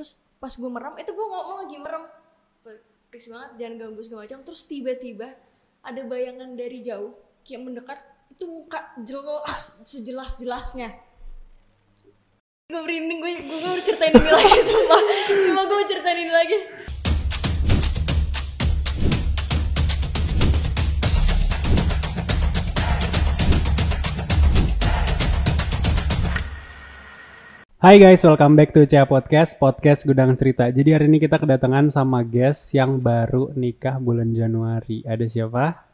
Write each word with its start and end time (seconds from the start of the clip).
terus 0.00 0.16
pas 0.40 0.48
gue 0.56 0.70
merem 0.72 0.96
itu 0.96 1.12
gue 1.12 1.26
ngomong 1.28 1.68
lagi 1.68 1.76
merem. 1.76 2.04
Please 3.12 3.28
banget 3.28 3.50
jangan 3.60 3.74
ganggu 3.76 4.00
segala 4.00 4.20
macam. 4.24 4.40
Terus 4.48 4.62
tiba-tiba 4.64 5.28
ada 5.84 6.00
bayangan 6.08 6.56
dari 6.56 6.80
jauh 6.80 7.12
kayak 7.44 7.60
mendekat 7.60 8.00
itu 8.32 8.48
muka 8.48 8.80
jelas 9.04 9.84
sejelas 9.84 10.40
jelasnya 10.40 10.88
gue 12.70 12.82
merinding 12.86 13.18
gue 13.18 13.32
gue 13.50 13.66
harus 13.66 13.82
ceritain 13.82 14.14
ini 14.14 14.30
lagi 14.30 14.60
sumpah. 14.70 15.02
Cuma 15.26 15.60
gue 15.66 15.80
ceritain 15.90 16.18
ini 16.22 16.32
lagi 16.32 16.56
Hai 27.80 27.96
guys, 27.96 28.20
welcome 28.28 28.60
back 28.60 28.76
to 28.76 28.84
Cia 28.84 29.08
Podcast, 29.08 29.56
podcast 29.56 30.04
Gudang 30.04 30.36
Cerita. 30.36 30.68
Jadi 30.68 30.92
hari 30.92 31.08
ini 31.08 31.16
kita 31.16 31.40
kedatangan 31.40 31.88
sama 31.88 32.20
guest 32.20 32.76
yang 32.76 33.00
baru 33.00 33.56
nikah 33.56 33.96
bulan 33.96 34.36
Januari. 34.36 35.00
Ada 35.00 35.24
siapa? 35.24 35.88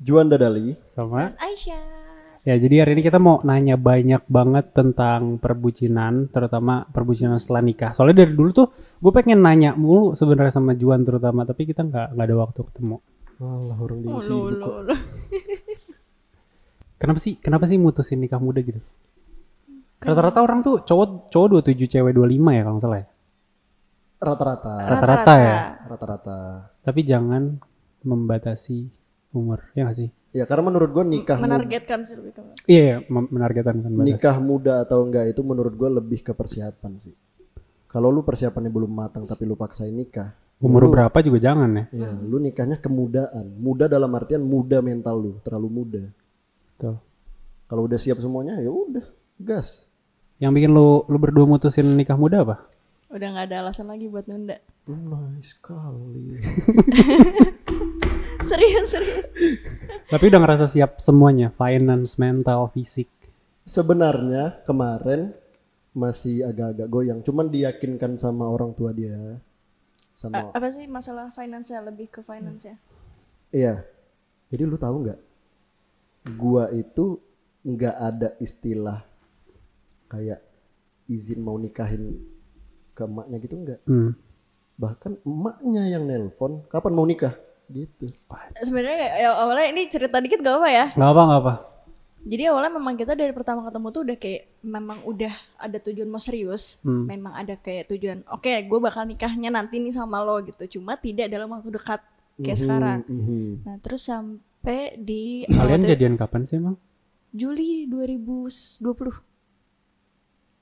Juan 0.00 0.32
Dadali. 0.32 0.72
Sama? 0.88 1.36
Aisyah 1.36 1.76
Ya, 2.40 2.56
jadi 2.56 2.80
hari 2.80 2.96
ini 2.96 3.04
kita 3.04 3.20
mau 3.20 3.36
nanya 3.44 3.76
banyak 3.76 4.24
banget 4.24 4.72
tentang 4.72 5.36
perbucinan, 5.36 6.32
terutama 6.32 6.88
perbucinan 6.88 7.36
setelah 7.36 7.60
nikah. 7.60 7.92
Soalnya 7.92 8.24
dari 8.24 8.32
dulu 8.32 8.50
tuh 8.56 8.72
gue 8.96 9.12
pengen 9.12 9.44
nanya 9.44 9.76
mulu 9.76 10.16
sebenarnya 10.16 10.56
sama 10.56 10.72
Juan 10.72 11.04
terutama, 11.04 11.44
tapi 11.44 11.68
kita 11.68 11.84
nggak 11.84 12.16
nggak 12.16 12.26
ada 12.32 12.36
waktu 12.40 12.60
ketemu. 12.64 12.96
Orang 13.76 13.98
dia 14.00 14.08
oh, 14.08 14.24
sibuk 14.24 14.56
lo, 14.56 14.64
kok. 14.64 14.72
lo, 14.72 14.82
lo. 14.88 14.96
Kenapa 17.04 17.20
sih? 17.20 17.36
Kenapa 17.36 17.68
sih 17.68 17.76
mutusin 17.76 18.24
nikah 18.24 18.40
muda 18.40 18.64
gitu? 18.64 18.80
Rata-rata 19.96 20.44
orang 20.44 20.60
tuh 20.60 20.84
cowok 20.84 21.32
cowok 21.32 21.46
27 21.64 21.88
cewek 21.88 22.12
25 22.12 22.56
ya 22.56 22.62
kalau 22.62 22.74
nggak 22.76 22.84
salah 22.84 22.98
ya. 23.00 23.06
Rata-rata. 24.16 24.74
Rata-rata 24.88 25.34
ya. 25.40 25.56
Rata-rata. 25.88 26.38
Tapi 26.84 27.00
jangan 27.04 27.42
membatasi 28.06 28.88
umur, 29.34 29.66
ya 29.76 29.88
nggak 29.88 29.98
sih? 29.98 30.08
Ya 30.36 30.44
karena 30.44 30.68
menurut 30.68 30.92
gue 30.92 31.04
nikah 31.04 31.40
menargetkan 31.40 32.04
sih 32.04 32.12
lebih 32.12 32.36
ke 32.36 32.40
Iya, 32.68 32.82
iya, 32.84 32.96
menargetkan 33.08 33.80
kan 33.80 33.90
nikah 34.04 34.36
muda 34.36 34.84
atau 34.84 35.00
enggak 35.00 35.32
itu 35.32 35.40
menurut 35.40 35.72
gue 35.72 35.88
lebih 35.88 36.20
ke 36.20 36.36
persiapan 36.36 36.92
sih. 37.00 37.14
Kalau 37.88 38.12
lu 38.12 38.20
persiapannya 38.20 38.68
belum 38.68 38.92
matang 38.92 39.24
tapi 39.24 39.48
lu 39.48 39.56
paksain 39.56 39.96
nikah, 39.96 40.36
Umur 40.60 40.88
lu, 40.88 40.92
berapa 40.92 41.16
juga 41.24 41.40
jangan 41.40 41.68
ya. 41.72 41.84
ya 41.92 42.10
lu 42.20 42.36
nikahnya 42.36 42.76
kemudaan. 42.80 43.56
Muda 43.56 43.88
dalam 43.88 44.12
artian 44.12 44.44
muda 44.44 44.84
mental 44.84 45.16
lu, 45.20 45.32
terlalu 45.40 45.68
muda. 45.72 46.04
Betul. 46.76 47.00
Kalau 47.64 47.82
udah 47.88 47.98
siap 48.00 48.20
semuanya 48.20 48.60
ya 48.60 48.68
udah, 48.68 49.04
gas. 49.38 49.84
Yang 50.36 50.52
bikin 50.52 50.70
lu 50.70 51.04
lu 51.06 51.16
berdua 51.16 51.44
mutusin 51.44 51.88
nikah 51.92 52.16
muda 52.16 52.44
apa? 52.44 52.56
udah 53.06 53.28
nggak 53.32 53.46
ada 53.48 53.56
alasan 53.64 53.86
lagi 53.86 54.10
buat 54.10 54.26
nunda 54.26 54.58
Nice 54.84 55.54
sekali. 55.56 56.42
serius 58.50 58.92
serius 58.92 59.24
Tapi 60.06 60.24
udah 60.28 60.40
ngerasa 60.42 60.66
siap 60.66 60.98
semuanya, 60.98 61.48
finance, 61.50 62.18
mental, 62.18 62.70
fisik. 62.70 63.06
Sebenarnya 63.66 64.62
kemarin 64.62 65.34
masih 65.90 66.44
agak-agak 66.44 66.86
goyang, 66.86 67.18
cuman 67.24 67.48
diyakinkan 67.48 68.14
sama 68.14 68.46
orang 68.46 68.70
tua 68.76 68.92
dia. 68.92 69.40
Sama 70.14 70.50
A- 70.50 70.52
apa 70.54 70.68
sih 70.70 70.86
masalah 70.86 71.32
finansial 71.32 71.86
lebih 71.86 72.08
ke 72.08 72.20
finance 72.22 72.68
ya 72.68 72.76
Iya. 73.50 73.74
Jadi 74.50 74.62
lu 74.62 74.76
tahu 74.76 75.02
nggak? 75.02 75.20
Gua 76.36 76.70
itu 76.70 77.18
nggak 77.62 77.96
ada 77.96 78.28
istilah 78.38 79.02
kayak 80.06 80.40
izin 81.06 81.38
mau 81.38 81.54
nikahin 81.54 82.18
ke 82.92 83.02
emaknya 83.02 83.36
gitu 83.38 83.54
nggak. 83.56 83.80
Hmm. 83.84 84.12
Bahkan 84.76 85.22
emaknya 85.22 85.82
yang 85.88 86.04
nelpon, 86.04 86.64
kapan 86.66 86.92
mau 86.92 87.04
nikah? 87.04 87.32
Gitu. 87.66 88.06
sebenarnya 88.56 88.94
ya, 89.18 89.34
awalnya 89.34 89.66
ini 89.66 89.90
cerita 89.90 90.22
dikit 90.22 90.38
gak 90.38 90.54
apa 90.54 90.68
ya 90.70 90.86
Gak 90.94 91.02
apa 91.08 91.22
gak 91.24 91.40
apa. 91.42 91.54
jadi 92.22 92.42
awalnya 92.46 92.70
memang 92.72 92.94
kita 92.94 93.12
dari 93.12 93.34
pertama 93.34 93.66
ketemu 93.66 93.86
tuh 93.88 94.02
udah 94.02 94.16
kayak 94.16 94.42
memang 94.62 94.98
udah 95.02 95.34
ada 95.56 95.78
tujuan 95.80 96.06
mau 96.06 96.18
serius 96.18 96.78
Hmm. 96.80 97.10
memang 97.10 97.34
ada 97.34 97.54
kayak 97.56 97.90
tujuan 97.90 98.22
oke 98.24 98.46
gue 98.46 98.78
bakal 98.78 99.02
nikahnya 99.02 99.50
nanti 99.50 99.78
nih 99.78 99.90
sama 99.90 100.22
lo 100.22 100.38
gitu 100.40 100.78
cuma 100.78 100.94
tidak 100.94 101.26
dalam 101.26 101.50
waktu 101.50 101.74
dekat 101.74 102.06
kayak 102.36 102.54
Mhm, 102.54 102.62
sekarang 102.62 102.98
mhm. 103.02 103.50
nah 103.62 103.76
terus 103.80 104.02
sampai 104.04 104.94
di 104.96 105.42
Kalian 105.44 105.82
jadian 105.84 106.14
kapan 106.14 106.46
sih 106.46 106.56
emang? 106.56 106.78
Juli 107.32 107.90
2020 107.90 108.86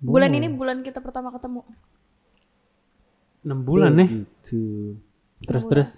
bulan 0.04 0.30
ini 0.36 0.46
bulan 0.52 0.84
kita 0.84 1.00
pertama 1.00 1.32
ketemu. 1.32 1.64
6 3.44 3.60
bulan 3.60 3.92
nih. 3.96 4.08
Gitu. 4.24 4.96
Terus 5.44 5.64
terus. 5.68 5.90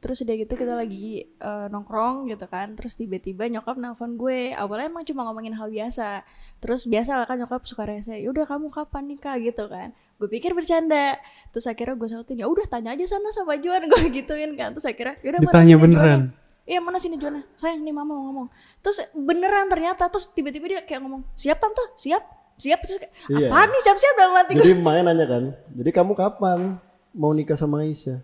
Terus 0.00 0.20
udah 0.20 0.36
gitu 0.36 0.52
kita 0.60 0.76
lagi 0.76 1.32
eh, 1.32 1.66
nongkrong 1.72 2.28
gitu 2.28 2.44
kan. 2.44 2.76
Terus 2.76 2.96
tiba-tiba 2.96 3.48
nyokap 3.48 3.76
nelfon 3.80 4.20
gue. 4.20 4.52
Awalnya 4.52 4.92
emang 4.92 5.04
cuma 5.08 5.24
ngomongin 5.28 5.56
hal 5.56 5.72
biasa. 5.72 6.24
Terus 6.60 6.84
biasa 6.84 7.20
lah 7.20 7.24
kan 7.28 7.40
nyokap 7.40 7.64
suka 7.64 7.88
rese 7.88 8.20
Yaudah 8.20 8.44
kamu 8.44 8.68
kapan 8.68 9.04
nikah? 9.08 9.36
gitu 9.40 9.64
kan. 9.68 9.96
Gue 10.20 10.28
pikir 10.28 10.52
bercanda. 10.52 11.16
Terus 11.52 11.64
akhirnya 11.68 11.96
gue 11.96 12.08
sautin 12.08 12.36
ya 12.40 12.48
udah 12.48 12.68
tanya 12.68 12.92
aja 12.92 13.04
sana 13.16 13.32
sama 13.32 13.56
Juan 13.60 13.84
Gue 13.92 14.12
gituin 14.12 14.52
kan. 14.60 14.76
Terus 14.76 14.88
akhirnya 14.88 15.16
yaudah 15.24 15.40
mana 15.40 15.52
Ditanya 15.52 15.76
sini 15.76 15.84
beneran. 15.84 16.20
Juana?" 16.28 16.52
Iya 16.64 16.80
mana 16.80 16.96
sini 16.96 17.20
Juana 17.20 17.44
Sayang 17.60 17.84
nih 17.84 17.92
mama 17.92 18.16
mau 18.16 18.24
ngomong. 18.28 18.48
Terus 18.80 19.04
beneran 19.12 19.68
ternyata 19.68 20.08
Terus 20.08 20.32
tiba-tiba 20.32 20.64
dia 20.64 20.80
kayak 20.80 21.04
ngomong 21.04 21.28
Siap 21.36 21.60
tante? 21.60 21.84
Siap 22.00 22.43
Siap 22.54 22.78
terus 22.80 22.98
Iya. 23.28 23.50
Apaan 23.50 23.68
nih 23.68 23.82
siap-siap 23.82 24.14
dalam 24.14 24.34
hati 24.38 24.50
gue 24.54 24.62
Jadi 24.62 24.72
main 24.78 25.02
nanya 25.02 25.26
kan, 25.26 25.44
jadi 25.74 25.90
kamu 25.90 26.12
kapan 26.14 26.78
mau 27.10 27.34
nikah 27.34 27.58
sama 27.58 27.82
Aisyah? 27.82 28.22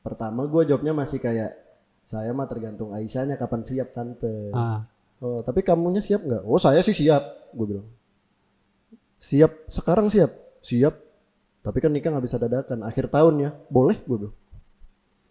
Pertama 0.00 0.44
gue 0.44 0.62
jawabnya 0.64 0.92
masih 0.92 1.16
kayak, 1.16 1.56
saya 2.04 2.32
mah 2.32 2.44
tergantung 2.44 2.92
Aisyahnya 2.92 3.36
kapan 3.36 3.60
siap 3.64 3.92
tante. 3.92 4.52
Ah, 4.52 4.84
Oh, 5.20 5.44
tapi 5.44 5.60
kamunya 5.60 6.00
siap 6.00 6.24
nggak? 6.24 6.48
Oh, 6.48 6.56
saya 6.56 6.80
sih 6.80 6.96
siap, 6.96 7.52
gue 7.52 7.66
bilang. 7.68 7.84
Siap, 9.20 9.68
sekarang 9.68 10.08
siap, 10.08 10.32
siap. 10.64 10.96
Tapi 11.60 11.76
kan 11.76 11.92
nikah 11.92 12.08
nggak 12.08 12.24
bisa 12.24 12.40
dadakan. 12.40 12.80
Akhir 12.88 13.12
tahun 13.12 13.34
ya, 13.36 13.50
boleh 13.68 14.00
gue 14.00 14.16
bilang. 14.16 14.36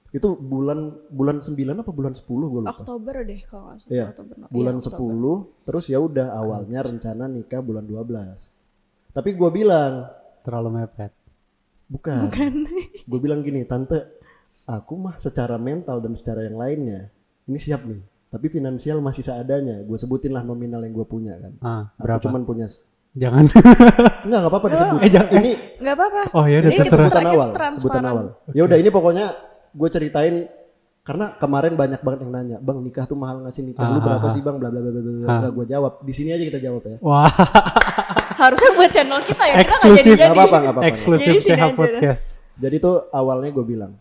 Itu 0.09 0.34
bulan 0.34 0.80
bulan 1.08 1.38
9 1.38 1.53
apa 1.75 1.92
bulan 1.92 2.14
10 2.14 2.25
gue 2.25 2.62
lupa. 2.64 2.74
Oktober 2.74 3.16
deh 3.22 3.42
kalau 3.44 3.64
nggak 3.68 3.78
salah 3.80 3.92
Iya, 3.92 4.06
Oktober, 4.09 4.36
no. 4.36 4.46
bulan 4.50 4.74
Iya, 4.74 4.81
Oktober. 4.81 5.38
10 5.46 5.66
terus 5.66 5.86
ya 5.86 5.97
udah 5.97 6.28
awalnya 6.34 6.80
rencana 6.81 7.25
nikah 7.25 7.59
bulan 7.59 7.84
12. 7.84 8.58
Tapi 9.09 9.30
gue 9.31 9.50
bilang, 9.50 9.94
terlalu 10.42 10.70
mepet. 10.75 11.12
bukan. 11.88 12.30
gue 13.03 13.20
bilang 13.20 13.42
gini, 13.42 13.62
tante, 13.64 13.97
aku 14.64 14.94
mah 14.96 15.18
secara 15.18 15.58
mental 15.58 15.97
dan 16.00 16.14
secara 16.14 16.41
yang 16.41 16.56
lainnya 16.56 17.09
ini 17.44 17.58
siap 17.58 17.81
nih. 17.84 17.97
Tapi 18.30 18.46
finansial 18.47 18.97
masih 19.00 19.22
seadanya. 19.22 19.81
Gue 19.81 19.97
sebutin 19.97 20.30
lah 20.30 20.41
nominal 20.41 20.81
yang 20.81 20.94
gue 20.94 21.02
punya 21.03 21.34
kan. 21.36 21.53
Ah, 21.59 21.84
Aku 21.91 22.06
berapa? 22.06 22.22
cuman 22.24 22.41
punya 22.44 22.66
Jangan. 23.12 23.41
Enggak, 24.22 24.22
enggak 24.38 24.41
apa-apa 24.47 24.68
disebut. 24.70 25.00
Eh, 25.02 25.09
jangan. 25.09 25.31
Ini 25.36 25.52
Nggak 25.81 25.96
apa-apa 25.97 26.22
Oh 26.30 26.46
ya 26.46 26.58
udah 26.59 26.70
terserah. 26.72 27.06
sebutan 27.09 27.26
awal, 27.26 27.50
sebutan 27.74 28.03
awal. 28.06 28.26
Ya 28.53 28.62
udah 28.64 28.78
ini 28.78 28.90
pokoknya 28.90 29.26
gue 29.79 29.88
ceritain 29.88 30.35
karena 31.07 31.34
kemarin 31.40 31.73
banyak 31.73 32.06
banget 32.06 32.19
yang 32.28 32.31
nanya, 32.35 32.57
"Bang, 32.59 32.84
nikah 32.85 33.07
tuh 33.07 33.17
mahal 33.17 33.41
nggak 33.41 33.53
sih 33.56 33.63
nikah? 33.66 33.88
Lu 33.88 34.03
berapa 34.03 34.22
ah, 34.22 34.29
sih, 34.29 34.44
Bang?" 34.44 34.59
bla 34.62 34.69
bla 34.69 34.84
bla 34.84 34.91
bla 34.91 35.01
bla. 35.01 35.25
Ah. 35.25 35.38
Enggak 35.41 35.51
gue 35.57 35.66
jawab. 35.72 35.94
Di 36.06 36.13
sini 36.13 36.29
aja 36.35 36.44
kita 36.45 36.59
jawab 36.62 36.84
ya. 36.85 36.97
Wah, 37.01 37.31
Harusnya 38.40 38.69
buat 38.78 38.91
channel 38.94 39.19
kita 39.25 39.44
ya 39.44 39.53
Kita 39.57 39.63
Eksklusif. 39.66 40.13
Enggak 40.16 40.35
apa-apa, 40.35 40.57
enggak 40.59 40.73
apa-apa. 40.75 40.90
eksklusif 40.91 41.34
CH. 41.41 41.63
Podcast. 41.73 42.23
Jadi 42.59 42.75
tuh 42.78 43.09
awalnya 43.09 43.50
gue 43.56 43.66
bilang, 43.66 43.97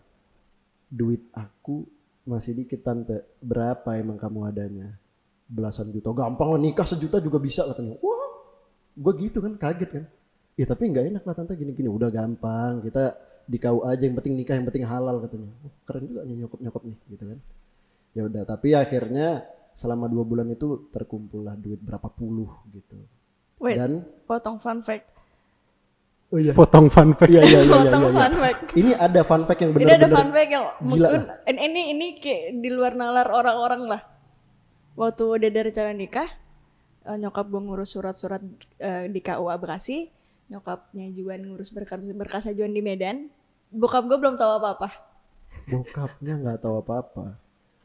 "Duit 0.91 1.23
aku 1.33 1.87
masih 2.29 2.53
dikit 2.61 2.83
tante. 2.83 3.25
Berapa 3.41 3.95
emang 3.97 4.19
kamu 4.19 4.39
adanya?" 4.45 4.93
Belasan 5.49 5.89
juta. 5.89 6.13
Gampang 6.13 6.53
lah 6.53 6.61
nikah 6.61 6.85
sejuta 6.85 7.17
juga 7.17 7.41
bisa 7.41 7.65
katanya. 7.65 7.97
Wah, 8.05 8.31
gue 8.93 9.13
gitu 9.25 9.41
kan 9.41 9.57
kaget 9.57 9.89
kan. 9.89 10.05
Ya 10.53 10.69
tapi 10.69 10.93
nggak 10.93 11.05
enak 11.09 11.23
lah 11.25 11.33
tante 11.33 11.57
gini-gini. 11.57 11.89
Udah 11.89 12.13
gampang. 12.13 12.85
Kita 12.85 13.17
di 13.49 13.57
KUA 13.57 13.85
aja 13.89 14.03
yang 14.05 14.13
penting 14.21 14.37
nikah 14.37 14.53
yang 14.53 14.67
penting 14.69 14.85
halal 14.85 15.17
katanya. 15.25 15.49
Oh, 15.65 15.73
keren 15.89 16.05
juga 16.05 16.21
nih 16.21 16.35
nyokap 16.45 16.59
nyokap 16.61 16.83
nih 16.85 16.97
gitu 17.09 17.23
kan. 17.25 17.39
Ya 18.13 18.21
udah 18.29 18.43
tapi 18.45 18.77
akhirnya 18.77 19.27
selama 19.73 20.05
dua 20.05 20.21
bulan 20.21 20.47
itu 20.53 20.85
terkumpul 20.93 21.49
lah 21.49 21.57
duit 21.57 21.81
berapa 21.81 22.05
puluh 22.13 22.53
gitu. 22.69 22.93
Wait, 23.57 23.81
Dan 23.81 24.05
potong 24.29 24.61
fun 24.61 24.85
fact. 24.85 25.09
oh 26.29 26.37
iya. 26.37 26.53
Potong 26.53 26.93
fun 26.93 27.17
fact. 27.17 27.33
Iya 27.33 27.41
iya 27.41 27.59
iya 27.59 27.61
iya. 27.65 27.73
potong 27.73 28.03
iya, 28.05 28.11
iya. 28.13 28.21
fun 28.21 28.35
fact. 28.37 28.61
Ini 28.77 28.91
ada 28.93 29.21
fun 29.25 29.41
fact 29.49 29.59
yang 29.65 29.71
Ini 29.73 29.93
ada 29.97 30.07
fun 30.07 30.29
fact 30.29 30.49
yang 30.53 30.65
gila 30.77 31.07
mungkin 31.09 31.21
ini, 31.49 31.59
ini 31.65 31.81
ini 31.97 32.07
kayak 32.21 32.43
di 32.61 32.69
luar 32.69 32.93
nalar 32.93 33.27
orang-orang 33.33 33.81
lah. 33.97 34.01
Waktu 34.93 35.23
udah 35.25 35.49
ada 35.49 35.61
rencana 35.65 35.91
nikah, 35.95 36.29
eh, 37.07 37.17
nyokap 37.17 37.49
gue 37.49 37.61
ngurus 37.65 37.89
surat-surat 37.97 38.43
eh, 38.77 39.07
di 39.09 39.19
KUA 39.23 39.55
Bekasi, 39.57 40.11
nyokapnya 40.53 41.07
Juan 41.17 41.49
ngurus 41.49 41.71
berkas 41.73 42.03
berkasnya 42.13 42.53
Juan 42.53 42.77
di 42.77 42.83
Medan. 42.85 43.38
Bokap 43.69 44.03
gue 44.05 44.17
belum 44.17 44.35
tahu 44.35 44.51
apa-apa. 44.57 44.89
Bokapnya 45.69 46.33
nggak 46.37 46.57
tahu 46.61 46.75
apa-apa. 46.81 47.37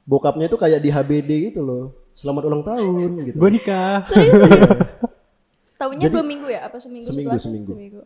Bokapnya 0.04 0.48
itu 0.48 0.56
kayak 0.56 0.80
di 0.80 0.88
HBD 0.88 1.30
gitu 1.52 1.60
loh. 1.60 1.84
Selamat 2.12 2.46
ulang 2.46 2.62
tahun 2.62 3.10
gitu. 3.24 3.36
Gue 3.36 3.50
nikah. 3.52 4.04
Serius, 4.06 4.32
serius. 4.36 4.70
Tahunya 5.80 6.06
Jadi- 6.08 6.14
dua 6.14 6.24
minggu 6.24 6.46
ya? 6.48 6.60
Apa 6.64 6.78
seminggu 6.78 7.04
Seminggu, 7.04 7.36
setelahnya? 7.36 7.66
seminggu. 7.66 8.00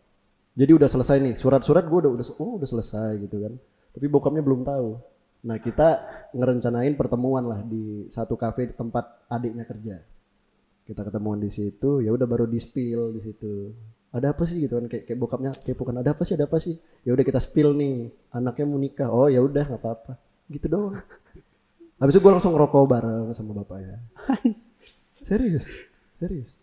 Jadi 0.58 0.72
udah 0.74 0.88
selesai 0.90 1.16
nih, 1.22 1.34
surat-surat 1.38 1.86
gue 1.86 1.98
udah 2.02 2.10
udah 2.10 2.24
oh 2.42 2.58
udah 2.58 2.66
selesai 2.66 3.14
gitu 3.20 3.36
kan. 3.38 3.54
Tapi 3.94 4.06
bokapnya 4.10 4.42
belum 4.42 4.66
tahu. 4.66 4.98
Nah 5.46 5.56
kita 5.62 6.02
ngerencanain 6.34 6.98
pertemuan 6.98 7.46
lah 7.46 7.62
di 7.62 8.10
satu 8.10 8.34
kafe 8.34 8.74
tempat 8.74 9.06
adiknya 9.30 9.62
kerja. 9.62 10.02
Kita 10.82 11.04
ketemuan 11.04 11.38
di 11.38 11.46
situ, 11.46 12.00
ya 12.00 12.10
udah 12.10 12.26
baru 12.26 12.48
di 12.48 12.58
spill 12.58 13.14
di 13.14 13.20
situ. 13.22 13.70
Ada 14.08 14.32
apa 14.32 14.48
sih 14.48 14.64
gitu 14.64 14.80
kan 14.80 14.88
kayak, 14.88 15.04
kayak 15.04 15.18
bokapnya 15.20 15.50
kepo 15.52 15.84
kan 15.84 16.00
ada 16.00 16.16
apa 16.16 16.24
sih 16.24 16.32
ada 16.32 16.48
apa 16.48 16.56
sih? 16.56 16.80
Ya 17.04 17.12
udah 17.12 17.24
kita 17.24 17.40
spill 17.44 17.76
nih, 17.76 18.08
anaknya 18.32 18.64
mau 18.64 18.80
nikah. 18.80 19.08
Oh 19.12 19.28
ya 19.28 19.44
udah 19.44 19.68
nggak 19.68 19.80
apa-apa. 19.84 20.16
Gitu 20.48 20.64
doang. 20.64 20.96
Habis 22.00 22.12
itu 22.16 22.20
gue 22.24 22.32
langsung 22.32 22.54
ngerokok 22.56 22.84
bareng 22.88 23.26
sama 23.36 23.52
bapaknya. 23.58 24.00
Serius, 25.18 25.68
serius. 26.16 26.56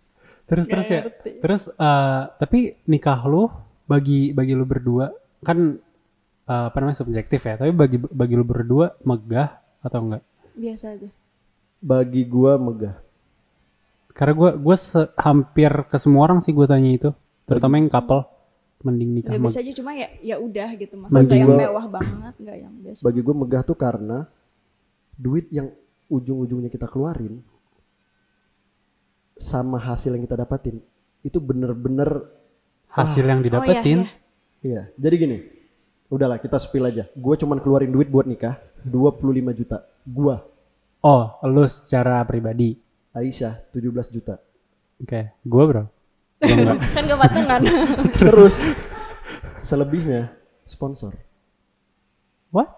Terus 0.49 0.65
terus 0.65 0.87
ya. 0.89 1.01
Terus 1.21 1.63
eh, 1.69 2.21
tapi 2.41 2.81
nikah 2.89 3.19
lu 3.29 3.51
bagi 3.85 4.33
bagi 4.33 4.57
lu 4.57 4.65
berdua 4.65 5.13
kan 5.45 5.77
eh, 6.49 6.65
apa 6.71 6.77
namanya 6.81 6.97
subjektif 6.97 7.45
ya. 7.45 7.61
Tapi 7.61 7.69
bagi 7.75 8.01
bagi 8.01 8.33
lu 8.33 8.47
berdua 8.47 8.97
megah 9.05 9.61
atau 9.85 9.99
enggak? 10.01 10.23
Biasa 10.57 10.97
aja. 10.97 11.09
Bagi 11.77 12.25
gua 12.25 12.57
megah. 12.57 13.05
Karena 14.15 14.31
gue 14.31 14.51
gue 14.55 14.75
hampir 15.19 15.71
ke 15.91 15.97
semua 15.99 16.23
orang 16.23 16.39
sih 16.39 16.55
gue 16.55 16.63
tanya 16.63 16.87
itu, 16.87 17.11
terutama 17.45 17.77
yang 17.77 17.87
couple 17.87 18.25
mending 18.81 19.11
nikah 19.13 19.31
Gak 19.31 19.39
megah. 19.39 19.49
bisa 19.49 19.59
aja 19.59 19.73
cuma 19.73 19.91
ya 19.93 20.07
ya 20.19 20.35
udah 20.37 20.69
gitu 20.75 20.93
mas. 20.95 21.09
Bagi 21.09 21.25
Nggak 21.25 21.37
yang 21.37 21.47
gua- 21.47 21.61
mewah 21.63 21.85
banget, 21.89 22.33
nggak 22.37 22.57
yang 22.59 22.73
biasa. 22.79 23.01
Bagi 23.01 23.19
gua 23.21 23.35
megah 23.35 23.61
tuh 23.61 23.73
karena 23.75 24.17
duit 25.15 25.45
yang 25.49 25.67
ujung-ujungnya 26.05 26.67
kita 26.67 26.85
keluarin 26.85 27.41
sama 29.35 29.75
hasil 29.77 30.11
yang 30.11 30.23
kita 30.23 30.37
dapatin 30.37 30.79
itu 31.21 31.37
bener-bener 31.37 32.29
Hasil 32.87 33.21
yang 33.21 33.39
Oh, 33.39 33.41
iya, 33.41 33.47
didapetin 33.51 33.99
iya. 33.99 34.11
iya. 34.63 34.81
Jadi 34.95 35.15
gini, 35.17 35.37
udahlah 36.07 36.39
kita 36.39 36.55
spill 36.55 36.85
aja. 36.85 37.03
Gue 37.11 37.35
cuman 37.35 37.59
keluarin 37.59 37.91
duit 37.91 38.07
buat 38.07 38.23
nikah 38.23 38.55
25 38.81 39.19
juta. 39.51 39.83
Gua 40.01 40.39
Oh, 41.01 41.35
lu 41.43 41.67
secara 41.67 42.23
pribadi. 42.23 42.79
Aisyah 43.11 43.67
17 43.69 44.07
juta. 44.09 44.39
Oke, 44.97 45.27
gua 45.41 45.63
bro. 45.65 45.83
Enggak. 46.45 46.77
kan 46.93 47.01
gak 47.03 47.19
patungan. 47.19 47.61
Terus 48.17 48.53
selebihnya 49.61 50.33
sponsor. 50.63 51.13
What? 52.49 52.69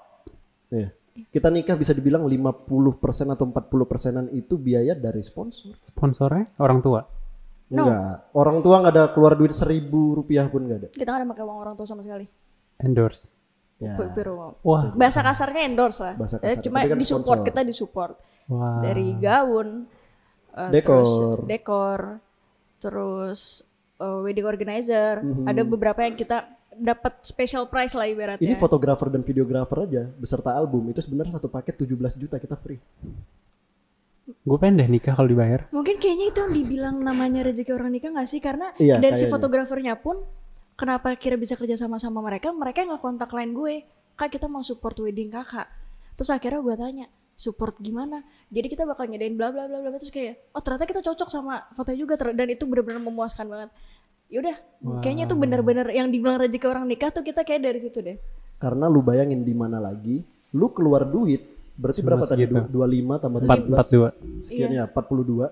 Iya. 0.70 0.92
Kita 1.28 1.50
nikah 1.50 1.74
bisa 1.74 1.92
dibilang 1.92 2.22
50% 2.24 2.70
atau 3.34 3.46
40 3.50 3.58
persenan 3.90 4.26
itu 4.30 4.54
biaya 4.56 4.94
dari 4.94 5.20
sponsor. 5.20 5.74
Sponsornya 5.82 6.46
orang 6.58 6.80
tua. 6.80 7.02
No. 7.68 7.84
Enggak. 7.84 8.32
Orang 8.32 8.58
tua 8.62 8.76
nggak 8.80 8.94
ada 8.94 9.06
keluar 9.12 9.34
duit 9.34 9.52
seribu 9.52 10.14
rupiah 10.16 10.46
pun 10.48 10.64
nggak 10.64 10.78
ada. 10.78 10.90
Kita 10.94 11.10
gak 11.10 11.20
ada 11.20 11.28
pakai 11.28 11.44
uang 11.44 11.58
orang 11.58 11.74
tua 11.76 11.84
sama 11.84 12.06
sekali. 12.06 12.30
Endorse. 12.78 13.34
Ya. 13.78 13.94
Wah, 14.66 14.90
Bahasa 14.98 15.22
kasarnya 15.22 15.62
endorse 15.66 16.02
lah. 16.02 16.14
Bahasa 16.18 16.42
Ya, 16.42 16.58
kasar. 16.58 16.64
cuma 16.66 16.82
kan 16.82 16.98
disupport, 16.98 17.26
sponsor. 17.38 17.46
kita 17.46 17.62
disupport. 17.62 18.16
wah. 18.48 18.82
Dari 18.82 19.08
gaun, 19.18 19.70
eh, 20.50 20.70
Dekor. 20.74 21.02
terus 21.02 21.12
dekor, 21.46 22.02
terus 22.78 23.64
eh, 23.98 24.20
wedding 24.24 24.46
organizer. 24.46 25.22
Mhm. 25.22 25.46
Ada 25.50 25.62
beberapa 25.66 26.00
yang 26.06 26.16
kita 26.18 26.58
dapat 26.78 27.26
special 27.26 27.66
price 27.66 27.98
lah 27.98 28.06
ibaratnya. 28.06 28.46
Ini 28.46 28.56
fotografer 28.56 29.10
dan 29.10 29.26
videografer 29.26 29.90
aja 29.90 30.04
beserta 30.22 30.54
album 30.54 30.94
itu 30.94 31.02
sebenarnya 31.02 31.42
satu 31.42 31.50
paket 31.50 31.74
17 31.74 32.14
juta 32.22 32.38
kita 32.38 32.54
free. 32.60 32.78
Gue 34.28 34.58
pengen 34.60 34.84
deh 34.84 34.90
nikah 34.92 35.16
kalau 35.16 35.32
dibayar. 35.32 35.66
Mungkin 35.72 35.98
kayaknya 35.98 36.36
itu 36.36 36.40
yang 36.44 36.54
dibilang 36.54 36.96
namanya 37.00 37.48
rezeki 37.48 37.72
orang 37.72 37.96
nikah 37.96 38.12
gak 38.12 38.28
sih? 38.28 38.44
Karena 38.44 38.76
Iya, 38.76 39.00
dari 39.00 39.16
si 39.16 39.26
fotografernya 39.26 39.96
pun 40.04 40.20
kenapa 40.76 41.16
kira 41.16 41.40
bisa 41.40 41.56
kerja 41.56 41.80
sama 41.80 41.98
sama 41.98 42.20
mereka? 42.20 42.52
Mereka 42.52 42.86
nggak 42.86 43.02
kontak 43.02 43.32
lain 43.32 43.56
gue. 43.56 43.88
Kak 44.20 44.30
kita 44.36 44.52
mau 44.52 44.62
support 44.62 45.00
wedding 45.00 45.32
kakak. 45.32 45.72
Terus 46.20 46.30
akhirnya 46.34 46.60
gue 46.60 46.76
tanya 46.76 47.06
support 47.38 47.78
gimana? 47.78 48.20
Jadi 48.50 48.68
kita 48.68 48.84
bakal 48.84 49.06
nyedain 49.06 49.32
bla 49.32 49.48
bla 49.48 49.64
bla 49.64 49.78
bla 49.80 49.94
terus 49.94 50.10
kayak 50.10 50.50
oh 50.50 50.60
ternyata 50.60 50.84
kita 50.84 51.02
cocok 51.02 51.30
sama 51.30 51.70
foto 51.72 51.94
juga 51.94 52.18
dan 52.18 52.50
itu 52.50 52.66
benar-benar 52.66 53.00
memuaskan 53.00 53.46
banget. 53.46 53.70
Yaudah, 54.28 54.58
kayaknya 55.00 55.24
itu 55.24 55.38
benar-benar 55.38 55.88
yang 55.88 56.12
dibilang 56.12 56.36
rezeki 56.36 56.68
orang 56.68 56.84
nikah 56.84 57.08
tuh 57.08 57.22
kita 57.22 57.42
kayak 57.42 57.64
dari 57.64 57.80
situ 57.80 58.02
deh. 58.02 58.18
Karena 58.58 58.90
lu 58.90 59.00
bayangin 59.00 59.40
di 59.40 59.54
mana 59.54 59.78
lagi, 59.78 60.20
lu 60.52 60.68
keluar 60.68 61.06
duit 61.06 61.48
berarti 61.78 62.02
Cuma 62.02 62.18
berapa 62.18 62.26
tadi? 62.26 62.44
segitu. 62.44 62.60
Du- 62.68 62.84
25 62.84 63.24
tambah 63.24 63.40
4 63.40 63.48
17 63.48 63.72
42. 63.72 64.44
sekian 64.44 64.70
ya 64.74 64.84
42. 64.84 65.48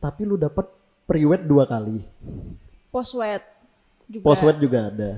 Tapi 0.00 0.22
lu 0.24 0.34
dapat 0.34 0.66
pre-wed 1.04 1.44
dua 1.44 1.68
kali. 1.68 2.00
Post 2.88 3.14
wed 3.14 3.42
juga. 4.08 4.24
Post 4.24 4.42
wed 4.42 4.56
juga 4.58 4.78
ada. 4.88 5.10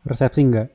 Resepsi 0.00 0.40
enggak? 0.40 0.68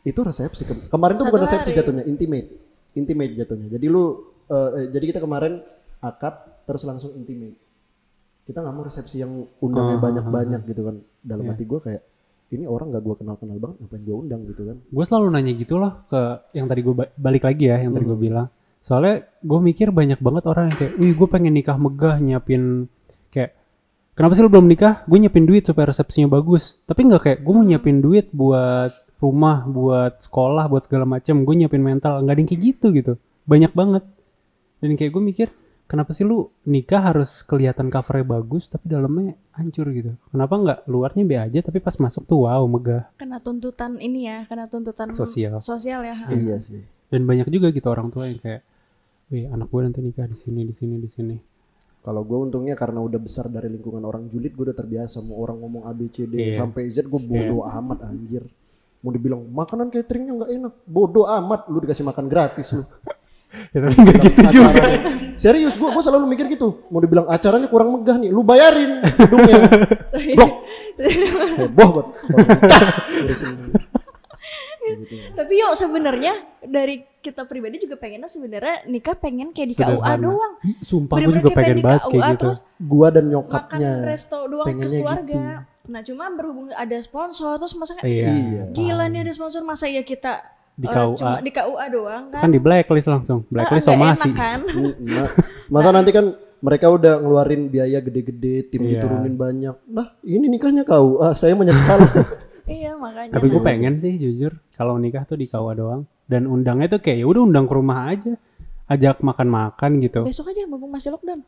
Itu 0.00 0.22
resepsi. 0.22 0.62
Kem- 0.62 0.86
Kemarin 0.86 1.14
tuh 1.16 1.26
Satu 1.26 1.32
bukan 1.34 1.44
resepsi 1.44 1.68
hari. 1.68 1.78
jatuhnya, 1.82 2.04
intimate. 2.06 2.48
Intimate 2.96 3.32
jatuhnya. 3.36 3.68
Jadi 3.68 3.86
lu 3.86 4.04
eh, 4.46 4.88
jadi 4.88 5.04
kita 5.06 5.20
kemarin 5.20 5.60
akad 6.00 6.34
terus 6.64 6.82
langsung 6.82 7.12
intimate. 7.14 7.58
Kita 8.42 8.62
nggak 8.62 8.74
mau 8.74 8.82
resepsi 8.82 9.18
yang 9.18 9.42
undangnya 9.58 9.98
Ah, 9.98 10.02
banyak-banyak 10.02 10.60
gitu 10.64 10.82
kan. 10.82 10.96
Dalam 11.20 11.44
Iya. 11.44 11.52
hati 11.52 11.64
gue 11.64 11.80
kayak 11.82 12.02
ini 12.46 12.62
orang 12.62 12.94
gak 12.94 13.02
gue 13.02 13.14
kenal-kenal 13.18 13.58
banget, 13.58 13.76
ngapain 13.82 14.02
gue 14.06 14.16
undang 14.16 14.40
gitu 14.46 14.62
kan. 14.62 14.76
Gue 14.86 15.04
selalu 15.04 15.26
nanya 15.34 15.52
gitu 15.52 15.74
loh 15.76 16.06
ke 16.06 16.20
yang 16.54 16.70
tadi 16.70 16.80
gue 16.80 16.94
balik 17.18 17.42
lagi 17.42 17.64
ya, 17.66 17.82
yang 17.82 17.90
tadi 17.90 18.06
Hmm. 18.06 18.12
gue 18.14 18.20
bilang. 18.22 18.46
Soalnya 18.78 19.14
gue 19.42 19.58
mikir 19.60 19.90
banyak 19.90 20.22
banget 20.22 20.44
orang 20.46 20.70
yang 20.70 20.76
kayak, 20.78 20.92
wih 20.94 21.10
gue 21.12 21.26
pengen 21.26 21.50
nikah 21.50 21.74
megah 21.74 22.22
nyiapin 22.22 22.86
kayak 23.34 23.50
kenapa 24.14 24.38
sih 24.38 24.46
lu 24.46 24.50
belum 24.50 24.70
nikah? 24.70 25.02
Gue 25.04 25.18
nyiapin 25.18 25.42
duit 25.42 25.66
supaya 25.66 25.90
resepsinya 25.90 26.30
bagus. 26.30 26.78
Tapi 26.86 27.02
nggak 27.02 27.18
kayak 27.20 27.38
gue 27.42 27.50
mau 27.52 27.66
nyiapin 27.66 27.98
duit 27.98 28.30
buat 28.30 28.94
rumah, 29.16 29.64
buat 29.64 30.20
sekolah, 30.20 30.68
buat 30.68 30.84
segala 30.84 31.08
macam. 31.08 31.42
Gue 31.42 31.54
nyiapin 31.56 31.80
mental, 31.80 32.20
nggak 32.22 32.34
ada 32.36 32.40
yang 32.40 32.50
kayak 32.50 32.62
gitu 32.62 32.86
gitu. 32.92 33.12
Banyak 33.48 33.72
banget. 33.72 34.04
Dan 34.76 34.92
kayak 34.92 35.12
gue 35.16 35.22
mikir, 35.24 35.48
kenapa 35.88 36.12
sih 36.12 36.26
lu 36.28 36.52
nikah 36.68 37.00
harus 37.00 37.40
kelihatan 37.40 37.88
covernya 37.88 38.26
bagus 38.28 38.68
tapi 38.68 38.92
dalamnya 38.92 39.38
hancur 39.56 39.88
gitu? 39.94 40.12
Kenapa 40.28 40.54
nggak 40.60 40.78
luarnya 40.84 41.22
be 41.24 41.36
aja 41.40 41.58
tapi 41.64 41.80
pas 41.80 41.96
masuk 41.96 42.28
tuh 42.28 42.44
wow 42.44 42.60
megah 42.68 43.08
Kena 43.16 43.40
tuntutan 43.40 43.96
ini 43.96 44.28
ya, 44.28 44.44
kena 44.44 44.68
tuntutan 44.68 45.16
sosial. 45.16 45.64
sosial 45.64 46.04
ya. 46.04 46.28
Iya 46.28 46.60
sih. 46.60 46.84
Dan 47.08 47.24
banyak 47.24 47.48
juga 47.48 47.72
gitu 47.72 47.88
orang 47.88 48.12
tua 48.12 48.28
yang 48.28 48.42
kayak, 48.42 48.60
wih 49.32 49.48
anak 49.48 49.70
gue 49.72 49.80
nanti 49.80 50.00
nikah 50.04 50.26
di 50.28 50.36
sini, 50.36 50.66
di 50.66 50.74
sini, 50.76 51.00
di 51.00 51.08
sini. 51.08 51.36
Kalau 52.04 52.22
gue 52.22 52.38
untungnya 52.38 52.78
karena 52.78 53.02
udah 53.02 53.18
besar 53.18 53.50
dari 53.50 53.66
lingkungan 53.66 54.04
orang 54.06 54.30
julid, 54.30 54.54
gue 54.54 54.70
udah 54.70 54.76
terbiasa 54.78 55.18
mau 55.26 55.42
orang 55.42 55.58
ngomong 55.58 55.82
A 55.88 55.94
B 55.96 56.06
C 56.12 56.22
D 56.28 56.38
Iya. 56.38 56.62
sampai 56.62 56.86
Z 56.92 57.06
gue 57.08 57.18
bodoh 57.24 57.66
amat 57.66 58.06
anjir. 58.06 58.46
Mau 59.06 59.14
dibilang 59.14 59.38
makanan 59.46 59.86
cateringnya 59.88 60.34
nggak 60.34 60.50
enak, 60.52 60.72
bodoh 60.82 61.30
amat. 61.30 61.70
Lu 61.70 61.78
dikasih 61.78 62.02
makan 62.02 62.26
gratis 62.26 62.74
lu. 62.74 62.82
Ya 63.70 63.78
tapi 63.78 63.94
nggak 63.94 64.16
gitu 64.26 64.40
juga. 64.50 64.68
Acaranya- 64.68 65.04
Serius 65.38 65.78
gue, 65.78 65.86
gue 65.86 66.02
selalu 66.02 66.26
mikir 66.26 66.50
gitu. 66.50 66.82
Mau 66.90 66.98
dibilang 66.98 67.30
acaranya 67.30 67.70
kurang 67.70 67.94
megah 67.94 68.18
nih, 68.18 68.28
lu 68.28 68.42
bayarin 68.42 69.06
gedungnya. 69.06 69.56
Blok. 70.36 70.52
Heboh 71.56 71.90
gitu. 71.94 72.10
Tapi 75.32 75.52
yuk 75.56 75.72
sebenarnya 75.74 76.32
dari 76.60 77.02
kita 77.18 77.42
pribadi 77.42 77.78
juga 77.80 77.94
pengennya 77.96 78.26
sebenarnya 78.26 78.86
nikah 78.86 79.14
pengen 79.14 79.50
kayak 79.50 79.68
di 79.68 79.76
KUA 79.76 79.86
Sederhana. 79.88 80.18
doang. 80.20 80.52
Sumpah 80.80 81.16
gue 81.16 81.32
juga 81.32 81.50
pengen 81.52 81.76
di 81.76 81.82
banget 81.82 82.02
KUA 82.02 82.10
kayak 82.12 82.22
gitu. 82.28 82.38
terus 82.40 82.58
Gua 82.78 83.08
dan 83.08 83.24
makan 83.24 83.32
nyokapnya. 83.32 83.92
resto 84.04 84.38
doang 84.46 84.66
ke 84.68 84.86
keluarga. 84.88 85.26
gitu. 85.26 85.74
Nah 85.86 86.00
cuma 86.00 86.28
berhubung 86.28 86.68
ada 86.70 86.96
sponsor 86.98 87.56
terus 87.56 87.74
masa 87.74 87.94
Iya. 87.98 88.28
Iya. 88.28 88.62
gila 88.70 89.06
nih 89.06 89.22
ada 89.22 89.32
sponsor 89.32 89.62
masa 89.62 89.86
ya 89.86 90.00
kita 90.00 90.42
Di 90.72 90.84
eh, 90.84 90.92
KUA. 90.92 91.16
cuma 91.16 91.38
di 91.38 91.50
KUA 91.50 91.84
doang 91.88 92.24
kan. 92.28 92.40
Kan 92.42 92.50
di 92.50 92.58
blacklist 92.58 93.06
langsung. 93.06 93.48
Blacklist 93.48 93.86
Eh, 93.86 93.94
nggak 93.94 94.12
somasi. 94.12 94.28
enak 94.28 94.36
kan? 94.36 94.60
Mm, 94.76 94.92
ma- 95.08 95.32
Masa 95.74 95.88
nanti 95.90 96.10
kan 96.10 96.26
mereka 96.58 96.86
udah 96.86 97.16
ngeluarin 97.18 97.62
biaya 97.66 97.98
gede-gede, 97.98 98.66
tim 98.66 98.82
Iya. 98.82 99.00
diturunin 99.00 99.34
banyak. 99.34 99.76
Lah, 99.88 100.16
ini 100.22 100.46
nikahnya 100.46 100.82
kau. 100.82 101.16
Ah, 101.18 101.32
saya 101.32 101.52
menyesal. 101.52 102.00
iya 102.66 102.92
makanya. 102.94 103.32
Tapi 103.32 103.46
gue 103.46 103.56
nah. 103.56 103.66
pengen 103.66 103.94
sih 103.96 104.14
jujur 104.14 104.52
kalau 104.72 104.96
nikah 104.96 105.22
tuh 105.22 105.34
di 105.34 105.46
KUA 105.46 105.72
doang. 105.74 106.02
Dan 106.24 106.44
undangnya 106.44 106.90
tuh 106.90 107.00
kayak 107.00 107.22
ya 107.22 107.26
udah 107.26 107.42
undang 107.42 107.64
ke 107.64 107.72
rumah 107.72 108.08
aja. 108.08 108.34
Ajak 108.84 109.18
makan-makan 109.18 109.98
gitu. 109.98 110.22
Besok 110.22 110.50
aja 110.50 110.62
mumpung 110.64 110.88
masih 110.88 111.10
lockdown. 111.10 111.40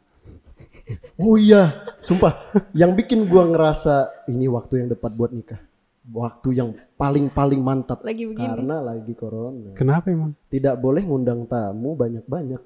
Oh 1.21 1.35
iya, 1.37 1.85
sumpah. 1.99 2.53
Yang 2.81 3.05
bikin 3.05 3.29
gua 3.29 3.49
ngerasa 3.49 4.27
ini 4.33 4.47
waktu 4.49 4.85
yang 4.85 4.89
tepat 4.93 5.13
buat 5.15 5.33
nikah. 5.35 5.61
Waktu 6.09 6.57
yang 6.57 6.73
paling-paling 6.97 7.61
mantap. 7.61 8.01
Lagi 8.01 8.25
begini. 8.25 8.49
Karena 8.49 8.81
lagi 8.81 9.13
corona. 9.13 9.77
Kenapa 9.77 10.09
emang? 10.09 10.33
Tidak 10.49 10.81
boleh 10.81 11.05
ngundang 11.05 11.45
tamu 11.45 11.93
banyak-banyak. 11.93 12.65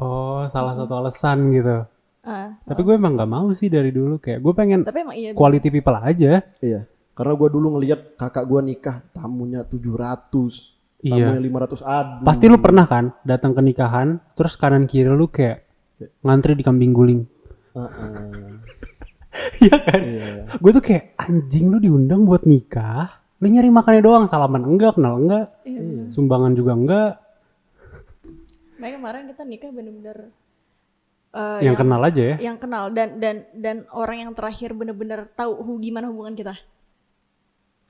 Oh 0.00 0.48
salah 0.48 0.72
satu 0.80 0.96
alasan 0.96 1.52
gitu. 1.52 1.84
Ah, 2.24 2.56
Tapi 2.64 2.80
gue 2.80 2.96
emang 2.96 3.20
nggak 3.20 3.28
mau 3.28 3.52
sih 3.52 3.68
dari 3.68 3.92
dulu 3.92 4.16
kayak 4.16 4.40
gue 4.44 4.52
pengen 4.52 4.80
tapi 4.84 5.04
emang 5.04 5.16
iya 5.16 5.36
quality 5.36 5.68
people 5.68 5.92
aja. 5.92 6.40
Iya. 6.64 6.88
Karena 7.20 7.36
gua 7.36 7.52
dulu 7.52 7.76
ngelihat 7.76 8.16
kakak 8.16 8.48
gua 8.48 8.64
nikah, 8.64 9.04
tamunya 9.12 9.60
700. 9.68 11.04
Iya. 11.04 11.36
Tamunya 11.36 11.42
500 11.68 11.84
aduh. 11.84 12.24
Pasti 12.24 12.44
lu 12.48 12.56
pernah 12.56 12.88
kan 12.88 13.12
datang 13.28 13.52
ke 13.52 13.60
nikahan, 13.60 14.16
terus 14.32 14.56
kanan 14.56 14.88
kiri 14.88 15.12
lu 15.12 15.28
kayak 15.28 15.68
ngantri 16.24 16.56
di 16.56 16.64
kambing 16.64 16.96
guling. 16.96 17.28
Ah, 17.72 17.86
ah. 17.86 18.54
Iya 19.58 19.76
kan? 19.78 20.00
Iya. 20.00 20.26
Gue 20.58 20.70
tuh 20.72 20.82
kayak 20.82 21.14
anjing 21.16 21.70
lu 21.70 21.78
diundang 21.78 22.26
buat 22.26 22.42
nikah. 22.42 23.22
Lu 23.38 23.46
nyari 23.46 23.70
makannya 23.70 24.02
doang, 24.02 24.24
salaman 24.26 24.66
enggak, 24.66 24.98
kenal 24.98 25.16
enggak, 25.16 25.46
Iya. 25.62 26.10
sumbangan 26.10 26.52
juga 26.52 26.72
enggak. 26.74 27.12
Makanya 28.76 28.96
kemarin 28.96 29.22
kita 29.28 29.42
nikah 29.44 29.70
bener-bener 29.70 30.18
eh, 31.30 31.60
yang 31.62 31.78
kenal 31.78 32.00
aja 32.00 32.22
ya. 32.26 32.36
yang 32.42 32.56
kenal 32.56 32.90
dan 32.90 33.16
dan 33.16 33.46
dan 33.54 33.76
orang 33.92 34.26
yang 34.26 34.32
terakhir 34.34 34.74
bener-bener 34.74 35.30
tahu 35.30 35.62
hu- 35.62 35.78
gimana 35.78 36.10
hubungan 36.10 36.34
kita. 36.34 36.58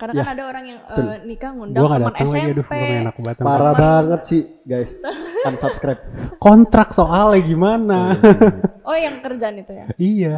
Karena 0.01 0.13
kan 0.17 0.29
ada 0.33 0.43
orang 0.49 0.65
yang 0.65 0.79
eh, 0.81 1.17
nikah 1.29 1.51
ngundang 1.53 1.85
teman 1.85 2.01
datang 2.09 2.29
lagi, 2.33 2.49
aduh, 2.49 2.65
SMP. 2.65 2.75
enak 3.05 3.17
banget. 3.21 3.37
Parah 3.45 3.75
banget 3.77 4.21
sih, 4.25 4.43
guys. 4.65 4.97
Unsubscribe. 5.45 6.01
Kontrak 6.45 6.89
soalnya 6.97 7.41
gimana? 7.45 8.17
Oh, 8.81 8.97
yang 8.97 9.21
kerjaan 9.21 9.61
itu 9.61 9.73
ya. 9.77 9.87
iya. 10.01 10.37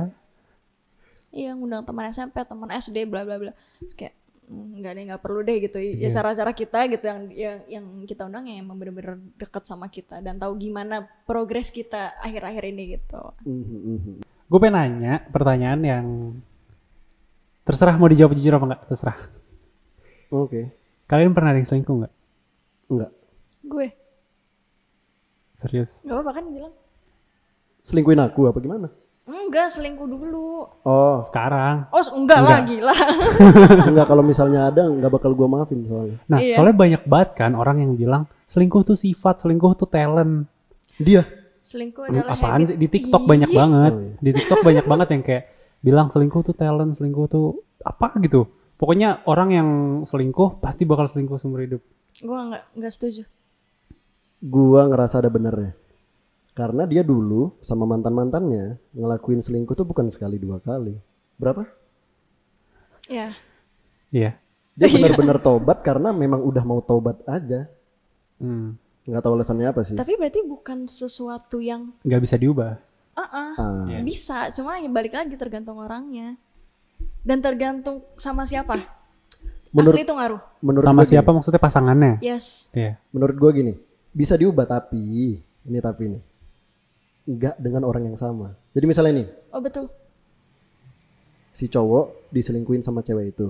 Iya, 1.31 1.54
ngundang 1.54 1.87
teman 1.87 2.11
SMP, 2.11 2.42
teman 2.42 2.69
SD, 2.69 3.07
bla 3.07 3.23
bla 3.23 3.38
bla. 3.38 3.52
Terus 3.78 3.95
kayak 3.95 4.14
"Hmm, 4.45 4.83
nggak 4.83 4.92
deh, 4.92 5.02
nggak 5.09 5.23
perlu 5.23 5.40
deh 5.40 5.57
gitu. 5.62 5.78
Iya. 5.78 5.97
Ya 6.04 6.09
cara-cara 6.12 6.52
kita 6.52 6.78
gitu 6.90 7.04
yang 7.07 7.21
yang 7.31 7.57
yang 7.71 7.85
kita 8.04 8.26
undang 8.26 8.45
yang 8.45 8.66
emang 8.66 8.76
bener-bener 8.76 9.16
deket 9.38 9.64
sama 9.64 9.88
kita 9.88 10.21
dan 10.21 10.37
tahu 10.37 10.59
gimana 10.61 11.07
progres 11.25 11.71
kita 11.71 12.12
akhir-akhir 12.21 12.64
ini 12.69 12.99
gitu. 12.99 13.23
Mhm, 13.47 13.78
mhm. 13.81 14.14
Gue 14.45 14.59
pengen 14.61 14.76
nanya 14.76 15.25
pertanyaan 15.33 15.81
yang 15.81 16.07
terserah 17.64 17.97
mau 17.97 18.11
dijawab 18.11 18.37
jujur 18.37 18.52
apa 18.52 18.64
enggak, 18.69 18.83
terserah. 18.90 19.19
Oke. 20.32 20.72
Kalian 21.04 21.30
pernah 21.30 21.52
ada 21.52 21.60
yang 21.60 21.68
selingkuh 21.68 21.94
nggak? 21.94 22.12
Enggak. 22.88 23.10
Gue 23.62 23.86
Serius? 25.52 26.02
nggak 26.02 26.16
apa-apa 26.16 26.32
kan 26.34 26.44
bilang 26.48 26.74
Selingkuhin 27.82 28.18
aku 28.18 28.46
apa 28.46 28.58
gimana? 28.58 28.88
enggak 29.22 29.68
selingkuh 29.68 30.08
dulu. 30.08 30.64
Oh, 30.82 31.16
Sekarang. 31.22 31.84
Oh 31.90 32.00
enggak, 32.16 32.40
lah 32.40 32.64
gila. 32.64 32.94
enggak 33.90 34.06
kalau 34.06 34.24
misalnya 34.24 34.66
ada 34.66 34.88
enggak 34.88 35.12
bakal 35.12 35.30
gua 35.32 35.46
maafin 35.46 35.84
soalnya. 35.84 36.16
Nah, 36.24 36.40
Iya. 36.40 36.56
soalnya 36.56 36.72
banyak 36.74 37.02
banget 37.04 37.30
kan 37.36 37.52
orang 37.52 37.78
yang 37.78 37.92
bilang 37.92 38.24
selingkuh 38.48 38.82
tuh 38.82 38.96
sifat, 38.96 39.44
selingkuh 39.44 39.76
tuh 39.76 39.86
talent. 39.86 40.48
Dia 40.96 41.22
selingkuh 41.60 42.08
Hmm, 42.08 42.16
adalah 42.18 42.34
Apaan 42.34 42.60
habit. 42.60 42.68
sih? 42.68 42.76
Di 42.80 42.86
TikTok 42.88 43.22
Ih. 43.22 43.28
banyak 43.28 43.50
banget. 43.52 43.92
Oh, 43.92 44.00
iya. 44.00 44.12
Di 44.18 44.30
TikTok 44.32 44.60
banyak 44.62 44.86
banget 44.88 45.08
yang 45.10 45.22
kayak 45.22 45.44
bilang 45.78 46.06
selingkuh 46.08 46.42
tuh 46.42 46.54
talent, 46.56 46.92
selingkuh 46.92 47.26
tuh 47.28 47.46
apa 47.78 48.08
gitu. 48.18 48.48
Pokoknya 48.82 49.22
orang 49.30 49.50
yang 49.54 49.68
selingkuh 50.02 50.58
pasti 50.58 50.82
bakal 50.82 51.06
selingkuh 51.06 51.38
seumur 51.38 51.62
hidup. 51.62 51.78
Gue 52.18 52.34
nggak 52.34 52.74
nggak 52.74 52.92
setuju. 52.92 53.22
gua 54.42 54.90
ngerasa 54.90 55.22
ada 55.22 55.30
benernya. 55.30 55.70
Karena 56.50 56.82
dia 56.82 57.06
dulu 57.06 57.54
sama 57.62 57.86
mantan-mantannya 57.86 58.74
ngelakuin 58.90 59.38
selingkuh 59.38 59.78
tuh 59.78 59.86
bukan 59.86 60.10
sekali 60.10 60.34
dua 60.34 60.58
kali. 60.58 60.98
Berapa? 61.38 61.62
Ya. 63.06 63.38
Iya. 64.10 64.34
Dia 64.74 64.88
benar-benar 64.90 65.38
tobat 65.38 65.86
karena 65.86 66.10
memang 66.10 66.42
udah 66.42 66.64
mau 66.66 66.82
tobat 66.82 67.22
aja. 67.30 67.70
Hmm. 68.42 68.74
Nggak 69.06 69.22
tahu 69.22 69.32
alasannya 69.38 69.70
apa 69.70 69.86
sih. 69.86 69.94
Tapi 69.94 70.18
berarti 70.18 70.42
bukan 70.42 70.90
sesuatu 70.90 71.62
yang 71.62 71.94
Nggak 72.02 72.22
bisa 72.26 72.34
diubah. 72.34 72.82
ah 73.14 73.54
Ah, 73.54 73.86
Iya. 73.86 74.02
bisa, 74.02 74.50
cuma 74.50 74.74
balik 74.90 75.14
lagi 75.14 75.38
tergantung 75.38 75.78
orangnya. 75.78 76.34
Dan 77.23 77.38
tergantung 77.38 78.02
sama 78.14 78.43
siapa. 78.43 78.83
Menurut- 79.71 79.95
Asli 79.95 80.05
itu 80.05 80.12
ngaruh. 80.12 80.41
menurut 80.61 80.85
Sama 80.85 80.95
gua 80.95 81.02
gini, 81.02 81.12
siapa 81.12 81.31
maksudnya 81.31 81.57
pasangannya? 81.59 82.12
Yes. 82.21 82.69
Iya. 82.73 83.00
menurut 83.09 83.37
gua 83.37 83.50
gini, 83.50 83.73
bisa 84.11 84.37
diubah 84.37 84.67
tapi 84.67 85.00
ini 85.41 85.79
tapi 85.81 86.02
ini 86.07 86.21
nggak 87.25 87.57
dengan 87.57 87.83
orang 87.83 88.05
yang 88.05 88.17
sama. 88.17 88.52
Jadi 88.71 88.85
misalnya 88.85 89.12
nih, 89.14 89.29
Oh 89.49 89.59
betul. 89.59 89.88
si 91.50 91.69
cowok 91.69 92.29
diselingkuhin 92.29 92.81
sama 92.81 93.00
cewek 93.00 93.33
itu, 93.33 93.49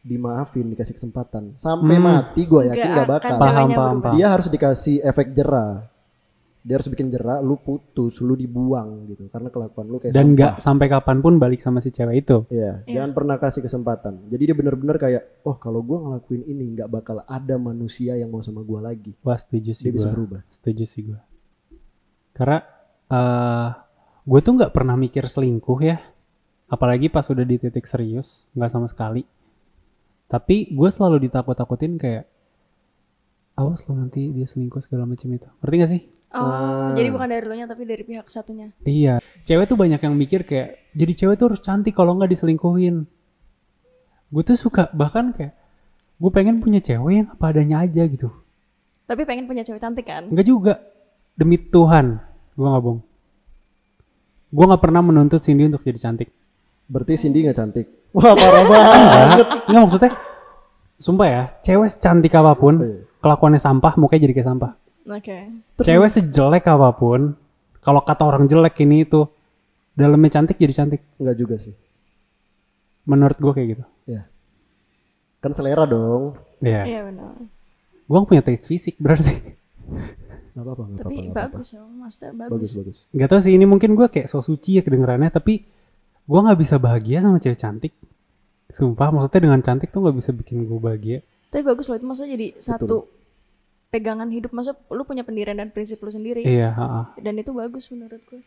dimaafin, 0.00 0.64
dikasih 0.66 0.94
kesempatan, 0.94 1.52
sampai 1.56 1.96
Hmm. 1.96 2.04
mati 2.06 2.42
gua 2.44 2.62
yakin 2.64 2.88
Nggak 2.88 3.08
bakal. 3.10 3.36
Paham, 3.36 3.68
paham, 3.68 3.96
paham. 4.00 4.14
Dia 4.14 4.26
harus 4.30 4.46
dikasih 4.46 5.02
efek 5.02 5.32
jerah. 5.32 5.84
Dia 6.58 6.74
harus 6.76 6.90
bikin 6.90 7.08
jerah, 7.08 7.38
lu 7.38 7.56
putus, 7.56 8.18
lu 8.20 8.34
dibuang 8.34 9.06
gitu, 9.08 9.30
karena 9.30 9.48
kelakuan 9.48 9.86
lu 9.88 9.96
kayak 9.96 10.12
Dan 10.12 10.34
nggak 10.34 10.58
sampai 10.58 10.90
kapan 10.90 11.22
pun 11.22 11.38
balik 11.38 11.62
sama 11.62 11.78
si 11.78 11.88
cewek 11.88 12.26
itu. 12.26 12.44
Iya, 12.50 12.82
Iya. 12.84 12.94
jangan 13.00 13.10
pernah 13.14 13.36
kasih 13.38 13.62
kesempatan. 13.62 14.26
Jadi 14.28 14.42
dia 14.42 14.56
bener-bener 14.58 14.98
kayak, 14.98 15.22
oh 15.46 15.56
kalau 15.56 15.80
gua 15.80 16.02
ngelakuin 16.02 16.44
ini 16.44 16.76
nggak 16.76 16.90
bakal 16.90 17.22
ada 17.24 17.56
manusia 17.56 18.18
yang 18.18 18.28
mau 18.28 18.42
sama 18.42 18.60
gua 18.60 18.84
lagi. 18.84 19.14
Wah 19.22 19.38
setuju 19.38 19.70
sih 19.72 19.88
Dia 19.88 19.96
bisa 19.96 20.08
gue. 20.10 20.14
berubah. 20.18 20.40
Setuju 20.50 20.84
sih 20.84 21.02
gue. 21.08 21.20
Karena 22.34 22.58
eh 23.08 23.68
gue 24.28 24.40
tuh 24.42 24.52
nggak 24.52 24.72
pernah 24.74 24.94
mikir 24.94 25.24
selingkuh 25.24 25.80
ya. 25.80 25.96
Apalagi 26.68 27.08
pas 27.08 27.24
udah 27.24 27.42
di 27.42 27.56
titik 27.56 27.88
serius, 27.88 28.50
nggak 28.52 28.68
sama 28.68 28.84
sekali. 28.84 29.24
Tapi 30.28 30.68
gue 30.68 30.88
selalu 30.92 31.24
ditakut-takutin 31.24 31.96
kayak, 31.96 32.28
awas 33.56 33.80
lo 33.88 33.96
nanti 33.96 34.28
dia 34.28 34.44
selingkuh 34.44 34.84
segala 34.84 35.08
macam 35.08 35.32
itu. 35.32 35.48
Ngerti 35.64 35.76
gak 35.80 35.90
sih? 35.96 36.02
Oh, 36.28 36.44
Ah. 36.44 36.92
jadi 36.92 37.08
bukan 37.08 37.24
dari 37.24 37.44
lo 37.48 37.56
nya 37.56 37.64
tapi 37.64 37.88
dari 37.88 38.04
pihak 38.04 38.28
satunya. 38.28 38.68
Iya. 38.82 39.16
Cewek 39.42 39.64
tuh 39.64 39.80
banyak 39.80 39.96
yang 39.96 40.12
mikir 40.12 40.44
kayak, 40.44 40.92
jadi 40.92 41.12
cewek 41.16 41.36
tuh 41.36 41.46
harus 41.48 41.60
cantik 41.60 41.96
kalau 41.96 42.12
nggak 42.14 42.28
diselingkuhin. 42.30 43.08
Gue 44.28 44.42
tuh 44.44 44.54
suka 44.54 44.92
bahkan 44.92 45.32
kayak, 45.32 45.56
gue 46.14 46.30
pengen 46.30 46.60
punya 46.60 46.78
cewek 46.78 47.12
yang 47.14 47.28
apa 47.28 47.44
adanya 47.48 47.80
aja 47.80 48.04
gitu. 48.04 48.28
Tapi 49.08 49.24
pengen 49.24 49.48
punya 49.48 49.64
cewek 49.64 49.80
cantik 49.80 50.04
kan? 50.04 50.28
Enggak 50.28 50.44
juga. 50.44 50.74
Demi 51.32 51.56
Tuhan, 51.56 52.20
gue 52.52 52.66
nggak 52.66 52.82
bohong. 52.82 53.00
Gue 54.48 54.64
nggak 54.64 54.82
pernah 54.82 55.00
menuntut 55.00 55.40
Cindy 55.40 55.64
untuk 55.64 55.80
jadi 55.80 55.96
cantik. 55.98 56.28
Berarti 56.88 57.16
Cindy 57.16 57.44
nggak 57.44 57.56
cantik. 57.56 57.86
Wah 58.12 58.32
parah 58.32 58.64
banget. 58.68 59.46
Enggak 59.64 59.80
maksudnya, 59.80 60.10
sumpah 60.96 61.28
ya, 61.28 61.42
cewek 61.62 61.88
secantik 61.88 62.32
Oh, 62.32 62.44
apa 62.44 62.52
pun, 62.52 62.74
iya. 62.80 63.00
kelakuannya 63.16 63.56
sampah, 63.56 63.96
mukanya 63.96 64.28
jadi 64.28 64.34
kayak 64.36 64.48
sampah. 64.50 64.72
Oke. 65.08 65.38
Cewek 65.80 66.10
sejelek 66.12 66.64
apa 66.68 66.92
pun, 66.92 67.32
kalau 67.80 68.04
kata 68.04 68.28
orang 68.28 68.44
jelek 68.44 68.76
ini 68.84 69.02
itu, 69.02 69.24
dalamnya 69.92 70.38
cantik 70.38 70.60
jadi 70.60 70.74
cantik. 70.76 71.00
Nggak 71.16 71.36
juga 71.36 71.56
sih. 71.56 71.72
Menurut 73.08 73.40
gue 73.40 73.52
kayak 73.52 73.68
gitu. 73.72 73.84
Ya. 74.06 74.28
Kan 75.40 75.56
selera 75.56 75.88
dong. 75.88 76.36
Iya. 76.60 76.84
Iya 76.84 77.00
benar. 77.08 77.32
Gue 78.04 78.16
gak 78.20 78.28
punya 78.28 78.42
taste 78.44 78.68
fisik 78.68 79.00
berarti. 79.00 79.32
Nggak 80.52 80.64
apa-apa, 80.64 80.82
Tapi 80.84 80.92
apa-apa. 80.92 81.08
nggak 81.08 81.32
apa-apa. 81.32 81.52
bagus 81.56 81.68
ya, 81.70 81.80
maksudnya 81.80 82.32
bagus. 82.34 82.52
Bagus, 82.52 82.72
bagus. 82.76 82.98
Gak 83.14 83.28
tau 83.30 83.40
sih 83.40 83.52
ini 83.54 83.64
mungkin 83.64 83.90
gue 83.94 84.06
kayak 84.10 84.26
so 84.28 84.42
suci 84.42 84.76
ya 84.76 84.82
kedengerannya, 84.82 85.30
tapi 85.30 85.64
gue 86.28 86.40
nggak 86.44 86.58
bisa 86.60 86.76
bahagia 86.76 87.24
sama 87.24 87.40
cewek 87.40 87.56
cantik. 87.56 87.92
Sumpah, 88.68 89.08
maksudnya 89.08 89.48
dengan 89.48 89.60
cantik 89.64 89.88
tuh 89.88 90.04
nggak 90.04 90.16
bisa 90.20 90.30
bikin 90.36 90.68
gue 90.68 90.76
bahagia. 90.76 91.18
Tapi 91.48 91.64
bagus 91.64 91.88
loh 91.88 91.96
itu 91.96 92.04
maksudnya 92.04 92.36
jadi 92.36 92.46
satu 92.60 93.08
pegangan 93.88 94.28
hidup 94.28 94.52
masa 94.52 94.76
lu 94.88 95.02
punya 95.02 95.24
pendirian 95.24 95.56
dan 95.56 95.68
prinsip 95.68 95.98
lu 95.98 96.08
sendiri 96.08 96.44
Iya, 96.44 96.70
ha-ha. 96.70 97.02
dan 97.16 97.34
itu 97.34 97.50
bagus 97.50 97.88
menurut 97.88 98.20
gue. 98.24 98.40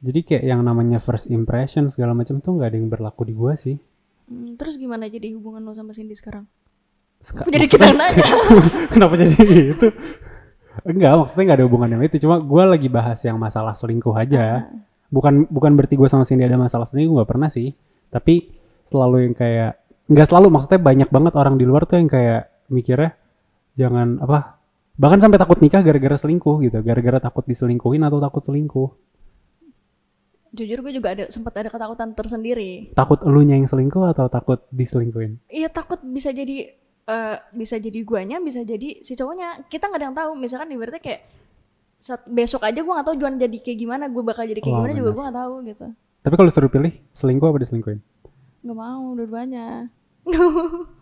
Jadi 0.00 0.20
kayak 0.24 0.44
yang 0.46 0.60
namanya 0.60 0.96
first 0.96 1.28
impression 1.28 1.86
segala 1.88 2.10
macam 2.10 2.40
tuh 2.40 2.56
nggak 2.56 2.68
ada 2.68 2.76
yang 2.76 2.88
berlaku 2.88 3.22
di 3.22 3.32
gua 3.32 3.52
sih. 3.52 3.76
Hmm, 4.26 4.56
terus 4.56 4.74
gimana 4.74 5.06
jadi 5.06 5.30
hubungan 5.36 5.60
lo 5.60 5.70
sama 5.70 5.92
Cindy 5.92 6.16
sekarang? 6.16 6.48
Seka- 7.20 7.44
Jadi 7.44 7.66
kita 7.68 7.92
nanya. 7.92 8.24
Kenapa 8.96 9.12
jadi 9.14 9.36
itu? 9.76 9.92
Enggak, 10.82 11.20
maksudnya 11.20 11.44
nggak 11.44 11.58
ada 11.60 11.66
hubungan 11.68 11.88
yang 11.92 12.02
itu. 12.02 12.16
Cuma 12.16 12.40
gua 12.40 12.64
lagi 12.64 12.88
bahas 12.88 13.20
yang 13.20 13.36
masalah 13.36 13.76
selingkuh 13.76 14.16
aja. 14.16 14.72
Bukan 15.12 15.44
bukan 15.52 15.76
berarti 15.76 16.00
gua 16.00 16.08
sama 16.08 16.24
Cindy 16.24 16.48
ada 16.48 16.56
masalah 16.56 16.88
selingkuh 16.88 17.20
nggak 17.20 17.28
pernah 17.28 17.52
sih. 17.52 17.76
Tapi 18.08 18.48
selalu 18.88 19.28
yang 19.28 19.34
kayak 19.36 19.84
nggak 20.08 20.26
selalu 20.26 20.48
maksudnya 20.48 20.80
banyak 20.80 21.08
banget 21.12 21.32
orang 21.36 21.54
di 21.54 21.68
luar 21.68 21.84
tuh 21.84 22.00
yang 22.00 22.08
kayak 22.08 22.48
mikirnya 22.66 23.14
jangan 23.76 24.16
apa 24.18 24.58
bahkan 25.00 25.16
sampai 25.18 25.40
takut 25.40 25.56
nikah 25.58 25.80
gara-gara 25.80 26.12
selingkuh 26.14 26.60
gitu 26.60 26.76
gara-gara 26.80 27.16
takut 27.18 27.40
diselingkuhin 27.42 28.02
atau 28.02 28.20
takut 28.20 28.42
selingkuh 28.42 28.90
Jujur 30.50 30.82
gue 30.82 30.92
juga 30.92 31.14
ada 31.14 31.24
sempat 31.26 31.54
ada 31.54 31.70
ketakutan 31.70 32.10
tersendiri. 32.10 32.90
takut 32.92 33.22
elunya 33.22 33.54
yang 33.54 33.64
selingkuh 33.64 34.02
atau 34.04 34.26
takut 34.26 34.58
diselingkuhin 34.68 35.38
Iya 35.46 35.70
takut 35.70 36.02
bisa 36.02 36.30
jadi 36.30 36.74
eh, 37.06 37.36
bisa 37.50 37.78
jadi 37.78 38.02
guanya, 38.02 38.38
bisa 38.38 38.60
jadi 38.60 38.98
si 38.98 39.14
cowoknya. 39.14 39.66
Kita 39.66 39.86
nggak 39.86 39.98
ada 39.98 40.06
yang 40.06 40.16
tahu. 40.16 40.30
Misalkan 40.34 40.70
ibaratnya 40.70 40.98
kayak 40.98 41.22
saat 41.96 42.26
besok 42.26 42.62
aja 42.62 42.76
gue 42.76 42.90
nggak 42.90 43.02
tahu 43.04 43.16
Juan 43.16 43.34
jadi 43.36 43.56
kayak 43.56 43.78
gimana, 43.78 44.04
gue 44.06 44.22
bakal 44.22 44.42
jadi 44.42 44.58
kayak 44.58 44.74
Oh, 44.74 44.78
gimana 44.80 44.92
juga 44.92 45.02
benar. 45.04 45.14
gue 45.14 45.22
nggak 45.22 45.38
tahu 45.38 45.54
gitu. 45.64 45.86
tapi 46.20 46.34
kalau 46.34 46.48
disuruh 46.48 46.68
pilih 46.68 46.92
selingkuh 47.10 47.46
apa 47.46 47.58
diselingkuhin 47.58 48.00
Nggak 48.60 48.76
mau 48.76 49.02
dua-duanya. 49.14 49.66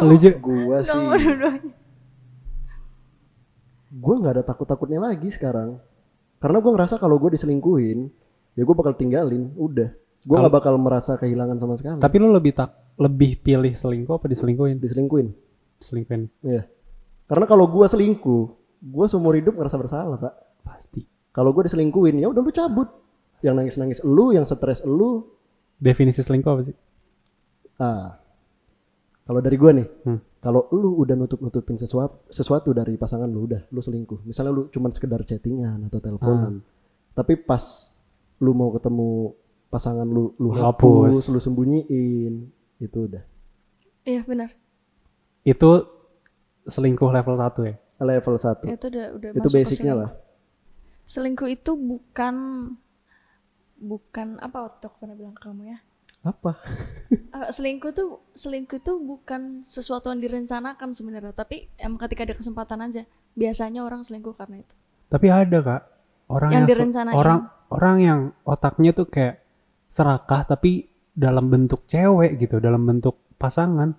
lu 0.00 0.14
juga 0.16 0.36
Gua 0.40 0.76
sih, 0.80 0.90
dua-duanya. 0.90 1.72
gua 3.90 4.14
nggak 4.20 4.34
ada 4.38 4.44
takut-takutnya 4.44 5.00
lagi 5.02 5.28
sekarang. 5.28 5.76
Karena 6.40 6.58
gua 6.62 6.72
ngerasa 6.74 6.96
kalau 6.96 7.18
gua 7.18 7.34
diselingkuhin, 7.34 8.08
ya 8.54 8.62
gua 8.64 8.76
bakal 8.76 8.94
tinggalin. 8.96 9.52
Udah. 9.54 9.92
Gua 10.22 10.44
nggak 10.44 10.54
bakal 10.54 10.76
merasa 10.76 11.16
kehilangan 11.16 11.56
sama 11.56 11.74
sekali. 11.80 11.96
tapi 11.96 12.16
lu 12.20 12.28
lebih 12.28 12.52
tak 12.52 12.76
lebih 13.00 13.40
pilih 13.40 13.72
selingkuh 13.72 14.20
apa 14.20 14.28
diselingkuhin 14.28 14.76
Diselingkuhin. 14.76 15.32
diselingkuhin 15.80 16.28
Iya. 16.44 16.68
Karena 17.24 17.48
kalau 17.48 17.64
gua 17.66 17.88
selingkuh, 17.88 18.42
gua 18.84 19.08
seumur 19.08 19.32
hidup 19.32 19.56
ngerasa 19.56 19.80
bersalah, 19.80 20.20
Pak. 20.20 20.34
pasti 20.60 21.08
Kalau 21.32 21.56
gua 21.56 21.64
diselingkuhin, 21.64 22.20
ya 22.20 22.28
udah 22.28 22.42
lu 22.42 22.52
cabut. 22.52 22.88
Yang 23.40 23.54
nangis-nangis 23.56 24.00
elu, 24.04 24.36
yang 24.36 24.44
stres 24.44 24.84
elu. 24.84 25.24
Definisi 25.80 26.20
selingkuh 26.20 26.52
apa 26.52 26.62
sih? 26.68 26.76
Ah. 27.80 28.19
Kalau 29.30 29.38
dari 29.38 29.54
gua 29.54 29.70
nih, 29.70 29.86
Hmm. 30.02 30.18
kalau 30.42 30.66
lu 30.74 30.98
udah 30.98 31.14
nutup-nutupin 31.14 31.78
sesuatu 31.78 32.26
sesuatu 32.26 32.74
dari 32.74 32.98
pasangan 32.98 33.30
lu 33.30 33.46
udah 33.46 33.62
lu 33.70 33.78
selingkuh. 33.78 34.26
Misalnya 34.26 34.50
lu 34.50 34.66
cuman 34.66 34.90
sekedar 34.90 35.22
chattingan 35.22 35.86
atau 35.86 36.02
teleponan. 36.02 36.58
Tapi 37.14 37.38
pas 37.38 37.62
lu 38.42 38.50
mau 38.50 38.74
ketemu 38.74 39.38
pasangan 39.70 40.02
lu 40.02 40.34
lu 40.34 40.50
hapus, 40.50 41.30
hapus. 41.30 41.30
lu 41.30 41.38
sembunyiin, 41.38 42.34
itu 42.82 42.98
udah 43.06 43.22
Iya 44.02 44.26
benar. 44.26 44.50
Itu 45.46 45.86
selingkuh 46.66 47.14
level 47.14 47.38
1 47.38 47.70
ya? 47.70 47.78
level 48.02 48.34
1. 48.34 48.66
Itu 48.66 48.86
udah 48.90 49.06
udah 49.14 49.28
itu 49.38 49.48
basicnya 49.54 49.94
lah. 49.94 50.10
Selingkuh 51.06 51.46
itu 51.46 51.78
bukan 51.78 52.34
bukan 53.78 54.42
apa 54.42 54.58
waktu 54.66 54.90
aku 54.90 55.06
pernah 55.06 55.14
bilang 55.14 55.38
ke 55.38 55.46
kamu 55.46 55.70
ya? 55.70 55.78
Apa? 56.22 56.52
Eh, 57.30 57.48
selingkuh 57.48 57.94
tuh 57.94 58.20
selingkuh 58.36 58.82
itu 58.82 58.92
bukan 59.00 59.64
sesuatu 59.64 60.12
yang 60.12 60.20
direncanakan 60.20 60.92
sebenarnya, 60.92 61.32
tapi 61.32 61.72
emang 61.80 61.96
ketika 61.96 62.28
ada 62.28 62.34
kesempatan 62.36 62.84
aja. 62.84 63.02
Biasanya 63.32 63.80
orang 63.80 64.04
selingkuh 64.04 64.36
karena 64.36 64.60
itu. 64.60 64.74
Tapi 65.08 65.26
ada 65.32 65.58
kak 65.62 65.82
orang 66.28 66.50
Yang 66.52 66.58
yang, 66.60 66.68
direncanain. 66.68 67.16
orang 67.16 67.40
orang 67.70 67.96
yang 67.98 68.20
otaknya 68.44 68.92
tuh 68.92 69.08
kayak 69.08 69.40
serakah 69.86 70.44
tapi 70.44 70.90
dalam 71.10 71.48
bentuk 71.48 71.88
cewek 71.88 72.36
gitu, 72.36 72.60
dalam 72.60 72.84
bentuk 72.84 73.16
pasangan. 73.40 73.96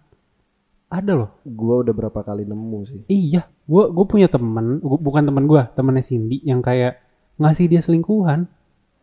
Ada 0.91 1.15
loh. 1.15 1.39
Gua 1.47 1.81
udah 1.81 1.93
berapa 1.95 2.19
kali 2.21 2.43
nemu 2.43 2.79
sih. 2.85 3.01
Iya, 3.07 3.47
gue 3.65 3.83
gue 3.89 4.05
punya 4.05 4.27
temen, 4.27 4.83
gua- 4.83 4.99
bukan 4.99 5.23
temen 5.23 5.47
gue, 5.47 5.63
temennya 5.71 6.03
Cindy 6.03 6.43
yang 6.43 6.59
kayak 6.59 6.99
ngasih 7.39 7.71
dia 7.71 7.81
selingkuhan. 7.81 8.45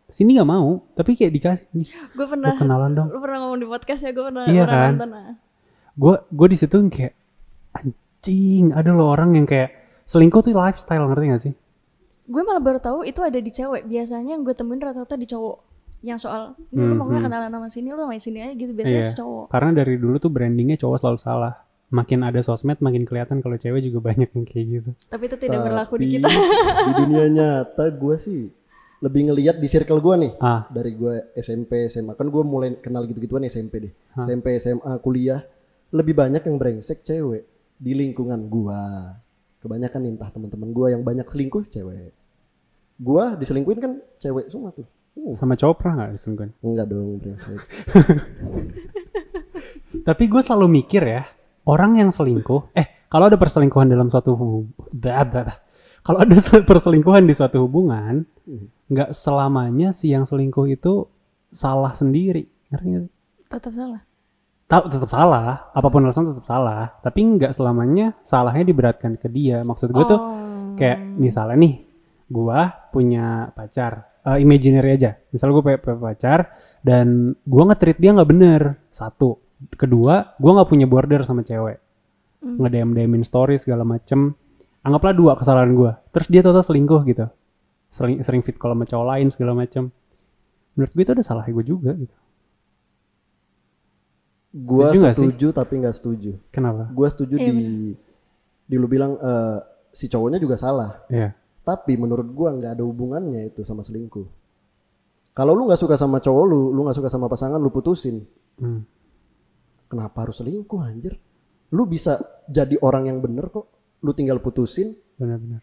Cindy 0.09 0.35
nggak 0.35 0.49
mau, 0.49 0.81
tapi 0.93 1.13
kayak 1.13 1.33
dikasih. 1.33 1.67
Gue 1.69 1.85
Gue 2.15 2.27
pernah 2.27 2.57
kenalan 2.57 2.91
dong. 2.93 3.09
lu 3.09 3.21
pernah 3.21 3.45
ngomong 3.45 3.61
di 3.61 3.67
podcast 3.67 4.01
ya, 4.01 4.11
gue 4.11 4.25
pernah, 4.25 4.43
Iya 4.43 4.65
pernah 4.65 4.81
kan? 4.81 4.93
nonton. 4.95 5.11
ah. 5.13 5.33
Gue 5.95 6.15
gue 6.27 6.47
di 6.49 6.57
situ 6.57 6.77
kayak 6.89 7.13
anjing, 7.75 8.73
ada 8.73 8.91
loh 8.91 9.09
orang 9.09 9.35
yang 9.35 9.45
kayak 9.45 9.69
selingkuh 10.05 10.41
tuh 10.41 10.53
lifestyle 10.53 11.05
ngerti 11.05 11.25
gak 11.27 11.43
sih? 11.43 11.55
Gue 12.25 12.43
malah 12.43 12.59
baru 12.59 12.79
tahu 12.79 13.05
itu 13.05 13.21
ada 13.21 13.37
di 13.37 13.49
cewek. 13.49 13.85
Biasanya 13.85 14.33
yang 14.33 14.43
gue 14.43 14.53
temuin 14.53 14.79
rata-rata 14.79 15.13
di 15.15 15.25
cowok. 15.25 15.57
Yang 15.99 16.19
soal, 16.25 16.43
ini 16.71 16.79
lu 16.81 16.95
mau 16.95 17.05
Hmm, 17.05 17.19
kenalan 17.19 17.51
sama 17.51 17.69
sini, 17.69 17.91
lu 17.91 17.99
sama 17.99 18.15
sini 18.17 18.39
aja 18.41 18.55
gitu. 18.55 18.71
Biasanya 18.71 19.03
Iya. 19.03 19.13
cowok. 19.15 19.45
Karena 19.51 19.71
dari 19.75 19.95
dulu 19.97 20.17
tuh 20.17 20.31
brandingnya 20.31 20.77
cowok 20.79 20.97
selalu 20.99 21.19
salah. 21.19 21.55
Makin 21.89 22.21
ada 22.23 22.39
sosmed, 22.39 22.79
makin 22.79 23.03
kelihatan 23.03 23.41
kalau 23.41 23.57
cewek 23.57 23.81
juga 23.83 23.99
banyak 24.07 24.29
yang 24.31 24.45
kayak 24.45 24.67
gitu. 24.71 24.91
Tapi 25.07 25.25
itu 25.27 25.37
tidak 25.37 25.61
berlaku 25.63 25.95
di 25.97 26.17
Tapi 26.17 26.17
kita. 26.17 26.29
di 26.81 26.93
dunia 26.95 27.25
nyata 27.29 27.85
gue 27.91 28.17
sih 28.17 28.41
lebih 28.99 29.31
ngelihat 29.31 29.57
di 29.57 29.67
circle 29.67 29.99
gue 29.99 30.15
nih. 30.19 30.33
Ah, 30.39 30.67
Dari 30.69 30.93
gue 30.93 31.31
SMP, 31.35 31.87
SMA. 31.87 32.15
Kan 32.15 32.29
gue 32.29 32.43
mulai 32.43 32.79
kenal 32.79 33.07
gitu-gituan 33.07 33.47
SMP 33.47 33.89
deh. 33.89 33.93
SMP, 34.17 34.59
SMA, 34.59 34.99
kuliah. 34.99 35.43
Lebih 35.91 36.13
banyak 36.13 36.43
yang 36.43 36.57
brengsek 36.59 37.03
cewek. 37.03 37.47
Di 37.79 37.95
lingkungan 37.95 38.51
gue. 38.51 38.83
Kebanyakan 39.59 40.01
entah 40.09 40.31
teman-teman 40.31 40.71
gue 40.71 40.87
yang 40.91 41.03
banyak 41.03 41.27
selingkuh 41.27 41.67
cewek. 41.67 42.11
Gue 42.99 43.25
diselingkuhin 43.39 43.79
kan 43.79 43.93
cewek 44.19 44.51
semua 44.51 44.75
tuh. 44.75 44.87
Uh, 45.15 45.35
sama 45.35 45.55
cowok 45.55 45.75
pernah 45.79 45.95
gak 46.05 46.15
diselingkuhin? 46.15 46.51
enggak 46.63 46.87
dong 46.91 47.19
brengsek. 47.19 47.59
Tapi 50.09 50.25
gue 50.29 50.41
selalu 50.41 50.67
mikir 50.83 51.03
ya, 51.03 51.23
orang 51.65 51.99
yang 51.99 52.11
selingkuh, 52.13 52.73
eh 52.73 53.09
kalau 53.09 53.27
ada 53.27 53.41
perselingkuhan 53.41 53.89
dalam 53.89 54.13
suatu 54.13 54.37
hubungan, 54.37 55.49
kalau 56.05 56.19
ada 56.23 56.37
se- 56.39 56.65
perselingkuhan 56.71 57.25
di 57.25 57.35
suatu 57.35 57.65
hubungan, 57.65 58.23
nggak 58.89 59.11
selamanya 59.13 59.93
si 59.93 60.11
yang 60.11 60.25
selingkuh 60.25 60.67
itu 60.69 61.05
salah 61.49 61.93
sendiri, 61.93 62.45
ngerti 62.69 62.87
nggak 62.89 63.03
sih? 63.05 63.13
Tetap 63.49 63.73
salah. 63.73 64.01
Tahu 64.69 64.85
tetap 64.93 65.09
salah, 65.09 65.73
apa 65.73 65.89
pun 65.89 66.05
alasan 66.05 66.29
tetap 66.29 66.45
salah, 66.45 66.93
tapi 67.01 67.25
nggak 67.25 67.57
selamanya 67.57 68.13
salahnya 68.21 68.69
diberatkan 68.69 69.17
ke 69.17 69.25
dia. 69.29 69.65
Maksud 69.65 69.89
gue 69.89 70.05
tuh 70.05 70.21
Oh. 70.21 70.77
kayak 70.77 71.01
misalnya 71.17 71.57
nih, 71.57 71.75
gua 72.29 72.69
punya 72.93 73.49
pacar, 73.57 74.05
eh, 74.29 74.45
imaginary 74.45 74.93
aja. 74.93 75.17
Misal 75.33 75.57
gue 75.57 75.65
punya, 75.65 75.81
punya 75.81 75.97
pacar 75.97 76.53
dan 76.85 77.33
gua 77.49 77.73
nge-treat 77.73 77.97
dia 77.97 78.13
nggak 78.13 78.29
bener. 78.29 78.77
Satu, 78.93 79.41
kedua, 79.73 80.37
gua 80.37 80.61
nggak 80.61 80.69
punya 80.69 80.85
border 80.85 81.25
sama 81.25 81.41
cewek, 81.41 81.81
Hmm. 82.45 82.61
nge 82.61 82.69
DM 82.69 82.93
DMin 82.93 83.25
story 83.25 83.57
segala 83.57 83.89
macem. 83.89 84.37
Anggaplah 84.85 85.17
dua 85.17 85.33
kesalahan 85.41 85.73
gua. 85.73 85.97
Terus 86.13 86.29
dia 86.29 86.45
total 86.45 86.61
selingkuh 86.61 87.09
gitu, 87.09 87.25
sering 87.89 88.21
sering 88.21 88.41
fit 88.45 88.57
call 88.61 88.73
sama 88.77 88.85
cowok 88.85 89.07
lain 89.17 89.27
segala 89.33 89.53
macem. 89.57 89.89
Menurut 90.77 90.93
gue 90.95 91.03
itu 91.03 91.13
ada 91.13 91.25
salahnya 91.25 91.53
gue 91.57 91.67
juga 91.67 91.93
gitu. 91.97 92.17
Gue 94.49 94.89
Setuju 94.89 95.01
setuju 95.13 95.47
tapi 95.53 95.73
nggak 95.85 95.97
setuju. 95.97 96.33
Kenapa? 96.49 96.89
Gue 96.89 97.09
setuju 97.13 97.35
Iya, 97.37 97.53
di 97.53 97.69
di 98.69 98.75
lu 98.77 98.89
bilang 98.89 99.17
eh, 99.21 99.59
si 99.93 100.09
cowoknya 100.09 100.41
juga 100.41 100.57
salah. 100.57 101.05
Iya. 101.09 101.33
Tapi 101.65 102.01
menurut 102.01 102.33
gua 102.33 102.57
nggak 102.57 102.81
ada 102.81 102.85
hubungannya 102.85 103.53
itu 103.53 103.61
sama 103.61 103.85
selingkuh. 103.85 104.25
Kalau 105.37 105.53
lu 105.53 105.69
nggak 105.69 105.77
suka 105.77 106.01
sama 106.01 106.17
cowok 106.19 106.45
lu, 106.49 106.73
lu 106.73 106.81
nggak 106.89 106.97
suka 106.97 107.13
sama 107.13 107.29
pasangan, 107.29 107.61
lu 107.61 107.69
putusin. 107.69 108.25
Hmm. 108.57 108.83
Kenapa 109.89 110.25
harus 110.25 110.41
selingkuh 110.41 110.81
anjir? 110.81 111.21
Lu 111.77 111.85
bisa 111.85 112.17
jadi 112.49 112.81
orang 112.81 113.13
yang 113.13 113.19
bener 113.21 113.53
kok. 113.53 113.69
Lu 114.01 114.17
tinggal 114.17 114.41
putusin, 114.41 114.97
Benar-benar. 115.21 115.61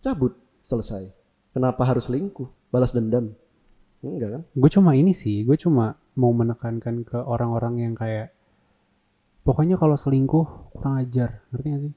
cabut, 0.00 0.32
selesai. 0.64 1.12
Kenapa 1.54 1.86
harus 1.86 2.10
selingkuh? 2.10 2.50
Balas 2.74 2.90
dendam? 2.90 3.30
Enggak 4.04 4.30
kan? 4.36 4.42
gue 4.44 4.70
cuma 4.70 4.92
ini 4.92 5.16
sih 5.16 5.48
gue 5.48 5.56
cuma 5.56 5.96
mau 6.12 6.28
menekankan 6.36 7.08
ke 7.08 7.16
orang-orang 7.16 7.88
yang 7.88 7.94
kayak 7.96 8.36
pokoknya 9.48 9.80
kalau 9.80 9.96
selingkuh 9.96 10.76
kurang 10.76 11.00
ajar 11.00 11.40
ngerti 11.48 11.66
gak 11.72 11.82
sih 11.88 11.92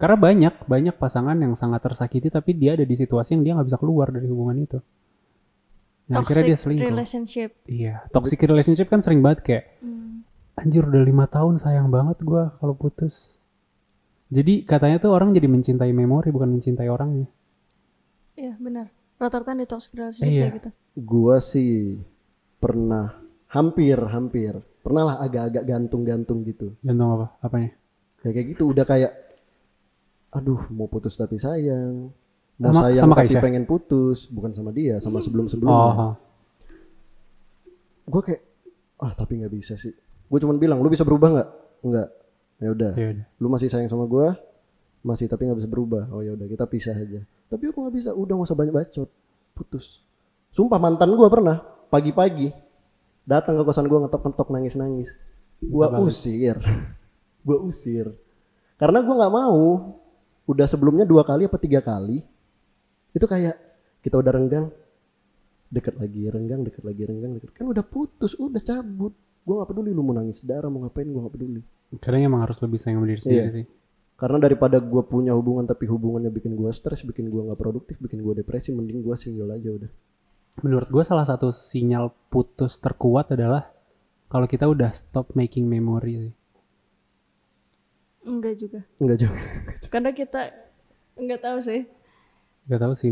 karena 0.00 0.16
banyak 0.16 0.54
banyak 0.64 0.94
pasangan 0.96 1.36
yang 1.36 1.52
sangat 1.52 1.84
tersakiti 1.84 2.32
tapi 2.32 2.56
dia 2.56 2.72
ada 2.72 2.88
di 2.88 2.96
situasi 2.96 3.36
yang 3.36 3.42
dia 3.44 3.52
nggak 3.54 3.68
bisa 3.68 3.78
keluar 3.78 4.08
dari 4.08 4.26
hubungan 4.26 4.64
itu 4.64 4.78
yang 6.08 6.24
akhirnya 6.24 6.42
dia 6.42 6.56
Toxic 6.56 6.64
selingkuh 6.64 6.88
relationship. 6.88 7.50
iya 7.68 7.94
toxic 8.10 8.40
relationship 8.42 8.88
kan 8.88 9.04
sering 9.04 9.20
banget 9.20 9.40
kayak 9.44 9.64
Hmm. 9.84 10.24
anjir 10.56 10.88
udah 10.88 11.04
lima 11.04 11.28
tahun 11.28 11.60
sayang 11.60 11.92
banget 11.92 12.24
gue 12.24 12.42
kalau 12.58 12.74
putus 12.74 13.36
jadi 14.32 14.64
katanya 14.64 15.04
tuh 15.04 15.12
orang 15.12 15.36
jadi 15.36 15.52
mencintai 15.52 15.92
memori 15.92 16.32
bukan 16.32 16.48
mencintai 16.48 16.88
orangnya 16.88 17.28
Iya 18.34 18.56
benar. 18.56 18.86
Rata-rata 19.16 19.52
di 19.52 19.64
toxic 19.64 19.92
relationship 19.92 20.28
Iya. 20.28 20.42
kayak 20.42 20.54
gitu. 20.58 20.70
Gua 20.98 21.36
sih 21.38 22.00
pernah 22.56 23.18
hampir 23.48 23.98
hampir 23.98 24.54
pernah 24.80 25.02
lah 25.04 25.16
agak-agak 25.20 25.62
gantung-gantung 25.62 26.42
gitu. 26.42 26.72
gantung 26.80 27.10
apa 27.14 27.26
apanya 27.40 27.70
Ya 28.20 28.30
kayak 28.30 28.46
gitu 28.50 28.70
udah 28.70 28.82
kayak 28.82 29.12
aduh 30.30 30.64
mau 30.70 30.86
putus 30.86 31.14
tapi 31.14 31.36
sayang. 31.36 32.08
Mau 32.56 32.70
Sama- 32.70 32.82
sayang 32.86 33.02
sama 33.02 33.14
tapi 33.14 33.28
Kaisha? 33.28 33.42
pengen 33.42 33.64
putus, 33.64 34.26
bukan 34.26 34.52
sama 34.52 34.70
dia, 34.70 34.96
sama 34.96 35.18
sebelum-sebelumnya. 35.18 35.74
oh 35.74 36.14
Gue 38.04 38.22
kayak 38.22 38.42
ah 38.98 39.12
tapi 39.12 39.38
nggak 39.38 39.50
bisa 39.50 39.74
sih. 39.74 39.90
Gue 40.24 40.38
cuman 40.38 40.56
bilang 40.56 40.78
lu 40.78 40.88
bisa 40.88 41.02
berubah 41.02 41.28
nggak? 41.32 41.48
Enggak. 41.82 42.08
Ya 42.58 42.68
udah. 42.70 42.92
ya 42.94 43.06
udah 43.12 43.26
Lu 43.36 43.48
masih 43.48 43.66
sayang 43.66 43.86
sama 43.86 44.06
gua? 44.06 44.38
Masih 45.02 45.26
tapi 45.26 45.46
nggak 45.50 45.58
bisa 45.58 45.70
berubah. 45.70 46.08
Oh 46.14 46.22
ya 46.22 46.34
udah 46.34 46.46
kita 46.46 46.64
pisah 46.66 46.94
aja. 46.94 47.20
Tapi 47.50 47.68
aku 47.68 47.78
nggak 47.82 47.94
bisa. 47.94 48.10
Udah 48.14 48.38
nggak 48.38 48.48
usah 48.48 48.58
banyak 48.58 48.74
bacot. 48.74 49.08
Putus. 49.52 50.00
Sumpah 50.54 50.78
mantan 50.78 51.10
gua 51.14 51.28
pernah 51.28 51.60
pagi-pagi 51.90 52.54
datang 53.26 53.58
ke 53.58 53.62
kosan 53.66 53.90
gua 53.90 54.06
ngetok-ngetok 54.06 54.48
nangis-nangis. 54.50 55.10
Balik. 55.62 56.02
usir. 56.06 56.56
gua 57.46 57.58
usir. 57.62 58.06
Karena 58.78 59.02
gua 59.02 59.14
nggak 59.26 59.34
mau. 59.34 59.62
Udah 60.46 60.66
sebelumnya 60.66 61.06
dua 61.06 61.22
kali 61.22 61.46
apa 61.46 61.58
tiga 61.58 61.82
kali. 61.82 62.22
Itu 63.14 63.26
kayak 63.26 63.58
kita 64.02 64.18
udah 64.18 64.32
renggang 64.34 64.66
deket 65.72 65.96
lagi 65.96 66.28
renggang 66.28 66.60
deket 66.68 66.84
lagi 66.84 67.02
renggang 67.08 67.32
deket 67.40 67.56
kan 67.56 67.64
udah 67.64 67.80
putus 67.80 68.36
udah 68.36 68.60
cabut 68.60 69.16
gua 69.40 69.62
nggak 69.64 69.72
peduli 69.72 69.90
lu 69.96 70.04
mau 70.04 70.12
nangis 70.12 70.44
darah 70.44 70.68
mau 70.68 70.84
ngapain 70.84 71.08
gua 71.08 71.24
nggak 71.24 71.34
peduli 71.40 71.62
kadang 71.96 72.28
emang 72.28 72.44
harus 72.44 72.60
lebih 72.60 72.76
sayang 72.76 73.00
sama 73.00 73.08
diri 73.08 73.20
sendiri 73.24 73.40
Iya. 73.40 73.56
sih 73.56 73.64
karena 74.22 74.38
daripada 74.38 74.78
gue 74.78 75.02
punya 75.02 75.34
hubungan 75.34 75.66
tapi 75.66 75.90
hubungannya 75.90 76.30
bikin 76.30 76.54
gue 76.54 76.70
stres, 76.70 77.02
bikin 77.02 77.26
gue 77.26 77.42
nggak 77.42 77.58
produktif, 77.58 77.98
bikin 77.98 78.22
gue 78.22 78.38
depresi, 78.38 78.70
mending 78.70 79.02
gue 79.02 79.16
single 79.18 79.50
aja 79.50 79.66
udah. 79.74 79.90
menurut 80.62 80.86
gue 80.86 81.02
salah 81.02 81.26
satu 81.26 81.50
sinyal 81.50 82.12
putus 82.30 82.78
terkuat 82.78 83.34
adalah 83.34 83.72
kalau 84.30 84.46
kita 84.46 84.68
udah 84.70 84.94
stop 84.94 85.34
making 85.34 85.66
memory 85.66 86.30
sih. 86.30 86.34
Enggak 88.22 88.54
juga. 88.62 88.80
Enggak 89.02 89.18
juga. 89.26 89.38
Karena 89.90 90.10
kita 90.14 90.40
enggak 91.18 91.40
tahu 91.42 91.58
sih. 91.58 91.80
Gak 92.70 92.78
tahu 92.78 92.94
sih. 92.94 93.10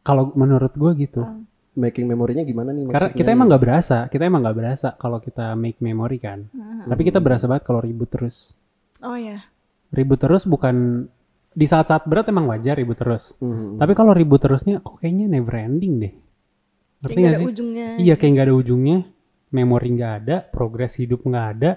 Kalau 0.00 0.32
menurut 0.32 0.72
gue 0.72 0.92
gitu. 1.04 1.20
Ah. 1.20 1.36
Making 1.76 2.08
memorinya 2.08 2.40
gimana 2.40 2.72
nih 2.72 2.88
Karena 2.88 3.12
maksudnya? 3.12 3.18
kita 3.20 3.30
emang 3.36 3.46
nggak 3.52 3.62
berasa, 3.68 3.96
kita 4.08 4.24
emang 4.24 4.40
nggak 4.40 4.56
berasa 4.56 4.88
kalau 4.96 5.20
kita 5.20 5.52
make 5.52 5.76
memory 5.84 6.16
kan. 6.16 6.48
Ah. 6.56 6.88
Tapi 6.88 7.02
kita 7.04 7.20
berasa 7.20 7.44
banget 7.44 7.68
kalau 7.68 7.84
ribut 7.84 8.08
terus. 8.08 8.56
Oh 9.04 9.12
ya. 9.12 9.44
Ribut 9.88 10.18
terus 10.18 10.44
bukan 10.44 11.06
di 11.50 11.64
saat-saat 11.64 12.04
berat 12.04 12.28
emang 12.28 12.46
wajar 12.46 12.76
ribut 12.76 12.94
terus. 12.94 13.34
Mhm. 13.38 13.78
Tapi 13.78 13.92
kalau 13.92 14.12
ribut 14.12 14.38
terusnya 14.38 14.78
kok 14.78 14.98
kayaknya 14.98 15.26
never 15.30 15.56
ending 15.56 15.94
deh. 15.98 16.12
Ngerti 16.96 17.12
Kayak 17.12 17.22
gak 17.22 17.30
ada 17.30 17.38
sih? 17.38 17.46
ujungnya. 17.46 17.86
Iya 17.96 18.14
kayak 18.14 18.30
nggak 18.32 18.46
ada 18.46 18.56
ujungnya, 18.56 18.98
memori 19.50 19.88
nggak 19.90 20.12
ada, 20.18 20.36
progres 20.42 20.92
hidup 20.96 21.20
nggak 21.22 21.46
ada, 21.52 21.70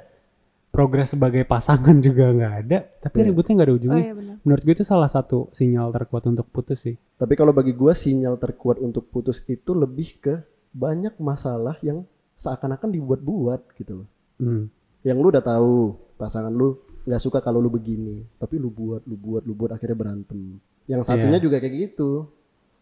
progres 0.69 1.09
sebagai 1.11 1.43
pasangan 1.43 1.95
juga 2.05 2.29
nggak 2.29 2.53
ada, 2.65 2.77
tapi 2.99 3.15
Iya. 3.19 3.25
ributnya 3.27 3.53
nggak 3.55 3.67
ada 3.67 3.73
Oh 3.73 3.79
ujungnya. 3.79 4.03
iya 4.03 4.13
benar. 4.15 4.35
Menurut 4.41 4.63
gue 4.63 4.73
itu 4.73 4.83
salah 4.83 5.07
satu 5.07 5.47
sinyal 5.51 5.91
terkuat 5.91 6.23
untuk 6.25 6.47
putus 6.47 6.79
sih. 6.81 6.95
Tapi 7.15 7.33
kalau 7.35 7.51
bagi 7.51 7.71
gua 7.71 7.91
sinyal 7.91 8.35
terkuat 8.35 8.79
untuk 8.79 9.07
putus 9.07 9.43
itu 9.45 9.71
lebih 9.71 10.19
ke 10.19 10.35
banyak 10.71 11.19
masalah 11.19 11.75
yang 11.79 12.07
seakan-akan 12.33 12.87
dibuat-buat 12.89 13.75
gitu 13.75 14.03
loh. 14.03 14.07
Hmm. 14.39 14.71
Yang 15.03 15.17
lu 15.19 15.27
udah 15.29 15.43
tahu 15.43 15.73
pasangan 16.15 16.51
lu 16.51 16.79
nggak 17.03 17.21
suka 17.21 17.39
kalau 17.39 17.59
lu 17.59 17.69
begini, 17.69 18.23
tapi 18.35 18.55
lu 18.55 18.67
buat, 18.67 19.03
lu 19.05 19.15
buat, 19.15 19.43
lu 19.43 19.53
buat 19.53 19.71
akhirnya 19.71 19.95
berantem. 19.95 20.59
Yang 20.85 21.01
satunya 21.05 21.37
Iya. 21.37 21.43
juga 21.43 21.57
kayak 21.59 21.75
gitu. 21.75 22.09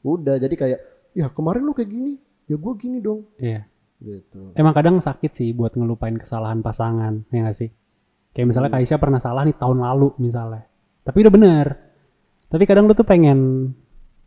Udah 0.02 0.36
jadi 0.38 0.56
kayak 0.56 0.80
ya 1.12 1.28
kemarin 1.28 1.62
lu 1.62 1.74
kayak 1.74 1.90
gini, 1.90 2.14
ya 2.46 2.56
gua 2.56 2.74
gini 2.74 2.98
dong 2.98 3.26
Iya. 3.38 3.66
gitu. 4.00 4.54
Emang 4.54 4.72
kadang 4.72 4.98
sakit 4.98 5.32
sih 5.34 5.50
buat 5.52 5.74
ngelupain 5.74 6.16
kesalahan 6.16 6.62
pasangan, 6.62 7.26
ya 7.30 7.44
gak 7.44 7.58
sih? 7.58 7.70
Kayak 8.32 8.48
misalnya 8.54 8.70
Hmm. 8.70 8.78
Kaisha 8.80 8.96
pernah 8.96 9.18
salah 9.18 9.42
nih 9.42 9.58
tahun 9.58 9.82
lalu 9.82 10.14
misalnya. 10.22 10.64
Tapi 11.02 11.18
udah 11.26 11.34
bener. 11.34 11.66
Tapi 12.48 12.64
kadang 12.64 12.86
lu 12.86 12.94
tuh 12.94 13.04
pengen 13.04 13.74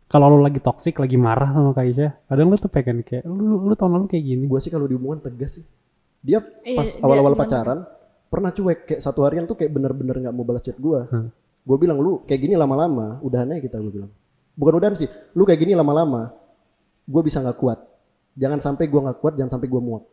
kalau 0.05 0.27
lu 0.27 0.43
lagi 0.43 0.59
toxic, 0.59 0.99
lagi 0.99 1.15
marah 1.15 1.55
sama 1.55 1.71
Kaisha, 1.71 2.19
kadang 2.27 2.51
lu 2.51 2.59
tuh 2.59 2.67
pengen 2.67 2.99
kayak 3.01 3.23
lu, 3.23 3.63
lu 3.63 3.73
tahun 3.73 3.95
lalu 3.95 4.05
kayak 4.11 4.25
gini. 4.27 4.43
Gua 4.45 4.59
sih 4.59 4.67
kalau 4.67 4.85
di 4.85 4.93
hubungan 4.93 5.23
tegas 5.23 5.57
sih. 5.57 5.65
Dia 6.21 6.43
Iya, 6.61 6.77
pas 6.77 6.89
awal-awal 7.01 7.33
gimana? 7.33 7.41
pacaran 7.41 7.79
pernah 8.31 8.55
cuek 8.55 8.87
kayak 8.87 9.01
satu 9.03 9.27
harian 9.27 9.43
tuh 9.43 9.59
kayak 9.59 9.75
bener-bener 9.75 10.15
nggak 10.23 10.31
mau 10.31 10.47
balas 10.47 10.63
chat 10.63 10.79
gua. 10.79 11.03
Hmm. 11.11 11.27
Gue 11.61 11.77
bilang 11.77 12.01
lu 12.01 12.23
kayak 12.25 12.41
gini 12.41 12.55
lama-lama, 12.57 13.21
udahan 13.21 13.53
aja 13.53 13.61
kita 13.61 13.77
gue 13.77 14.01
bilang. 14.01 14.11
Bukan 14.57 14.73
udahan 14.81 14.95
sih, 14.97 15.05
lu 15.37 15.45
kayak 15.45 15.61
gini 15.61 15.77
lama-lama, 15.77 16.33
gue 17.05 17.21
bisa 17.21 17.37
nggak 17.37 17.57
kuat. 17.59 17.79
Jangan 18.33 18.57
sampai 18.57 18.89
gue 18.89 18.97
nggak 18.97 19.19
kuat, 19.21 19.37
jangan 19.37 19.59
sampai 19.59 19.67
gue 19.69 19.81
muak. 19.83 20.03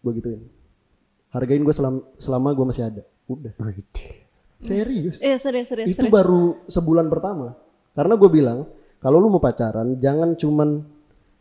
Gue 0.00 0.12
gituin. 0.16 0.40
Hargain 1.28 1.60
gue 1.60 1.74
selama, 1.76 2.00
selama 2.16 2.48
gue 2.56 2.66
masih 2.72 2.82
ada. 2.88 3.02
Udah. 3.28 3.52
Serius. 4.64 5.20
Iya 5.20 5.36
serius 5.36 5.68
serius. 5.68 5.92
Itu 5.92 6.08
serius. 6.08 6.14
baru 6.14 6.56
sebulan 6.72 7.12
pertama. 7.12 7.52
Karena 7.92 8.14
gue 8.16 8.30
bilang, 8.32 8.64
kalau 9.04 9.20
lu 9.20 9.28
mau 9.28 9.42
pacaran, 9.44 10.00
jangan 10.00 10.32
cuman 10.40 10.88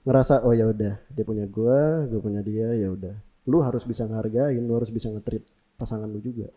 ngerasa 0.03 0.43
oh 0.43 0.51
ya 0.51 0.67
udah 0.67 0.99
dia 1.07 1.23
punya 1.23 1.47
gue, 1.47 1.79
gue 2.11 2.19
punya 2.19 2.43
dia, 2.43 2.67
ya 2.75 2.91
udah. 2.91 3.15
Lu 3.47 3.63
harus 3.63 3.87
bisa 3.87 4.03
ngehargain, 4.03 4.59
lu 4.59 4.75
harus 4.75 4.91
bisa 4.91 5.07
nge-treat 5.07 5.47
pasangan 5.75 6.05
lu 6.05 6.19
juga. 6.19 6.49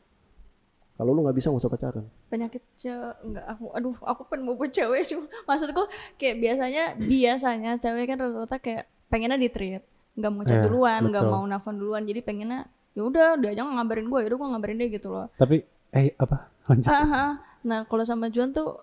Kalau 0.96 1.12
lu 1.12 1.20
nggak 1.20 1.36
bisa 1.36 1.52
nggak 1.52 1.60
usah 1.60 1.72
pacaran. 1.72 2.04
penyakit 2.26 2.62
cewek 2.74 3.14
enggak 3.20 3.44
aku 3.46 3.64
aduh 3.70 3.96
aku 4.00 4.22
kan 4.26 4.40
mau 4.40 4.56
buat 4.56 4.72
cewek 4.72 5.04
sih 5.04 5.16
maksudku 5.44 5.84
kayak 6.16 6.40
biasanya 6.40 6.84
biasanya 6.96 7.76
cewek 7.76 8.08
kan 8.08 8.16
rata-rata 8.16 8.56
kayak 8.58 8.84
pengennya 9.06 9.36
di 9.36 9.52
treat 9.52 9.84
nggak 10.16 10.30
mau 10.32 10.42
chat 10.42 10.58
Iya, 10.58 10.64
duluan 10.64 11.00
nggak 11.06 11.24
mau 11.28 11.44
nelfon 11.44 11.76
duluan 11.76 12.02
jadi 12.02 12.24
pengennya 12.24 12.64
ya 12.96 13.02
udah 13.04 13.36
dia 13.36 13.52
aja 13.52 13.62
ngabarin 13.62 14.08
gue 14.08 14.18
ya 14.24 14.26
udah 14.26 14.38
gue 14.40 14.48
ngabarin 14.56 14.76
dia 14.80 14.88
gitu 14.88 15.08
loh 15.12 15.28
Tapi 15.36 15.60
eh 15.92 16.16
apa? 16.16 16.48
Lanjut. 16.66 16.88
Ah, 16.88 17.04
ah. 17.04 17.30
nah 17.60 17.84
kalau 17.84 18.02
sama 18.02 18.32
Juan 18.32 18.50
tuh 18.50 18.80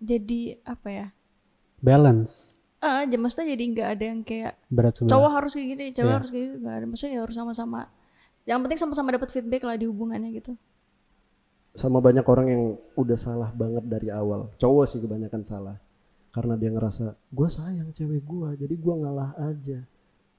jadi 0.00 0.62
apa 0.64 0.88
ya 0.88 1.06
Balance. 1.82 2.56
ah 2.80 3.04
uh, 3.04 3.18
maksudnya 3.18 3.52
jadi 3.52 3.64
nggak 3.74 3.88
ada 3.92 4.04
yang 4.06 4.20
kayak 4.24 4.54
Berat 4.72 4.96
sebelah. 4.96 5.12
cowok 5.12 5.30
harus 5.36 5.50
kayak 5.52 5.68
gini 5.68 5.84
cewek 5.92 6.08
Iya. 6.08 6.16
harus 6.16 6.30
kayak 6.32 6.44
gitu 6.46 6.56
nggak 6.62 6.76
ada 6.78 6.86
maksudnya 6.88 7.12
ya 7.12 7.20
harus 7.26 7.36
sama-sama 7.36 7.80
yang 8.44 8.60
penting 8.60 8.78
sama-sama 8.78 9.12
dapat 9.12 9.28
feedback 9.28 9.62
lah 9.64 9.76
di 9.76 9.86
hubungannya 9.86 10.30
gitu 10.32 10.52
sama 11.70 12.02
banyak 12.02 12.26
orang 12.26 12.46
yang 12.50 12.62
udah 12.98 13.18
salah 13.18 13.50
banget 13.54 13.84
dari 13.86 14.08
awal 14.10 14.50
cowok 14.58 14.84
sih 14.90 14.98
kebanyakan 14.98 15.42
salah 15.46 15.76
karena 16.30 16.54
dia 16.58 16.70
ngerasa 16.70 17.14
gue 17.14 17.48
sayang 17.48 17.90
cewek 17.94 18.22
gue 18.22 18.48
jadi 18.58 18.74
gue 18.74 18.94
ngalah 18.96 19.30
aja 19.38 19.78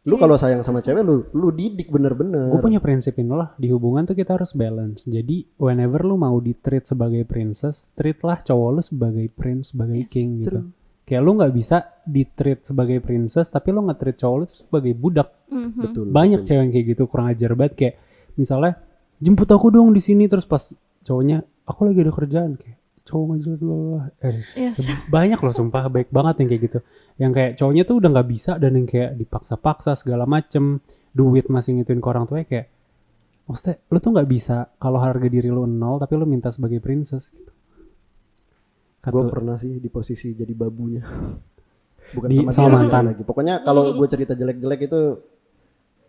lu 0.01 0.17
Iya, 0.17 0.21
kalau 0.25 0.33
sayang 0.33 0.65
sama 0.65 0.81
cewek 0.81 1.05
lu 1.05 1.29
lu 1.29 1.53
didik 1.53 1.93
bener-bener 1.93 2.49
Gue 2.49 2.57
punya 2.59 2.81
prinsip 2.81 3.13
ini 3.15 3.31
lah 3.31 3.53
di 3.55 3.69
hubungan 3.69 4.01
tuh 4.01 4.17
kita 4.17 4.33
harus 4.33 4.49
balance. 4.57 5.05
Jadi 5.05 5.45
whenever 5.61 6.01
lu 6.01 6.17
mau 6.17 6.41
di 6.41 6.57
treat 6.57 6.89
sebagai 6.89 7.21
princess, 7.21 7.85
treatlah 7.93 8.41
cowok 8.41 8.69
lu 8.73 8.81
sebagai 8.81 9.29
prince, 9.29 9.77
sebagai 9.77 10.01
Yes, 10.01 10.09
king 10.09 10.41
gitu. 10.41 10.49
true. 10.49 10.65
Kayak 11.01 11.21
lu 11.21 11.31
nggak 11.35 11.51
bisa 11.51 11.77
di 12.01 12.23
treat 12.23 12.63
sebagai 12.63 13.01
princess, 13.01 13.47
tapi 13.47 13.69
lu 13.69 13.83
nge-treat 13.83 14.15
cowok 14.15 14.35
lu 14.37 14.45
sebagai 14.47 14.93
budak. 14.93 15.29
Mhm. 15.49 15.71
betul 15.75 16.05
Banyak 16.07 16.39
betul. 16.41 16.47
cewek 16.47 16.61
yang 16.61 16.71
kayak 16.71 16.85
gitu 16.95 17.03
kurang 17.05 17.27
ajar 17.27 17.51
banget 17.53 17.73
kayak 17.75 17.95
misalnya 18.33 18.79
jemput 19.19 19.49
aku 19.51 19.67
dong 19.67 19.91
di 19.91 19.99
sini 19.99 20.25
terus 20.25 20.47
pas 20.47 20.71
cowoknya 21.03 21.43
aku 21.67 21.79
lagi 21.83 21.99
ada 21.99 22.09
kerjaan 22.09 22.55
kayak 22.55 22.79
cowok 23.03 23.25
maju 23.27 23.49
dulu 23.59 23.77
eh, 24.23 24.39
Yes. 24.55 24.87
banyak 25.11 25.35
loh 25.35 25.51
sumpah 25.51 25.91
baik 25.91 26.07
banget 26.07 26.39
yang 26.39 26.47
kayak 26.47 26.61
gitu 26.63 26.79
yang 27.19 27.31
kayak 27.35 27.51
cowoknya 27.59 27.83
tuh 27.83 27.95
udah 27.99 28.09
nggak 28.15 28.29
bisa 28.31 28.51
dan 28.55 28.71
yang 28.79 28.87
kayak 28.87 29.19
dipaksa-paksa 29.19 29.99
segala 29.99 30.23
macem 30.23 30.79
duit 31.11 31.51
masih 31.51 31.75
ngituin 31.75 31.99
ke 31.99 32.07
orang 32.07 32.23
tuanya 32.23 32.47
kayak 32.47 32.71
maksudnya 33.43 33.75
lu 33.91 33.97
tuh 33.99 34.11
nggak 34.15 34.29
bisa 34.31 34.57
kalau 34.79 35.03
harga 35.03 35.27
diri 35.27 35.51
lu 35.51 35.67
nol 35.67 35.99
tapi 35.99 36.13
lu 36.15 36.23
minta 36.23 36.47
sebagai 36.47 36.79
princess 36.79 37.35
gitu 37.35 37.51
gue 39.01 39.23
pernah 39.33 39.57
sih 39.57 39.81
di 39.81 39.89
posisi 39.89 40.37
jadi 40.37 40.53
babunya. 40.53 41.01
Bukan 42.15 42.27
Di- 42.29 42.45
sama, 42.49 42.51
sama 42.53 42.67
dia 42.67 42.89
mantan. 42.89 43.03
lagi. 43.13 43.23
Pokoknya 43.25 43.55
kalau 43.65 43.93
gue 43.97 44.07
cerita 44.09 44.33
jelek-jelek 44.37 44.81
itu 44.89 45.01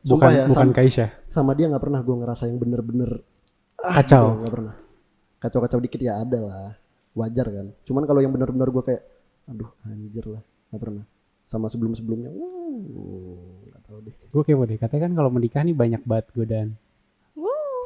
bukan 0.03 0.31
ya 0.35 0.45
bukan 0.51 0.67
sama, 0.67 0.75
Kaisha 0.75 1.07
sama 1.31 1.55
dia 1.55 1.71
nggak 1.71 1.79
pernah 1.79 2.03
gue 2.03 2.11
ngerasa 2.11 2.51
yang 2.51 2.59
bener-bener 2.59 3.23
ah, 3.79 4.03
Kacau. 4.03 4.25
gitu, 4.35 4.39
nggak 4.43 4.53
pernah. 4.59 4.75
Kacau-kacau 5.39 5.79
dikit 5.79 6.01
ya 6.03 6.19
ada 6.27 6.39
lah. 6.43 6.69
Wajar 7.15 7.47
kan. 7.53 7.67
Cuman 7.87 8.03
kalau 8.09 8.19
yang 8.19 8.33
bener-bener 8.35 8.67
gue 8.73 8.83
kayak 8.83 9.03
aduh 9.47 9.71
anjir 9.87 10.27
lah 10.27 10.43
nggak 10.73 10.81
pernah. 10.83 11.05
Sama 11.47 11.71
sebelum-sebelumnya 11.71 12.31
uh, 12.35 13.39
nggak 13.71 13.83
tahu 13.87 13.99
deh. 14.11 14.15
Gue 14.33 14.43
kepo 14.43 14.65
deh 14.67 14.79
katanya 14.81 15.03
kan 15.07 15.13
kalau 15.23 15.31
menikah 15.31 15.63
nih 15.63 15.77
banyak 15.77 16.03
banget 16.03 16.27
godaan. 16.35 16.69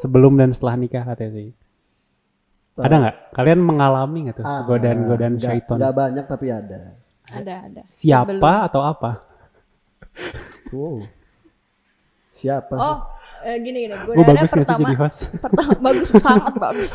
Sebelum 0.00 0.40
dan 0.40 0.52
setelah 0.56 0.76
nikah 0.80 1.04
katanya 1.04 1.32
sih 1.36 1.48
ada 2.76 2.94
nggak? 2.98 3.16
Kalian 3.32 3.60
mengalami 3.60 4.18
nggak 4.24 4.36
tuh 4.36 4.44
Ada. 4.44 4.64
godaan-godaan 4.64 5.34
syaiton 5.36 5.76
nggak 5.80 5.94
banyak 5.94 6.24
tapi 6.24 6.46
ada. 6.48 6.78
Ada 7.26 7.54
ada. 7.66 7.82
Siapa 7.88 8.30
Sebelum- 8.30 8.66
atau 8.66 8.80
apa? 8.82 9.10
Wow. 10.70 11.00
Siapa 12.30 12.72
sih? 12.72 12.84
Oh 12.84 12.96
eh, 13.42 13.56
gini 13.58 13.78
gini. 13.84 13.94
Gue 13.96 14.12
godaannya 14.14 14.36
bagus 14.38 14.52
nggak 14.52 14.60
sih 14.60 14.68
pertama 14.68 14.84
jadi 14.84 14.96
host? 14.98 15.18
pertama 15.44 15.72
bagus 15.80 16.08
sangat 16.12 16.54
bagus 16.54 16.90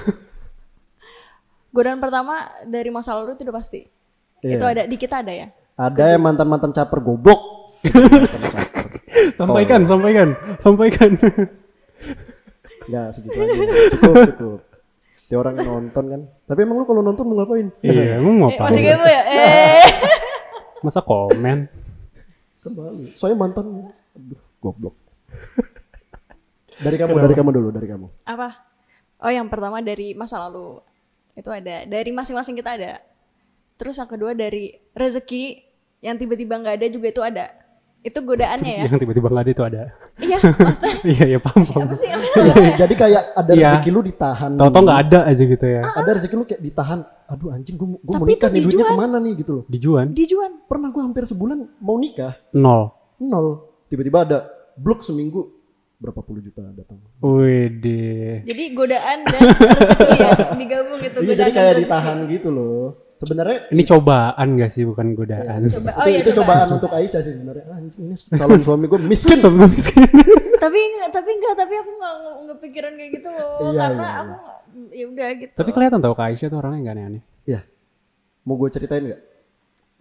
godaan 1.71 1.97
pertama 1.97 2.33
dari 2.63 2.89
masa 2.89 3.15
lalu 3.15 3.33
itu 3.33 3.47
udah 3.47 3.55
pasti. 3.55 3.81
Iya. 4.41 4.57
itu 4.57 4.65
ada 4.65 4.83
di 4.85 4.97
kita 4.97 5.21
ada 5.21 5.31
ya? 5.31 5.47
Ada 5.73 6.13
yang 6.13 6.21
mantan-mantan 6.21 6.71
caper 6.71 6.99
goblok 6.99 7.41
Mantan 7.81 8.41
caper. 8.53 9.33
sampaikan 9.33 9.81
sampaikan 9.85 10.27
sampaikan. 10.57 11.09
Nggak 12.85 13.07
segitu 13.13 13.37
aja. 13.37 13.53
Cukup, 13.95 14.13
cukup. 14.35 14.59
Dia 15.31 15.39
orang 15.39 15.55
yang 15.63 15.69
nonton 15.79 16.03
kan. 16.11 16.21
Tapi 16.43 16.59
emang 16.67 16.83
lu 16.83 16.85
kalau 16.85 16.99
nonton 16.99 17.23
mau 17.23 17.39
ngapain? 17.39 17.71
iya 17.79 18.15
emang 18.19 18.35
mau 18.35 18.51
eh, 18.51 18.59
apa 18.59 18.67
masih 18.67 18.83
kepo 18.83 19.07
ya 19.07 19.21
eh 19.39 19.87
masa 20.83 20.99
komen 20.99 21.71
Kembali. 22.61 23.15
Soalnya 23.17 23.37
mantan. 23.39 23.65
Aduh, 24.13 24.41
goblok. 24.59 24.93
Dari 26.83 26.97
kamu, 26.97 27.13
dari 27.21 27.35
kamu 27.37 27.49
dulu, 27.53 27.69
dari 27.69 27.85
kamu. 27.85 28.09
apa 28.25 28.71
oh 29.21 29.29
yang 29.29 29.45
pertama 29.47 29.79
dari 29.85 30.17
masa 30.17 30.41
lalu 30.49 30.81
itu 31.37 31.47
ada 31.53 31.85
dari 31.85 32.09
masing-masing 32.09 32.57
kita 32.57 32.73
ada 32.73 32.93
terus 33.77 34.01
yang 34.01 34.09
kedua 34.09 34.33
dari 34.33 34.81
rezeki 34.97 35.61
yang 36.01 36.17
tiba-tiba 36.17 36.57
nggak 36.57 36.81
ada 36.81 36.87
juga 36.89 37.07
itu 37.13 37.21
ada 37.21 37.53
itu 38.01 38.17
godaannya 38.17 38.73
ya 38.75 38.83
yang 38.83 38.97
tiba-tiba 38.97 39.27
nggak 39.27 39.43
ada 39.43 39.51
itu 39.51 39.63
ada 39.63 39.81
iya 40.17 40.37
maksudnya 40.41 40.93
iya 41.13 41.25
iya 41.27 41.39
paham 41.39 41.61
paham 41.63 41.81
apa 41.83 41.93
sih 41.93 42.09
Jadi 42.75 42.93
kayak 42.95 43.23
ada 43.31 43.51
Iya. 43.51 43.69
rezeki 43.77 43.89
lu 43.89 44.01
ditahan. 44.03 44.51
tau-tau 44.55 44.81
nggak 44.81 44.99
ada 45.03 45.19
aja 45.23 45.43
gitu 45.43 45.65
ya 45.67 45.81
Ada 45.85 46.09
rezeki 46.17 46.33
lu 46.33 46.43
kayak 46.43 46.61
ditahan. 46.61 46.99
Aduh 47.27 47.49
anjing 47.49 47.75
gue 47.75 47.87
mau 47.87 48.01
Tapi 48.01 48.25
nikah 48.27 48.49
nih 48.49 48.59
duitnya 48.59 48.83
dijual. 48.83 48.91
ke 48.91 48.99
mana 48.99 49.17
nih 49.17 49.33
gitu 49.37 49.51
loh. 49.53 49.63
dijuan 49.67 50.07
dijuan 50.11 50.51
Pernah 50.65 50.89
gue 50.89 51.01
hampir 51.01 51.23
sebulan 51.23 51.57
mau 51.77 51.95
nikah. 51.95 52.33
nol 52.51 52.89
Nol. 53.17 53.47
Tiba-tiba 53.85 54.17
ada 54.23 54.37
blok 54.73 55.01
seminggu. 55.01 55.53
Berapa 55.95 56.19
puluh 56.19 56.41
juta 56.41 56.65
datang. 56.67 56.97
Wede 57.21 58.41
jadi 58.41 58.63
godaan 58.71 59.17
dan 59.23 59.41
rezeki 59.45 60.17
ya 60.17 60.31
digabung 60.59 60.97
itu 60.99 61.17
Iya 61.19 61.27
godaan 61.27 61.39
jadi 61.39 61.51
kayak 61.51 61.75
ditahan 61.77 62.17
gitu 62.27 62.49
loh. 62.49 62.97
Sebenarnya 63.21 63.57
ini 63.69 63.83
cobaan 63.85 64.47
gak 64.57 64.71
sih 64.71 64.81
bukan 64.81 65.13
godaan 65.13 65.69
coba 65.69 65.89
oh 65.93 66.01
itu, 66.01 66.09
iya 66.09 66.19
itu 66.19 66.31
coba 66.33 66.41
cobaan 66.57 66.67
untuk 66.73 66.91
Aisyah 66.91 67.21
sih 67.21 67.33
sebenarnya. 67.33 67.65
Ah, 67.67 67.77
Anjing 67.77 68.01
ini 68.03 68.15
calon 68.33 68.57
suami 68.59 68.85
gue 68.85 68.99
miskin. 69.05 69.37
Sampai 69.37 69.69
miskin. 69.69 70.09
tapi 70.63 70.77
nggak 70.77 71.09
tapi 71.11 71.29
nggak 71.31 71.55
tapi 71.55 71.73
aku 71.75 71.91
nggak 71.91 72.13
nggak 72.41 72.57
pikiran 72.59 72.93
kayak 72.93 73.11
gitu 73.13 73.29
loh 73.29 73.49
Iya, 73.63 73.79
karena 73.79 74.01
iya, 74.01 74.11
aku 74.15 74.33
nggak- 74.33 74.59
ya 74.91 75.05
udah 75.05 75.27
gitu 75.35 75.53
Tapi 75.53 75.69
kelihatan 75.71 75.99
tau 75.99 76.13
Kak 76.13 76.27
Aisyah 76.27 76.47
tuh 76.47 76.57
orangnya 76.57 76.79
gak 76.81 76.95
aneh-aneh. 76.95 77.21
Iya. 77.43 77.61
Mau 78.41 78.55
gue 78.55 78.69
ceritain 78.69 79.03
nggak? 79.03 79.21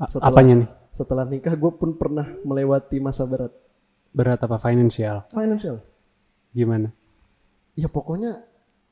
Setelah- 0.07 0.27
Apanya 0.27 0.55
nih? 0.57 0.69
Setelah 0.91 1.25
nikah 1.25 1.55
gue 1.55 1.73
pun 1.73 1.91
pernah 1.95 2.27
melewati 2.41 2.97
masa 2.99 3.25
berat. 3.25 3.53
Berat 4.11 4.41
apa 4.41 4.57
financial? 4.57 5.29
Financial. 5.29 5.77
Gimana? 6.51 6.91
Ya 7.75 7.87
pokoknya 7.87 8.43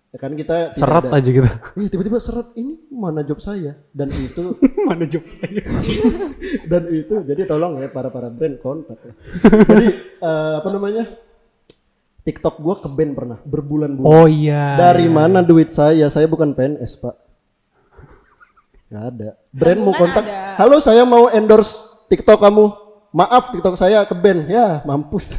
Ya 0.08 0.16
kan 0.16 0.32
kita 0.32 0.72
Seret 0.72 1.04
ada- 1.04 1.12
aja 1.14 1.28
gitu. 1.28 1.44
Iya 1.76 1.88
tiba-tiba 1.88 2.16
seret 2.16 2.48
ini 2.54 2.80
mana 2.88 3.20
job 3.20 3.38
saya 3.38 3.76
dan 3.90 4.08
itu 4.08 4.56
Mana 4.88 5.04
job 5.04 5.20
saya? 5.22 5.60
dan 6.70 6.82
itu 6.88 7.12
jadi 7.22 7.44
tolong 7.44 7.76
ya 7.78 7.88
para 7.88 8.08
para 8.08 8.28
brand 8.28 8.56
kontak 8.56 8.96
ya. 8.98 9.12
jadi 9.68 9.86
eh, 10.16 10.52
apa 10.56 10.68
namanya 10.68 11.04
TikTok 12.18 12.56
gua 12.58 12.76
ke 12.76 12.88
band 12.88 13.12
pernah 13.14 13.38
berbulan-bulan 13.38 14.08
Oh 14.08 14.24
iya. 14.24 14.76
dari 14.76 15.04
mana 15.06 15.40
duit 15.40 15.68
saya 15.68 16.08
saya 16.08 16.24
bukan 16.24 16.52
PNS 16.52 16.96
pak 16.98 17.14
nggak 18.88 19.04
ada 19.06 19.28
brand 19.50 19.80
mau 19.82 19.92
kontak 19.92 20.24
ada. 20.24 20.56
halo 20.56 20.80
saya 20.80 21.04
mau 21.04 21.28
endorse 21.28 21.76
TikTok 22.08 22.40
kamu 22.40 22.64
maaf 23.10 23.52
TikTok 23.52 23.76
saya 23.76 24.00
ke 24.02 24.12
band 24.12 24.48
ya 24.48 24.80
mampus 24.82 25.36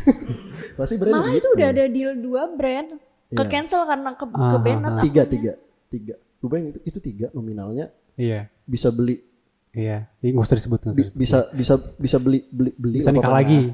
pasti 0.77 0.93
brand 0.95 1.17
Malah 1.17 1.33
gitu. 1.33 1.41
itu 1.41 1.47
udah 1.57 1.67
ada 1.67 1.85
deal 1.85 2.13
dua 2.15 2.45
brand 2.47 3.01
ke 3.29 3.37
Iya. 3.37 3.47
cancel 3.47 3.81
karena 3.83 4.09
ke, 4.11 4.25
Ah, 4.27 4.49
ke 4.49 4.57
band 4.59 4.81
ah, 4.81 4.89
atau 4.91 5.03
tiga 5.03 5.23
tiga 5.23 5.53
tiga 5.87 6.13
lu 6.39 6.47
bayangin 6.47 6.71
itu, 6.71 6.79
itu 6.85 6.99
tiga 6.99 7.27
nominalnya 7.29 7.93
Iya. 8.15 8.49
bisa 8.63 8.89
beli 8.89 9.21
Iya. 9.69 10.09
Ini 10.19 10.33
nggak 10.33 10.43
usah 10.43 10.57
disebut 10.57 10.79
nggak 10.79 10.91
usah 10.91 11.01
disebut. 11.05 11.15
bisa 11.15 11.37
bisa 11.51 11.73
bisa 11.95 12.17
beli 12.17 12.41
beli 12.47 12.71
beli 12.73 12.97
Bisa 12.97 13.11
nikah 13.11 13.29
lagi. 13.31 13.69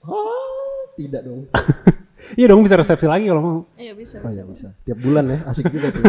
Ah, 0.00 0.80
tidak 0.94 1.22
dong 1.22 1.44
Iya 2.34 2.46
dong 2.48 2.60
bisa 2.60 2.74
resepsi 2.74 3.04
lagi 3.04 3.24
kalau 3.24 3.38
mau. 3.38 3.58
Iya 3.74 3.92
bisa 3.92 4.18
Oh 4.18 4.26
bisa. 4.26 4.40
ya 4.40 4.44
bisa. 4.44 4.68
Tiap 4.82 4.98
bulan 4.98 5.24
ya, 5.28 5.38
asik 5.46 5.68
juga 5.68 5.92
tuh. 5.92 6.02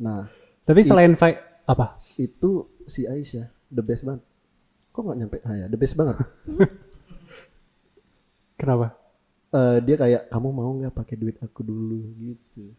nah, 0.00 0.24
Tapi 0.62 0.80
selain 0.80 1.12
fight 1.12 1.36
apa? 1.64 1.98
itu 2.16 2.50
si 2.86 3.04
Aisyah 3.04 3.44
the 3.66 3.80
best 3.80 4.02
banget. 4.02 4.22
Kok 4.90 5.02
nggak 5.02 5.18
nyampe 5.18 5.36
ah 5.42 5.54
ya, 5.54 5.66
the 5.66 5.76
best 5.76 5.94
banget. 5.94 6.16
Kenapa? 8.56 8.99
Eh, 9.50 9.78
dia 9.82 9.96
kayak 9.96 10.22
kamu 10.30 10.48
mau 10.48 10.70
nggak 10.72 10.94
pakai 10.94 11.14
duit 11.14 11.36
aku 11.42 11.60
dulu 11.60 11.98
gitu. 12.16 12.70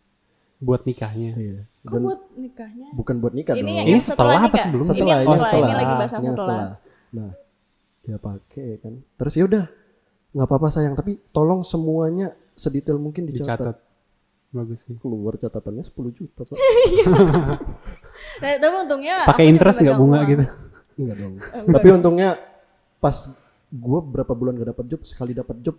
Buat 0.57 0.85
nikahnya. 0.85 1.35
Iya. 1.35 1.59
Kok 1.83 1.91
Dan 1.91 2.01
buat 2.05 2.21
nikahnya? 2.33 2.87
bukan 2.93 3.15
buat 3.19 3.33
nikah 3.33 3.53
Ini 3.53 3.59
dong. 3.59 3.75
yang, 3.75 3.87
Ini 3.87 3.91
yang 3.91 3.99
setelah, 3.99 4.39
setelah 4.39 4.47
apa 4.47 4.57
sebelum? 4.57 4.81
Ini 4.81 4.87
setelah, 4.87 5.03
yang 5.03 5.19
ini 5.19 5.25
setelah, 5.25 5.41
setelah, 5.41 5.59
ini 5.61 5.73
lagi 5.75 5.93
bahas 5.93 6.11
yang 6.11 6.23
yang 6.23 6.35
setelah. 6.37 6.69
Nah, 7.11 7.31
dia 8.01 8.17
pakai 8.17 8.67
kan. 8.79 8.93
Terus 9.17 9.33
ya 9.35 9.43
udah, 9.45 9.63
nggak 10.31 10.47
apa-apa 10.47 10.67
sayang, 10.69 10.95
tapi 10.95 11.11
tolong 11.29 11.61
semuanya 11.61 12.27
sedetail 12.53 12.95
mungkin 12.95 13.27
dicatat. 13.27 13.51
Dicatat. 13.51 13.77
Bagus 14.51 14.79
sih. 14.83 14.95
Keluar 14.95 15.35
catatannya 15.35 15.83
10 15.83 15.91
juta, 16.13 16.39
Pak. 16.43 16.55
Nah, 18.39 18.51
tapi 18.63 18.75
untungnya 18.77 19.15
Pakai 19.27 19.45
interest 19.47 19.79
nggak 19.79 19.97
bunga 19.97 20.19
uang. 20.19 20.29
gitu? 20.29 20.43
Enggak 20.99 21.15
dong. 21.17 21.33
Eh, 21.35 21.63
Tapi 21.67 21.87
untungnya 21.89 22.29
pas 22.99 23.15
gua 23.67 23.99
berapa 23.99 24.31
bulan 24.31 24.55
gak 24.55 24.69
dapat 24.71 24.85
job, 24.87 25.01
sekali 25.03 25.31
dapat 25.31 25.57
job 25.59 25.75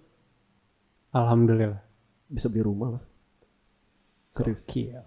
Alhamdulillah. 1.12 1.80
bisa 2.26 2.48
beli 2.48 2.64
rumah 2.64 2.96
lah. 2.96 3.02
Serius. 4.32 4.64
Gokil. 4.64 5.04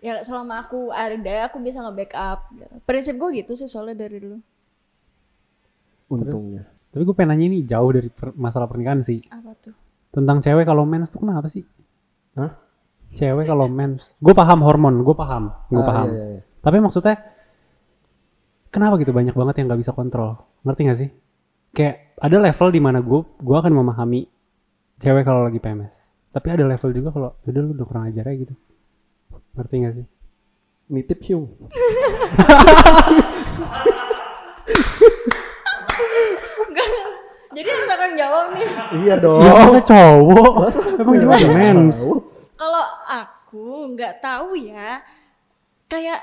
Ya 0.00 0.18
selama 0.24 0.64
aku 0.64 0.90
ada, 0.90 1.46
aku 1.46 1.60
bisa 1.60 1.78
nge-backup. 1.78 2.50
Prinsip 2.82 3.14
gue 3.14 3.38
gitu 3.38 3.52
sih 3.54 3.68
soalnya 3.68 4.02
dari 4.02 4.18
dulu. 4.18 4.38
Untungnya. 6.10 6.66
Tapi 6.90 7.02
gue 7.06 7.14
pengen 7.14 7.38
nanya 7.38 7.46
ini 7.46 7.58
jauh 7.62 7.90
dari 7.94 8.10
per- 8.10 8.34
masalah 8.34 8.66
pernikahan 8.66 9.04
sih. 9.04 9.22
Apa 9.30 9.54
tuh? 9.60 9.76
Tentang 10.10 10.42
cewek 10.42 10.66
kalau 10.66 10.82
mens 10.82 11.06
tuh 11.06 11.22
kenapa 11.22 11.46
sih? 11.46 11.62
Hah? 12.34 12.50
Cewek 13.14 13.46
kalau 13.46 13.70
mens. 13.70 14.18
Gue 14.18 14.34
paham 14.34 14.66
hormon, 14.66 15.06
gue 15.06 15.14
paham. 15.14 15.54
Gue 15.70 15.78
Ah, 15.78 15.86
paham. 15.86 16.06
iya, 16.10 16.16
iya, 16.16 16.26
iya. 16.34 16.42
Tapi 16.58 16.76
maksudnya 16.82 17.14
kenapa 18.74 18.98
gitu 18.98 19.14
banyak 19.14 19.36
banget 19.36 19.54
yang 19.62 19.66
nggak 19.70 19.80
bisa 19.84 19.94
kontrol? 19.94 20.42
Ngerti 20.66 20.80
gak 20.88 20.98
sih? 20.98 21.10
Kayak 21.70 22.10
ada 22.18 22.36
level 22.42 22.68
di 22.74 22.80
mana 22.82 22.98
gue 22.98 23.20
gue 23.22 23.56
akan 23.56 23.72
memahami 23.72 24.26
cewek 24.98 25.22
kalau 25.22 25.46
lagi 25.46 25.62
PMS. 25.62 26.10
Tapi 26.30 26.46
ada 26.50 26.64
level 26.66 26.90
juga 26.94 27.10
kalau 27.10 27.30
udah 27.46 27.60
lu 27.62 27.70
udah 27.74 27.86
kurang 27.86 28.04
ajar 28.10 28.26
ya 28.26 28.34
gitu. 28.38 28.54
Ngerti 29.54 29.74
gak 29.82 29.94
sih? 29.98 30.06
Nitip 30.90 31.20
hiung. 31.22 31.46
Jadi 37.50 37.66
misalkan 37.66 38.12
jawab 38.14 38.44
nih, 38.54 38.68
iya 39.04 39.14
dong. 39.18 39.42
Ya 39.42 39.52
masa 39.58 39.80
cowok? 39.82 40.52
Masa 40.64 40.80
Emang 40.96 41.18
aku 41.18 41.18
gimana 41.18 41.46
mens? 41.58 41.98
kalau 42.54 42.84
aku 43.04 43.90
nggak 43.92 44.22
tahu 44.22 44.54
ya, 44.54 45.02
kayak 45.90 46.20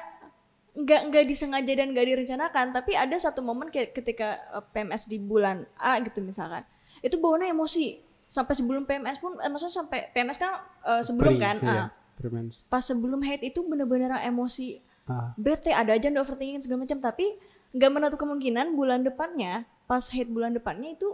nggak 0.78 1.02
nggak 1.10 1.24
disengaja 1.26 1.74
dan 1.74 1.90
nggak 1.90 2.06
direncanakan, 2.06 2.66
tapi 2.70 2.94
ada 2.94 3.18
satu 3.18 3.42
momen 3.42 3.74
kayak 3.74 3.98
ketika 3.98 4.38
eh, 4.54 4.64
PMS 4.74 5.10
di 5.10 5.18
bulan 5.18 5.66
A 5.82 5.98
gitu 6.06 6.22
misalkan, 6.22 6.62
itu 7.02 7.18
bawaannya 7.18 7.50
emosi. 7.50 8.06
Sampai 8.28 8.54
sebelum 8.60 8.84
PMS 8.86 9.18
pun, 9.18 9.40
eh, 9.42 9.50
maksudnya 9.50 9.74
sampai 9.74 10.00
PMS 10.14 10.38
kan 10.38 10.52
eh, 10.86 11.02
sebelum 11.02 11.34
Pre, 11.34 11.42
kan, 11.42 11.58
iya, 11.66 11.86
pre-mens. 12.14 12.70
pas 12.70 12.86
sebelum 12.86 13.26
haid 13.26 13.42
itu 13.42 13.66
bener-bener 13.66 14.14
emosi. 14.22 14.86
Ah, 15.08 15.32
bete 15.40 15.72
ada 15.72 15.96
aja 15.96 16.12
overthinking 16.12 16.60
segala 16.60 16.84
macam 16.84 17.00
tapi 17.00 17.40
nggak 17.72 17.92
menutup 17.96 18.20
kemungkinan 18.20 18.76
bulan 18.76 19.08
depannya 19.08 19.64
pas 19.88 20.04
head 20.12 20.28
bulan 20.28 20.52
depannya 20.52 21.00
itu 21.00 21.08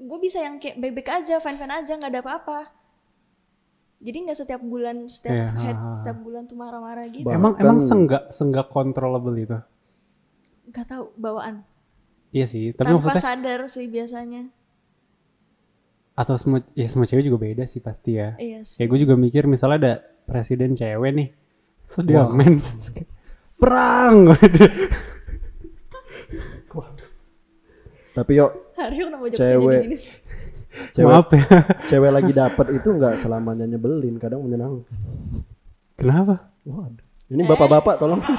gue 0.00 0.18
bisa 0.20 0.40
yang 0.40 0.56
kayak 0.56 0.80
baik-baik 0.80 1.12
aja 1.12 1.36
fine-fine 1.36 1.74
aja 1.76 1.92
nggak 2.00 2.08
ada 2.08 2.20
apa-apa 2.24 2.72
jadi 3.98 4.16
nggak 4.20 4.38
setiap 4.38 4.60
bulan 4.60 5.06
setiap 5.06 5.32
Iya, 5.32 5.48
head 5.52 5.74
ha, 5.74 5.80
ha, 5.80 5.88
ha. 5.88 5.98
setiap 5.98 6.18
bulan 6.18 6.42
tuh 6.44 6.54
marah-marah 6.54 7.06
gitu 7.08 7.24
Bahkan- 7.24 7.34
emang 7.34 7.52
emang 7.56 7.78
senggak 7.78 8.30
senggak 8.30 8.66
controllable 8.68 9.34
itu? 9.34 9.58
nggak 10.66 10.86
tahu 10.86 11.10
bawaan 11.14 11.64
Iya 12.28 12.44
sih, 12.44 12.70
tapi 12.70 12.92
tanpa 12.92 13.00
maksudnya 13.08 13.24
sadar 13.24 13.60
sih 13.66 13.86
biasanya 13.86 14.52
atau 16.12 16.34
semua 16.34 16.60
ya 16.72 16.84
semua 16.84 17.04
cewek 17.04 17.24
juga 17.24 17.38
beda 17.40 17.64
sih 17.64 17.78
pasti 17.78 18.14
ya. 18.14 18.34
iya 18.36 18.58
Ya 18.58 18.62
sih 18.62 18.84
gue 18.84 18.98
juga 18.98 19.14
mikir 19.14 19.46
misalnya 19.46 19.78
ada 19.78 19.92
presiden 20.24 20.74
cewek 20.74 21.10
nih, 21.10 21.28
terus 21.84 22.04
dia 22.04 22.20
Wah. 22.20 22.28
mens 22.28 22.90
perang. 23.56 24.28
Tapi 28.10 28.32
yuk, 28.34 28.50
hari 28.74 28.98
kenapa 28.98 29.24
jawabnya 29.24 29.38
Cewek. 29.38 29.70
jadi 29.70 29.84
gini 29.84 29.96
sih 29.96 30.14
cewek 30.94 31.08
Maaf 31.10 31.30
ya. 31.32 31.44
cewek 31.90 32.10
lagi 32.12 32.32
dapat 32.32 32.66
itu 32.74 32.88
nggak 32.94 33.14
selamanya 33.18 33.64
nyebelin, 33.66 34.16
kadang 34.16 34.42
menyenangkan. 34.44 34.86
Kenapa? 35.98 36.52
Waduh. 36.64 37.04
Ini 37.28 37.42
bapak-bapak 37.44 38.00
tolong. 38.00 38.22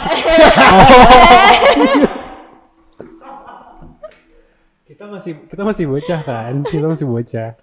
Kita 4.89 5.05
masih 5.05 5.47
kita 5.47 5.63
masih 5.63 5.85
bocah 5.87 6.19
kan? 6.27 6.59
Kita 6.67 6.91
masih 6.91 7.07
bocah. 7.07 7.55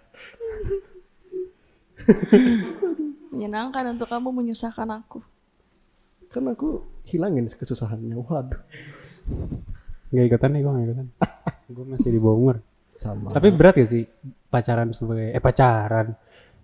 menyenangkan 3.34 3.92
untuk 3.92 4.08
kamu 4.08 4.30
menyusahkan 4.30 4.88
aku 4.88 5.20
kan 6.36 6.52
aku 6.52 6.84
hilangin 7.08 7.48
kesusahannya. 7.48 8.12
Waduh. 8.20 8.60
Nggak 10.12 10.24
ikutan 10.28 10.50
nih 10.52 10.60
gue 10.60 10.72
nggak 10.72 10.86
ikutan. 10.92 11.08
gue 11.72 11.84
masih 11.96 12.10
di 12.12 12.20
bawah 12.20 12.36
umur. 12.36 12.56
Sama. 12.96 13.32
Tapi 13.32 13.48
berat 13.52 13.76
gak 13.76 13.88
sih 13.88 14.04
pacaran 14.48 14.90
sebagai 14.90 15.30
eh 15.30 15.42
pacaran? 15.42 16.16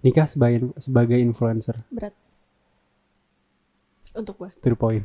Nikah 0.03 0.27
sebagai 0.27 0.75
sebagai 0.81 1.14
influencer? 1.16 1.77
Berat. 1.88 2.14
Untuk 4.12 4.37
gue 4.37 4.51
to 4.61 4.68
the 4.68 4.77
point. 4.77 5.05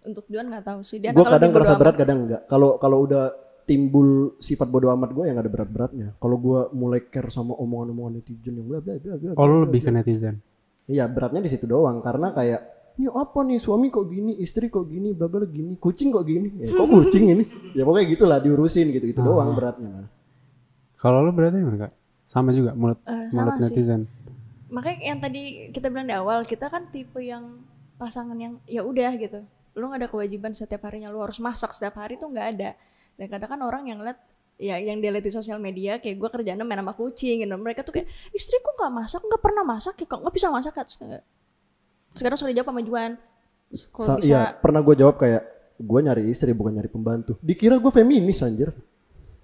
untuk 0.00 0.24
Juan 0.32 0.48
nggak 0.48 0.64
tahu 0.64 0.80
sih. 0.80 0.96
Dia 0.96 1.12
gue 1.12 1.26
kadang 1.26 1.52
ngerasa 1.52 1.76
berat 1.76 1.94
kadang 1.98 2.18
enggak 2.24 2.42
kalau 2.48 2.80
kalau 2.80 3.04
udah 3.04 3.30
timbul 3.68 4.34
sifat 4.40 4.66
bodoh 4.66 4.90
amat 4.96 5.12
gue 5.12 5.24
yang 5.28 5.36
ada 5.38 5.46
berat-beratnya. 5.46 6.16
Kalau 6.16 6.36
gue 6.40 6.60
mulai 6.72 7.04
care 7.06 7.28
sama 7.28 7.52
omongan-omongan 7.54 8.18
netizen 8.18 8.58
yang 8.58 8.66
bla 8.66 8.78
bla 8.80 8.96
bla 8.96 9.14
bla 9.20 9.30
Oh 9.36 9.44
lu 9.46 9.56
bla, 9.60 9.64
lebih 9.68 9.80
ke 9.84 9.90
netizen. 9.92 10.40
iya 10.88 11.04
beratnya 11.06 11.44
di 11.44 11.50
situ 11.52 11.68
doang. 11.68 12.00
Karena 12.00 12.32
kayak 12.32 12.79
ini 13.00 13.08
apa 13.08 13.40
nih? 13.40 13.56
Suami 13.56 13.88
kok 13.88 14.12
gini? 14.12 14.36
Istri 14.36 14.68
kok 14.68 14.84
gini? 14.84 15.16
Bla 15.16 15.26
gini? 15.48 15.80
Kucing 15.80 16.12
kok 16.12 16.28
gini? 16.28 16.52
Ya, 16.60 16.68
kok 16.76 16.84
kucing 16.84 17.32
ini? 17.32 17.44
Ya 17.72 17.88
pokoknya 17.88 18.06
gitulah 18.12 18.38
diurusin 18.44 18.92
gitu. 18.92 19.08
Itu 19.08 19.24
doang 19.24 19.56
beratnya 19.56 19.88
mah 19.88 20.08
Kalau 21.00 21.24
lu 21.24 21.32
berarti 21.32 21.56
gimana 21.64 21.88
kak? 21.88 21.92
Sama 22.28 22.52
juga 22.52 22.76
mulut 22.76 23.00
mulut 23.02 23.32
sama 23.32 23.56
sih. 23.58 23.74
netizen. 23.74 24.04
makanya 24.70 25.02
yang 25.02 25.18
tadi 25.18 25.42
kita 25.74 25.90
bilang 25.90 26.06
di 26.06 26.14
awal 26.14 26.46
kita 26.46 26.70
kan 26.70 26.86
tipe 26.94 27.18
yang 27.18 27.58
pasangan 27.98 28.38
yang 28.38 28.62
ya 28.70 28.86
udah 28.86 29.18
gitu. 29.18 29.42
Lu 29.74 29.90
nggak 29.90 30.06
ada 30.06 30.08
kewajiban 30.12 30.54
setiap 30.54 30.86
harinya 30.86 31.10
lu 31.10 31.18
harus 31.18 31.42
masak 31.42 31.74
setiap 31.74 31.98
hari 31.98 32.20
tuh 32.20 32.30
nggak 32.30 32.46
ada. 32.54 32.78
Dan 33.18 33.26
kadang 33.26 33.50
kan 33.50 33.60
orang 33.66 33.82
yang 33.90 33.98
lihat 33.98 34.22
ya 34.62 34.78
yang 34.78 35.02
dia 35.02 35.10
lihat 35.10 35.26
di 35.26 35.32
sosial 35.34 35.58
media 35.58 35.98
kayak 35.98 36.22
gue 36.22 36.28
kerjaan 36.30 36.62
main 36.62 36.78
sama 36.78 36.94
kucing 36.94 37.42
gitu. 37.42 37.56
Mereka 37.58 37.82
tuh 37.82 37.98
kayak 37.98 38.06
istriku 38.30 38.70
nggak 38.78 38.92
masak? 38.94 39.20
Nggak 39.26 39.42
pernah 39.42 39.64
masak 39.66 39.98
ya 39.98 40.06
kok 40.06 40.20
nggak 40.22 40.34
bisa 40.38 40.48
masak? 40.54 40.72
Kan 40.76 40.86
sekarang 42.12 42.36
sudah 42.36 42.50
dijawab 42.50 42.68
sama 42.68 42.82
Juan 42.82 43.10
Terus 43.68 43.82
kalau 43.88 44.06
Sa- 44.06 44.18
bisa 44.18 44.26
iya 44.26 44.42
pernah 44.52 44.80
gue 44.80 44.94
jawab 44.94 45.16
kayak 45.16 45.42
gue 45.76 46.00
nyari 46.00 46.24
istri 46.26 46.50
bukan 46.50 46.72
nyari 46.72 46.86
pembantu 46.86 47.38
dikira 47.40 47.76
gue 47.76 47.88
feminis 47.88 48.40
anjir 48.40 48.74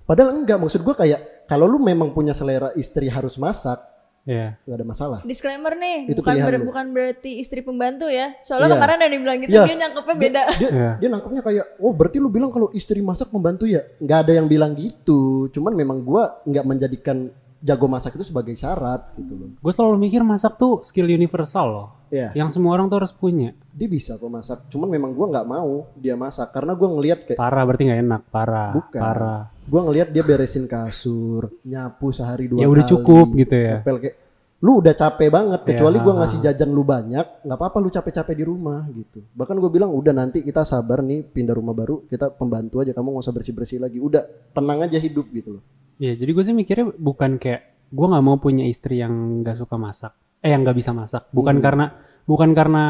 padahal 0.02 0.34
enggak 0.34 0.56
maksud 0.56 0.80
gue 0.80 0.94
kayak 0.94 1.20
kalau 1.44 1.64
lu 1.64 1.78
memang 1.78 2.10
punya 2.10 2.30
selera 2.30 2.74
istri 2.74 3.06
harus 3.06 3.36
masak 3.36 3.78
Iya. 4.22 4.58
nggak 4.60 4.74
ada 4.74 4.82
masalah 4.84 5.18
disclaimer 5.22 5.70
nih 5.72 6.10
Itu 6.10 6.18
bukan 6.18 6.34
ber- 6.36 6.58
lu. 6.58 6.66
bukan 6.66 6.86
berarti 6.90 7.38
istri 7.38 7.62
pembantu 7.62 8.10
ya 8.10 8.34
soalnya 8.42 8.66
Iya. 8.66 8.74
kemarin 8.74 8.98
ada 8.98 9.06
yang 9.08 9.22
bilang 9.22 9.38
gitu 9.38 9.52
Iya. 9.52 9.64
dia 9.64 9.76
nyangkepnya 9.78 10.16
beda 10.18 10.42
dia, 10.52 10.68
Iya. 10.68 10.90
dia 10.98 11.08
nangkepnya 11.08 11.42
kayak 11.42 11.64
oh 11.78 11.92
berarti 11.94 12.16
lu 12.18 12.26
bilang 12.26 12.50
kalau 12.50 12.68
istri 12.72 12.98
masak 13.00 13.30
membantu 13.30 13.64
ya 13.64 13.86
nggak 13.96 14.18
ada 14.20 14.32
yang 14.34 14.46
bilang 14.46 14.74
gitu 14.74 15.20
cuman 15.48 15.72
memang 15.72 16.02
gua 16.02 16.42
nggak 16.42 16.64
menjadikan 16.66 17.30
jago 17.56 17.86
masak 17.86 18.14
itu 18.14 18.24
sebagai 18.24 18.52
syarat 18.52 19.14
gitu 19.14 19.32
loh. 19.32 19.48
Gue 19.56 19.72
selalu 19.72 19.98
mikir 20.00 20.20
masak 20.20 20.54
tuh 20.54 20.82
skill 20.82 21.06
universal 21.08 21.66
loh. 21.66 21.88
Iya, 22.06 22.30
Yang 22.34 22.48
semua 22.54 22.70
orang 22.72 22.86
tuh 22.86 22.98
harus 22.98 23.10
punya. 23.10 23.50
dia 23.70 23.86
bisa 23.86 24.14
kok 24.14 24.26
masak. 24.26 24.58
Cuman 24.68 24.86
memang 24.86 25.10
gua 25.10 25.26
nggak 25.28 25.46
mau 25.46 25.90
dia 25.94 26.14
masak 26.14 26.48
karena 26.48 26.72
gua 26.72 26.88
ngelihat 26.90 27.18
kayak 27.24 27.36
Parah 27.36 27.62
berarti 27.62 27.82
nggak 27.84 28.00
enak. 28.00 28.22
Parah. 28.28 28.70
Bukan. 28.72 29.00
Parah. 29.00 29.42
gua 29.62 29.80
ngelihat 29.82 30.08
dia 30.08 30.22
beresin 30.22 30.64
kasur, 30.64 31.50
nyapu 31.62 32.10
sehari 32.10 32.46
dua 32.46 32.60
Ya 32.60 32.68
udah 32.68 32.82
kali, 32.82 32.92
cukup 32.92 33.26
gitu 33.34 33.54
ya. 33.54 33.76
ngepel 33.80 33.98
kayak 33.98 34.16
lu 34.56 34.80
udah 34.80 34.94
capek 34.94 35.28
banget 35.28 35.60
kecuali 35.64 35.96
Iya, 35.96 36.02
gua 36.02 36.12
ha, 36.12 36.18
ngasih 36.22 36.38
jajan 36.40 36.70
lu 36.70 36.80
banyak 36.80 37.26
nggak 37.44 37.58
apa-apa 37.60 37.76
lu 37.76 37.88
capek-capek 37.88 38.34
di 38.34 38.40
rumah 38.42 38.88
gitu 38.88 39.20
bahkan 39.30 39.52
gue 39.54 39.68
bilang 39.68 39.92
udah 39.92 40.16
nanti 40.16 40.40
kita 40.40 40.64
sabar 40.64 41.04
nih 41.04 41.20
pindah 41.22 41.52
rumah 41.52 41.70
baru 41.70 42.08
kita 42.08 42.32
pembantu 42.32 42.80
aja 42.80 42.90
kamu 42.90 43.04
nggak 43.12 43.20
usah 43.20 43.34
bersih-bersih 43.34 43.78
lagi 43.78 44.00
udah 44.00 44.24
tenang 44.50 44.80
aja 44.80 44.96
hidup 44.96 45.28
gitu 45.28 45.60
loh 45.60 45.62
Iya, 45.96 46.12
jadi 46.14 46.30
gue 46.30 46.42
sih 46.42 46.54
mikirnya 46.54 46.88
bukan 46.90 47.36
kayak 47.36 47.60
gue 47.86 48.06
nggak 48.06 48.24
mau 48.24 48.36
punya 48.36 48.64
istri 48.64 48.96
yang 48.96 49.12
nggak 49.40 49.56
suka 49.56 49.76
masak, 49.76 50.16
eh 50.40 50.50
yang 50.50 50.62
nggak 50.62 50.76
bisa 50.76 50.90
masak. 50.90 51.28
Bukan 51.30 51.58
Hmm. 51.58 51.64
karena 51.64 51.86
bukan 52.24 52.50
karena 52.52 52.84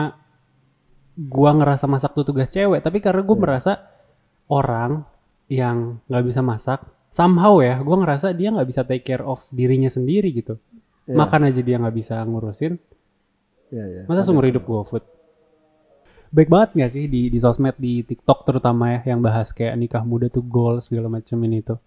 gue 1.17 1.51
ngerasa 1.51 1.89
masak 1.89 2.13
tuh 2.13 2.25
tugas 2.25 2.51
cewek, 2.51 2.85
tapi 2.85 3.01
karena 3.01 3.25
gue 3.25 3.37
Iya. 3.37 3.43
merasa 3.43 3.73
orang 4.47 5.03
yang 5.49 6.03
nggak 6.07 6.25
bisa 6.27 6.41
masak, 6.43 6.85
somehow 7.09 7.57
ya, 7.61 7.81
gue 7.81 7.97
ngerasa 7.97 8.37
dia 8.37 8.53
nggak 8.53 8.69
bisa 8.69 8.83
take 8.85 9.03
care 9.03 9.25
of 9.25 9.41
dirinya 9.51 9.89
sendiri 9.89 10.29
gitu. 10.31 10.61
Iya. 11.09 11.17
Makan 11.17 11.49
aja 11.49 11.61
dia 11.63 11.77
nggak 11.81 11.97
bisa 11.97 12.21
ngurusin, 12.21 12.77
ya 13.73 13.85
ya 13.87 14.03
masa 14.05 14.27
seumur 14.27 14.45
hidup 14.45 14.67
gue 14.67 14.83
food. 14.85 15.05
Baik 16.35 16.51
banget 16.51 16.71
nggak 16.77 16.91
sih 16.93 17.05
di 17.07 17.31
di 17.31 17.39
sosmed 17.39 17.79
di 17.79 18.03
TikTok 18.03 18.45
terutama 18.45 18.99
ya 18.99 19.15
yang 19.15 19.23
bahas 19.23 19.55
kayak 19.55 19.79
nikah 19.79 20.03
muda 20.03 20.27
tuh 20.27 20.43
goals 20.45 20.91
segala 20.91 21.09
macam 21.09 21.39
ini 21.47 21.63
tuh. 21.63 21.79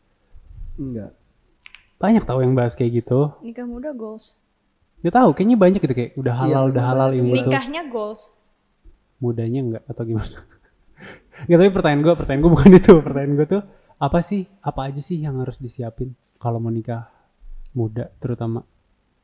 enggak 0.79 1.11
Banyak 1.99 2.23
tahu 2.23 2.39
yang 2.41 2.55
bahas 2.55 2.73
kayak 2.73 3.03
gitu. 3.03 3.35
Nikah 3.43 3.67
muda 3.67 3.91
goals. 3.91 4.39
Gak 4.99 5.13
tahu, 5.13 5.29
kayaknya 5.31 5.55
banyak 5.55 5.79
gitu 5.79 5.93
kayak 5.93 6.11
udah 6.15 6.33
Iya, 6.33 6.41
halal, 6.41 6.63
udah 6.67 6.75
memang 6.77 6.91
halal 6.91 7.09
ini 7.13 7.29
itu. 7.31 7.37
Nikahnya 7.45 7.81
goals. 7.87 8.21
Mudanya 9.17 9.59
enggak 9.61 9.83
atau 9.85 10.03
gimana? 10.03 10.37
Gak 11.47 11.57
tapi 11.57 11.71
pertanyaan 11.71 12.01
gue, 12.01 12.13
pertanyaan 12.13 12.41
gue 12.41 12.51
bukan 12.51 12.71
itu. 12.79 12.93
Pertanyaan 12.99 13.33
gue 13.33 13.47
tuh 13.49 13.61
apa 13.95 14.19
sih, 14.19 14.47
apa 14.59 14.81
aja 14.85 14.99
sih 14.99 15.17
yang 15.17 15.39
harus 15.39 15.55
disiapin 15.55 16.11
kalau 16.35 16.57
mau 16.57 16.69
nikah 16.69 17.07
muda 17.71 18.09
terutama? 18.17 18.63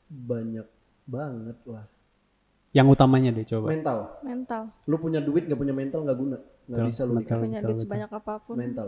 banyak 0.05 0.67
banget 1.03 1.57
lah 1.65 1.89
Yang 2.69 2.87
utamanya 2.93 3.29
deh 3.31 3.41
coba. 3.43 3.67
mental 3.67 3.97
Mental. 4.21 4.61
lu 4.85 4.95
punya 4.95 5.17
duit 5.17 5.43
nggak 5.43 5.57
punya 5.57 5.73
mental 5.73 6.05
nggak 6.05 6.13
guna 6.15 6.37
nggak 6.37 6.77
Betul, 6.77 6.87
bisa 6.87 7.01
lu 7.03 7.13
nikah. 7.15 7.37
Punya 7.41 7.59
duit 7.59 7.73
betul. 7.73 7.83
sebanyak 7.83 8.11
apa 8.13 8.33
pun. 8.37 8.53
mental 8.53 8.87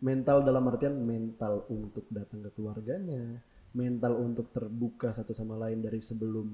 mental 0.00 0.36
dalam 0.42 0.64
artian 0.66 0.94
mental 0.98 1.64
untuk 1.68 2.02
datang 2.10 2.42
ke 2.42 2.50
keluarganya 2.50 3.40
mental 3.74 4.16
untuk 4.22 4.48
terbuka 4.54 5.10
satu 5.10 5.34
sama 5.34 5.58
lain 5.58 5.82
dari 5.82 5.98
sebelum 5.98 6.46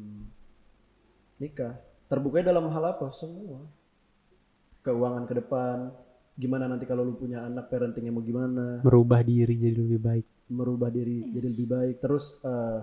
nikah. 1.36 1.76
Terbuka 2.08 2.42
dalam 2.42 2.66
hal 2.72 2.84
apa? 2.96 3.12
Semua. 3.12 3.60
Keuangan 4.80 5.28
ke 5.28 5.34
depan 5.36 5.92
gimana 6.40 6.64
nanti 6.64 6.88
kalau 6.88 7.04
lu 7.04 7.20
punya 7.20 7.44
anak 7.44 7.68
parentingnya 7.68 8.08
mau 8.08 8.24
gimana? 8.24 8.80
Merubah 8.80 9.20
diri 9.20 9.54
jadi 9.60 9.76
lebih 9.76 10.00
baik. 10.00 10.26
merubah 10.50 10.90
diri 10.90 11.30
jadi 11.30 11.46
lebih 11.46 11.66
baik. 11.70 11.96
Terus 12.02 12.42
eh, 12.42 12.80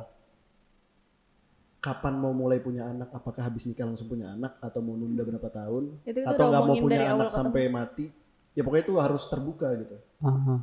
kapan 1.84 2.16
mau 2.16 2.32
mulai 2.32 2.64
punya 2.64 2.88
anak? 2.88 3.12
Apakah 3.12 3.50
habis 3.50 3.68
nikah 3.68 3.84
langsung 3.84 4.08
punya 4.08 4.32
anak? 4.32 4.56
Atau 4.64 4.80
mau 4.80 4.96
nunda 4.96 5.26
berapa 5.28 5.50
tahun? 5.52 6.00
Itu 6.08 6.24
atau 6.24 6.44
nggak 6.48 6.64
mau 6.64 6.76
punya 6.80 7.02
anak 7.12 7.30
sampai 7.34 7.68
mati? 7.68 8.08
Ya 8.56 8.64
pokoknya 8.64 8.84
itu 8.88 8.96
harus 9.02 9.24
terbuka 9.28 9.68
gitu. 9.78 9.98
Aha. 10.24 10.56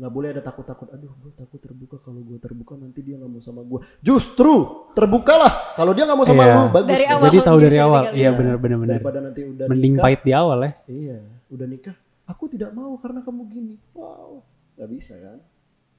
Nggak 0.00 0.08
boleh 0.10 0.28
ada 0.32 0.40
takut-takut 0.40 0.88
aduh 0.88 1.12
gue 1.12 1.32
takut 1.34 1.60
terbuka 1.60 2.00
kalau 2.00 2.24
gue 2.24 2.40
terbuka 2.40 2.72
nanti 2.72 3.04
dia 3.04 3.20
nggak 3.20 3.28
mau 3.28 3.36
sama 3.38 3.60
gue 3.60 3.84
justru 4.00 4.52
terbukalah 4.90 5.76
kalau 5.76 5.92
dia 5.92 6.08
nggak 6.08 6.16
mau 6.16 6.24
sama 6.24 6.40
Iya. 6.40 6.54
lu 6.56 6.62
bagus 6.70 6.88
Dari 6.88 7.06
awal 7.06 7.22
Jadi 7.22 7.38
tahu 7.38 7.56
dari 7.60 7.78
awal. 7.78 8.02
Iya 8.06 8.16
Iya. 8.16 8.30
benar-benar 8.32 8.78
benar. 8.80 8.92
daripada 8.96 9.18
nanti 9.20 9.40
udah 9.44 9.66
Mending 9.68 9.94
nikah 9.94 10.02
pahit 10.02 10.20
di 10.22 10.32
awal 10.32 10.58
ya. 10.58 10.70
iya 10.86 11.18
udah 11.46 11.66
nikah 11.66 11.96
aku 12.24 12.44
tidak 12.48 12.70
mau 12.72 12.96
karena 12.96 13.20
kamu 13.20 13.42
gini 13.46 13.74
wow 13.92 14.40
nggak 14.74 14.88
bisa 14.88 15.12
kan 15.14 15.38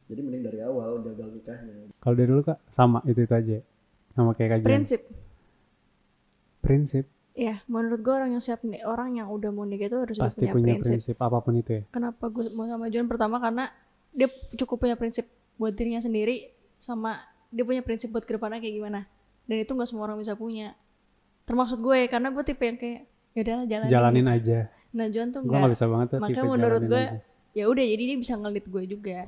jadi 0.09 0.19
mending 0.19 0.43
dari 0.43 0.59
awal 0.59 0.99
gagal 0.99 1.29
nikahnya 1.29 1.93
Kalau 1.95 2.15
dari 2.15 2.27
dulu 2.27 2.41
kak 2.43 2.57
sama 2.67 3.05
itu 3.05 3.21
itu 3.21 3.31
aja. 3.31 3.57
Sama 4.09 4.33
kayak 4.33 4.49
kajian. 4.57 4.67
Prinsip. 4.67 5.01
Prinsip 6.59 7.05
Ya, 7.31 7.63
menurut 7.65 8.03
gue 8.03 8.11
orang 8.11 8.27
yang 8.29 8.43
siap 8.43 8.59
nih, 8.59 8.83
orang 8.83 9.15
yang 9.15 9.31
udah 9.31 9.49
mau 9.49 9.63
nikah 9.63 9.87
itu 9.87 9.95
harus 9.95 10.19
pasti 10.19 10.43
punya, 10.43 10.51
punya 10.51 10.65
prinsip. 10.75 10.91
prinsip 10.99 11.17
apa 11.17 11.39
pun 11.39 11.55
itu 11.55 11.71
ya. 11.73 11.83
Kenapa 11.87 12.27
gue 12.27 12.51
mau 12.51 12.67
sama 12.67 12.91
John? 12.91 13.07
Pertama 13.07 13.39
karena 13.39 13.71
dia 14.11 14.27
cukup 14.59 14.87
punya 14.87 14.95
prinsip 14.99 15.27
buat 15.55 15.71
dirinya 15.75 16.03
sendiri, 16.03 16.51
sama 16.77 17.19
dia 17.51 17.63
punya 17.63 17.83
prinsip 17.83 18.11
buat 18.11 18.23
ke 18.23 18.35
depannya 18.35 18.59
kayak 18.59 18.75
gimana. 18.75 18.99
Dan 19.47 19.63
itu 19.63 19.71
nggak 19.71 19.89
semua 19.89 20.07
orang 20.07 20.19
bisa 20.19 20.35
punya. 20.35 20.75
Termasuk 21.43 21.81
gue, 21.81 22.07
karena 22.07 22.31
gue 22.31 22.43
tipe 22.45 22.63
yang 22.63 22.77
kayak 22.79 22.99
ya 23.35 23.39
udahlah 23.43 23.65
jalanin. 23.67 23.91
Jalanin 23.91 24.27
aja. 24.27 24.59
Nah 24.91 25.07
John 25.07 25.31
tuh 25.31 25.39
Gue 25.43 25.47
enggak. 25.47 25.59
nggak 25.63 25.73
bisa 25.73 25.85
banget 25.87 26.07
tuh 26.11 26.19
Makanya 26.19 26.35
tipe 26.43 26.51
menurut 26.51 26.81
gue 26.83 27.03
ya 27.51 27.63
udah 27.67 27.83
jadi 27.83 28.03
dia 28.11 28.17
bisa 28.19 28.33
ngelit 28.39 28.65
gue 28.67 28.83
juga. 28.87 29.19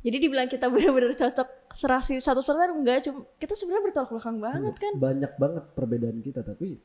Jadi 0.00 0.16
dibilang 0.16 0.48
kita 0.48 0.66
benar-benar 0.72 1.12
cocok 1.12 1.48
serasi 1.70 2.16
satu 2.18 2.40
persen 2.40 2.72
enggak 2.72 3.04
cuma 3.04 3.28
kita 3.36 3.52
sebenarnya 3.52 3.84
bertolak 3.92 4.10
belakang 4.10 4.38
banget 4.40 4.74
kan. 4.80 4.92
banyak 4.96 5.32
banget 5.38 5.64
perbedaan 5.76 6.18
kita 6.24 6.40
tapi 6.42 6.80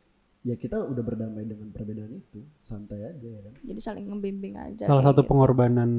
ya 0.45 0.53
kita 0.59 0.77
udah 0.77 1.01
berdamai 1.01 1.41
dengan 1.41 1.73
perbedaan 1.73 2.21
itu 2.21 2.45
santai 2.61 3.01
aja 3.01 3.25
ya 3.25 3.39
kan 3.49 3.53
Jadi 3.65 3.79
saling 3.81 4.05
ngebimbing 4.11 4.55
aja. 4.59 4.85
Salah 4.85 5.01
satu 5.01 5.25
gitu. 5.25 5.29
pengorbanan 5.33 5.89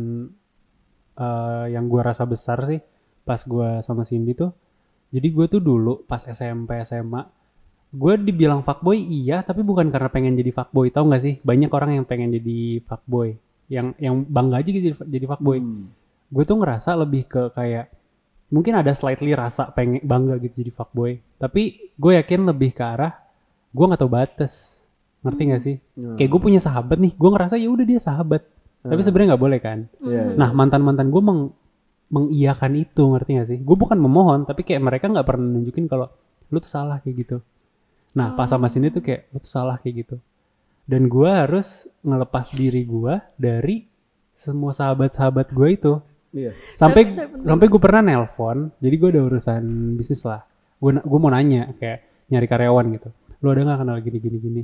eh, 1.17 1.65
yang 1.73 1.89
gua 1.89 2.13
rasa 2.13 2.25
besar 2.25 2.61
sih 2.65 2.79
pas 3.23 3.43
gua 3.43 3.81
sama 3.81 4.05
Cindy 4.05 4.33
tuh. 4.33 4.53
Jadi 5.07 5.29
gue 5.31 5.47
tuh 5.47 5.63
dulu 5.63 6.03
pas 6.03 6.19
SMP 6.21 6.83
SMA 6.83 7.23
gue 7.87 8.13
dibilang 8.19 8.61
fuckboy 8.61 8.99
iya 8.99 9.41
tapi 9.41 9.63
bukan 9.63 9.89
karena 9.89 10.11
pengen 10.11 10.35
jadi 10.35 10.51
fuckboy 10.51 10.91
tau 10.91 11.07
gak 11.07 11.23
sih? 11.23 11.35
Banyak 11.41 11.71
orang 11.71 11.91
yang 11.97 12.05
pengen 12.05 12.35
jadi 12.35 12.83
fuckboy 12.83 13.39
yang 13.71 13.95
yang 13.97 14.27
bangga 14.27 14.61
aja 14.61 14.69
gitu 14.69 14.93
jadi- 14.93 15.07
jadi 15.07 15.27
fuckboy. 15.27 15.59
Hmm. 15.63 15.87
gue 16.27 16.43
tuh 16.43 16.59
ngerasa 16.59 16.99
lebih 16.99 17.23
ke 17.31 17.55
kayak 17.55 17.87
mungkin 18.51 18.75
ada 18.75 18.91
slightly 18.91 19.31
rasa 19.31 19.71
pengen 19.71 20.03
bangga 20.03 20.43
gitu 20.43 20.67
jadi 20.67 20.75
fuckboy 20.75 21.23
tapi 21.39 21.95
gue 21.95 22.13
yakin 22.19 22.43
lebih 22.43 22.75
ke 22.75 22.83
arah 22.83 23.15
gue 23.71 23.85
nggak 23.87 24.01
tahu 24.03 24.11
batas. 24.11 24.83
Ngerti 25.23 25.43
gak 25.47 25.63
sih? 25.63 25.77
Nah, 25.99 26.15
kayak 26.19 26.31
gue 26.35 26.41
punya 26.43 26.59
sahabat 26.59 26.99
nih 26.99 27.15
gue 27.15 27.31
ngerasa 27.31 27.55
ya 27.57 27.71
udah 27.71 27.87
dia 27.87 27.99
sahabat 28.03 28.43
tapi 28.89 29.01
sebenarnya 29.03 29.29
nggak 29.35 29.43
boleh 29.43 29.59
kan? 29.59 29.79
Iya, 30.03 30.35
nah 30.39 30.51
mantan 30.55 30.83
mantan 30.83 31.09
gue 31.11 31.23
meng 31.23 31.41
mengiyakan 32.07 32.73
itu 32.79 33.03
ngerti 33.03 33.31
gak 33.35 33.49
sih? 33.51 33.59
Gue 33.59 33.75
bukan 33.75 33.99
memohon 33.99 34.47
tapi 34.47 34.63
kayak 34.63 34.83
mereka 34.83 35.11
nggak 35.11 35.27
pernah 35.27 35.47
nunjukin 35.59 35.91
kalau 35.91 36.07
lu 36.51 36.59
tuh 36.63 36.71
salah 36.71 37.03
kayak 37.03 37.17
gitu. 37.27 37.37
Nah 38.15 38.39
pas 38.39 38.47
sama 38.47 38.71
sini 38.71 38.95
tuh 38.95 39.03
kayak 39.03 39.35
lu 39.35 39.43
tuh 39.43 39.51
salah 39.51 39.77
kayak 39.83 40.07
gitu. 40.07 40.17
Dan 40.87 41.11
gue 41.11 41.27
harus 41.27 41.91
ngelepas 42.07 42.55
diri 42.55 42.87
gue 42.87 43.15
dari 43.35 43.91
semua 44.39 44.71
sahabat-sahabat 44.71 45.51
gue 45.51 45.69
itu. 45.75 45.93
Iya. 46.31 46.55
Sampai 46.79 47.11
Tapi 47.11 47.43
sampai 47.43 47.67
gue 47.67 47.81
pernah 47.83 48.03
nelpon 48.07 48.71
jadi 48.79 48.95
gue 48.95 49.09
ada 49.19 49.23
urusan 49.27 49.63
bisnis 49.99 50.23
lah. 50.23 50.47
Gue 50.79 50.95
gue 51.03 51.19
mau 51.19 51.33
nanya 51.35 51.75
kayak 51.75 52.31
nyari 52.31 52.47
karyawan 52.47 52.87
gitu. 52.95 53.09
Lu 53.43 53.51
ada 53.51 53.67
nggak 53.67 53.79
kenal 53.83 53.99
gini 53.99 54.19
gini 54.23 54.39
gini? 54.39 54.63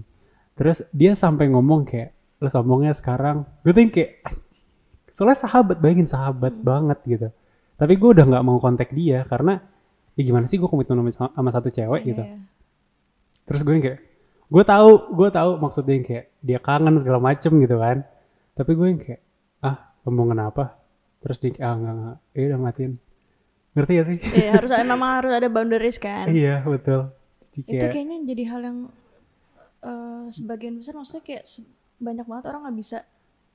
Terus 0.54 0.86
dia 0.94 1.18
sampai 1.18 1.50
ngomong 1.50 1.82
kayak 1.90 2.21
lu 2.42 2.50
sombongnya 2.50 2.90
sekarang 2.90 3.46
gue 3.62 3.70
tuh 3.70 3.86
kayak 3.86 4.18
soalnya 5.08 5.38
sahabat 5.38 5.78
bayangin 5.78 6.10
sahabat 6.10 6.50
Hmm. 6.52 6.64
banget 6.64 6.98
gitu. 7.06 7.28
Tapi 7.78 7.92
gue 7.94 8.10
udah 8.10 8.26
nggak 8.26 8.42
mau 8.42 8.58
kontak 8.58 8.90
dia 8.90 9.22
karena 9.22 9.62
ya 10.12 10.22
gimana 10.22 10.44
sih 10.44 10.58
gue 10.58 10.66
komitmen 10.66 10.98
sama, 11.08 11.30
sama 11.30 11.50
satu 11.50 11.68
cewek? 11.68 12.02
gitu. 12.04 12.20
Iya. 12.20 12.38
terus 13.42 13.62
gue 13.62 13.74
yang 13.74 13.82
kayak 13.82 14.00
gue 14.46 14.64
tahu 14.64 14.90
gue 15.12 15.28
tahu 15.28 15.50
maksudnya 15.58 15.94
yang 15.96 16.06
kayak 16.06 16.24
dia 16.38 16.58
kangen 16.58 16.94
segala 16.96 17.18
macem 17.18 17.52
gitu 17.56 17.76
kan. 17.76 18.02
Tapi 18.52 18.70
gue 18.72 18.86
yang 18.86 19.00
kayak 19.00 19.20
ah 19.60 19.76
ngomong 20.02 20.30
kenapa? 20.30 20.78
Terus 21.18 21.38
dia 21.38 21.50
kayak, 21.50 21.62
ah 21.62 21.74
enggak 21.74 21.94
enggak 21.94 22.16
ya 22.32 22.42
udah 22.44 22.60
matiin. 22.60 22.92
Ngerti 23.72 23.92
gak 23.94 24.06
sih? 24.06 24.16
Iya, 24.36 24.50
harus 24.52 24.70
ada 24.74 24.84
memang 24.84 25.10
harus 25.16 25.32
ada 25.32 25.48
boundaries 25.48 25.96
kan. 25.96 26.26
iya 26.28 26.60
betul. 26.62 27.08
Jadi 27.52 27.58
itu 27.58 27.72
kayak 27.74 27.90
kayaknya 27.90 28.16
jadi 28.26 28.42
hal 28.48 28.60
yang 28.62 28.78
eh, 29.82 30.24
sebagian 30.30 30.74
besar 30.76 30.94
maksudnya 30.94 31.22
kayak 31.22 31.44
se- 31.44 31.66
banyak 32.02 32.26
banget 32.26 32.44
orang 32.50 32.60
nggak 32.66 32.76
bisa 32.76 32.98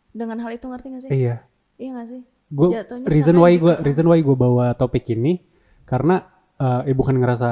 dengan 0.10 0.40
hal 0.40 0.50
itu 0.50 0.66
ngerti 0.66 0.88
gak 0.90 1.02
sih? 1.04 1.12
iya 1.12 1.36
Iya 1.78 1.90
gak 1.94 2.08
sih? 2.10 2.22
gue 2.48 2.68
Jatuhnya 2.72 3.06
reason 3.06 3.36
sama 3.36 3.44
why 3.44 3.52
gitu 3.52 3.62
gue 3.62 3.74
kan. 3.76 3.84
reason 3.84 4.06
why 4.08 4.19
gue 4.19 4.36
bawa 4.36 4.65
topik 4.74 5.04
ini 5.12 5.44
karena 5.84 6.15
eh 6.58 6.96
bukan 6.96 7.19
ngerasa 7.19 7.50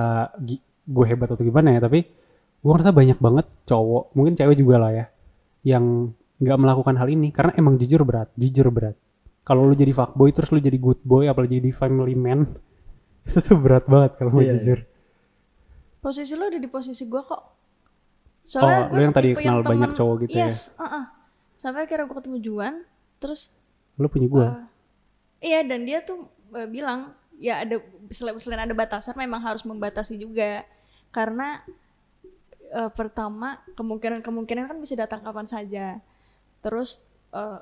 gue 0.86 1.06
hebat 1.06 1.30
atau 1.30 1.44
gimana 1.44 1.76
ya 1.76 1.84
tapi 1.84 2.08
gue 2.58 2.72
ngerasa 2.72 2.90
banyak 2.90 3.20
banget 3.20 3.46
cowok 3.64 4.16
mungkin 4.16 4.34
cewek 4.34 4.56
juga 4.56 4.80
lah 4.80 4.92
ya 4.92 5.06
yang 5.62 6.10
nggak 6.36 6.58
melakukan 6.58 6.96
hal 6.96 7.08
ini 7.08 7.30
karena 7.30 7.52
emang 7.54 7.76
jujur 7.76 8.02
berat 8.02 8.32
jujur 8.34 8.72
berat 8.72 8.96
kalau 9.44 9.68
lu 9.68 9.76
jadi 9.76 9.92
fuckboy 9.92 10.32
terus 10.32 10.50
lu 10.50 10.58
jadi 10.58 10.76
good 10.76 10.98
boy 11.04 11.28
apalagi 11.28 11.60
jadi 11.60 11.70
family 11.70 12.16
man 12.16 12.48
itu 13.28 13.40
tuh 13.40 13.60
berat 13.60 13.86
banget 13.86 14.16
kalau 14.18 14.32
mau 14.32 14.42
Iya, 14.42 14.48
iya. 14.48 14.56
jujur 14.58 14.80
Posisi 16.00 16.34
lo 16.34 16.46
ada 16.46 16.62
di 16.62 16.70
posisi 16.70 17.04
gue 17.04 17.18
kok. 17.18 17.55
Oh, 18.54 18.94
lu 18.94 19.00
yang 19.02 19.16
tadi 19.16 19.34
kenal 19.34 19.66
banyak 19.66 19.90
temen- 19.90 19.98
cowok 19.98 20.16
gitu 20.30 20.38
ya? 20.38 20.46
yes, 20.46 20.70
uh-uh. 20.78 21.10
Sampai 21.58 21.90
akhirnya 21.90 22.06
gue 22.06 22.18
ketemu 22.22 22.38
Juan, 22.46 22.74
terus 23.18 23.50
lu 23.98 24.06
punya 24.06 24.28
gue 24.30 24.46
eh, 24.46 24.60
iya 25.42 25.60
dan 25.66 25.82
dia 25.88 26.04
tuh 26.06 26.30
eh, 26.54 26.68
bilang 26.70 27.16
ya 27.42 27.66
ada 27.66 27.82
selain, 28.14 28.38
selain 28.38 28.62
ada 28.70 28.76
batasan 28.78 29.18
memang 29.18 29.42
harus 29.42 29.66
membatasi 29.66 30.22
juga. 30.22 30.62
Karena 31.10 31.66
eh, 32.70 32.92
pertama 32.94 33.66
kemungkinan-kemungkinan 33.74 34.70
kan 34.70 34.78
bisa 34.78 34.94
datang 34.94 35.26
kapan 35.26 35.50
saja. 35.50 35.98
Terus 36.62 37.02
eh, 37.34 37.60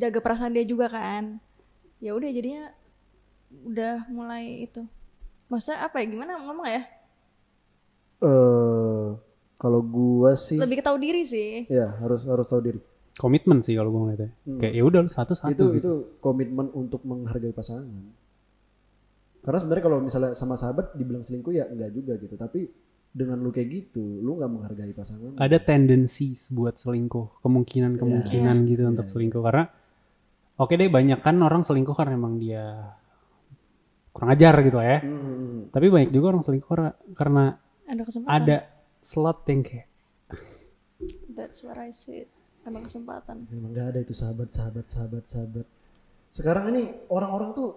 jaga 0.00 0.18
perasaan 0.24 0.56
dia 0.56 0.64
juga 0.64 0.88
kan. 0.88 1.36
Ya 2.00 2.16
udah 2.16 2.30
jadinya 2.32 2.72
udah 3.68 4.08
mulai 4.08 4.64
itu. 4.64 4.80
Masa 5.52 5.76
apa 5.84 6.00
ya? 6.00 6.08
Gimana? 6.08 6.40
Ngomong 6.40 6.68
ya? 6.72 6.82
Eh 8.24 9.29
kalau 9.60 9.84
gua 9.84 10.32
sih 10.40 10.56
lebih 10.56 10.80
ke 10.80 10.84
tahu 10.88 10.96
diri 10.96 11.20
sih 11.20 11.68
ya 11.68 11.92
harus 12.00 12.24
harus 12.24 12.48
tahu 12.48 12.64
diri. 12.64 12.80
Komitmen 13.20 13.60
sih 13.60 13.76
kalau 13.76 13.92
gue 13.92 14.00
ngeliatnya. 14.00 14.30
Kayak 14.56 14.72
ya 14.72 14.82
udah 14.86 15.00
lu 15.04 15.10
satu-satu 15.12 15.52
itu 15.52 15.64
gitu. 15.76 15.76
itu 15.76 15.92
komitmen 16.24 16.72
untuk 16.72 17.04
menghargai 17.04 17.52
pasangan. 17.52 17.84
Karena 19.44 19.58
sebenarnya 19.60 19.84
kalau 19.84 19.98
misalnya 20.00 20.32
sama 20.32 20.56
sahabat 20.56 20.96
dibilang 20.96 21.20
selingkuh 21.20 21.52
ya 21.52 21.68
enggak 21.68 21.92
juga 21.92 22.16
gitu. 22.16 22.32
Tapi 22.40 22.72
dengan 23.10 23.42
lu 23.42 23.50
kayak 23.52 23.68
gitu, 23.68 24.00
lu 24.22 24.40
nggak 24.40 24.48
menghargai 24.48 24.94
pasangan. 24.96 25.36
Ada 25.36 25.58
tendensi 25.60 26.32
buat 26.54 26.80
selingkuh, 26.80 27.44
kemungkinan-kemungkinan 27.44 28.56
Iya. 28.64 28.68
gitu 28.72 28.82
untuk 28.88 29.06
selingkuh 29.10 29.42
karena 29.42 29.68
oke 30.56 30.72
deh 30.72 30.88
banyak 30.88 31.18
kan 31.20 31.36
orang 31.44 31.60
selingkuh 31.66 31.92
karena 31.92 32.16
emang 32.16 32.40
dia 32.40 32.94
kurang 34.14 34.30
ajar 34.32 34.54
gitu 34.64 34.78
ya. 34.80 35.02
Hmm, 35.02 35.12
hmm, 35.12 35.34
hmm. 35.36 35.60
Tapi 35.74 35.86
banyak 35.92 36.10
juga 36.14 36.26
orang 36.32 36.42
selingkuh 36.46 36.68
karena, 36.70 36.90
karena 37.12 37.44
ada 37.90 38.02
kesempatan 38.06 38.32
ada 38.32 38.56
slot 39.00 39.44
kayak 39.48 39.88
that's 41.32 41.64
what 41.64 41.80
I 41.80 41.90
said 41.92 42.28
ada 42.60 42.76
kesempatan 42.76 43.48
Memang 43.48 43.72
nggak 43.72 43.86
ada 43.96 43.98
itu 44.04 44.12
sahabat, 44.12 44.52
sahabat, 44.52 44.86
sahabat, 44.92 45.24
sahabat. 45.24 45.66
Sekarang 46.28 46.70
ini 46.76 46.92
orang-orang 47.08 47.56
tuh 47.56 47.70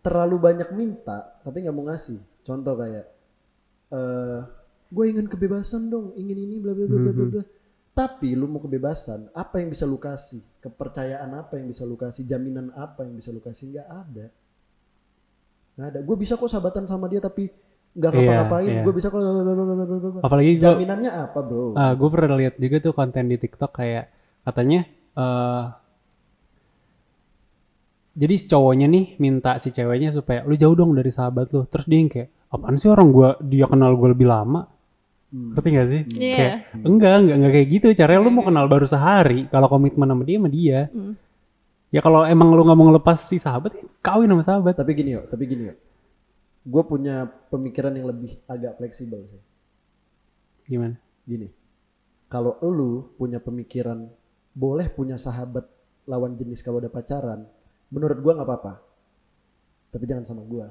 terlalu 0.00 0.36
banyak 0.40 0.68
minta 0.72 1.36
tapi 1.44 1.64
nggak 1.64 1.76
mau 1.76 1.86
ngasih. 1.92 2.20
Contoh 2.44 2.76
kayak, 2.76 3.04
eh 3.92 4.40
gue 4.88 5.04
ingin 5.08 5.26
kebebasan 5.28 5.88
dong, 5.88 6.12
ingin 6.16 6.38
ini 6.48 6.56
bla 6.60 6.72
bla 6.72 6.84
bla 6.88 6.98
bla 6.98 7.12
bla. 7.12 7.26
bla. 7.28 7.44
Tapi 7.94 8.34
lu 8.34 8.50
mau 8.50 8.58
kebebasan, 8.58 9.30
apa 9.30 9.62
yang 9.62 9.70
bisa 9.70 9.86
lu 9.86 10.02
kasih? 10.02 10.42
Kepercayaan 10.58 11.30
apa 11.38 11.62
yang 11.62 11.70
bisa 11.70 11.86
lu 11.86 11.94
kasih? 11.94 12.26
Jaminan 12.26 12.74
apa 12.74 13.06
yang 13.06 13.14
bisa 13.14 13.30
lu 13.30 13.38
kasih? 13.38 13.70
Nggak 13.70 13.88
ada. 13.88 14.26
Nggak 15.78 15.88
ada. 15.94 15.98
Gue 16.02 16.16
bisa 16.18 16.34
kok 16.34 16.50
sahabatan 16.50 16.90
sama 16.90 17.06
dia 17.06 17.22
tapi 17.22 17.54
nggak 17.94 18.10
Iya, 18.10 18.18
ngapa-ngapain. 18.18 18.66
iya. 18.68 18.82
Gue 18.82 18.92
bisa 18.92 19.08
bla. 19.08 19.22
apalagi 20.20 20.50
gue 20.52 20.62
Jaminannya 20.64 21.10
apa 21.10 21.38
bro? 21.40 21.74
gue 21.74 22.08
pernah 22.10 22.36
lihat 22.36 22.54
juga 22.56 22.76
tuh 22.80 22.92
konten 22.92 23.24
di 23.24 23.36
TikTok 23.36 23.70
kayak 23.72 24.04
katanya 24.42 24.80
eh 25.14 25.64
jadi 28.14 28.34
si 28.36 28.46
cowoknya 28.46 28.86
nih 28.86 29.18
minta 29.18 29.58
si 29.58 29.70
ceweknya 29.70 30.10
supaya 30.10 30.42
lu 30.42 30.54
jauh 30.54 30.72
dong 30.72 30.92
dari 30.92 31.10
sahabat 31.10 31.50
lu 31.50 31.66
terus 31.66 31.82
dia 31.84 31.98
yang 31.98 32.06
kayak 32.08 32.30
apaan 32.48 32.74
sih 32.74 32.86
orang 32.86 33.10
gua 33.10 33.34
dia 33.40 33.66
kenal 33.66 33.90
gue 33.92 34.10
lebih 34.10 34.26
lama 34.26 34.70
Hmm. 35.26 35.50
ngerti 35.50 35.68
gak 35.68 35.88
sih 35.88 36.00
Iya. 36.14 36.36
kayak 36.36 36.56
enggak 36.80 37.14
enggak 37.18 37.36
enggak 37.36 37.52
kayak 37.52 37.68
gitu 37.68 37.86
caranya 37.92 38.20
lu 38.22 38.30
mau 38.30 38.44
kenal 38.44 38.66
baru 38.66 38.86
sehari 38.86 39.46
kalau 39.48 39.66
komitmen 39.66 40.06
sama 40.06 40.22
dia 40.22 40.38
sama 40.38 40.46
dia 40.48 40.80
Hmm. 40.86 41.14
ya 41.90 42.00
kalau 42.00 42.22
emang 42.22 42.48
lu 42.50 42.62
nggak 42.62 42.78
mau 42.78 42.86
ngelepas 42.86 43.18
si 43.18 43.36
sahabat 43.36 43.74
ya 43.74 43.82
kawin 43.98 44.30
sama 44.30 44.42
sahabat 44.42 44.74
Tapi 44.74 44.94
gini 44.94 45.10
yo, 45.10 45.26
tapi 45.26 45.42
gini 45.44 45.62
yo. 45.66 45.74
Gue 46.64 46.82
punya 46.88 47.28
pemikiran 47.52 47.92
yang 47.92 48.08
lebih 48.08 48.40
agak 48.48 48.80
fleksibel 48.80 49.20
sih. 49.28 49.42
gimana 50.64 50.96
Gini, 51.24 51.48
kalau 52.28 52.56
lu 52.64 53.16
punya 53.16 53.40
pemikiran 53.40 54.08
boleh 54.52 54.92
punya 54.92 55.16
sahabat 55.16 55.64
lawan 56.04 56.36
jenis 56.36 56.60
kalau 56.60 56.78
udah 56.84 56.92
pacaran, 56.92 57.48
menurut 57.88 58.18
gua 58.20 58.32
nggak 58.36 58.48
apa-apa. 58.48 58.74
Tapi 59.88 60.04
jangan 60.04 60.24
sama 60.28 60.44
gua. 60.44 60.68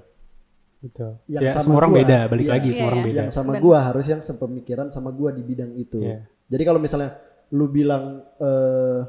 betul 0.84 1.16
Yang 1.32 1.44
ya 1.48 1.52
sama 1.56 1.64
semua 1.64 1.80
orang 1.80 1.92
gua, 1.96 2.00
beda 2.04 2.18
balik 2.28 2.44
iya. 2.44 2.52
lagi 2.52 2.70
semua 2.76 2.76
Iya, 2.76 2.90
orang 2.92 3.00
iya. 3.00 3.08
beda 3.08 3.20
Yang 3.24 3.32
sama 3.32 3.52
gua 3.64 3.78
harus 3.80 4.06
yang 4.12 4.22
sepemikiran 4.22 4.88
sama 4.92 5.10
gua 5.16 5.30
di 5.32 5.42
bidang 5.42 5.72
itu. 5.80 6.00
Iya. 6.04 6.28
Jadi 6.52 6.64
kalau 6.68 6.80
misalnya 6.84 7.10
lu 7.56 7.66
bilang 7.72 8.20
eh, 8.38 9.02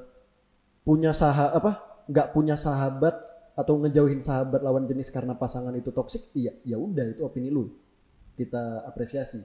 punya 0.87 1.11
sahabat 1.11 1.53
apa 1.59 1.73
nggak 2.07 2.29
punya 2.31 2.55
sahabat 2.55 3.15
atau 3.55 3.79
ngejauhin 3.79 4.19
sahabat 4.19 4.61
lawan 4.61 4.85
jenis 4.91 5.15
karena 5.15 5.39
pasangan 5.39 5.75
itu 5.79 5.95
toksik, 5.95 6.35
iya 6.35 6.55
ya 6.67 6.75
udah 6.79 7.07
itu 7.15 7.23
opini 7.23 7.51
lu. 7.51 7.71
Kita 8.35 8.83
apresiasi. 8.87 9.39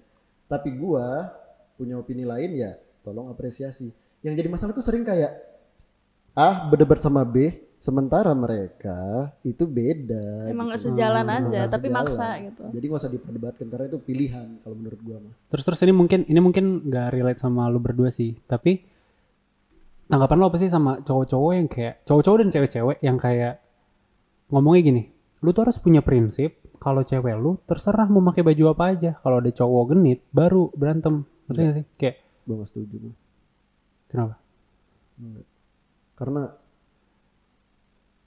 Tapi 0.49 0.73
gua 0.73 1.29
punya 1.77 1.95
opini 2.01 2.25
lain 2.25 2.57
ya 2.57 2.73
tolong 3.05 3.29
apresiasi. 3.29 3.93
Yang 4.25 4.33
jadi 4.43 4.49
masalah 4.49 4.73
tuh 4.73 4.83
sering 4.83 5.05
kayak 5.05 5.31
A 6.33 6.67
berdebat 6.67 6.99
sama 6.99 7.21
B, 7.21 7.53
sementara 7.79 8.33
mereka 8.35 9.31
itu 9.45 9.63
beda. 9.63 10.51
emang 10.51 10.67
nggak 10.67 10.81
gitu. 10.83 10.89
sejalan 10.91 11.25
Emang 11.25 11.47
aja 11.47 11.61
tapi 11.71 11.87
sejalan. 11.87 12.05
maksa 12.05 12.27
gitu 12.43 12.63
Jadi 12.75 12.85
nggak 12.89 13.01
usah 13.01 13.11
diperdebatkan 13.13 13.67
karena 13.71 13.85
itu 13.87 13.99
pilihan 14.03 14.47
kalau 14.65 14.75
menurut 14.75 14.99
gua 15.05 15.17
mah. 15.23 15.33
Terus 15.53 15.63
terus 15.63 15.79
ini 15.85 15.93
mungkin 15.93 16.19
ini 16.27 16.39
mungkin 16.43 16.65
nggak 16.89 17.07
relate 17.13 17.39
sama 17.39 17.69
lu 17.71 17.79
berdua 17.79 18.11
sih, 18.11 18.35
tapi 18.49 18.83
tanggapan 20.09 20.37
lo 20.41 20.49
apa 20.49 20.57
sih 20.57 20.67
sama 20.67 20.99
cowok-cowok 21.05 21.51
yang 21.53 21.67
kayak 21.69 21.95
cowok-cowok 22.03 22.37
dan 22.41 22.49
cewek-cewek 22.49 22.97
yang 23.05 23.17
kayak 23.21 23.53
ngomongnya 24.49 24.81
gini, 24.81 25.01
lu 25.41 25.49
tuh 25.53 25.69
harus 25.69 25.77
punya 25.77 26.01
prinsip 26.01 26.57
kalau 26.79 27.03
cewek 27.03 27.35
lu 27.35 27.59
terserah 27.67 28.07
mau 28.09 28.23
pakai 28.25 28.43
baju 28.43 28.63
apa 28.73 28.83
aja, 28.95 29.11
kalau 29.21 29.37
ada 29.43 29.51
cowok 29.51 29.83
genit 29.95 30.19
baru 30.31 30.71
berantem, 30.73 31.27
ngerti 31.47 31.61
gak 31.61 31.75
sih? 31.75 31.85
Kayak 31.99 32.15
Gua 32.49 32.55
nggak 32.57 32.69
setuju 32.73 32.95
gua. 32.97 33.13
kenapa? 34.09 34.35
Enggak. 35.21 35.45
Karena 36.17 36.43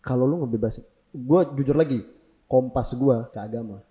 kalau 0.02 0.24
lu 0.26 0.42
ngebebasin, 0.42 0.84
gue 1.14 1.40
jujur 1.58 1.76
lagi, 1.78 2.02
kompas 2.46 2.94
gua 2.94 3.26
ke 3.30 3.38
agama. 3.38 3.82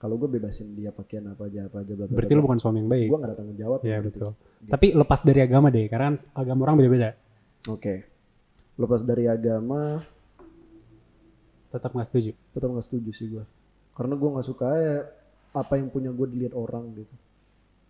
Kalau 0.00 0.16
gue 0.16 0.32
bebasin 0.32 0.72
dia 0.72 0.96
pakaian 0.96 1.28
apa 1.28 1.44
aja 1.44 1.68
apa 1.68 1.84
aja 1.84 1.92
bla 1.92 2.08
Berarti 2.08 2.32
lu 2.32 2.40
bukan 2.40 2.56
suami 2.56 2.80
yang 2.80 2.88
baik. 2.88 3.08
gue 3.12 3.18
gak 3.20 3.28
ada 3.28 3.36
tanggung 3.36 3.58
jawab. 3.60 3.78
Iya 3.84 4.00
gitu. 4.00 4.08
betul. 4.08 4.30
Tapi 4.72 4.86
lepas 4.96 5.20
dari 5.20 5.40
agama 5.44 5.68
deh, 5.68 5.84
karena 5.92 6.16
agama 6.32 6.60
orang 6.64 6.76
beda-beda. 6.80 7.12
Oke. 7.68 8.08
Lepas 8.80 9.04
dari 9.04 9.28
agama, 9.28 10.00
Tetap 11.70 11.94
nggak 11.94 12.06
setuju. 12.10 12.30
tetap 12.50 12.68
gak 12.70 12.84
setuju 12.84 13.10
sih 13.14 13.26
gue. 13.30 13.44
Karena 13.94 14.14
gue 14.18 14.28
nggak 14.28 14.46
suka 14.46 14.66
ya 14.74 14.96
apa 15.50 15.78
yang 15.78 15.90
punya 15.90 16.10
gue 16.10 16.26
dilihat 16.30 16.54
orang 16.54 16.90
gitu. 16.94 17.14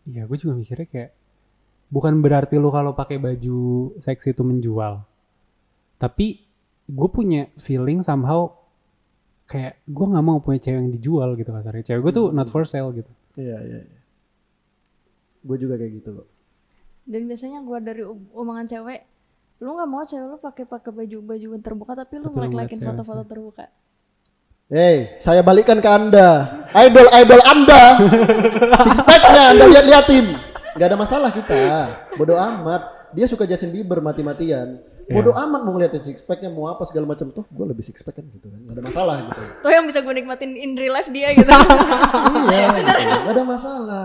Iya, 0.09 0.24
gue 0.24 0.37
juga 0.37 0.57
mikirnya 0.57 0.89
kayak 0.89 1.11
bukan 1.89 2.20
berarti 2.20 2.57
lu 2.57 2.68
kalau 2.68 2.93
pakai 2.93 3.20
baju 3.20 3.93
seksi 3.97 4.33
itu 4.33 4.43
menjual. 4.45 5.01
Tapi 5.97 6.41
gue 6.89 7.09
punya 7.12 7.49
feeling 7.57 8.01
somehow 8.01 8.49
kayak 9.45 9.83
gue 9.85 10.07
nggak 10.07 10.24
mau 10.24 10.39
punya 10.41 10.61
cewek 10.61 10.78
yang 10.78 10.91
dijual 10.91 11.37
gitu 11.37 11.51
kasarnya. 11.51 11.85
Cewek 11.85 12.01
gue 12.09 12.12
tuh 12.12 12.26
not 12.31 12.49
for 12.49 12.64
sale 12.64 12.93
gitu. 12.93 13.11
Iya 13.37 13.59
iya. 13.61 13.81
iya. 13.85 14.01
Gue 15.41 15.57
juga 15.57 15.81
kayak 15.81 15.93
gitu 16.01 16.11
kok. 16.20 16.28
dan 17.01 17.26
biasanya 17.26 17.64
gua 17.64 17.83
dari 17.83 18.07
om- 18.07 18.28
omongan 18.31 18.70
cewek 18.70 19.03
lu 19.61 19.77
nggak 19.77 19.91
mau 19.93 20.01
cewek 20.09 20.25
lu 20.25 20.37
pakai 20.41 20.65
pakai 20.65 20.89
baju 20.89 21.19
baju 21.21 21.49
terbuka 21.61 21.93
tapi 21.93 22.17
lu 22.17 22.33
likin 22.33 22.81
cewek 22.81 22.97
foto-foto 22.97 23.23
terbuka. 23.29 23.69
Hey, 24.71 25.19
saya 25.21 25.43
balikan 25.43 25.83
ke 25.83 25.91
anda, 25.91 26.63
idol 26.79 27.11
idol 27.11 27.43
anda, 27.43 27.99
six 28.87 29.03
packnya 29.03 29.51
anda 29.51 29.65
lihat 29.67 29.85
liatin, 29.85 30.31
nggak 30.79 30.89
ada 30.95 30.97
masalah 30.97 31.31
kita, 31.35 31.91
bodoh 32.15 32.39
amat. 32.39 33.11
Dia 33.11 33.27
suka 33.27 33.51
Justin 33.51 33.75
Bieber 33.75 33.99
mati-matian, 33.99 34.79
bodoh 35.11 35.35
amat 35.35 35.67
mau 35.67 35.75
ngeliatin 35.75 36.07
six 36.07 36.23
packnya 36.23 36.55
mau 36.55 36.71
apa 36.71 36.87
segala 36.87 37.11
macam. 37.11 37.35
Tuh, 37.35 37.43
gue 37.51 37.67
lebih 37.67 37.83
six 37.83 37.99
pack 38.07 38.23
kan 38.23 38.25
gitu 38.31 38.47
kan, 38.47 38.63
nggak 38.63 38.79
ada 38.79 38.85
masalah 38.87 39.17
gitu. 39.27 39.43
tuh 39.59 39.71
yang 39.75 39.85
bisa 39.91 39.99
gue 40.07 40.15
nikmatin 40.15 40.55
in 40.55 40.79
real 40.79 40.95
life 40.95 41.11
dia 41.11 41.35
gitu. 41.35 41.51
Iya, 42.47 42.67
gitu. 42.79 42.91
nggak 43.27 43.35
ada 43.35 43.45
masalah. 43.45 44.05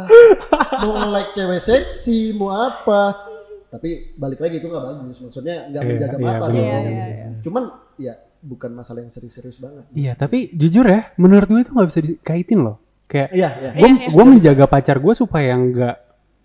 Mau 0.82 0.98
nge-like 0.98 1.32
cewek 1.38 1.62
seksi, 1.62 2.34
mau 2.34 2.50
apa, 2.50 3.35
tapi 3.68 4.14
balik 4.14 4.40
lagi 4.40 4.58
itu 4.58 4.68
nggak 4.68 4.84
bagus, 4.84 5.18
maksudnya 5.20 5.68
nggak 5.68 5.82
Iya, 5.82 5.90
menjaga 5.90 6.16
iya, 6.16 6.26
mata. 6.26 6.46
Iya, 6.48 6.62
iya, 6.62 7.06
iya. 7.08 7.28
Cuman 7.40 7.64
ya 7.96 8.14
bukan 8.40 8.72
masalah 8.72 9.02
yang 9.02 9.10
serius-serius 9.10 9.58
banget. 9.58 9.84
Iya, 9.92 10.14
tapi 10.14 10.50
jujur 10.52 10.86
ya, 10.86 11.10
menurut 11.16 11.46
gue 11.46 11.60
itu 11.60 11.72
nggak 11.72 11.90
bisa 11.90 12.00
dikaitin 12.02 12.60
loh. 12.62 12.78
Kayak 13.06 13.30
Iya, 13.32 13.50
iya. 13.54 13.72
gue 13.76 13.90
gue 14.12 14.24
menjaga 14.26 14.66
pacar 14.66 14.98
gue 14.98 15.14
supaya 15.14 15.54
nggak 15.54 15.96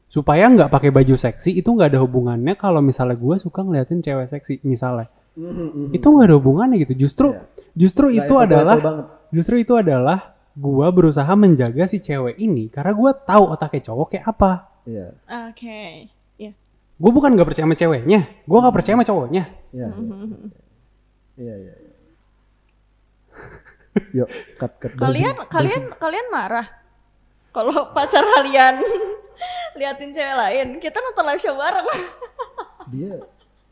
supaya 0.07 0.45
nggak 0.45 0.69
pakai 0.69 0.91
baju 0.91 1.15
seksi 1.15 1.55
itu 1.55 1.71
nggak 1.71 1.95
ada 1.95 2.01
hubungannya 2.03 2.53
kalau 2.53 2.83
misalnya 2.83 3.15
gue 3.15 3.37
suka 3.39 3.63
ngeliatin 3.63 4.03
cewek 4.03 4.27
seksi 4.27 4.59
misalnya 4.67 5.07
Mhm, 5.39 5.47
mhm. 5.47 5.89
itu 5.95 6.03
nggak 6.03 6.27
ada 6.27 6.37
hubungannya 6.37 6.77
gitu 6.83 7.07
justru 7.07 7.31
Iya. 7.31 7.47
justru 7.79 8.07
Nggak 8.11 8.19
itu 8.19 8.35
apple-to-apple 8.35 8.75
adalah 8.75 8.77
justru 9.31 9.55
itu 9.57 9.73
adalah 9.79 10.19
gue 10.51 10.87
berusaha 10.91 11.31
menjaga 11.33 11.87
si 11.87 12.03
cewek 12.03 12.37
ini 12.37 12.67
karena 12.69 12.91
gue 12.91 13.11
tahu 13.23 13.45
otaknya 13.55 13.81
cowok 13.87 14.07
kayak 14.11 14.27
apa 14.27 14.53
Iya, 14.83 15.07
oke 15.47 15.63
ya 15.63 16.11
gue 17.01 17.11
bukan 17.11 17.33
nggak 17.33 17.49
percaya 17.49 17.65
sama 17.65 17.77
ceweknya 17.77 18.21
gue 18.45 18.59
nggak 18.61 18.75
percaya 18.77 18.95
sama 19.01 19.07
cowoknya 19.09 19.45
iya, 19.73 19.89
iya. 19.89 20.17
Iya, 21.41 21.55
iya. 21.57 21.75
iya. 21.81 21.93
Yuk, 24.21 24.29
cut, 24.61 24.73
cut. 24.77 24.93
kalian 25.01 25.35
kalian 25.49 25.83
kalian 25.97 26.27
marah 26.29 26.69
kalau 27.57 27.91
pacar 27.97 28.23
kalian 28.23 28.85
liatin 29.81 30.13
cewek 30.13 30.37
lain 30.37 30.69
kita 30.77 31.01
nonton 31.01 31.25
live 31.25 31.41
show 31.43 31.57
bareng 31.57 31.89
Dia, 32.91 33.23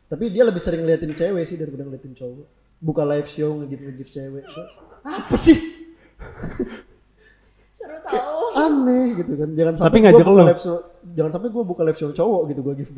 tapi 0.07 0.31
dia 0.31 0.47
lebih 0.47 0.63
sering 0.63 0.81
ngeliatin 0.87 1.11
cewek 1.11 1.43
sih 1.43 1.59
daripada 1.59 1.83
ngeliatin 1.83 2.15
cowok. 2.15 2.47
buka 2.79 3.03
live 3.03 3.27
show 3.27 3.59
nge-gift 3.59 3.83
nge-gift 3.83 4.11
cewek. 4.15 4.43
Apa 5.03 5.35
sih? 5.35 5.59
Seru 7.79 7.97
tahu. 8.03 8.59
Aneh 8.59 9.15
gitu 9.15 9.31
kan. 9.39 9.49
Jangan 9.55 9.73
sampai 9.79 9.87
Tapi 9.87 9.99
gua 10.03 10.11
ngajak 10.11 10.49
live 10.51 10.61
show, 10.61 10.77
jangan 11.15 11.31
sampai 11.31 11.49
gua 11.55 11.63
buka 11.63 11.81
live 11.87 11.99
show 11.99 12.11
cowok 12.11 12.41
gitu 12.51 12.59
gua 12.59 12.73
gift. 12.75 12.91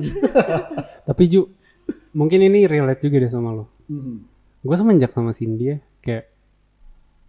Tapi 1.07 1.23
Ju, 1.29 1.41
mungkin 2.17 2.39
ini 2.41 2.65
relate 2.65 3.01
juga 3.05 3.21
deh 3.21 3.29
sama 3.29 3.53
lo. 3.53 3.69
Hmm. 3.85 4.25
Gue 4.61 4.75
semenjak 4.77 5.09
sama 5.13 5.33
Cindy 5.33 5.73
ya, 5.73 5.77
kayak, 6.05 6.29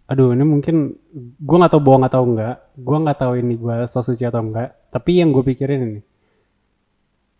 aduh 0.05 0.37
ini 0.37 0.45
mungkin 0.45 0.93
gue 1.41 1.57
nggak 1.57 1.73
tahu 1.73 1.81
bohong 1.81 2.05
atau 2.05 2.21
enggak, 2.29 2.61
gue 2.77 2.97
nggak 3.01 3.17
tahu 3.17 3.33
ini 3.41 3.57
gue 3.57 3.75
so 3.89 4.05
suci 4.05 4.21
atau 4.21 4.45
enggak. 4.45 4.69
Tapi 4.93 5.17
yang 5.17 5.33
gue 5.33 5.41
pikirin 5.41 5.81
ini, 5.81 6.01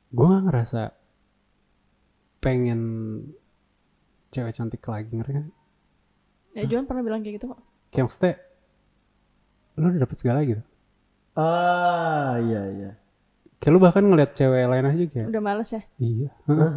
gue 0.09 0.25
nggak 0.25 0.43
ngerasa 0.49 0.81
pengen 2.41 2.81
cewek 4.33 4.51
cantik 4.57 4.81
lagi 4.89 5.13
ngerti 5.13 5.31
gak 5.37 5.45
sih? 5.45 5.55
Ya 6.57 6.63
Juan 6.65 6.89
pernah 6.89 7.05
bilang 7.05 7.21
kayak 7.21 7.37
gitu 7.37 7.53
kok. 7.53 7.61
Kayak 7.93 8.09
maksudnya, 8.09 8.33
lo 9.75 9.89
udah 9.89 10.01
dapet 10.01 10.17
segala 10.17 10.39
gitu. 10.43 10.61
Ah, 11.33 12.37
iya 12.39 12.61
iya. 12.69 12.91
Kayak 13.57 13.73
lu 13.73 13.79
bahkan 13.79 14.03
ngeliat 14.03 14.35
cewek 14.35 14.67
lain 14.67 14.85
aja 14.85 15.03
kayak, 15.07 15.27
Udah 15.31 15.39
males 15.41 15.69
ya. 15.71 15.81
iya. 15.95 16.29
Hah? 16.45 16.71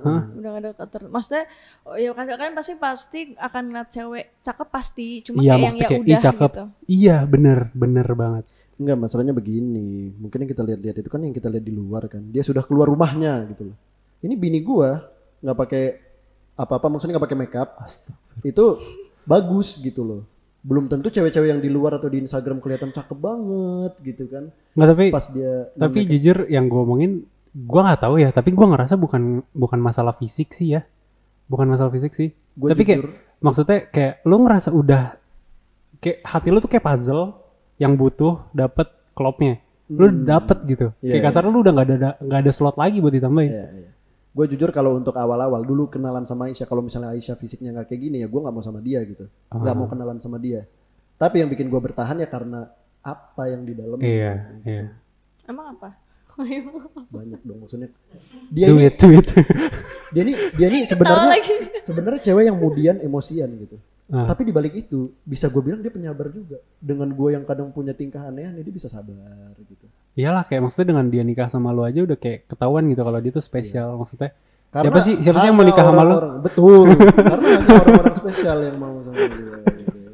Hah? 0.00 0.22
Udah 0.32 0.48
gak 0.50 0.62
ada 0.64 0.70
keter. 0.72 1.02
Maksudnya 1.06 1.44
oh, 1.84 1.94
ya 1.94 2.10
kan 2.16 2.24
kan 2.26 2.50
pasti 2.56 2.72
pasti 2.80 3.20
akan 3.36 3.62
ngeliat 3.68 3.88
cewek 3.92 4.24
cakep 4.40 4.68
pasti. 4.72 5.08
Cuma 5.20 5.44
Iya, 5.44 5.52
kayak 5.52 5.60
yang 5.60 5.62
maksudnya 5.68 5.84
ya 5.84 5.90
kayak, 5.92 6.00
udah 6.00 6.20
cakep. 6.24 6.50
gitu. 6.50 6.64
Iya 6.88 7.16
bener, 7.28 7.58
bener 7.76 8.06
banget. 8.16 8.44
Enggak, 8.80 8.96
masalahnya 8.96 9.34
begini. 9.36 10.16
Mungkin 10.16 10.38
yang 10.40 10.50
kita 10.50 10.62
lihat-lihat 10.64 10.96
itu 10.96 11.08
kan 11.12 11.20
yang 11.20 11.34
kita 11.36 11.52
lihat 11.52 11.64
di 11.68 11.74
luar 11.76 12.08
kan. 12.08 12.24
Dia 12.32 12.40
sudah 12.40 12.64
keluar 12.64 12.88
rumahnya 12.88 13.44
gitu 13.52 13.68
loh. 13.70 13.76
Ini 14.24 14.34
bini 14.34 14.64
gua 14.64 15.04
nggak 15.44 15.56
pakai 15.60 15.84
apa-apa, 16.56 16.88
maksudnya 16.88 17.20
nggak 17.20 17.26
pakai 17.28 17.38
makeup. 17.38 17.68
Astagfirullah. 17.76 18.48
Itu 18.48 18.64
bagus 19.22 19.76
gitu 19.76 20.00
loh. 20.02 20.22
Belum 20.60 20.84
tentu 20.84 21.08
cewek-cewek 21.08 21.48
yang 21.48 21.60
di 21.60 21.72
luar 21.72 21.96
atau 21.96 22.12
di 22.12 22.20
Instagram 22.20 22.60
kelihatan 22.60 22.92
cakep 22.92 23.16
banget 23.16 23.92
gitu 24.04 24.24
kan. 24.28 24.44
Nggak 24.76 24.88
tapi, 24.92 25.04
Pas 25.08 25.26
dia 25.32 25.52
tapi 25.72 25.98
jujur 26.04 26.44
yang 26.52 26.68
gue 26.68 26.80
omongin, 26.80 27.12
gue 27.50 27.80
nggak 27.80 28.00
tahu 28.04 28.20
ya. 28.20 28.28
Tapi 28.28 28.52
gue 28.52 28.66
ngerasa 28.68 29.00
bukan 29.00 29.40
bukan 29.56 29.80
masalah 29.80 30.12
fisik 30.12 30.52
sih 30.52 30.76
ya, 30.76 30.84
bukan 31.48 31.64
masalah 31.64 31.88
fisik 31.88 32.12
sih. 32.12 32.30
Gua 32.54 32.76
tapi 32.76 32.84
kayak 32.84 33.00
jujur, 33.00 33.10
maksudnya 33.40 33.78
kayak 33.88 34.14
lu 34.28 34.36
ngerasa 34.44 34.68
udah 34.68 35.02
kayak 35.96 36.18
hati 36.24 36.48
lu 36.52 36.60
tuh 36.60 36.68
kayak 36.68 36.84
puzzle 36.84 37.40
yang 37.80 37.96
butuh 37.96 38.44
dapet 38.52 38.88
klopnya. 39.16 39.60
Lu 39.90 40.06
Hmm. 40.06 40.22
dapet 40.22 40.58
gitu. 40.68 40.86
Iya, 41.02 41.18
kayak 41.18 41.24
kasar 41.32 41.42
lu 41.48 41.64
udah 41.64 41.72
nggak 41.72 41.86
ada 41.88 42.10
nggak 42.20 42.40
ada 42.46 42.52
slot 42.52 42.76
lagi 42.76 43.00
buat 43.00 43.10
ditambahin. 43.10 43.50
Iya, 43.50 43.66
iya. 43.74 43.90
Gue 44.30 44.46
jujur 44.46 44.70
kalau 44.70 44.94
untuk 44.94 45.18
awal-awal 45.18 45.66
dulu 45.66 45.90
kenalan 45.90 46.22
sama 46.22 46.46
Aisyah, 46.46 46.70
kalau 46.70 46.86
misalnya 46.86 47.10
Aisyah 47.10 47.34
fisiknya 47.34 47.74
nggak 47.74 47.90
kayak 47.90 48.00
gini 48.00 48.16
ya 48.22 48.28
gue 48.30 48.40
nggak 48.40 48.54
mau 48.54 48.62
sama 48.62 48.78
dia 48.78 49.02
gitu, 49.02 49.26
nggak 49.50 49.74
Ah. 49.74 49.78
mau 49.78 49.90
kenalan 49.90 50.22
sama 50.22 50.38
dia. 50.38 50.70
Tapi 51.18 51.42
yang 51.42 51.50
bikin 51.50 51.66
gue 51.66 51.80
bertahan 51.82 52.14
ya 52.16 52.30
karena 52.30 52.70
apa 53.02 53.42
yang 53.50 53.66
di 53.66 53.74
dalam 53.74 53.98
Iya, 53.98 54.32
iya. 54.62 54.84
Emang 55.44 55.74
apa? 55.74 55.98
banyak 57.10 57.40
dong 57.42 57.58
maksudnya. 57.66 57.90
Dia 58.54 58.70
ini, 58.70 58.86
Duit, 58.86 58.94
duit. 58.96 59.26
dia 60.14 60.22
ini, 60.22 60.32
dia 60.56 60.66
ini 60.70 60.78
sebenarnya 60.86 61.34
sebenarnya 61.82 62.20
cewek 62.30 62.44
yang 62.48 62.56
kemudian 62.56 62.96
emosian 63.02 63.50
gitu. 63.58 63.76
Ah. 64.10 64.26
Tapi 64.26 64.46
di 64.46 64.52
balik 64.54 64.74
itu 64.74 65.14
bisa 65.22 65.46
gue 65.46 65.62
bilang 65.62 65.82
dia 65.82 65.90
penyabar 65.90 66.30
juga. 66.30 66.58
Dengan 66.78 67.10
gue 67.10 67.30
yang 67.34 67.42
kadang 67.42 67.70
punya 67.70 67.94
tingkah 67.94 68.26
aneh-aneh 68.26 68.62
dia 68.62 68.74
bisa 68.74 68.86
sabar 68.86 69.52
gitu. 69.58 69.86
Iyalah 70.20 70.44
kayak 70.44 70.60
maksudnya 70.68 70.92
dengan 70.92 71.06
dia 71.08 71.24
nikah 71.24 71.48
sama 71.48 71.72
lu 71.72 71.80
aja 71.88 72.04
udah 72.04 72.18
kayak 72.20 72.44
ketahuan 72.44 72.84
gitu 72.92 73.00
kalau 73.00 73.18
dia 73.24 73.32
tuh 73.32 73.40
spesial 73.40 73.96
maksudnya. 73.96 74.36
Karena 74.70 74.84
siapa 74.86 74.98
sih 75.00 75.14
siapa 75.18 75.38
sih 75.40 75.48
yang 75.50 75.56
mau 75.56 75.66
nikah 75.66 75.84
sama 75.88 76.02
lu? 76.04 76.16
Betul. 76.44 76.86
karena 76.94 77.48
hanya 77.48 77.74
orang-orang 77.80 78.16
spesial 78.20 78.58
yang 78.62 78.76
mau 78.76 78.94
sama 79.00 79.16
dia. 79.16 79.28
Gitu. 79.32 80.10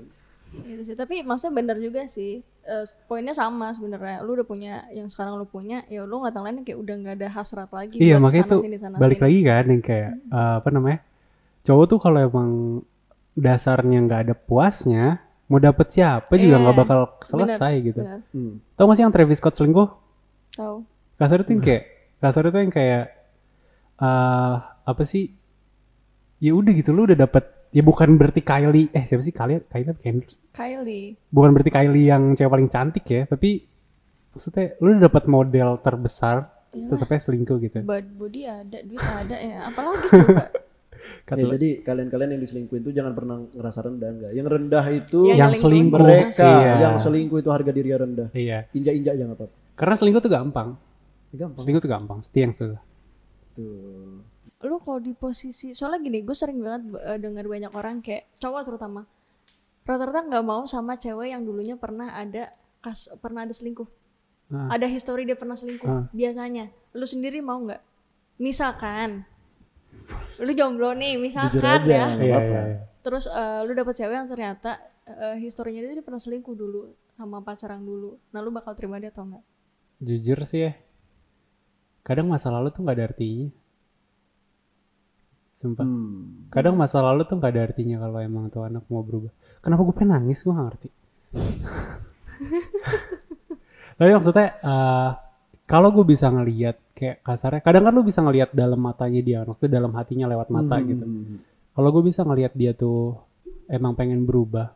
Gitu 0.64 0.82
sih. 0.86 0.94
Tapi 0.96 1.14
maksudnya 1.26 1.54
bener 1.59 1.76
juga 1.82 2.02
sih. 2.07 2.40
Eh, 2.40 2.84
poinnya 3.11 3.34
sama 3.34 3.74
sebenarnya. 3.74 4.22
Lu 4.22 4.38
udah 4.38 4.46
punya 4.46 4.86
yang 4.94 5.11
sekarang 5.11 5.36
lu 5.36 5.44
punya, 5.44 5.82
ya 5.90 6.07
lu 6.07 6.22
ngata 6.22 6.40
lain 6.40 6.62
kayak 6.62 6.78
udah 6.78 6.94
nggak 7.02 7.14
ada 7.20 7.28
hasrat 7.34 7.70
lagi. 7.74 7.98
Iya 7.98 8.16
makanya 8.22 8.57
sini, 8.57 8.78
sana 8.78 8.96
balik 8.96 9.18
sini. 9.20 9.24
lagi 9.26 9.38
kan 9.42 9.64
yang 9.68 9.82
kayak 9.82 10.12
eh, 10.22 10.54
apa 10.62 10.68
namanya 10.72 10.98
cowok 11.66 11.84
tuh 11.90 11.98
kalau 11.98 12.18
emang 12.22 12.50
dasarnya 13.36 13.98
nggak 14.09 14.20
ada 14.30 14.34
puasnya 14.38 15.26
mau 15.47 15.62
dapet 15.62 15.86
siapa 15.88 16.32
juga 16.34 16.59
Iya, 16.59 16.62
nggak 16.62 16.76
bakal 16.76 17.01
selesai 17.22 17.72
gitu. 17.82 18.01
Bener. 18.03 18.20
Hmm. 18.34 18.59
Tau 18.74 18.84
gak 18.90 18.97
sih 18.99 19.05
yang 19.07 19.14
Travis 19.14 19.38
Scott 19.38 19.55
selingkuh? 19.55 19.88
Tahu. 20.59 20.76
Kasar 21.16 21.47
itu 21.47 21.51
yang 21.55 21.62
kayak 21.62 21.82
kasar 22.18 22.42
itu 22.51 22.59
yang 22.59 22.72
kayak 22.74 23.05
eh 23.97 24.55
apa 24.62 25.03
sih? 25.07 25.30
Ya 26.42 26.53
udah 26.53 26.72
gitu 26.74 26.92
lu 26.92 27.09
udah 27.09 27.16
dapet 27.16 27.44
ya 27.72 27.80
bukan 27.80 28.16
berarti 28.20 28.40
Kylie 28.44 28.92
eh 28.92 29.05
siapa 29.05 29.22
sih 29.24 29.32
Kylie 29.32 29.64
Kylie 29.64 29.90
apa 29.92 30.01
Kendrick? 30.03 30.36
Kylie. 30.53 31.16
Bukan 31.32 31.51
berarti 31.57 31.70
Kylie 31.72 32.07
yang 32.09 32.36
cewek 32.36 32.51
paling 32.53 32.68
cantik 32.68 33.05
ya 33.09 33.22
tapi 33.24 33.64
maksudnya 34.34 34.76
lu 34.84 34.97
udah 34.97 35.03
dapet 35.09 35.24
model 35.28 35.80
terbesar 35.80 36.36
Iyalah. 36.76 36.88
tetapnya 36.92 37.20
selingkuh 37.24 37.57
gitu. 37.62 37.78
Bad 37.88 38.07
body 38.20 38.40
ada, 38.44 38.78
duit 38.84 39.01
ada 39.01 39.36
ya. 39.40 39.59
Apalagi 39.72 40.07
coba. 40.12 40.44
Kata 41.22 41.38
Ya, 41.38 41.47
jadi 41.55 41.68
kalian-kalian 41.80 42.30
yang 42.34 42.42
diselingkuhin 42.42 42.82
itu 42.82 42.92
jangan 42.92 43.12
pernah 43.12 43.36
ngerasa 43.44 43.78
rendah 43.82 44.09
enggak. 44.12 44.32
Yang 44.32 44.47
rendah 44.49 44.84
itu 44.88 45.20
Yang 45.26 45.38
yang 45.38 45.53
selingkuh 45.53 46.01
mereka 46.01 46.47
Iya. 46.47 46.72
yang 46.80 46.97
selingkuh 46.97 47.38
itu 47.38 47.51
harga 47.51 47.70
diri 47.70 47.90
rendah. 47.90 48.28
Iya. 48.32 48.59
Injak-injak 48.70 49.14
jangan 49.16 49.32
apa-apa. 49.34 49.55
Karena 49.74 49.94
selingkuh 49.94 50.22
tuh 50.22 50.32
gampang. 50.32 50.68
Gampang. 51.30 51.61
Selingkuh 51.61 51.82
tuh 51.82 51.92
gampang. 51.92 52.18
Setia 52.20 52.42
yang 52.44 52.55
susah. 52.55 52.80
Tuh. 53.53 54.20
lu 54.57 54.80
kalau 54.82 54.99
di 54.99 55.12
posisi 55.12 55.70
soalnya 55.70 56.01
gini 56.03 56.20
gue 56.20 56.32
sering 56.32 56.59
banget 56.59 56.82
eh, 56.99 57.18
dengar 57.20 57.44
banyak 57.44 57.70
orang 57.70 58.01
kayak 58.01 58.26
cowok 58.36 58.66
terutama 58.66 59.05
rata-rata 59.84 60.26
nggak 60.26 60.42
mau 60.42 60.66
sama 60.66 60.97
cewek 60.97 61.30
yang 61.30 61.47
dulunya 61.47 61.78
pernah 61.78 62.11
ada 62.11 62.51
kas 62.80 63.07
pernah 63.20 63.47
ada 63.47 63.53
selingkuh 63.53 63.86
Ah. 64.47 64.74
ada 64.74 64.86
histori 64.86 65.22
dia 65.22 65.34
pernah 65.34 65.55
selingkuh 65.55 65.86
Ah. 65.86 66.05
biasanya 66.11 66.66
lu 66.92 67.05
sendiri 67.05 67.38
mau 67.38 67.62
nggak 67.62 67.78
misalkan 68.38 69.22
lu 70.43 70.53
jomblo 70.53 70.93
nih 70.93 71.16
Jujur 71.16 71.24
misalkan 71.24 71.64
aja, 71.64 71.87
ya 71.87 72.07
Iya, 72.16 72.20
iya, 72.20 72.39
iya. 72.43 72.62
terus 73.01 73.24
eh, 73.30 73.61
lu 73.64 73.72
dapet 73.72 73.95
cewek 73.97 74.14
yang 74.14 74.28
ternyata 74.28 74.76
eh, 75.09 75.37
historinya 75.41 75.80
dia, 75.84 76.05
pernah 76.05 76.20
selingkuh 76.20 76.57
dulu 76.57 76.93
sama 77.16 77.41
pacaran 77.41 77.80
dulu 77.80 78.20
nah 78.34 78.45
lu 78.45 78.53
bakal 78.53 78.76
terima 78.76 79.01
dia 79.01 79.09
atau 79.09 79.24
enggak 79.24 79.45
Jujur 79.97 80.37
sih 80.45 80.68
ya. 80.68 80.76
Kadang 82.05 82.28
masa 82.28 82.53
lalu 82.53 82.68
tuh 82.68 82.84
nggak 82.84 82.97
ada 83.01 83.07
artinya. 83.09 83.49
Sumpah. 85.57 85.89
Hmm. 85.89 86.53
Kadang 86.53 86.76
masa 86.76 87.01
lalu 87.01 87.24
tuh 87.24 87.41
nggak 87.41 87.53
ada 87.57 87.62
artinya 87.72 87.97
kalau 88.05 88.20
emang 88.20 88.53
tuh 88.53 88.68
anak 88.68 88.84
mau 88.93 89.01
berubah. 89.01 89.32
Kenapa 89.64 89.89
gue 89.89 89.97
pengen 89.97 90.20
nangis 90.20 90.45
gue 90.45 90.53
gak 90.53 90.66
ngerti. 90.68 90.89
Tapi 93.97 94.11
maksudnya 94.12 94.49
eh, 94.61 95.11
kalau 95.64 95.89
gue 95.97 96.05
bisa 96.05 96.28
ngelihat 96.28 96.76
kayak 96.97 97.20
kasarnya, 97.20 97.61
kadang 97.61 97.84
kan 97.84 97.92
lu 97.92 98.01
bisa 98.01 98.24
ngelihat 98.24 98.57
dalam 98.57 98.80
matanya 98.80 99.20
dia, 99.20 99.38
maksudnya 99.44 99.76
dalam 99.76 99.92
hatinya 99.92 100.26
lewat 100.26 100.49
mata 100.49 100.80
Hmm. 100.80 100.86
gitu. 100.88 101.05
Kalau 101.70 101.88
gue 101.92 102.03
bisa 102.03 102.24
ngelihat 102.24 102.57
dia 102.57 102.72
tuh 102.72 103.20
emang 103.68 103.92
pengen 103.92 104.24
berubah, 104.24 104.72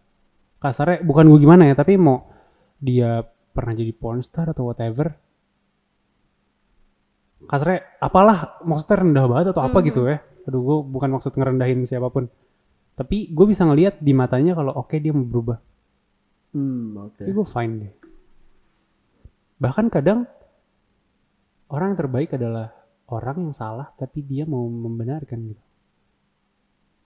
kasarnya 0.61 1.01
bukan 1.01 1.33
gue 1.33 1.41
gimana 1.41 1.65
ya, 1.65 1.73
tapi 1.73 1.97
mau 1.97 2.29
dia 2.77 3.25
pernah 3.51 3.73
jadi 3.73 3.91
pornstar 3.91 4.53
atau 4.53 4.69
whatever, 4.69 5.17
kasarnya 7.49 7.81
apalah 7.99 8.61
maksudnya 8.63 8.97
rendah 9.01 9.25
banget 9.27 9.47
atau 9.51 9.63
apa 9.65 9.81
Mhm. 9.81 9.87
gitu 9.89 10.01
ya. 10.05 10.21
Aduh 10.45 10.61
gue 10.61 10.77
bukan 10.87 11.11
maksud 11.11 11.33
ngerendahin 11.33 11.83
siapa 11.83 12.09
pun, 12.09 12.29
tapi 12.95 13.29
gue 13.29 13.47
bisa 13.49 13.65
ngelihat 13.65 13.97
di 13.99 14.13
matanya 14.13 14.53
kalau 14.53 14.77
oke 14.77 14.93
dia 14.95 15.11
mau 15.11 15.25
berubah, 15.25 15.57
Hmm, 16.53 17.01
oke. 17.01 17.17
tapi 17.19 17.33
gue 17.33 17.47
fine 17.47 17.75
deh. 17.79 17.93
Bahkan 19.57 19.89
kadang 19.89 20.25
orang 21.71 21.95
yang 21.95 21.99
terbaik 21.99 22.31
adalah 22.35 22.75
orang 23.11 23.51
yang 23.51 23.55
salah 23.55 23.91
tapi 23.95 24.23
dia 24.27 24.47
mau 24.47 24.67
membenarkan 24.67 25.39
gitu. 25.55 25.63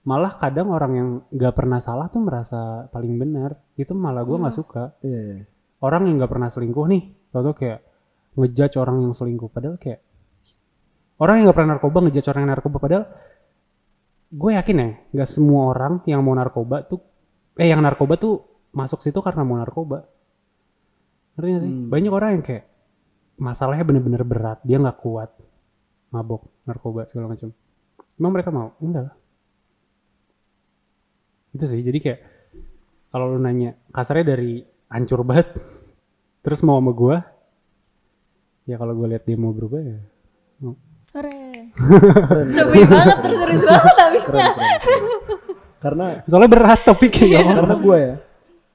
Malah 0.05 0.37
kadang 0.37 0.69
orang 0.69 0.91
yang 0.93 1.09
gak 1.33 1.57
pernah 1.57 1.81
salah 1.81 2.05
tuh 2.13 2.21
merasa 2.21 2.85
paling 2.93 3.17
benar. 3.17 3.57
Itu 3.73 3.97
malah 3.97 4.21
gue 4.21 4.37
nggak 4.37 4.53
suka. 4.53 4.93
Iya, 5.01 5.19
iya. 5.33 5.37
Orang 5.81 6.05
yang 6.05 6.21
gak 6.21 6.29
pernah 6.29 6.49
selingkuh 6.49 6.85
nih, 6.85 7.03
tau 7.33 7.53
kayak 7.57 7.81
ngejudge 8.37 8.77
orang 8.77 9.01
yang 9.01 9.13
selingkuh. 9.17 9.49
Padahal 9.49 9.81
kayak 9.81 10.05
orang 11.17 11.41
yang 11.41 11.45
gak 11.49 11.57
pernah 11.57 11.71
narkoba 11.77 11.97
ngejudge 12.05 12.29
orang 12.29 12.41
yang 12.45 12.53
narkoba. 12.53 12.77
Padahal 12.77 13.05
gue 14.29 14.51
yakin 14.53 14.75
ya, 14.77 14.87
gak 15.25 15.29
semua 15.29 15.73
orang 15.73 15.93
yang 16.05 16.21
mau 16.21 16.37
narkoba 16.37 16.85
tuh, 16.85 17.01
eh 17.57 17.65
yang 17.65 17.81
narkoba 17.81 18.13
tuh 18.21 18.45
masuk 18.77 19.01
situ 19.01 19.17
karena 19.25 19.41
mau 19.41 19.57
narkoba. 19.57 20.05
Ngerti 21.33 21.49
gak 21.49 21.63
sih? 21.65 21.71
Hmm. 21.73 21.89
Banyak 21.89 22.13
orang 22.13 22.29
yang 22.37 22.43
kayak 22.45 22.63
masalahnya 23.35 23.83
bener-bener 23.83 24.21
berat, 24.21 24.59
dia 24.61 24.77
nggak 24.77 24.97
kuat, 24.97 25.31
mabok, 26.09 26.47
narkoba 26.63 27.05
segala 27.05 27.29
macam. 27.29 27.51
Emang 28.15 28.31
mereka 28.31 28.49
mau? 28.49 28.71
Enggak 28.79 29.11
lah. 29.11 29.15
Itu 31.51 31.65
sih, 31.65 31.79
jadi 31.79 31.97
kayak 31.97 32.19
kalau 33.09 33.31
lu 33.31 33.39
nanya 33.39 33.79
kasarnya 33.89 34.35
dari 34.35 34.59
hancur 34.87 35.23
banget, 35.23 35.51
terus 36.43 36.59
mau 36.61 36.75
sama 36.77 36.91
gue, 36.91 37.15
ya 38.65 38.75
kalau 38.75 38.91
gue 38.93 39.07
lihat 39.09 39.23
dia 39.23 39.35
mau 39.35 39.51
berubah 39.51 39.79
ya, 39.79 39.99
Hore. 41.15 41.71
Keren. 41.71 42.47
Sepi 42.51 42.83
banget 42.91 43.17
terus 43.23 43.37
serius 43.39 43.63
banget 43.63 43.95
habisnya. 43.95 44.47
karena 45.79 46.05
Soalnya 46.27 46.51
berat 46.51 46.81
topiknya. 46.83 47.39
nggak 47.39 47.55
karena 47.55 47.75
gue 47.77 47.97
ya 47.97 48.15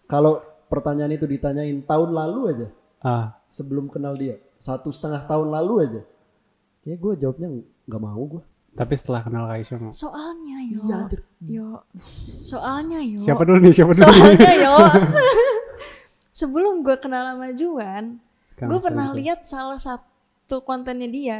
kalau 0.06 0.32
pertanyaan 0.66 1.12
itu 1.12 1.28
ditanyain 1.28 1.84
tahun 1.84 2.10
lalu 2.10 2.40
aja 2.48 2.66
Ah, 3.00 3.26
sebelum 3.48 3.88
kenal 3.88 4.16
dia 4.16 4.40
satu 4.60 4.92
setengah 4.92 5.24
tahun 5.24 5.48
lalu 5.48 5.74
aja 5.82 6.02
ya 6.84 6.94
gue 6.96 7.12
jawabnya 7.16 7.48
nggak 7.88 8.02
mau 8.02 8.22
gue 8.28 8.42
tapi 8.70 8.94
setelah 8.94 9.26
kenal 9.26 9.50
Kaisha 9.50 9.82
mau. 9.82 9.90
Soalnya 9.90 10.62
yo. 10.62 10.78
Iya, 10.86 10.94
anjir. 11.02 11.20
Yo. 11.42 11.68
Soalnya 12.38 13.02
yo. 13.02 13.18
Siapa 13.18 13.42
dulu 13.42 13.58
nih? 13.66 13.74
Siapa 13.74 13.90
dulu? 13.90 14.06
Soalnya 14.06 14.52
yo. 14.62 14.74
Sebelum 16.30 16.86
gue 16.86 16.94
kenal 17.02 17.34
sama 17.34 17.50
Juan, 17.50 18.22
gue 18.54 18.78
pernah 18.78 19.10
lihat 19.10 19.42
salah 19.42 19.74
satu 19.74 20.62
kontennya 20.62 21.10
dia. 21.10 21.38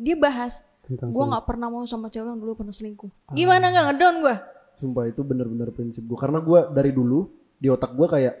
Dia 0.00 0.16
bahas 0.16 0.64
gue 0.88 1.04
nggak 1.04 1.44
pernah 1.44 1.68
mau 1.68 1.84
sama 1.84 2.08
cewek 2.08 2.32
yang 2.32 2.40
dulu 2.40 2.64
pernah 2.64 2.72
selingkuh. 2.72 3.12
Gimana 3.36 3.68
nggak 3.68 3.84
ngedown 3.92 4.16
gue? 4.24 4.36
sumpah 4.80 5.04
itu 5.12 5.20
bener-bener 5.20 5.68
prinsip 5.76 6.08
gue 6.08 6.16
karena 6.16 6.40
gue 6.40 6.60
dari 6.72 6.88
dulu 6.96 7.28
di 7.60 7.68
otak 7.68 7.92
gue 7.92 8.08
kayak 8.08 8.34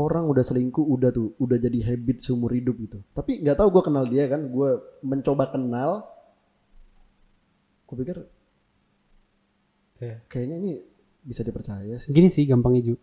orang 0.00 0.24
udah 0.24 0.40
selingkuh 0.40 0.80
udah 0.82 1.10
tuh 1.10 1.36
udah 1.36 1.56
jadi 1.56 1.78
habit 1.86 2.20
seumur 2.20 2.50
hidup 2.50 2.76
gitu 2.78 2.98
tapi 3.12 3.38
nggak 3.38 3.54
tahu 3.54 3.68
gue 3.70 3.82
kenal 3.84 4.04
dia 4.04 4.24
kan 4.26 4.40
gue 4.42 4.70
mencoba 5.02 5.44
kenal 5.48 6.08
gue 7.84 7.96
pikir 7.98 8.18
Iya. 10.00 10.16
kayaknya 10.26 10.56
ini 10.56 10.72
bisa 11.20 11.44
dipercaya 11.44 12.00
sih 12.00 12.08
Gini 12.08 12.32
sih 12.32 12.48
gampangnya 12.48 12.80
Ju. 12.82 12.94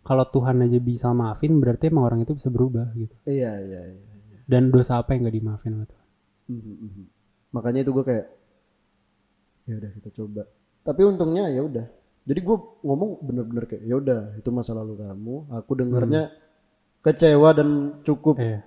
Kalau 0.00 0.24
Tuhan 0.24 0.56
aja 0.60 0.80
bisa 0.80 1.12
maafin 1.12 1.60
berarti 1.60 1.92
emang 1.92 2.04
orang 2.04 2.20
itu 2.20 2.32
bisa 2.32 2.48
berubah 2.48 2.88
gitu. 2.94 3.12
iya 3.24 3.60
iya 3.60 3.80
iya 3.92 4.38
Dan 4.44 4.68
dosa 4.68 4.96
apa 4.96 5.12
yang 5.12 5.28
gak 5.28 5.36
dimaafin 5.36 5.72
sama 5.74 5.84
Tuhan? 5.84 6.06
Mhm, 6.48 6.74
mhm. 6.80 7.04
makanya 7.52 7.84
itu 7.84 7.92
gue 7.92 8.04
kayak 8.04 8.26
ya 9.64 9.74
udah 9.76 9.90
kita 9.96 10.10
coba 10.12 10.42
tapi 10.80 11.00
untungnya 11.04 11.48
ya 11.48 11.60
udah 11.60 11.86
jadi 12.24 12.40
gue 12.40 12.56
ngomong 12.80 13.20
bener-bener 13.20 13.64
kayak 13.64 13.82
ya 13.82 13.94
udah 13.94 14.20
itu 14.34 14.48
masa 14.48 14.72
lalu 14.72 14.96
kamu 14.98 15.34
aku 15.50 15.70
dengarnya 15.74 16.32
kecewa 17.00 17.52
dan 17.52 17.68
cukup 18.00 18.36
Iya. 18.36 18.64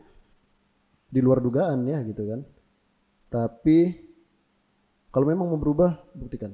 di 1.07 1.19
luar 1.19 1.39
dugaan 1.39 1.83
ya 1.83 2.01
gitu 2.01 2.21
kan 2.23 2.45
tapi 3.27 3.97
kalau 5.09 5.25
memang 5.25 5.47
mau 5.47 5.57
berubah 5.57 6.05
buktikan 6.13 6.53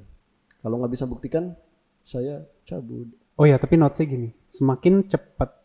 kalau 0.59 0.79
nggak 0.79 0.93
bisa 0.93 1.05
buktikan 1.05 1.53
saya 2.01 2.43
cabut 2.63 3.07
Oh 3.33 3.49
ya, 3.49 3.57
tapi 3.57 3.81
notesnya 3.81 4.05
gini. 4.05 4.29
Semakin 4.45 5.09
cepat 5.09 5.57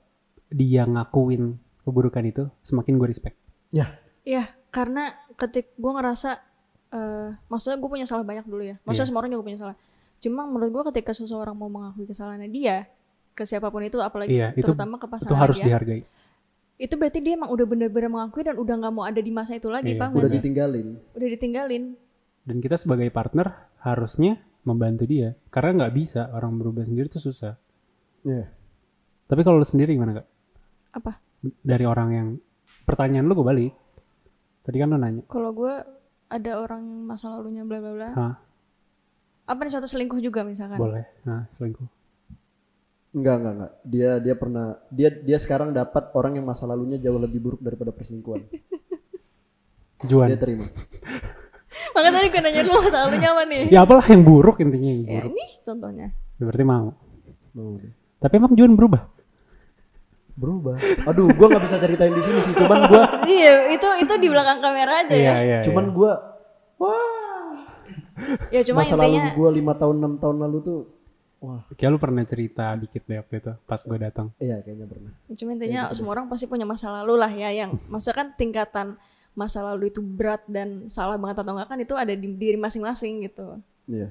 dia 0.48 0.88
ngakuin 0.88 1.52
keburukan 1.84 2.24
itu, 2.24 2.48
semakin 2.64 2.96
gue 2.96 3.04
respect. 3.04 3.36
ya 3.68 3.92
Iya, 4.24 4.48
karena 4.72 5.12
ketik 5.36 5.76
gue 5.76 5.92
ngerasa, 5.92 6.40
eh 6.88 7.28
maksudnya 7.44 7.76
gue 7.76 7.90
punya 7.92 8.08
salah 8.08 8.24
banyak 8.24 8.48
dulu 8.48 8.64
ya. 8.64 8.80
Maksudnya 8.88 9.04
Iya. 9.04 9.08
semua 9.12 9.20
orang 9.20 9.32
juga 9.36 9.44
punya 9.44 9.60
salah. 9.60 9.76
Cuma 10.18 10.44
menurut 10.44 10.70
gue 10.72 10.84
ketika 10.90 11.12
seseorang 11.12 11.54
mau 11.54 11.66
mengakui 11.66 12.04
kesalahannya 12.04 12.48
dia 12.48 12.90
ke 13.32 13.42
siapa 13.42 13.68
pun 13.68 13.80
itu, 13.80 13.98
apalagi 13.98 14.34
Iya, 14.34 14.50
itu- 14.52 14.66
terutama 14.66 14.98
ke 14.98 15.06
Itu 15.06 15.12
pasangan 15.14 15.38
harus 15.38 15.56
dia, 15.56 15.66
dihargai. 15.68 16.02
itu 16.76 16.94
berarti 16.94 17.18
dia 17.18 17.34
emang 17.34 17.50
udah 17.50 17.66
bener-bener 17.66 18.06
mengakui 18.08 18.42
dan 18.42 18.54
udah 18.54 18.74
nggak 18.76 18.92
mau 18.92 19.02
ada 19.02 19.18
di 19.18 19.30
masa 19.30 19.54
itu 19.54 19.66
lagi, 19.66 19.94
Iya, 19.94 19.98
paham 19.98 20.10
nggak 20.12 20.22
udah 20.22 20.30
sih? 20.30 20.38
ditinggalin 20.38 20.88
Udah 21.12 21.28
ditinggalin. 21.28 21.84
Dan 22.42 22.56
kita 22.58 22.74
sebagai 22.74 23.06
partner 23.08 23.46
harusnya 23.78 24.38
membantu 24.62 25.04
dia. 25.04 25.36
Karena 25.48 25.84
nggak 25.84 25.92
bisa 25.92 26.30
orang 26.30 26.56
berubah 26.56 26.82
sendiri 26.82 27.06
itu 27.06 27.20
susah. 27.20 27.54
ya 28.20 28.50
Tapi 29.24 29.40
kalau 29.40 29.58
lu 29.58 29.64
sendiri 29.64 29.92
gimana 29.92 30.18
kak? 30.18 30.26
Apa? 30.94 31.12
Dari 31.60 31.84
orang 31.84 32.08
yang 32.10 32.28
pertanyaan 32.82 33.22
lu 33.22 33.34
gue 33.34 33.44
balik. 33.44 33.72
Tadi 34.62 34.76
kan 34.76 34.88
lu 34.88 34.96
nanya. 34.96 35.22
Kalau 35.26 35.52
gue 35.52 35.74
ada 36.28 36.52
orang 36.56 36.82
masa 37.04 37.30
lalunya 37.30 37.62
bla 37.62 37.78
bla 37.78 37.92
bla. 37.92 38.08
Hah, 38.10 38.34
Apa 39.48 39.64
nih 39.64 39.72
suatu 39.72 39.88
selingkuh 39.88 40.20
juga 40.20 40.44
misalkan? 40.44 40.76
boleh. 40.76 41.08
Nah, 41.24 41.48
selingkuh. 41.56 41.88
enggak 43.08 43.34
enggak 43.40 43.54
enggak 43.56 43.72
dia 43.88 44.10
dia 44.20 44.34
pernah 44.36 44.66
dia 44.92 45.08
dia 45.08 45.38
sekarang 45.40 45.72
dapat 45.72 46.12
orang 46.12 46.36
yang 46.36 46.44
masa 46.44 46.68
lalunya 46.68 47.00
jauh 47.00 47.16
lebih 47.16 47.40
buruk 47.40 47.60
daripada 47.64 47.88
perselingkuhan 47.88 48.44
Juan. 50.04 50.28
dia 50.28 50.36
terima 50.36 50.68
Makanya 51.96 52.14
tadi 52.20 52.28
gue 52.28 52.40
nanya 52.44 52.62
dulu 52.62 52.78
masa 52.84 52.98
lalunya 53.08 53.28
apa 53.32 53.42
nih? 53.48 53.62
Ya 53.72 53.80
apalah 53.82 54.04
yang 54.06 54.22
buruk 54.22 54.60
intinya 54.60 54.86
yang 54.92 55.00
Ya 55.02 55.20
buruk. 55.24 55.32
ini 55.34 55.44
contohnya. 55.64 56.06
Ya, 56.38 56.42
berarti 56.46 56.64
mau. 56.68 56.88
mau. 57.56 57.74
Tapi 58.20 58.34
emang 58.36 58.52
Juan 58.54 58.72
berubah. 58.76 59.02
berubah 60.38 60.78
aduh 61.02 61.34
gua 61.34 61.50
nggak 61.50 61.66
bisa 61.66 61.82
ceritain 61.82 62.14
di 62.14 62.22
sini 62.22 62.38
sih 62.46 62.54
cuman 62.54 62.86
gua 62.86 63.26
iya, 63.26 63.74
itu 63.74 63.88
itu 64.06 64.14
di 64.22 64.30
belakang 64.30 64.62
kamera 64.62 65.02
aja 65.02 65.10
ya. 65.10 65.18
Iya, 65.18 65.34
iya. 65.42 65.58
cuman 65.66 65.90
iya. 65.90 65.94
gua 65.98 66.12
wah 66.78 67.27
Ya 68.54 68.60
cuma 68.66 68.82
masa 68.82 68.94
lalu 68.98 69.16
intinya 69.16 69.32
gua 69.36 69.50
lima 69.50 69.72
tahun 69.78 69.96
enam 70.02 70.12
tahun 70.18 70.36
lalu 70.42 70.58
tuh 70.64 70.78
wah 71.38 71.62
Kayak 71.78 71.90
lu 71.94 71.98
pernah 72.02 72.22
cerita 72.26 72.74
dikit 72.74 73.02
deh 73.06 73.18
waktu 73.22 73.34
itu 73.38 73.52
pas 73.64 73.80
gue 73.80 73.98
datang. 73.98 74.26
iya 74.42 74.58
kayaknya 74.58 74.86
pernah 74.90 75.12
cuma 75.38 75.50
intinya 75.54 75.82
semua 75.94 76.12
orang 76.18 76.26
pasti 76.26 76.50
punya 76.50 76.66
masa 76.66 76.90
lalu 76.90 77.14
lah 77.14 77.30
ya 77.30 77.50
yang 77.54 77.78
maksudnya 77.92 78.16
kan 78.26 78.28
tingkatan 78.34 78.86
masa 79.38 79.62
lalu 79.62 79.94
itu 79.94 80.02
berat 80.02 80.42
dan 80.50 80.90
salah 80.90 81.14
banget 81.14 81.46
atau 81.46 81.54
enggak 81.54 81.70
kan 81.70 81.78
itu 81.78 81.94
ada 81.94 82.10
di 82.10 82.26
diri 82.34 82.58
masing-masing 82.58 83.22
gitu. 83.30 83.62
iya 83.86 84.10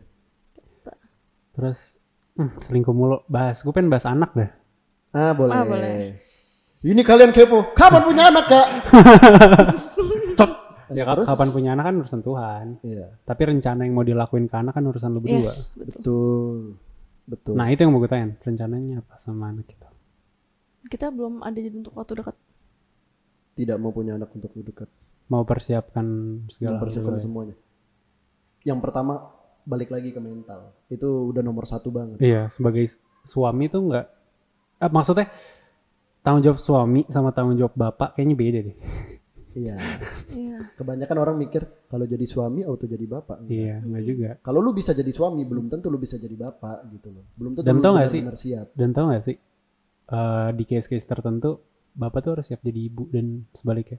Terus 1.57 1.97
hmm, 2.37 2.53
selingkuh 2.61 2.93
mulu. 2.93 3.25
Bahas. 3.25 3.65
Gue 3.65 3.73
pengen 3.73 3.89
bahas 3.89 4.05
anak 4.05 4.31
deh. 4.37 4.49
Ah 5.09 5.33
boleh. 5.33 5.55
Ah, 5.57 5.65
boleh. 5.65 6.21
Ini 6.85 7.01
kalian 7.01 7.33
kepo. 7.33 7.73
Kapan 7.73 8.01
punya 8.05 8.29
anak 8.29 8.45
kak? 8.45 8.67
Ya 10.93 11.03
terus? 11.03 11.27
kapan 11.27 11.49
punya 11.51 11.69
anak 11.75 11.85
kan 11.91 11.95
urusan 11.99 12.21
Tuhan. 12.23 12.65
Iya. 12.83 13.07
Tapi 13.23 13.41
rencana 13.43 13.81
yang 13.83 13.95
mau 13.95 14.05
dilakuin 14.07 14.47
ke 14.47 14.55
anak 14.55 14.73
kan 14.75 14.83
urusan 14.87 15.09
lu 15.11 15.19
berdua. 15.19 15.43
Yes, 15.43 15.75
betul. 15.75 15.97
Betul. 15.99 16.55
Betul. 17.27 17.53
Nah 17.59 17.67
itu 17.67 17.83
yang 17.83 17.91
mau 17.91 17.99
gue 17.99 18.07
tanya. 18.07 18.31
Rencananya 18.39 19.03
apa 19.03 19.19
sama 19.19 19.51
anak 19.51 19.67
kita? 19.67 19.87
Kita 20.87 21.11
belum 21.11 21.43
ada 21.43 21.59
jadi 21.59 21.75
untuk 21.75 21.91
waktu 21.99 22.23
dekat. 22.23 22.35
Tidak 23.51 23.75
mau 23.75 23.91
punya 23.91 24.15
anak 24.15 24.31
untuk 24.31 24.55
dekat. 24.55 24.87
Mau 25.27 25.43
persiapkan 25.43 26.07
segala 26.47 26.79
Mempersiapkan 26.79 27.19
hal. 27.19 27.23
semuanya. 27.23 27.55
Yang 28.63 28.79
pertama 28.79 29.27
balik 29.67 29.91
lagi 29.91 30.15
ke 30.15 30.19
mental. 30.23 30.71
Itu 30.87 31.35
udah 31.35 31.43
nomor 31.43 31.67
satu 31.67 31.91
banget. 31.91 32.23
Iya 32.23 32.47
sebagai 32.47 32.87
suami 33.27 33.67
tuh 33.67 33.91
nggak. 33.91 34.05
Eh, 34.87 34.91
maksudnya 34.93 35.27
tanggung 36.23 36.47
jawab 36.47 36.59
suami 36.63 37.03
sama 37.11 37.35
tanggung 37.35 37.59
jawab 37.59 37.75
bapak 37.75 38.15
kayaknya 38.15 38.35
beda 38.39 38.59
deh. 38.71 38.77
Iya. 39.57 39.77
Iya. 40.29 40.57
Kebanyakan 40.77 41.17
orang 41.17 41.35
mikir 41.35 41.65
kalau 41.89 42.05
jadi 42.05 42.21
suami 42.23 42.61
auto 42.61 42.85
jadi 42.85 43.01
bapak. 43.03 43.41
Enggak. 43.41 43.57
Iya 43.57 43.75
nggak 43.81 44.03
juga. 44.05 44.29
Kalau 44.39 44.61
lu 44.61 44.69
bisa 44.69 44.93
jadi 44.93 45.09
suami 45.09 45.41
belum 45.43 45.65
tentu 45.65 45.89
lu 45.89 45.97
bisa 45.97 46.15
jadi 46.15 46.37
bapak 46.37 46.85
gitu 46.93 47.09
loh. 47.09 47.25
Belum 47.33 47.57
tentu 47.57 47.65
Dan 47.65 47.75
lu 47.75 47.81
tau 47.81 47.93
nggak 47.97 48.07
sih? 48.07 48.21
siap. 48.21 48.67
Dan 48.77 48.93
tau 48.93 49.09
gak 49.09 49.25
sih 49.25 49.37
eh, 50.07 50.49
di 50.53 50.63
case-case 50.63 51.03
tertentu 51.03 51.57
bapak 51.91 52.19
tuh 52.21 52.31
harus 52.37 52.45
siap 52.45 52.61
jadi 52.61 52.79
ibu 52.85 53.09
dan 53.09 53.49
sebaliknya 53.51 53.97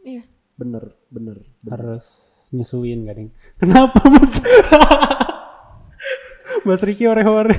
Iya. 0.00 0.24
Bener, 0.54 0.86
bener, 1.10 1.42
bener. 1.60 1.70
harus 1.70 2.04
nyusuin 2.50 3.04
gak 3.04 3.16
ding? 3.16 3.30
Kenapa 3.60 4.00
mas? 4.08 4.40
mas 6.66 6.80
Riki 6.80 7.04
ore-ore. 7.04 7.52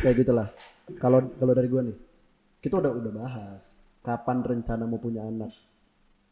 kayak 0.00 0.16
gitulah 0.16 0.48
kalau 0.96 1.20
kalau 1.36 1.52
dari 1.52 1.68
gua 1.68 1.84
nih 1.84 1.94
kita 2.58 2.74
udah 2.76 2.90
udah 2.90 3.12
bahas 3.12 3.76
kapan 4.00 4.40
rencana 4.40 4.82
mau 4.82 4.96
punya 4.96 5.22
anak 5.22 5.52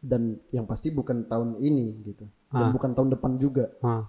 dan 0.01 0.23
yang 0.49 0.63
pasti 0.63 0.89
bukan 0.89 1.25
tahun 1.25 1.59
ini 1.59 1.87
gitu 2.05 2.25
dan 2.47 2.65
Ah. 2.65 2.71
bukan 2.71 2.91
tahun 2.93 3.11
depan 3.11 3.33
juga 3.37 3.67
Ah, 3.81 4.07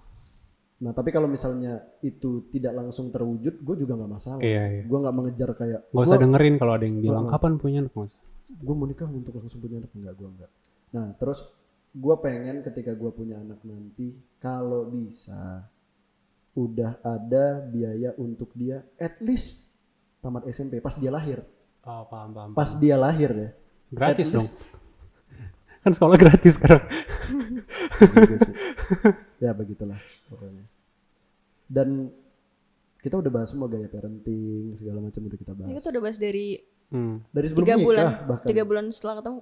nah 0.78 0.90
tapi 0.90 1.10
kalau 1.10 1.26
misalnya 1.26 1.76
itu 2.00 2.46
tidak 2.48 2.72
langsung 2.72 3.08
terwujud 3.08 3.58
gue 3.58 3.76
juga 3.76 3.94
nggak 3.94 4.12
masalah 4.12 4.40
iya 4.40 4.64
iya. 4.70 4.82
gue 4.82 4.98
nggak 4.98 5.12
mengejar 5.12 5.50
kayak 5.52 5.80
Gak 5.88 6.04
usah 6.04 6.16
dengerin 6.16 6.56
kalau 6.56 6.72
ada 6.72 6.84
yang 6.84 6.98
bilang 6.98 7.24
Heeh. 7.24 7.32
kapan 7.32 7.52
punya 7.56 7.78
anak 7.80 7.92
mas. 7.92 8.16
gue 8.42 8.72
mau 8.72 8.84
nikah 8.84 9.06
untuk 9.06 9.34
langsung 9.34 9.58
punya 9.58 9.76
anak 9.78 9.92
enggak 9.92 10.14
gue 10.14 10.28
enggak 10.30 10.50
nah 10.90 11.06
terus 11.14 11.38
gue 11.90 12.14
pengen 12.18 12.62
ketika 12.62 12.94
gue 12.94 13.10
punya 13.10 13.36
anak 13.36 13.60
nanti 13.60 14.10
kalau 14.38 14.86
bisa 14.86 15.66
udah 16.52 16.98
ada 17.00 17.46
biaya 17.62 18.10
untuk 18.16 18.50
dia 18.52 18.82
at 18.96 19.18
least 19.18 19.70
tamat 20.18 20.46
SMP 20.46 20.78
pas 20.78 20.94
dia 20.94 21.10
lahir 21.10 21.42
Oh 21.80 22.04
paham 22.06 22.30
paham. 22.30 22.50
pas 22.52 22.70
dia 22.74 22.94
lahir 22.94 23.30
ya 23.30 23.50
Gratis 23.90 24.28
At 24.28 24.34
dong. 24.34 24.48
Kan 25.80 25.92
sekolah 25.92 26.16
gratis 26.16 26.54
sekarang. 26.54 26.84
Sih. 28.40 28.54
ya 29.38 29.50
begitulah 29.52 29.96
pokoknya 30.26 30.64
dan 31.64 32.10
kita 32.98 33.16
udah 33.16 33.30
bahas 33.30 33.48
semua 33.48 33.64
gaya 33.66 33.86
parenting 33.86 34.74
segala 34.74 35.00
macam 35.00 35.20
udah 35.22 35.38
kita 35.38 35.52
bahas 35.54 35.70
Ini 35.70 35.78
kita 35.78 35.88
udah 35.90 36.02
bahas 36.02 36.18
dari 36.18 36.46
Hmm. 36.90 37.22
dari 37.30 37.46
sebelum 37.46 37.64
tiga 37.64 37.74
nikah 37.74 37.86
bulan, 37.86 38.06
bahkan 38.26 38.48
tiga 38.50 38.62
bulan 38.66 38.84
setelah 38.90 39.14
ketemu. 39.16 39.40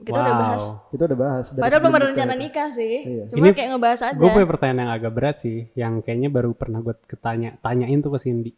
Kita 0.00 0.14
udah 0.14 0.22
Wow. 0.30 0.40
bahas. 0.40 0.62
kita 0.86 1.02
udah 1.04 1.18
bahas 1.18 1.44
dari 1.50 1.60
Padahal 1.60 1.80
belum 1.82 1.92
ada 1.92 2.06
rencana 2.06 2.34
nikah 2.34 2.68
sih. 2.70 2.94
Iya. 3.02 3.24
Cuma 3.26 3.36
Ini 3.36 3.48
kayak 3.50 3.68
ngebahas 3.68 4.00
aja. 4.06 4.16
Gue 4.16 4.30
punya 4.30 4.46
pertanyaan 4.46 4.78
yang 4.78 4.92
agak 4.94 5.12
berat 5.12 5.36
sih, 5.36 5.58
yang 5.74 5.92
kayaknya 5.98 6.30
baru 6.30 6.54
pernah 6.54 6.78
gue 6.78 6.94
ketanya, 7.04 7.58
tanyain 7.58 7.98
tuh 7.98 8.14
ke 8.14 8.18
Cindy. 8.18 8.52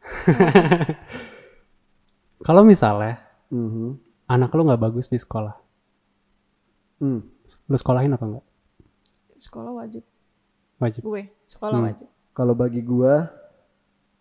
Kalau 2.40 2.64
misalnya 2.64 3.20
Mhm. 3.50 4.00
Anak 4.30 4.50
lu 4.52 4.62
nggak 4.64 4.78
bagus 4.80 5.06
di 5.06 5.16
sekolah, 5.16 5.52
Hmm. 6.98 7.20
lu 7.66 7.74
sekolahin 7.74 8.12
apa 8.12 8.24
enggak? 8.24 8.44
Sekolah 9.36 9.72
wajib. 9.74 10.04
Wajib. 10.78 11.02
Gue 11.02 11.22
sekolah 11.44 11.76
Hmm. 11.76 11.88
wajib. 11.88 12.08
kalau 12.30 12.54
bagi 12.54 12.80
gua 12.80 13.26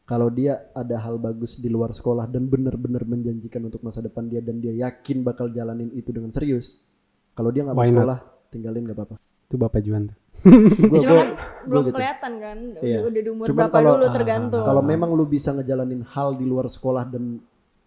kalau 0.03 0.27
dia 0.27 0.67
ada 0.73 0.97
hal 0.97 1.15
bagus 1.15 1.55
di 1.55 1.69
luar 1.69 1.93
sekolah 1.93 2.25
dan 2.25 2.45
benar-benar 2.45 3.05
menjanjikan 3.05 3.61
untuk 3.61 3.79
masa 3.79 4.01
depan 4.01 4.25
dia 4.25 4.41
dan 4.41 4.57
dia 4.57 4.73
yakin 4.73 5.21
bakal 5.21 5.47
jalanin 5.47 5.93
itu 5.93 6.09
dengan 6.09 6.27
serius 6.29 6.81
kalau 7.31 7.47
dia 7.47 7.61
nggak 7.61 7.77
mau 7.77 7.85
sekolah 7.85 8.19
tinggalin 8.49 8.81
nggak 8.83 8.97
apa-apa 8.97 9.15
Itu 9.45 9.55
Bapak 9.55 9.79
Juan 9.79 10.03
tuh. 10.05 10.17
Gua- 10.89 10.99
Cuma 10.99 11.05
gua- 11.05 11.21
kan 11.21 11.29
belum 11.63 11.83
gitu. 11.83 11.95
kelihatan 11.95 12.31
kan. 12.35 12.57
Udah, 12.71 12.81
Iya. 12.83 12.99
udah 13.03 13.21
di 13.21 13.29
umur 13.29 13.45
Cuman 13.45 13.57
berapa 13.59 13.71
kalau- 13.71 13.93
dulu 13.95 14.07
tergantung. 14.11 14.63
kalau 14.63 14.81
memang 14.83 15.09
lu 15.11 15.25
bisa 15.25 15.49
ngejalanin 15.51 16.01
hal 16.03 16.29
di 16.33 16.45
luar 16.45 16.67
sekolah 16.67 17.03
dan 17.05 17.23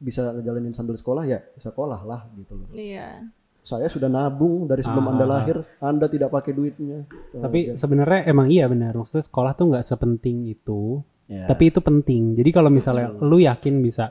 bisa 0.03 0.33
ngejalanin 0.33 0.73
sambil 0.73 0.93
sekolah 0.93 1.23
ya 1.23 1.39
sekolah 1.55 2.03
lah 2.03 2.27
gitu 2.35 2.53
loh 2.55 2.67
Iya. 2.73 3.23
saya 3.61 3.87
sudah 3.87 4.11
nabung 4.11 4.67
dari 4.67 4.83
sebelum 4.83 5.07
anda 5.09 5.23
Ah. 5.23 5.31
lahir 5.33 5.63
anda 5.79 6.07
tidak 6.07 6.29
pakai 6.29 6.51
duitnya 6.51 7.07
Tapi 7.33 7.73
sebenarnya 7.73 8.27
emang 8.27 8.47
iya 8.47 8.67
benar. 8.67 8.91
Maksudnya 8.93 9.23
sekolah 9.23 9.55
tuh 9.55 9.71
nggak 9.71 9.87
sepenting 9.87 10.51
itu. 10.51 10.99
Ya. 11.25 11.47
Tapi 11.47 11.71
itu 11.71 11.79
penting. 11.79 12.35
Jadi 12.35 12.51
kalau 12.51 12.67
misalnya 12.69 13.15
lu 13.17 13.39
yakin 13.39 13.79
bisa 13.79 14.11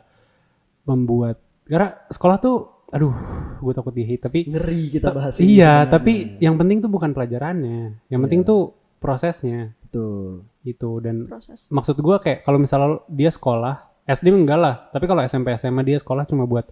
membuat 0.83 1.37
karena 1.63 1.99
sekolah 2.07 2.37
tuh 2.37 2.55
aduh, 2.87 3.11
gue 3.57 3.71
takut 3.71 3.91
di 3.91 4.03
hate 4.03 4.19
tapi 4.21 4.39
ngeri 4.45 4.87
kita 4.89 5.11
bahas 5.11 5.35
ini 5.35 5.47
iya, 5.53 5.83
sebenarnya. 5.83 5.91
tapi 5.91 6.13
yang 6.39 6.55
penting 6.55 6.77
tuh 6.79 6.89
bukan 6.89 7.11
pelajarannya. 7.11 8.07
Yang 8.07 8.19
penting 8.21 8.41
Iya. 8.41 8.49
tuh 8.49 8.61
prosesnya 8.97 9.59
betul 9.81 10.47
itu 10.63 10.89
dan 10.99 11.25
Proses. 11.25 11.67
maksud 11.67 11.99
gua 11.99 12.15
kayak 12.17 12.41
kalau 12.41 12.55
misalnya 12.55 13.03
dia 13.07 13.27
sekolah 13.27 13.90
SD 14.11 14.27
enggak 14.31 14.59
lah, 14.59 14.75
tapi 14.91 15.05
kalau 15.07 15.21
SMP 15.23 15.55
SMA 15.55 15.81
dia 15.87 15.97
sekolah 15.97 16.27
cuma 16.27 16.43
buat 16.47 16.67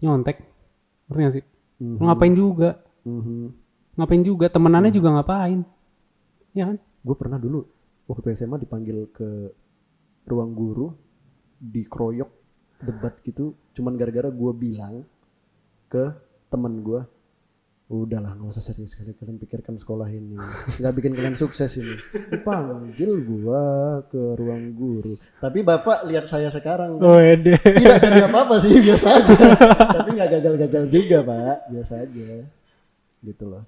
nyontek. 0.00 0.40
Ngerti 1.08 1.20
gak 1.20 1.34
sih? 1.40 1.44
Mhm. 1.80 1.96
Lu 2.00 2.04
ngapain 2.08 2.34
juga? 2.34 2.70
Mhm. 3.04 3.42
Ngapain 4.00 4.22
juga? 4.24 4.46
Temenannya 4.48 4.92
juga 4.92 5.08
ngapain? 5.14 5.60
Ya 6.54 6.70
kan? 6.70 6.78
gue 7.04 7.16
pernah 7.20 7.36
dulu 7.36 7.60
waktu 8.08 8.32
SMA 8.32 8.56
dipanggil 8.64 9.12
ke 9.12 9.52
ruang 10.24 10.56
guru 10.56 10.88
dikeroyok 11.60 12.30
debat 12.80 13.12
gitu 13.28 13.52
cuman 13.76 13.92
gara-gara 14.00 14.32
gue 14.32 14.52
bilang 14.56 15.04
ke 15.92 16.04
teman 16.48 16.80
gue 16.80 17.04
udahlah 18.02 18.34
nggak 18.34 18.50
usah 18.50 18.60
serius 18.60 18.92
kali 18.92 19.14
kalian 19.14 19.38
pikirkan 19.38 19.78
sekolah 19.78 20.10
ini 20.10 20.34
nggak 20.80 20.92
bikin 20.92 21.12
kalian 21.14 21.38
sukses 21.38 21.70
ini 21.78 21.94
dipanggil 22.28 23.12
gue 23.22 23.64
ke 24.10 24.22
ruang 24.34 24.74
guru 24.74 25.14
tapi 25.38 25.62
bapak 25.62 26.02
lihat 26.04 26.26
saya 26.26 26.50
sekarang 26.50 26.98
Oh, 26.98 27.16
ede. 27.16 27.54
tidak 27.62 28.02
jadi 28.02 28.26
apa-apa 28.26 28.58
sih 28.58 28.74
biasa 28.80 29.06
aja 29.22 29.36
tapi 29.94 30.08
nggak 30.12 30.30
gagal-gagal 30.34 30.84
juga 30.88 31.18
pak 31.22 31.56
biasa 31.70 31.92
aja 32.02 32.26
gitu 33.20 33.44
loh 33.46 33.64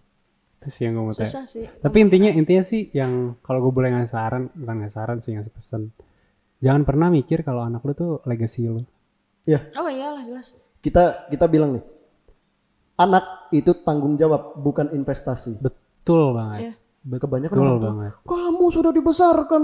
Itu 0.57 0.69
sih 0.73 0.89
yang 0.89 0.97
gue 0.97 1.05
mau 1.05 1.13
tanya. 1.13 1.29
Susah 1.29 1.45
sih. 1.45 1.69
Tapi 1.69 1.97
intinya 2.01 2.33
intinya 2.33 2.65
sih 2.65 2.89
yang 2.91 3.37
kalau 3.45 3.61
gue 3.61 3.73
boleh 3.77 3.93
ngasih 3.93 4.09
saran, 4.09 4.49
bukan 4.57 4.77
ngasih 4.81 4.97
saran 4.97 5.19
sih 5.21 5.37
ngasih 5.37 5.53
pesan. 5.53 5.93
Jangan 6.65 6.83
pernah 6.89 7.13
mikir 7.13 7.45
kalau 7.45 7.61
anak 7.61 7.85
lu 7.85 7.93
tuh 7.93 8.13
legacy 8.25 8.65
lu. 8.65 8.81
Oh 9.77 9.87
iyalah 9.87 10.25
jelas. 10.25 10.57
kita 10.81 11.29
kita 11.29 11.45
bilang 11.47 11.77
nih 11.77 11.85
anak 12.97 13.25
itu 13.51 13.73
tanggung 13.79 14.15
jawab 14.15 14.57
bukan 14.57 14.89
investasi 14.91 15.61
Betul 15.61 16.33
banget. 16.33 16.61
Iya. 16.61 16.73
Betul 17.03 17.21
kebanyakan 17.23 17.57
orang 17.57 17.77
tua, 17.77 17.87
banget. 17.89 18.13
kamu 18.25 18.65
sudah 18.69 18.91
dibesarkan 18.91 19.63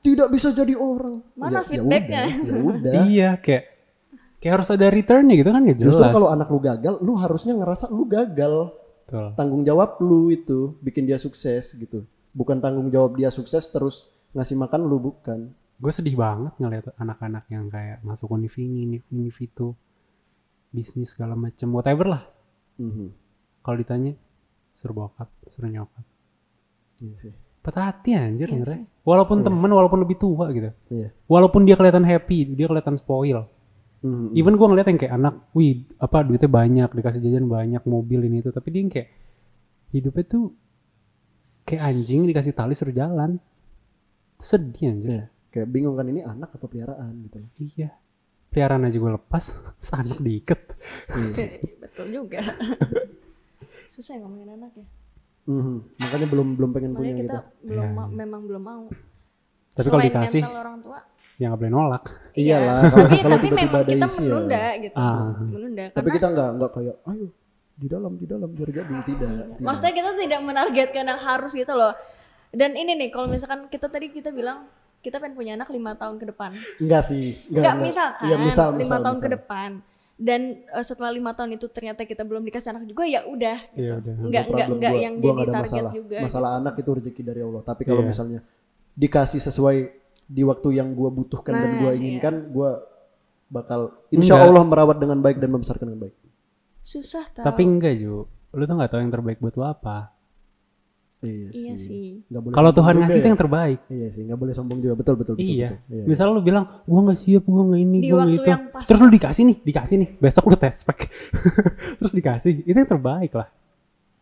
tidak 0.00 0.28
bisa 0.28 0.48
jadi 0.50 0.74
orang 0.74 1.20
Mana 1.32 1.50
Ya- 1.50 1.56
ya 1.56 1.62
feedbacknya? 1.64 2.22
udah, 2.24 2.36
ya 2.36 2.58
udah 2.70 2.92
Iya, 3.02 3.30
kayak 3.36 3.64
kayak 4.36 4.52
harus 4.54 4.68
ada 4.68 4.86
returnnya 4.86 5.34
gitu 5.34 5.50
kan 5.50 5.62
ya 5.62 5.74
jelas. 5.74 5.84
justru 5.90 6.04
kalau 6.06 6.28
anak 6.28 6.48
lu 6.48 6.58
gagal 6.58 6.94
lu 6.98 7.12
harusnya 7.14 7.52
ngerasa 7.54 7.88
lu 7.88 8.04
gagal 8.04 8.54
Betul. 9.02 9.26
tanggung 9.34 9.62
jawab 9.62 10.00
lu 10.00 10.28
itu 10.28 10.58
bikin 10.80 11.04
dia 11.04 11.16
sukses 11.16 11.72
gitu 11.72 12.02
bukan 12.30 12.56
tanggung 12.58 12.88
jawab 12.88 13.14
dia 13.14 13.28
sukses 13.28 13.66
terus 13.66 14.06
ngasih 14.30 14.56
makan 14.56 14.80
lu 14.82 14.96
bukan 14.98 15.50
gue 15.76 15.90
sedih 15.90 16.14
banget 16.14 16.52
ngeliat 16.56 16.92
anak-anak 16.94 17.44
yang 17.48 17.66
kayak 17.66 18.00
masuk 18.00 18.28
univ 18.30 18.52
ini, 18.54 19.00
univ 19.08 19.32
itu, 19.34 19.72
bisnis 20.68 21.10
segala 21.10 21.32
macam, 21.32 21.72
whatever 21.72 22.04
lah. 22.06 22.22
Mhm. 22.80 23.06
Kalau 23.60 23.76
ditanya, 23.76 24.16
suruh 24.72 24.96
bokap, 24.96 25.28
suruh 25.52 25.68
nyokap. 25.68 26.04
Iya 27.00 27.16
sih 27.16 27.32
Patah 27.60 27.92
hati 27.92 28.16
anjir 28.16 28.48
Iya. 28.48 28.88
Walaupun 29.04 29.44
temen, 29.44 29.68
walaupun 29.68 30.00
lebih 30.00 30.16
tua 30.16 30.48
gitu. 30.48 30.72
iya 30.88 31.12
Walaupun 31.28 31.68
dia 31.68 31.76
kelihatan 31.76 32.08
happy, 32.08 32.56
dia 32.56 32.64
kelihatan 32.64 32.96
spoil. 32.96 33.44
Mhm. 34.00 34.32
Even 34.32 34.56
gue 34.56 34.64
ngeliat 34.64 34.88
yang 34.88 34.96
kayak 34.96 35.12
anak, 35.12 35.34
wih 35.52 35.84
apa 36.00 36.24
duitnya 36.24 36.48
banyak, 36.48 36.88
dikasih 36.88 37.20
jajan 37.20 37.44
banyak, 37.44 37.84
mobil 37.84 38.24
ini 38.24 38.40
itu. 38.40 38.48
Tapi 38.48 38.68
dia 38.72 38.80
yang 38.80 38.88
kayak 38.88 39.08
hidupnya 39.92 40.24
tuh 40.24 40.44
kayak 41.68 41.82
anjing 41.84 42.24
dikasih 42.24 42.56
tali 42.56 42.72
suruh 42.72 42.96
jalan. 42.96 43.36
Sedih 44.40 44.96
anjir. 44.96 45.08
Iya. 45.12 45.24
kayak 45.50 45.66
bingung 45.66 45.98
kan 45.98 46.06
ini 46.06 46.22
anak 46.22 46.54
apa 46.56 46.64
peliharaan 46.64 47.26
gitu. 47.26 47.38
Iya. 47.60 47.90
Peliharaan 48.50 48.82
aja 48.82 48.96
gue 48.96 49.12
lepas, 49.12 49.44
anak 49.94 50.18
diikat. 50.18 50.60
Iya. 51.10 51.46
Betul 51.82 52.06
juga. 52.10 52.42
Susah 53.92 54.14
ya 54.14 54.20
ngomongin 54.20 54.50
anak 54.52 54.72
ya. 54.74 54.86
Mhm. 55.40 55.98
makanya 55.98 56.26
belum 56.28 56.48
belum 56.54 56.70
pengen 56.70 56.92
punya 56.92 57.10
Makanya 57.10 57.22
kita 57.24 57.38
gitu 57.40 57.66
belum 57.66 57.82
Iya. 57.82 57.96
ma- 57.96 58.12
memang 58.12 58.40
belum 58.44 58.62
mau. 58.62 58.84
Tapi 59.72 59.86
kalau 59.88 60.02
dikasih, 60.04 60.42
orang 60.46 60.78
tua. 60.78 60.98
ya 61.34 61.48
nggak 61.48 61.58
boleh 61.58 61.72
nolak. 61.72 62.04
iyalah 62.34 62.76
Iya. 62.76 62.90
kalau 62.92 63.02
tapi 63.02 63.16
kalau 63.16 63.30
tapi 63.32 63.46
tiba-tiba 63.48 63.56
memang 63.66 63.80
ada 63.80 63.90
kita 63.90 64.06
isi 64.06 64.14
ya. 64.14 64.22
menunda 64.28 64.64
gitu. 64.76 64.94
Ah. 64.94 65.30
Menunda 65.40 65.84
tapi 65.88 65.96
karena 65.96 66.10
kita 66.12 66.26
nggak 66.28 66.48
nggak 66.54 66.70
kayak 66.70 66.96
ayo 67.02 67.26
di 67.72 67.86
dalam 67.88 68.12
di 68.14 68.26
dalam 68.28 68.48
biar 68.52 68.68
jadi 68.70 68.94
tidak, 69.00 69.30
tidak. 69.32 69.58
maksudnya 69.58 69.92
kita 69.96 70.10
tidak 70.20 70.40
menargetkan 70.44 71.04
yang 71.08 71.20
harus 71.20 71.52
gitu 71.52 71.72
loh. 71.72 71.92
Dan 72.52 72.70
ini 72.74 72.92
nih 72.94 73.08
kalau 73.08 73.26
misalkan 73.26 73.66
kita 73.66 73.86
tadi 73.86 74.12
kita 74.12 74.30
bilang 74.30 74.68
kita 75.00 75.16
pengen 75.16 75.32
punya 75.32 75.52
anak 75.54 75.68
lima 75.68 75.92
tahun 75.92 76.16
ke 76.16 76.26
depan. 76.28 76.50
enggak 76.76 77.02
sih 77.02 77.34
Enggak, 77.48 77.74
misalkan 77.78 78.26
Iya, 78.26 78.36
misal, 78.36 78.68
lima 78.70 78.78
misal, 78.78 78.98
tahun 79.00 79.16
ke 79.16 79.20
misal. 79.22 79.36
depan 79.36 79.70
dan 80.16 80.40
eh, 80.62 80.84
setelah 80.84 81.08
lima 81.10 81.32
tahun 81.32 81.50
itu 81.54 81.66
ternyata 81.66 82.04
kita 82.04 82.20
belum 82.20 82.42
dikasih 82.42 82.70
anak 82.70 82.84
juga 82.84 83.04
ya 83.04 83.24
udah 83.24 83.58
gitu. 83.66 83.80
Iya 83.80 83.92
udah. 83.96 84.14
Enggak 84.20 84.44
enggak 84.46 84.66
enggak 84.70 84.92
Gua- 84.92 85.00
yang 85.00 85.14
gua 85.16 85.30
jadi 85.30 85.42
target 85.46 85.64
masalah. 85.66 85.92
juga. 85.94 86.18
masalah 86.20 86.50
anak 86.54 86.74
itu 86.76 86.90
rezeki 86.92 87.22
dari 87.22 87.40
Allah 87.40 87.62
tapi 87.62 87.82
kalau 87.82 88.02
Iya. 88.02 88.08
misalnya 88.08 88.40
dikasih 88.92 89.40
sesuai 89.40 89.76
di 90.26 90.42
waktu 90.42 90.68
yang 90.72 90.92
gua 90.92 91.08
butuhkan 91.08 91.54
dan 91.54 91.64
Nah, 91.66 91.78
gua 91.78 91.90
iya. 91.90 91.98
inginkan 91.98 92.34
gua 92.48 92.70
bakal 93.48 93.80
insya 94.08 94.36
Enggak. 94.36 94.46
Allah 94.46 94.62
merawat 94.62 94.96
dengan 94.96 95.18
baik 95.18 95.36
dan 95.36 95.50
membesarkan 95.50 95.86
dengan 95.86 96.02
baik 96.02 96.14
Susah 96.80 97.24
tau. 97.26 97.42
Tapi 97.42 97.60
enggak 97.62 97.92
Ju, 97.94 98.24
lu 98.50 98.62
tuh 98.62 98.72
nggak 98.74 98.88
tahu 98.88 99.00
yang 99.00 99.10
terbaik 99.10 99.36
buat 99.38 99.52
lu 99.52 99.64
apa. 99.64 100.12
Iya, 101.20 101.48
iya 101.52 101.74
sih, 101.76 102.24
sih. 102.26 102.38
Kalau 102.50 102.70
Tuhan 102.72 102.96
ngasih 103.00 103.18
itu 103.20 103.28
ya. 103.28 103.30
yang 103.32 103.40
terbaik. 103.40 103.78
iya 103.92 104.08
sih 104.08 104.22
nggak 104.24 104.38
boleh 104.40 104.54
sombong 104.56 104.80
juga 104.80 104.94
betul 104.96 105.14
betul 105.20 105.34
betul 105.36 105.44
iya. 105.44 105.76
betul. 105.76 105.96
Iya, 105.96 106.04
Misal 106.08 106.26
lu 106.32 106.40
bilang, 106.40 106.64
gua 106.88 107.00
nggak 107.06 107.18
siap, 107.20 107.44
gua 107.44 107.62
nggak 107.68 107.80
ini, 107.80 107.98
Di 108.00 108.08
gua 108.08 108.24
nggak 108.24 108.28
waktu 108.28 108.36
itu. 108.40 108.48
yang 108.48 108.62
pas. 108.72 108.84
Terus 108.88 109.00
lu 109.04 109.08
dikasih 109.12 109.42
nih, 109.44 109.56
dikasih 109.60 109.96
nih. 110.00 110.08
Besok 110.16 110.44
lu 110.48 110.56
tes 110.56 110.74
spek. 110.80 110.98
Terus 112.00 112.12
dikasih, 112.16 112.52
itu 112.64 112.76
yang 112.76 112.90
terbaik 112.90 113.32
lah. 113.36 113.48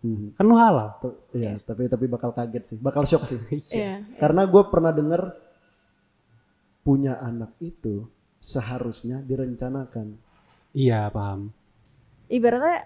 Mhm. 0.02 0.38
Kan 0.38 0.44
lu 0.46 0.54
halal. 0.54 0.88
Tuh, 1.02 1.14
iya 1.34 1.58
tapi 1.58 1.90
tapi 1.90 2.06
bakal 2.06 2.30
kaget 2.30 2.64
sih 2.74 2.78
bakal 2.78 3.02
shock 3.02 3.26
sih 3.26 3.38
Iya. 3.74 4.06
karena 4.22 4.46
gue 4.46 4.62
pernah 4.70 4.94
dengar 4.94 5.34
punya 6.86 7.18
anak 7.18 7.50
itu 7.58 8.06
seharusnya 8.38 9.18
direncanakan 9.26 10.14
Iya, 10.70 11.08
paham. 11.10 11.50
Ibaratnya 12.28 12.84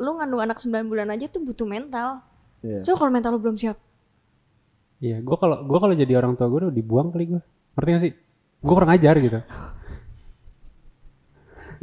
lu 0.00 0.16
ngandung 0.16 0.42
anak 0.42 0.58
9 0.58 0.88
bulan 0.88 1.12
aja 1.12 1.28
tuh 1.28 1.44
butuh 1.44 1.68
mental. 1.68 2.24
Iya. 2.62 2.82
So 2.82 2.98
kalau 2.98 3.10
mental 3.12 3.36
lu 3.36 3.40
belum 3.42 3.58
siap. 3.58 3.76
Iya, 4.98 5.22
gua 5.22 5.38
kalau 5.38 5.62
gua 5.62 5.78
kalau 5.78 5.94
jadi 5.94 6.18
orang 6.18 6.34
tua 6.34 6.50
gua 6.50 6.68
udah 6.68 6.74
dibuang 6.74 7.14
kali 7.14 7.38
gua. 7.38 7.42
Ngerti 7.78 7.90
gak 7.94 8.02
sih? 8.02 8.12
Gua 8.62 8.74
kurang 8.82 8.92
ajar 8.94 9.14
gitu. 9.22 9.38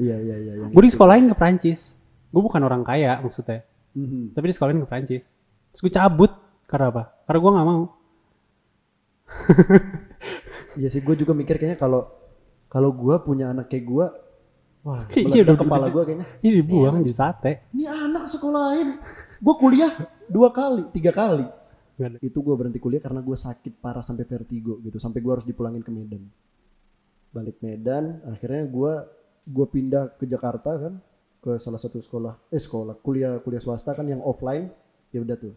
iya 0.03 0.15
iya 0.19 0.35
iya 0.35 0.53
yang 0.59 0.69
Gue 0.75 0.83
di 0.83 0.91
sekolahin 0.91 1.31
ke 1.31 1.35
Prancis. 1.39 2.03
Gue 2.35 2.43
bukan 2.43 2.59
orang 2.67 2.83
kaya 2.83 3.23
maksudnya. 3.23 3.63
Mhm. 3.95 4.35
Tapi 4.35 4.51
di 4.51 4.53
sekolahin 4.53 4.83
ke 4.83 4.87
Prancis. 4.91 5.31
Terus 5.71 5.81
gue 5.87 5.93
cabut. 5.95 6.35
Karena 6.67 6.91
apa? 6.91 7.03
Karena 7.23 7.39
gue 7.39 7.51
gak 7.55 7.67
mau. 7.67 7.83
Iya 10.75 10.91
sih, 10.91 10.99
gue 10.99 11.15
juga 11.15 11.31
mikir 11.31 11.55
kayaknya 11.55 11.79
kalau 11.79 12.11
kalau 12.67 12.91
gue 12.91 13.15
punya 13.23 13.55
anak 13.55 13.71
kayak 13.71 13.87
gue, 13.87 14.05
wah, 14.83 14.99
Iya, 15.15 15.47
kepala 15.55 15.87
gue 15.87 16.03
kayaknya. 16.03 16.27
Ini 16.43 16.51
dibuang 16.59 16.99
jadi 16.99 17.15
sate. 17.15 17.63
Ini 17.71 17.87
anak 17.87 18.27
sekolahin, 18.27 18.99
gue 19.45 19.55
kuliah 19.61 19.93
dua 20.25 20.49
kali, 20.49 20.89
tiga 20.89 21.13
kali. 21.13 21.45
Itu 22.19 22.41
gue 22.41 22.55
berhenti 22.57 22.81
kuliah 22.81 22.99
karena 22.99 23.21
gue 23.21 23.37
sakit 23.37 23.77
parah 23.77 24.01
sampai 24.01 24.25
vertigo 24.25 24.81
gitu, 24.81 24.97
sampai 24.97 25.21
gue 25.21 25.31
harus 25.31 25.45
dipulangin 25.45 25.85
ke 25.85 25.93
Medan. 25.93 26.25
Balik 27.29 27.61
Medan, 27.61 28.25
akhirnya 28.25 28.65
gue 28.65 28.93
gue 29.45 29.67
pindah 29.69 30.17
ke 30.17 30.25
Jakarta 30.25 30.71
kan, 30.81 30.93
ke 31.45 31.61
salah 31.61 31.77
satu 31.77 32.01
sekolah, 32.01 32.49
eh 32.49 32.57
sekolah, 32.57 32.97
kuliah 33.05 33.37
kuliah 33.45 33.61
swasta 33.61 33.93
kan 33.93 34.09
yang 34.09 34.25
offline, 34.25 34.73
ya 35.13 35.21
udah 35.21 35.37
tuh. 35.37 35.53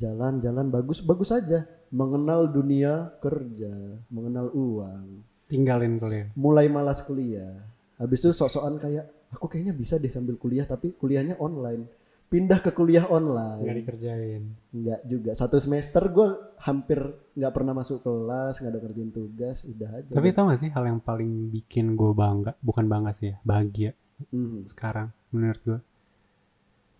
Jalan-jalan 0.00 0.72
bagus 0.72 1.04
bagus 1.04 1.28
aja, 1.34 1.68
mengenal 1.92 2.48
dunia 2.48 3.12
kerja, 3.20 4.00
mengenal 4.08 4.48
uang, 4.56 5.20
Tinggalin 5.52 6.00
kuliah. 6.00 6.32
mulai 6.32 6.66
malas 6.72 7.04
kuliah. 7.04 7.60
Habis 8.00 8.24
itu 8.24 8.30
sok-sokan 8.32 8.78
kayak 8.80 9.04
aku 9.34 9.46
kayaknya 9.50 9.74
bisa 9.74 9.98
deh 9.98 10.10
sambil 10.10 10.38
kuliah 10.40 10.64
tapi 10.64 10.94
kuliahnya 10.96 11.36
online. 11.36 11.84
Pindah 12.28 12.60
ke 12.60 12.70
kuliah 12.70 13.02
nggak 13.02 13.16
online 13.16 13.78
dikerjain 13.80 14.42
nggak 14.70 15.00
juga 15.02 15.30
satu 15.32 15.56
semester 15.56 16.02
gue 16.08 16.28
hampir 16.58 17.00
nggak 17.32 17.52
pernah 17.52 17.72
masuk 17.72 18.00
kelas 18.00 18.60
nggak 18.60 18.68
ada 18.70 18.80
kerjain 18.80 19.08
tugas 19.08 19.64
udah 19.64 19.90
aja 19.96 20.12
tapi 20.12 20.28
tau 20.30 20.46
gak 20.46 20.60
sih 20.60 20.68
hal 20.68 20.84
yang 20.84 21.00
paling 21.00 21.48
bikin 21.48 21.92
gue 21.92 22.12
bangga 22.12 22.52
bukan 22.60 22.84
bangga 22.84 23.12
sih 23.12 23.32
ya 23.32 23.36
bahagia 23.42 23.92
Hmm. 24.18 24.66
sekarang 24.66 25.14
menurut 25.30 25.62
gue 25.62 25.78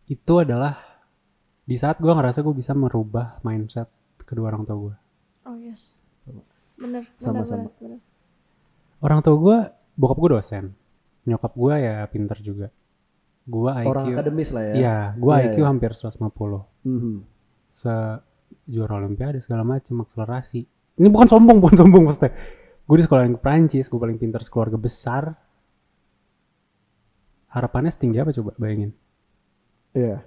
itu 0.06 0.34
adalah 0.38 0.78
di 1.60 1.74
saat 1.74 1.98
gue 1.98 2.08
ngerasa 2.08 2.40
gue 2.40 2.54
bisa 2.54 2.72
merubah 2.72 3.42
mindset 3.42 3.90
kedua 4.18 4.48
orang 4.48 4.62
tua 4.62 4.76
gue 4.78 4.96
Oh 5.42 5.56
yes. 5.56 5.98
Bener, 6.22 6.44
bener, 6.76 7.04
Sama-sama. 7.16 7.66
bener, 7.66 7.98
bener. 7.98 8.00
orang 9.00 9.18
tua 9.18 9.34
gue 9.34 9.58
bokap 9.94 10.16
gue 10.16 10.30
dosen 10.30 10.64
nyokap 11.24 11.52
gue 11.52 11.74
ya 11.74 12.06
pinter 12.06 12.38
juga 12.38 12.66
gue 13.48 13.70
IQ 13.72 13.88
orang 13.88 14.06
akademis 14.12 14.48
lah 14.52 14.62
ya. 14.62 14.74
Iya 14.76 14.96
gue 15.16 15.32
Iya, 15.32 15.44
IQ 15.48 15.56
iya. 15.56 15.66
hampir 15.66 15.90
150 15.96 16.60
Mhm. 16.84 17.14
se 17.72 17.94
juara 18.68 19.00
olimpiade 19.00 19.40
segala 19.40 19.64
macam 19.64 20.04
akselerasi. 20.04 20.60
Ini 21.00 21.08
bukan 21.08 21.26
sombong 21.26 21.58
bukan 21.64 21.76
sombong 21.80 22.02
maksudnya. 22.04 22.36
Gue 22.84 22.96
di 23.00 23.04
sekolah 23.04 23.24
yang 23.24 23.36
ke 23.36 23.42
Prancis 23.42 23.88
gue 23.88 23.96
paling 23.96 24.20
pintar 24.20 24.44
sekeluarga 24.44 24.76
besar. 24.76 25.32
Harapannya 27.48 27.88
setinggi 27.88 28.20
apa 28.20 28.30
coba 28.36 28.52
bayangin? 28.60 28.92
Iya 29.96 30.20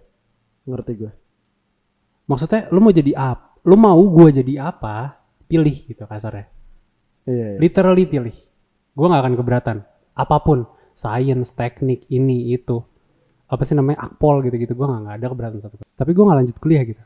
ngerti 0.62 0.94
gue 0.94 1.12
maksudnya 2.30 2.70
lu 2.70 2.80
mau 2.80 2.94
jadi 2.94 3.12
apa 3.18 3.58
lu 3.66 3.74
mau 3.76 3.98
gue 3.98 4.30
jadi 4.42 4.54
apa 4.64 5.20
pilih 5.46 5.74
gitu 5.86 6.06
kasarnya. 6.08 6.48
Iya, 7.28 7.46
iya. 7.54 7.58
literally 7.62 8.08
pilih. 8.08 8.34
Gue 8.98 9.06
nggak 9.06 9.22
akan 9.22 9.36
keberatan. 9.38 9.78
Apa 10.16 10.42
pun. 10.42 10.66
Science 10.92 11.56
teknik 11.56 12.04
ini 12.10 12.52
itu 12.52 12.84
apa 13.52 13.64
sih 13.68 13.76
namanya 13.76 14.08
akpol 14.08 14.40
gitu 14.48 14.56
gitu 14.56 14.74
gue 14.80 14.88
nggak 14.88 15.20
ada 15.20 15.28
keberatan 15.28 15.60
satu 15.60 15.76
tapi 16.00 16.16
gue 16.16 16.24
nggak 16.24 16.40
lanjut 16.40 16.58
kuliah 16.58 16.84
gitu. 16.88 17.04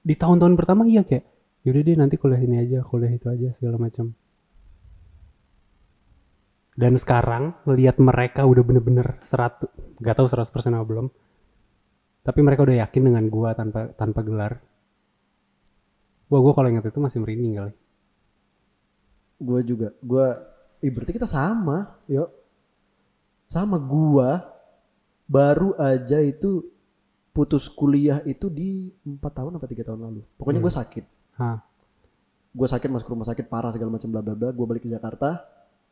Di 0.00 0.16
tahun-tahun 0.16 0.56
pertama 0.56 0.88
iya 0.88 1.04
kayak 1.04 1.28
yaudah 1.68 1.82
deh 1.84 1.96
nanti 2.00 2.16
kuliah 2.16 2.40
ini 2.40 2.56
aja 2.64 2.80
kuliah 2.80 3.12
itu 3.12 3.28
aja 3.28 3.52
segala 3.52 3.76
macam. 3.76 4.16
Dan 6.72 6.96
sekarang 6.96 7.60
melihat 7.68 8.00
mereka 8.00 8.48
udah 8.48 8.64
bener-bener 8.64 9.20
seratus 9.20 9.68
nggak 10.00 10.16
tahu 10.16 10.26
100% 10.32 10.48
apa 10.48 10.86
belum 10.88 11.06
tapi 12.24 12.40
mereka 12.40 12.64
udah 12.64 12.80
yakin 12.88 13.02
dengan 13.12 13.24
gua 13.28 13.52
tanpa 13.52 13.92
tanpa 13.92 14.24
gelar. 14.24 14.64
Wah 16.32 16.40
gua 16.40 16.56
kalau 16.56 16.72
ingat 16.72 16.88
itu 16.88 16.96
masih 16.96 17.20
merinding 17.20 17.52
kali. 17.60 17.74
Gue 19.40 19.60
juga 19.64 19.92
gue 20.00 20.26
eh, 20.84 20.88
berarti 20.92 21.12
kita 21.16 21.28
sama 21.28 22.00
yuk. 22.08 22.28
Sama 23.44 23.76
gua 23.76 24.59
baru 25.30 25.78
aja 25.78 26.18
itu 26.18 26.66
putus 27.30 27.70
kuliah 27.70 28.18
itu 28.24 28.50
di 28.50 28.90
empat 29.00 29.32
tahun 29.32 29.56
apa 29.56 29.66
tiga 29.66 29.86
tahun 29.86 30.02
lalu. 30.02 30.20
Pokoknya 30.34 30.58
gue 30.58 30.72
sakit. 30.74 31.04
Gue 32.50 32.66
sakit 32.66 32.90
masuk 32.90 33.08
rumah 33.08 33.22
sakit 33.24 33.46
parah 33.46 33.70
segala 33.70 33.94
macam 33.94 34.10
bla 34.10 34.20
bla 34.20 34.34
bla. 34.34 34.50
Gue 34.50 34.66
balik 34.66 34.82
ke 34.82 34.90
Jakarta. 34.90 35.46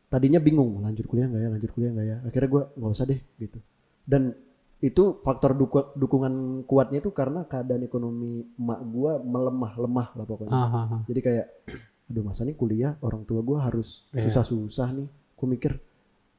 Tadinya 0.09 0.41
bingung 0.41 0.83
lanjut 0.83 1.07
kuliah 1.07 1.29
nggak 1.29 1.39
ya? 1.39 1.49
Lanjut 1.49 1.71
kuliah 1.71 1.91
nggak 1.95 2.07
ya? 2.07 2.17
Akhirnya 2.27 2.49
gue 2.49 2.63
nggak 2.75 2.91
usah 2.91 3.07
deh 3.07 3.21
gitu. 3.39 3.59
Dan 4.03 4.35
itu 4.79 5.23
faktor 5.23 5.55
duku- 5.55 5.95
dukungan 5.95 6.65
kuatnya 6.65 6.99
itu 6.99 7.11
karena 7.11 7.43
keadaan 7.45 7.83
ekonomi 7.83 8.47
emak 8.55 8.81
gue 8.85 9.13
melemah 9.21 9.73
lemah 9.77 10.09
lah 10.15 10.25
pokoknya. 10.25 10.51
Ah, 10.51 10.67
ah, 10.67 10.87
ah. 10.89 11.01
jadi 11.05 11.21
kayak 11.21 11.47
aduh 12.09 12.25
masa 12.25 12.43
nih 12.43 12.57
kuliah 12.57 12.97
orang 12.99 13.23
tua 13.23 13.39
gue 13.41 13.59
harus 13.59 14.03
Iya. 14.11 14.27
susah-susah 14.27 14.89
nih. 14.97 15.07
Gue 15.39 15.47
mikir 15.47 15.73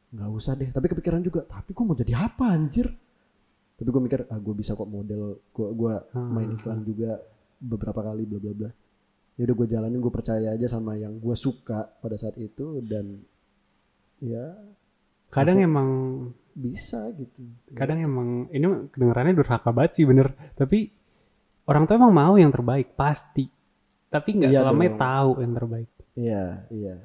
nggak 0.10 0.30
usah 0.32 0.54
deh. 0.54 0.70
Tapi 0.70 0.86
kepikiran 0.88 1.22
juga 1.22 1.44
tapi 1.44 1.70
gue 1.70 1.84
mau 1.84 1.94
jadi 1.94 2.14
apa 2.16 2.50
anjir? 2.50 2.88
Tapi 3.76 3.88
gue 3.88 4.02
mikir 4.02 4.20
ah 4.26 4.36
gue 4.36 4.54
bisa 4.54 4.74
kok 4.74 4.86
model 4.86 5.40
gue 5.48 5.68
gua 5.72 6.04
Hmm. 6.12 6.32
main 6.34 6.50
iklan 6.52 6.82
juga 6.82 7.22
beberapa 7.58 8.02
kali 8.02 8.24
bla 8.24 8.40
bla 8.40 8.54
bla. 8.54 8.70
Ya 9.36 9.46
udah 9.46 9.56
gue 9.56 9.68
jalanin 9.70 9.98
gue 9.98 10.12
percaya 10.12 10.52
aja 10.52 10.68
sama 10.68 10.94
yang 10.94 11.16
gue 11.16 11.32
suka 11.34 11.88
pada 11.96 12.16
saat 12.16 12.36
itu 12.36 12.84
dan 12.84 13.24
ya 14.20 14.52
kadang 15.30 15.58
Aku- 15.58 15.66
emang 15.66 15.90
bisa 16.52 17.08
gitu. 17.16 17.40
kadang 17.72 18.04
emang 18.04 18.30
ini 18.52 18.68
kedengarannya 18.92 19.32
durhaka 19.34 19.72
banget 19.72 19.96
sih 19.96 20.04
bener. 20.04 20.34
Tapi 20.54 20.92
orang 21.64 21.86
tua 21.86 21.96
emang 21.96 22.12
mau 22.12 22.34
yang 22.36 22.52
terbaik 22.52 22.94
pasti. 22.94 23.48
Tapi 24.10 24.30
nggak 24.36 24.52
Iya, 24.52 24.60
selamanya 24.60 24.94
tahu 24.98 25.30
yang 25.40 25.54
terbaik. 25.54 25.90
Iya 26.18 26.44
iya. 26.68 26.96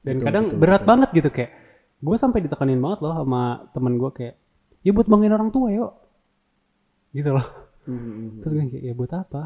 Dan 0.00 0.16
Betul, 0.16 0.24
kadang 0.24 0.44
betul, 0.48 0.60
berat 0.62 0.80
betul. 0.80 0.88
banget 0.88 1.08
gitu 1.12 1.28
kayak 1.28 1.52
gue 1.96 2.16
sampai 2.16 2.44
ditekanin 2.44 2.80
banget 2.80 3.00
loh 3.04 3.14
sama 3.16 3.66
temen 3.72 3.96
gue 3.96 4.10
kayak 4.12 4.34
ya 4.84 4.90
buat 4.92 5.08
banggain 5.08 5.34
orang 5.34 5.50
tua 5.50 5.68
yuk. 5.72 5.92
Gitu 7.16 7.32
loh. 7.32 7.46
Mhm, 7.86 8.42
terus 8.42 8.52
gue 8.52 8.66
kayak 8.66 8.84
ya 8.84 8.94
buat 8.94 9.12
apa? 9.14 9.42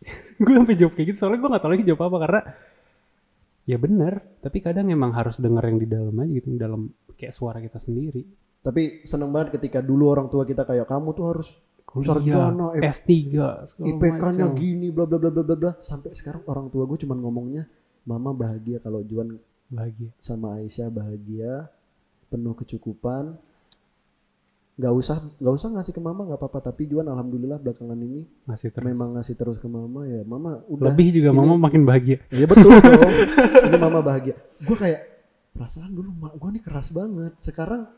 Gue 0.40 0.56
sampai 0.56 0.76
jawab 0.80 0.96
kayak 0.96 1.12
gitu 1.12 1.18
soalnya 1.20 1.44
gue 1.44 1.50
nggak 1.52 1.60
tahu 1.60 1.72
lagi 1.76 1.84
jawab 1.84 2.02
apa 2.08 2.18
karena 2.24 2.40
ya 3.68 3.76
bener 3.76 4.40
tapi 4.40 4.64
kadang 4.64 4.88
emang 4.88 5.12
harus 5.12 5.36
denger 5.36 5.60
yang 5.60 5.76
di 5.76 5.84
dalam 5.84 6.14
aja 6.16 6.32
gitu 6.32 6.48
di 6.48 6.56
dalam 6.56 6.88
kayak 7.12 7.32
suara 7.36 7.60
kita 7.60 7.76
sendiri. 7.76 8.24
Tapi 8.64 9.04
seneng 9.04 9.28
banget 9.28 9.60
ketika 9.60 9.84
dulu 9.84 10.08
orang 10.08 10.32
tua 10.32 10.48
kita 10.48 10.64
kayak 10.64 10.88
kamu 10.88 11.12
tuh 11.12 11.26
harus 11.28 11.48
Sarjana, 11.90 12.70
eh, 12.78 12.86
S3 12.86 13.10
segala 13.66 13.86
IPK-nya 13.90 14.46
gini 14.54 14.94
bla 14.94 15.10
bla 15.10 15.18
bla 15.18 15.30
bla 15.34 15.42
bla 15.42 15.56
bla. 15.58 15.72
Sampai 15.82 16.14
sekarang 16.14 16.46
orang 16.46 16.70
tua 16.70 16.86
gue 16.86 16.96
cuman 17.02 17.18
ngomongnya 17.18 17.66
mama 18.06 18.30
bahagia 18.30 18.78
kalau 18.78 19.02
Juan 19.02 19.36
bahagia. 19.66 20.14
sama 20.22 20.62
Aisyah 20.62 20.88
bahagia 20.88 21.66
penuh 22.30 22.54
kecukupan. 22.54 23.34
Nggak 24.80 24.94
usah 24.96 25.20
nggak 25.36 25.54
usah 25.54 25.68
ngasih 25.76 25.92
ke 25.92 26.00
mama 26.00 26.24
nggak 26.24 26.40
apa-apa. 26.40 26.72
Tapi 26.72 26.88
Juan 26.88 27.04
alhamdulillah 27.04 27.60
belakangan 27.60 27.98
ini 27.98 28.24
masih 28.48 28.72
terus. 28.72 28.86
memang 28.88 29.12
ngasih 29.12 29.34
terus 29.36 29.60
ke 29.60 29.68
mama 29.68 30.08
ya 30.08 30.24
mama 30.24 30.64
udah 30.64 30.88
lebih 30.88 31.20
juga 31.20 31.28
ini- 31.28 31.36
mama 31.36 31.54
makin 31.60 31.82
bahagia. 31.84 32.22
Ya 32.32 32.48
betul 32.48 32.72
dong. 32.80 33.12
Ini 33.68 33.76
mama 33.76 34.00
bahagia. 34.00 34.40
Gue 34.64 34.76
kayak 34.78 35.00
perasaan 35.52 35.92
dulu 35.92 36.08
mak 36.16 36.32
gue 36.32 36.50
nih 36.56 36.62
keras 36.64 36.88
banget. 36.90 37.36
Sekarang 37.36 37.92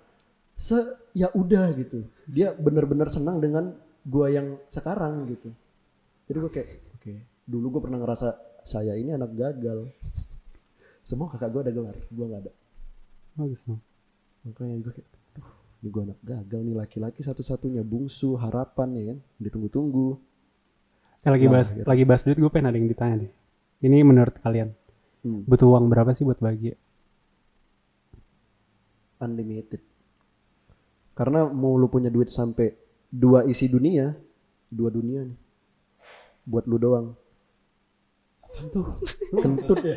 se 0.58 0.74
ya 1.14 1.30
udah 1.30 1.70
gitu. 1.78 2.02
Dia 2.26 2.50
bener-bener 2.50 3.06
senang 3.06 3.38
dengan 3.38 3.78
gue 4.02 4.26
yang 4.26 4.58
sekarang 4.66 5.30
gitu. 5.30 5.54
Jadi 6.26 6.36
gue 6.40 6.50
kayak 6.50 6.68
oke 6.98 7.12
dulu 7.46 7.78
gue 7.78 7.82
pernah 7.86 8.02
ngerasa 8.02 8.34
saya 8.66 8.98
ini 8.98 9.14
anak 9.14 9.30
gagal. 9.38 9.86
Semua 11.06 11.30
kakak 11.30 11.46
gue 11.46 11.60
ada 11.62 11.70
gelar 11.70 11.94
gue 11.94 12.24
nggak 12.26 12.42
ada. 12.42 12.52
Bagus 13.38 13.62
dong 13.62 13.78
makanya 14.42 14.76
gue 14.82 14.92
kayak 14.98 15.08
Duh, 15.32 15.50
ini 15.80 15.88
gue 15.88 16.02
anak 16.04 16.18
gagal 16.20 16.60
nih 16.60 16.76
laki-laki 16.76 17.20
satu-satunya 17.24 17.80
bungsu 17.82 18.36
harapan 18.36 18.88
ya 18.98 19.04
kan 19.14 19.18
ditunggu-tunggu. 19.40 20.08
Eh, 21.22 21.30
lagi 21.30 21.46
Nah, 21.46 21.52
bahas 21.56 21.68
gitu. 21.72 21.86
lagi 21.86 22.02
bahas 22.04 22.22
duit 22.26 22.38
gue 22.38 22.50
pengen 22.50 22.68
ada 22.68 22.76
yang 22.76 22.90
ditanya 22.90 23.16
deh 23.26 23.32
ini 23.82 23.98
menurut 24.02 24.36
kalian 24.38 24.70
Hmm, 25.22 25.46
butuh 25.46 25.70
uang 25.70 25.86
berapa 25.86 26.10
sih 26.10 26.26
buat 26.26 26.42
bahagia? 26.42 26.74
Unlimited. 29.22 29.78
Karena 31.14 31.46
mau 31.46 31.78
lu 31.78 31.86
punya 31.86 32.10
duit 32.10 32.26
sampai 32.26 32.74
dua 33.06 33.46
isi 33.46 33.70
dunia 33.70 34.10
dua 34.66 34.88
dunia 34.90 35.22
nih 35.22 35.38
buat 36.42 36.64
lu 36.66 36.80
doang 36.80 37.14
kentut. 39.32 39.80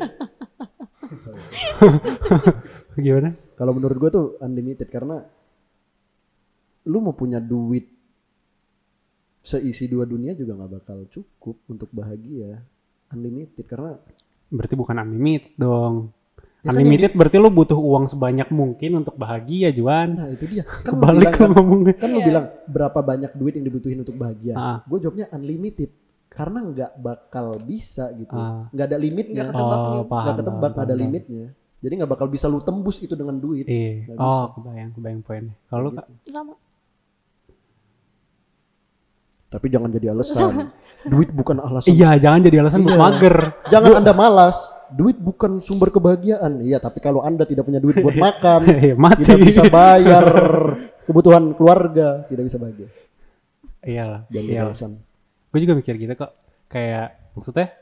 Ya 2.96 3.00
gimana? 3.04 3.30
Kalau 3.54 3.70
menurut 3.70 3.96
gue 3.96 4.10
tuh 4.10 4.26
unlimited 4.42 4.90
karena 4.90 5.22
lu 6.84 6.98
mau 6.98 7.14
punya 7.14 7.38
duit 7.38 7.86
seisi 9.38 9.86
dua 9.86 10.02
dunia 10.02 10.34
juga 10.34 10.58
nggak 10.58 10.72
bakal 10.72 11.06
cukup 11.06 11.62
untuk 11.70 11.86
bahagia. 11.94 12.58
Unlimited 13.14 13.62
karena 13.70 13.94
berarti 14.50 14.74
bukan 14.74 14.98
unlimited 14.98 15.54
dong. 15.54 16.10
Ya 16.66 16.74
kan 16.74 16.82
unlimited 16.82 17.14
berarti 17.14 17.36
lu 17.38 17.54
butuh 17.54 17.78
uang 17.78 18.10
sebanyak 18.10 18.50
mungkin 18.50 18.98
untuk 18.98 19.14
bahagia 19.14 19.70
Juan. 19.70 20.18
Nah 20.18 20.28
itu 20.34 20.42
dia. 20.50 20.66
Kan 20.66 20.90
lu 20.90 20.90
kebalik 20.98 21.22
bilang 21.22 21.30
lu 21.30 21.38
kan, 21.38 21.48
ngomongnya. 21.54 21.94
kan 21.94 22.08
lu 22.10 22.18
Iya. 22.18 22.26
bilang 22.26 22.46
berapa 22.66 22.98
banyak 22.98 23.32
duit 23.38 23.54
yang 23.54 23.66
dibutuhin 23.66 23.98
untuk 24.02 24.18
bahagia. 24.18 24.54
Ah. 24.58 24.78
gue 24.82 24.98
jawabnya 24.98 25.30
unlimited 25.30 25.90
karena 26.36 26.58
nggak 26.62 26.92
bakal 27.00 27.56
bisa 27.58 28.12
gitu. 28.12 28.36
Ah. 28.36 28.68
nggak 28.68 28.86
ada 28.86 28.98
limitnya. 29.00 29.34
Nggak 29.40 29.48
ketebak 29.56 29.78
oh 29.80 30.04
paham 30.04 30.22
nggak 30.22 30.36
ketebak 30.36 30.52
paham, 30.60 30.70
nggak 30.70 30.84
ada 30.84 30.92
paham. 30.92 31.02
limitnya. 31.02 31.46
Jadi 31.76 31.92
nggak 31.96 32.10
bakal 32.10 32.26
bisa 32.28 32.46
lu 32.46 32.60
tembus 32.60 32.96
itu 33.00 33.14
dengan 33.14 33.36
duit. 33.36 33.64
Iya. 33.64 34.12
Nggak 34.12 34.16
oh 34.18 34.28
bisa. 34.28 34.52
kebayang 34.54 34.90
kebayang 34.92 35.20
poinnya. 35.24 35.54
Kalau 35.66 35.80
lu 35.82 35.90
Gitu. 35.90 35.98
kak? 35.98 36.06
Sama 36.28 36.54
tapi 39.46 39.70
jangan 39.70 39.88
jadi 39.88 40.10
alasan. 40.10 40.68
Duit 41.06 41.30
bukan 41.30 41.62
alasan. 41.62 41.88
Iya 41.88 42.18
jangan 42.18 42.42
jadi 42.42 42.56
alasan 42.60 42.82
buat 42.82 42.92
Iya. 42.92 43.00
mager. 43.00 43.36
Jangan 43.70 43.92
anda 43.94 44.12
malas. 44.12 44.58
Duit 44.90 45.16
bukan 45.16 45.62
sumber 45.62 45.88
kebahagiaan. 45.88 46.60
Iya 46.60 46.76
tapi 46.76 46.98
kalau 46.98 47.22
anda 47.22 47.46
tidak 47.46 47.62
punya 47.64 47.78
duit 47.78 47.94
buat 47.96 48.18
makan 48.26 48.60
Eh, 48.66 48.92
mati. 48.98 49.22
tidak 49.22 49.46
bisa 49.46 49.62
bayar 49.70 50.26
kebutuhan 51.06 51.54
keluarga 51.54 52.26
tidak 52.26 52.44
bisa 52.44 52.58
bahagia. 52.58 52.90
Iyalah 53.80 54.26
jangan 54.26 54.44
jadi 54.44 54.50
iyalah. 54.52 54.74
alasan 54.74 54.90
gue 55.56 55.64
juga 55.64 55.72
mikir 55.72 55.96
gitu 55.96 56.12
kok 56.12 56.36
kayak 56.68 57.32
maksudnya 57.32 57.72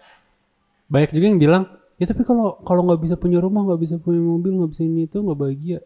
banyak 0.86 1.10
juga 1.10 1.26
yang 1.26 1.40
bilang 1.42 1.64
ya 1.98 2.06
tapi 2.06 2.22
kalau 2.22 2.62
kalau 2.62 2.86
nggak 2.86 3.02
bisa 3.02 3.18
punya 3.18 3.42
rumah 3.42 3.66
nggak 3.66 3.80
bisa 3.82 3.98
punya 3.98 4.22
mobil 4.22 4.62
nggak 4.62 4.70
bisa 4.70 4.82
ini 4.86 5.10
itu 5.10 5.18
nggak 5.18 5.38
bahagia 5.38 5.78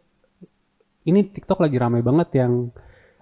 ini 1.08 1.24
TikTok 1.24 1.64
lagi 1.64 1.80
ramai 1.80 2.04
banget 2.04 2.44
yang 2.44 2.68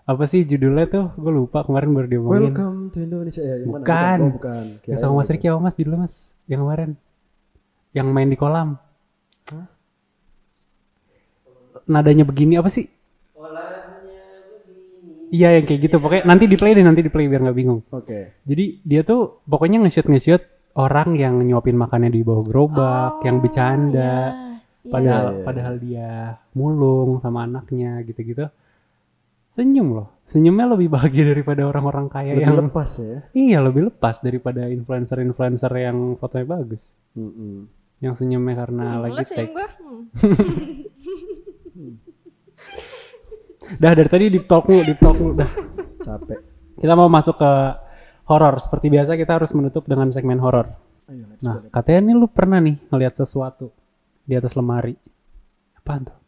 apa 0.03 0.27
sih 0.27 0.43
judulnya 0.43 0.91
tuh 0.91 1.07
gue 1.14 1.31
lupa 1.31 1.62
kemarin 1.62 1.95
baru 1.95 2.07
diomongin 2.11 2.51
Welcome 2.51 2.79
to 2.95 2.99
Indonesia. 3.03 3.43
Ya, 3.43 3.59
yang 3.59 3.71
mana? 3.75 3.83
Bukan. 3.83 4.19
Oh, 4.19 4.31
bukan. 4.39 4.64
yang 4.67 4.99
Kirain 4.99 4.99
sama 5.03 5.14
Mas. 5.19 5.31
Riki 5.31 5.47
apa 5.47 5.59
Mas 5.62 5.75
judulnya 5.79 6.01
Mas 6.03 6.14
yang 6.47 6.61
kemarin 6.67 6.91
yang 7.95 8.07
main 8.11 8.31
di 8.31 8.39
kolam 8.39 8.79
nadanya 11.87 12.27
begini 12.27 12.59
apa 12.59 12.67
sih 12.67 12.91
Iya 15.37 15.49
yang 15.53 15.64
kayak 15.68 15.80
gitu 15.84 15.97
pokoknya 15.99 16.24
nanti 16.24 16.45
di 16.49 16.57
play 16.57 16.72
deh 16.72 16.80
nanti 16.80 17.01
di 17.05 17.11
play 17.12 17.28
biar 17.28 17.45
nggak 17.45 17.59
bingung. 17.59 17.80
Oke. 17.93 18.41
Jadi 18.43 18.64
dia 18.80 19.05
tuh 19.05 19.45
pokoknya 19.45 19.84
nge-shoot 19.84 20.09
nge-shoot 20.09 20.43
orang 20.76 21.12
yang 21.16 21.34
nyuapin 21.41 21.76
makannya 21.76 22.09
di 22.09 22.20
bawah 22.20 22.45
gerobak, 22.45 23.20
yang 23.20 23.41
bercanda, 23.41 24.32
Iya, 24.80 24.93
padahal 24.93 25.24
Iya, 25.26 25.34
iya, 25.34 25.45
padahal 25.45 25.74
dia 25.76 26.11
mulung 26.53 27.18
sama 27.18 27.45
anaknya 27.45 28.01
gitu-gitu. 28.03 28.49
Senyum 29.51 29.89
loh, 29.93 30.09
senyumnya 30.24 30.76
lebih 30.76 30.93
bahagia 30.93 31.24
daripada 31.32 31.64
orang-orang 31.64 32.07
kaya 32.07 32.37
Lebih 32.37 32.45
yang 32.45 32.57
lepas 32.62 32.91
ya. 33.01 33.16
iya 33.32 33.59
lebih 33.61 33.89
lepas 33.89 34.20
daripada 34.20 34.68
influencer-influencer 34.68 35.72
yang 35.74 35.97
fotonya 36.16 36.61
bagus, 36.61 36.95
Mm-mm. 37.16 37.64
yang 37.99 38.12
senyumnya 38.12 38.55
karena 38.62 38.84
Hmm, 38.97 39.03
lagi 39.05 39.24
take. 39.26 39.53
Hmm. 41.76 42.01
Dah 43.75 43.93
dari 43.99 44.07
tadi 44.07 44.31
di 44.31 44.41
talk 44.47 44.71
mulu, 44.71 44.83
di 44.87 44.95
talk 44.95 45.17
mulu, 45.19 45.35
dah. 45.35 45.51
Capek. 45.99 46.41
Kita 46.79 46.93
mau 46.95 47.11
masuk 47.11 47.35
ke 47.35 47.53
horor. 48.31 48.55
Seperti 48.62 48.87
biasa 48.95 49.19
kita 49.19 49.43
harus 49.43 49.51
menutup 49.51 49.91
dengan 49.91 50.07
segmen 50.14 50.39
horor. 50.39 50.71
Nah, 51.43 51.67
katanya 51.71 52.11
nih 52.11 52.14
lu 52.14 52.27
pernah 52.31 52.62
nih 52.62 52.79
ngelihat 52.91 53.19
sesuatu 53.19 53.75
di 54.23 54.35
atas 54.39 54.55
lemari. 54.55 54.95
Apaan 55.79 56.07
tuh? 56.07 56.19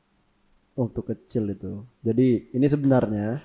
Waktu 0.78 1.00
kecil 1.14 1.50
itu. 1.50 1.82
Jadi 2.02 2.54
ini 2.54 2.66
sebenarnya 2.66 3.42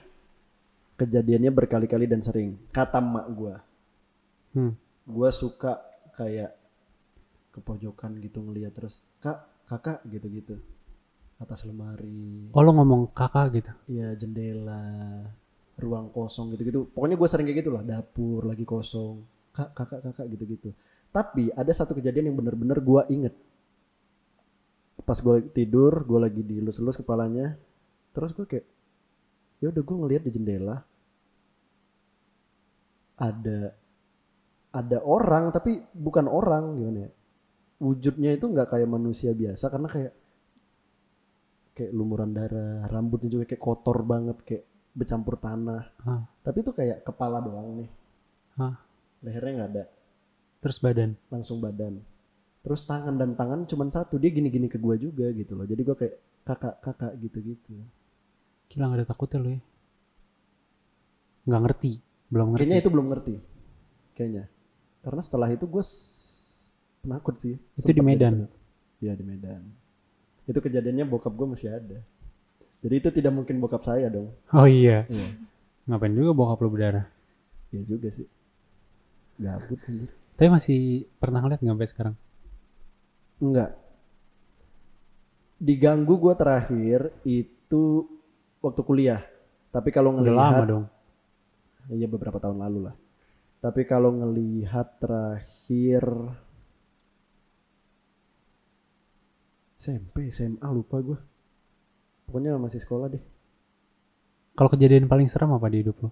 kejadiannya 0.98 1.52
berkali-kali 1.54 2.06
dan 2.06 2.22
sering. 2.22 2.58
Kata 2.70 3.02
mak 3.02 3.26
gua. 3.34 3.58
Hmm. 4.54 4.78
Gua 5.10 5.34
suka 5.34 5.82
kayak 6.14 6.54
ke 7.54 7.60
pojokan 7.62 8.18
gitu 8.18 8.42
ngeliat 8.42 8.74
terus 8.74 9.06
kak 9.22 9.46
kakak 9.70 10.02
gitu-gitu 10.10 10.58
atas 11.44 11.68
lemari 11.68 12.50
Oh 12.56 12.62
lu 12.64 12.72
ngomong 12.74 13.12
kakak 13.12 13.60
gitu. 13.60 13.72
Iya 13.92 14.16
jendela, 14.16 15.28
ruang 15.78 16.10
kosong 16.10 16.54
gitu-gitu. 16.56 16.90
Pokoknya 16.92 17.16
gue 17.20 17.28
sering 17.30 17.46
kayak 17.50 17.60
gitu 17.66 17.72
lah, 17.76 17.84
dapur 17.84 18.48
lagi 18.48 18.64
kosong, 18.64 19.22
kak 19.52 19.76
kakak 19.76 20.00
kakak 20.06 20.26
gitu-gitu. 20.34 20.70
Tapi 21.14 21.54
ada 21.54 21.72
satu 21.76 21.94
kejadian 21.94 22.34
yang 22.34 22.38
bener-bener 22.40 22.82
gue 22.82 23.02
inget. 23.12 23.36
Pas 25.04 25.20
gue 25.20 25.36
tidur, 25.52 26.08
gue 26.08 26.20
lagi 26.22 26.42
dielus-elus 26.42 26.98
kepalanya, 26.98 27.60
terus 28.16 28.32
gue 28.32 28.48
kayak, 28.48 28.66
ya 29.60 29.68
udah 29.70 29.84
gue 29.84 29.96
ngeliat 30.00 30.24
di 30.24 30.32
jendela 30.32 30.82
ada 33.18 33.72
ada 34.74 34.98
orang 35.06 35.54
tapi 35.54 35.86
bukan 35.94 36.26
orang 36.26 36.82
gimana 36.82 37.00
ya 37.06 37.12
wujudnya 37.78 38.32
itu 38.34 38.46
nggak 38.50 38.74
kayak 38.74 38.90
manusia 38.90 39.32
biasa 39.36 39.70
karena 39.70 39.88
kayak 39.92 40.14
kayak 41.74 41.92
lumuran 41.92 42.32
darah 42.32 42.86
rambutnya 42.86 43.30
juga 43.30 43.46
kayak 43.46 43.60
kotor 43.60 44.02
banget 44.02 44.38
kayak 44.42 44.64
bercampur 44.92 45.36
tanah 45.36 45.90
Ah. 46.02 46.22
tapi 46.42 46.62
itu 46.62 46.70
kayak 46.70 47.02
kepala 47.02 47.40
doang 47.40 47.76
nih 47.76 47.90
Ah. 48.56 48.78
lehernya 49.20 49.52
nggak 49.56 49.72
ada 49.72 49.86
Terus 50.60 50.80
badan. 50.80 51.12
langsung 51.28 51.60
badan 51.60 52.00
terus 52.60 52.82
tangan 52.82 53.14
dan 53.14 53.34
tangan 53.34 53.66
cuman 53.66 53.90
satu 53.90 54.16
dia 54.16 54.30
gini-gini 54.30 54.66
ke 54.66 54.78
gua 54.78 54.96
juga 54.96 55.28
gitu 55.30 55.52
loh 55.52 55.66
jadi 55.66 55.82
gua 55.82 55.98
kayak 55.98 56.16
kakak 56.44 56.76
kakak 56.80 57.12
gitu-gitu 57.18 57.76
Gila 58.66 58.88
gak 58.88 58.98
ada 58.98 59.06
takutnya 59.06 59.38
lu 59.38 59.50
ya. 59.52 59.62
Nggak 61.44 61.62
ngerti. 61.62 61.92
Belum 62.26 62.48
ngerti. 62.50 62.62
kayaknya 62.64 62.80
itu 62.80 62.90
belum 62.90 63.08
ngerti 63.08 63.36
kayaknya 64.14 64.44
karena 65.02 65.22
setelah 65.22 65.50
itu 65.50 65.66
gue 65.66 65.84
penakut 67.00 67.36
sih 67.36 67.60
Itu 67.76 67.90
di 67.90 68.00
Medan? 68.00 68.48
iya 68.98 69.14
di 69.14 69.22
Medan 69.22 69.62
itu 70.44 70.60
kejadiannya 70.60 71.06
bokap 71.06 71.32
gue 71.32 71.48
masih 71.50 71.70
ada 71.72 72.00
jadi 72.84 72.96
itu 73.00 73.10
tidak 73.14 73.32
mungkin 73.32 73.58
bokap 73.58 73.82
saya 73.82 74.08
dong 74.08 74.32
Oh 74.52 74.68
iya. 74.68 75.08
iya 75.08 75.28
Ngapain 75.84 76.12
juga 76.12 76.32
bokap 76.32 76.60
lu 76.60 76.70
berdarah. 76.70 77.08
iya 77.70 77.84
juga 77.84 78.08
sih 78.08 78.28
gabut 79.36 79.80
anjir 79.88 80.10
Tapi 80.34 80.50
masih 80.50 80.80
pernah 81.16 81.40
ngeliat 81.40 81.60
nggak 81.60 81.74
sampai 81.74 81.90
sekarang? 81.90 82.16
enggak 83.40 83.72
diganggu 85.58 86.16
gue 86.18 86.34
terakhir 86.36 87.00
itu 87.24 88.08
waktu 88.60 88.82
kuliah 88.84 89.22
tapi 89.70 89.90
kalau 89.90 90.12
Udah 90.14 90.24
lama 90.24 90.32
ngelihat 90.36 90.64
dong. 90.68 90.86
iya 91.90 92.08
beberapa 92.08 92.38
tahun 92.38 92.60
lalu 92.60 92.80
lah 92.92 92.96
tapi 93.60 93.84
kalau 93.84 94.12
ngelihat 94.12 95.00
terakhir 95.00 96.04
SMP 99.84 100.32
SMA 100.32 100.64
lupa 100.72 101.04
gue 101.04 101.20
pokoknya 102.24 102.56
masih 102.56 102.80
sekolah 102.80 103.12
deh 103.12 103.24
Kalau 104.56 104.70
kejadian 104.70 105.10
paling 105.10 105.28
serem 105.28 105.52
apa 105.52 105.68
di 105.68 105.82
hidup 105.82 105.98
lu? 106.00 106.10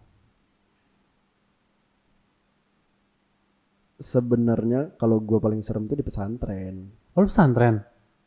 sebenarnya 3.95 4.97
kalau 4.97 5.22
gue 5.22 5.38
paling 5.38 5.61
serem 5.61 5.86
tuh 5.86 5.93
di 5.93 6.01
pesantren 6.01 6.89
Oh 7.13 7.22
pesantren? 7.22 7.86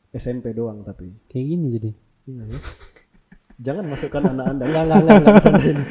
SMP 0.08 0.54
doang 0.54 0.80
tapi 0.80 1.10
Kayak 1.26 1.44
gini 1.44 1.66
jadi. 1.74 1.90
iya 2.24 2.44
ya 2.46 2.58
jangan 3.54 3.86
masukkan 3.86 4.22
anak 4.24 4.46
anda 4.50 4.64
nggak 4.64 4.82
nggak 4.82 4.98
nggak 4.98 5.14
nggak 5.14 5.34
bercanda 5.34 5.62
ini 5.62 5.84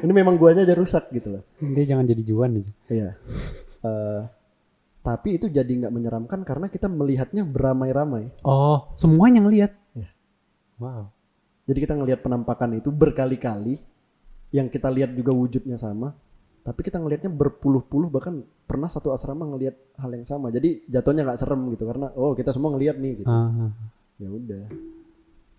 ini 0.00 0.12
memang 0.14 0.34
guanya 0.36 0.64
aja 0.64 0.72
rusak 0.72 1.04
gitu 1.10 1.28
loh 1.36 1.42
Dia 1.58 1.84
jangan 1.84 2.04
jadi 2.04 2.22
juan 2.22 2.56
aja. 2.56 2.72
Iya. 2.88 3.10
Eh, 3.80 4.20
tapi 5.00 5.40
itu 5.40 5.48
jadi 5.48 5.68
nggak 5.68 5.92
menyeramkan 5.92 6.40
karena 6.44 6.68
kita 6.68 6.86
melihatnya 6.86 7.42
beramai-ramai. 7.48 8.32
Oh, 8.44 8.92
semuanya 9.00 9.40
ngeliat. 9.40 9.72
Iya. 9.96 10.10
Wow. 10.76 11.08
Jadi 11.64 11.78
kita 11.86 11.94
ngelihat 11.96 12.20
penampakan 12.20 12.76
itu 12.76 12.92
berkali-kali, 12.92 13.80
yang 14.50 14.66
kita 14.68 14.90
lihat 14.90 15.14
juga 15.14 15.30
wujudnya 15.30 15.78
sama, 15.78 16.12
tapi 16.66 16.84
kita 16.84 16.98
ngelihatnya 17.00 17.30
berpuluh-puluh 17.32 18.10
bahkan 18.10 18.44
pernah 18.68 18.90
satu 18.90 19.14
asrama 19.14 19.46
ngelihat 19.48 19.78
hal 19.96 20.10
yang 20.12 20.26
sama. 20.26 20.52
Jadi 20.52 20.84
jatuhnya 20.90 21.24
nggak 21.24 21.40
serem 21.40 21.62
gitu 21.72 21.86
karena 21.88 22.12
oh 22.18 22.34
kita 22.36 22.52
semua 22.52 22.74
ngelihat 22.74 22.98
nih 23.00 23.24
gitu. 23.24 23.30
Ah. 23.30 23.72
Ya 24.20 24.28
udah. 24.28 24.64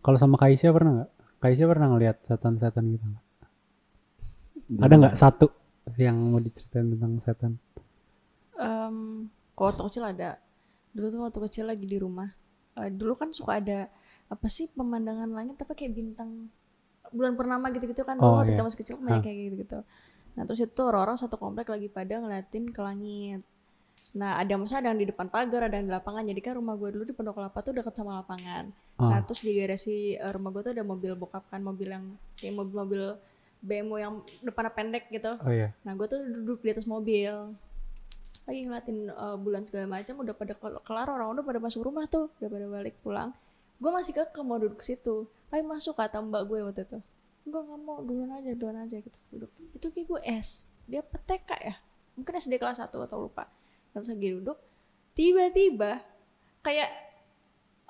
Kalau 0.02 0.18
sama 0.22 0.38
Kaisya 0.38 0.70
pernah 0.70 0.92
nggak? 1.02 1.10
Kaisya 1.42 1.66
pernah 1.66 1.88
ngeliat 1.90 2.18
setan-setan 2.22 2.86
gitu 2.94 3.06
nggak? 3.08 3.26
Ada 4.86 4.94
nggak 5.02 5.16
satu 5.18 5.48
yang 5.98 6.20
mau 6.20 6.38
diceritain 6.38 6.94
tentang 6.94 7.18
setan? 7.18 7.52
Em, 8.56 9.28
kalau 9.54 9.68
waktu 9.70 9.84
kecil 9.88 10.04
ada. 10.06 10.30
Dulu 10.92 11.06
tuh 11.08 11.20
waktu 11.22 11.40
kecil 11.48 11.66
lagi 11.68 11.86
di 11.86 11.98
rumah. 11.98 12.30
Eh, 12.76 12.90
dulu 12.90 13.14
kan 13.14 13.32
suka 13.32 13.60
ada 13.60 13.88
apa 14.28 14.48
sih 14.48 14.72
pemandangan 14.72 15.28
langit 15.28 15.60
tapi 15.60 15.76
kayak 15.76 15.92
bintang 15.92 16.48
bulan 17.12 17.36
purnama 17.36 17.68
gitu-gitu 17.70 18.08
kan 18.08 18.16
Oh, 18.18 18.40
waktu 18.40 18.48
iya. 18.48 18.52
kita 18.56 18.64
masih 18.64 18.80
kecil 18.80 18.96
banyak 18.96 19.22
kayak 19.22 19.38
gitu-gitu. 19.52 19.80
Nah 20.32 20.44
terus 20.48 20.64
itu 20.64 20.80
orang-orang 20.80 21.20
satu 21.20 21.36
komplek 21.36 21.68
lagi 21.68 21.92
pada 21.92 22.16
ngeliatin 22.16 22.72
ke 22.72 22.80
langit. 22.80 23.44
Nah 24.16 24.40
ada 24.40 24.56
masa 24.56 24.80
ada 24.80 24.88
yang 24.88 25.00
di 25.00 25.12
depan 25.12 25.28
pagar, 25.28 25.68
ada 25.68 25.76
yang 25.76 25.88
di 25.88 25.94
lapangan. 25.94 26.24
Jadi 26.24 26.40
kan 26.40 26.56
rumah 26.56 26.80
gue 26.80 26.90
dulu 26.90 27.04
di 27.04 27.12
Pondok 27.12 27.36
Kelapa 27.36 27.60
tuh 27.60 27.76
deket 27.76 27.92
sama 27.92 28.24
lapangan. 28.24 28.72
Nah 28.96 29.12
Ah. 29.14 29.22
terus 29.22 29.44
di 29.44 29.52
garasi 29.52 30.16
eh, 30.16 30.32
rumah 30.32 30.50
gue 30.50 30.62
tuh 30.64 30.72
ada 30.72 30.84
mobil 30.84 31.12
bokap 31.14 31.44
kan, 31.52 31.60
mobil 31.60 31.92
yang 31.92 32.06
kayak 32.40 32.56
mobil-mobil 32.56 33.20
BMW 33.60 33.96
yang 34.00 34.14
depannya 34.40 34.72
pendek 34.72 35.12
gitu. 35.12 35.36
Oh 35.38 35.52
iya. 35.52 35.76
Nah 35.84 35.92
gue 35.94 36.08
tuh 36.08 36.24
duduk 36.24 36.64
di 36.64 36.72
atas 36.72 36.88
mobil 36.88 37.52
lagi 38.50 38.66
ngeliatin 38.66 39.14
uh, 39.14 39.38
bulan 39.38 39.62
segala 39.64 39.86
macam 39.86 40.18
udah 40.18 40.34
pada 40.34 40.54
kel- 40.58 40.82
kelar 40.82 41.08
orang 41.08 41.30
udah 41.38 41.46
pada 41.46 41.60
masuk 41.62 41.86
rumah 41.86 42.10
tuh 42.10 42.34
udah 42.42 42.50
pada 42.50 42.66
balik 42.68 42.96
pulang. 43.06 43.30
Gue 43.78 43.92
masih 43.94 44.14
keke 44.14 44.42
mau 44.42 44.58
duduk 44.58 44.82
situ. 44.82 45.30
Ayo 45.54 45.62
masuk 45.66 45.98
kata 45.98 46.22
mbak 46.22 46.50
gue 46.50 46.60
waktu 46.66 46.84
itu. 46.86 47.00
Enggak 47.46 47.62
nggak 47.66 47.80
mau 47.82 47.98
duluan 48.02 48.32
aja 48.34 48.52
duluan 48.58 48.78
aja 48.82 48.98
gitu. 48.98 49.18
Duduk. 49.34 49.52
Itu 49.78 49.88
kayak 49.94 50.06
gue 50.10 50.22
S 50.42 50.66
dia 50.90 51.02
PTK 51.06 51.50
ya. 51.62 51.76
Mungkin 52.18 52.34
SD 52.38 52.58
kelas 52.58 52.82
1 52.82 52.90
atau 52.90 53.18
lupa. 53.18 53.46
Terus 53.94 54.10
lagi 54.10 54.30
duduk. 54.34 54.58
Tiba-tiba 55.14 56.02
kayak 56.66 56.90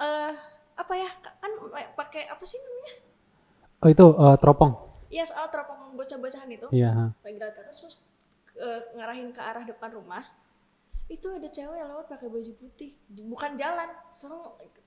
eh 0.02 0.34
apa 0.76 0.94
ya 0.98 1.10
kan 1.40 1.52
pakai 1.96 2.28
apa 2.28 2.44
sih 2.44 2.60
namanya? 2.60 2.94
Oh 3.82 3.90
itu 3.92 4.06
eh, 4.14 4.36
teropong. 4.40 4.74
ya 5.12 5.28
soal 5.28 5.52
teropong 5.52 5.92
bocah-bocahan 6.00 6.48
itu. 6.48 6.68
Iya. 6.72 6.90
ha. 6.96 7.06
lagi 7.20 7.36
ke 7.36 7.46
atas 7.46 7.76
terus 7.84 7.96
eh, 8.56 8.80
ngarahin 8.96 9.36
ke 9.36 9.42
arah 9.44 9.68
depan 9.68 9.92
rumah 9.92 10.24
itu 11.12 11.28
ada 11.28 11.48
cewek 11.52 11.76
yang 11.76 11.92
lewat 11.92 12.08
pakai 12.08 12.32
baju 12.32 12.52
putih. 12.56 12.96
Bukan 13.12 13.60
jalan 13.60 13.92
serem 14.16 14.40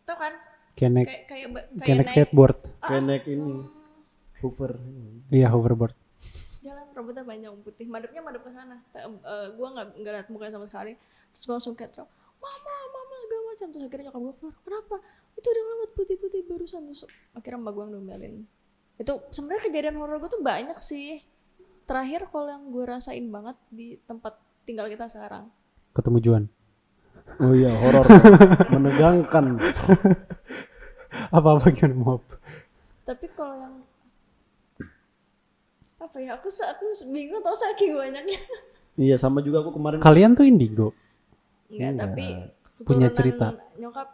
tau 0.09 0.16
kan? 0.16 0.33
Kayak 0.72 1.29
kayak 1.29 1.29
kayak 1.29 1.49
naik 1.77 2.01
naik. 2.01 2.09
skateboard. 2.11 2.59
Ah, 2.81 2.89
Kayak 2.89 3.03
naik 3.05 3.25
ini 3.29 3.55
hmm, 3.61 3.68
hover. 4.41 4.72
Iya 5.29 5.49
hoverboard. 5.53 5.95
jalan 6.64 6.89
rambutnya 6.97 7.29
panjang 7.29 7.53
putih. 7.61 7.85
Madepnya 7.85 8.25
madep 8.25 8.41
ke 8.41 8.51
sana. 8.57 8.81
Ta- 8.89 9.05
eh, 9.05 9.47
gua 9.53 9.68
nggak 9.77 9.87
nggak 10.01 10.12
liat 10.16 10.29
mukanya 10.33 10.53
sama 10.57 10.64
sekali. 10.64 10.97
Terus 11.31 11.45
gua 11.45 11.55
langsung 11.61 11.77
kayak 11.77 11.93
mama 12.41 12.75
mama 12.89 13.14
segala 13.20 13.43
macam. 13.53 13.66
Terus 13.68 13.85
akhirnya 13.85 14.05
nyokap 14.09 14.20
gua 14.25 14.35
keluar 14.41 14.57
kenapa? 14.64 14.97
Itu 15.37 15.47
ada 15.53 15.59
yang 15.61 15.70
lewat 15.77 15.91
putih-putih 15.93 16.41
barusan. 16.49 16.83
Terus 16.89 17.03
akhirnya 17.37 17.61
mbak 17.61 17.72
gua 17.77 17.87
ngomelin 17.93 18.49
itu 18.95 19.11
sebenarnya 19.35 19.62
kejadian 19.66 19.99
horor 19.99 20.22
gue 20.22 20.31
tuh 20.31 20.39
banyak 20.39 20.79
sih. 20.79 21.18
Terakhir 21.85 22.31
kalau 22.31 22.47
yang 22.47 22.70
gue 22.70 22.85
rasain 22.87 23.27
banget 23.27 23.59
di 23.68 23.99
tempat 24.07 24.39
tinggal 24.64 24.87
kita 24.87 25.11
sekarang 25.11 25.51
Ketemu 25.95 26.18
Juan. 26.20 26.45
Oh 27.36 27.51
iya, 27.51 27.70
horor. 27.72 28.07
Menegangkan. 28.74 29.59
Apa-apa 31.30 31.70
gimana 31.70 31.95
maaf. 31.97 32.22
tapi 33.05 33.28
kalau 33.28 33.53
yang 33.55 33.74
apa 36.01 36.16
ya 36.18 36.32
aku 36.32 36.49
aku 36.49 36.84
bingung 37.07 37.38
tau 37.38 37.53
saking 37.53 37.92
banyaknya 37.92 38.40
Iya, 38.95 39.16
sama 39.16 39.38
juga 39.38 39.61
aku 39.61 39.70
kemarin. 39.72 40.01
Kalian 40.01 40.32
tuh 40.32 40.42
indigo, 40.42 40.97
Enggak, 41.68 41.90
Enggak. 41.90 42.01
tapi 42.07 42.24
Punya 42.80 43.09
cerita. 43.11 43.61
nyokap 43.76 44.09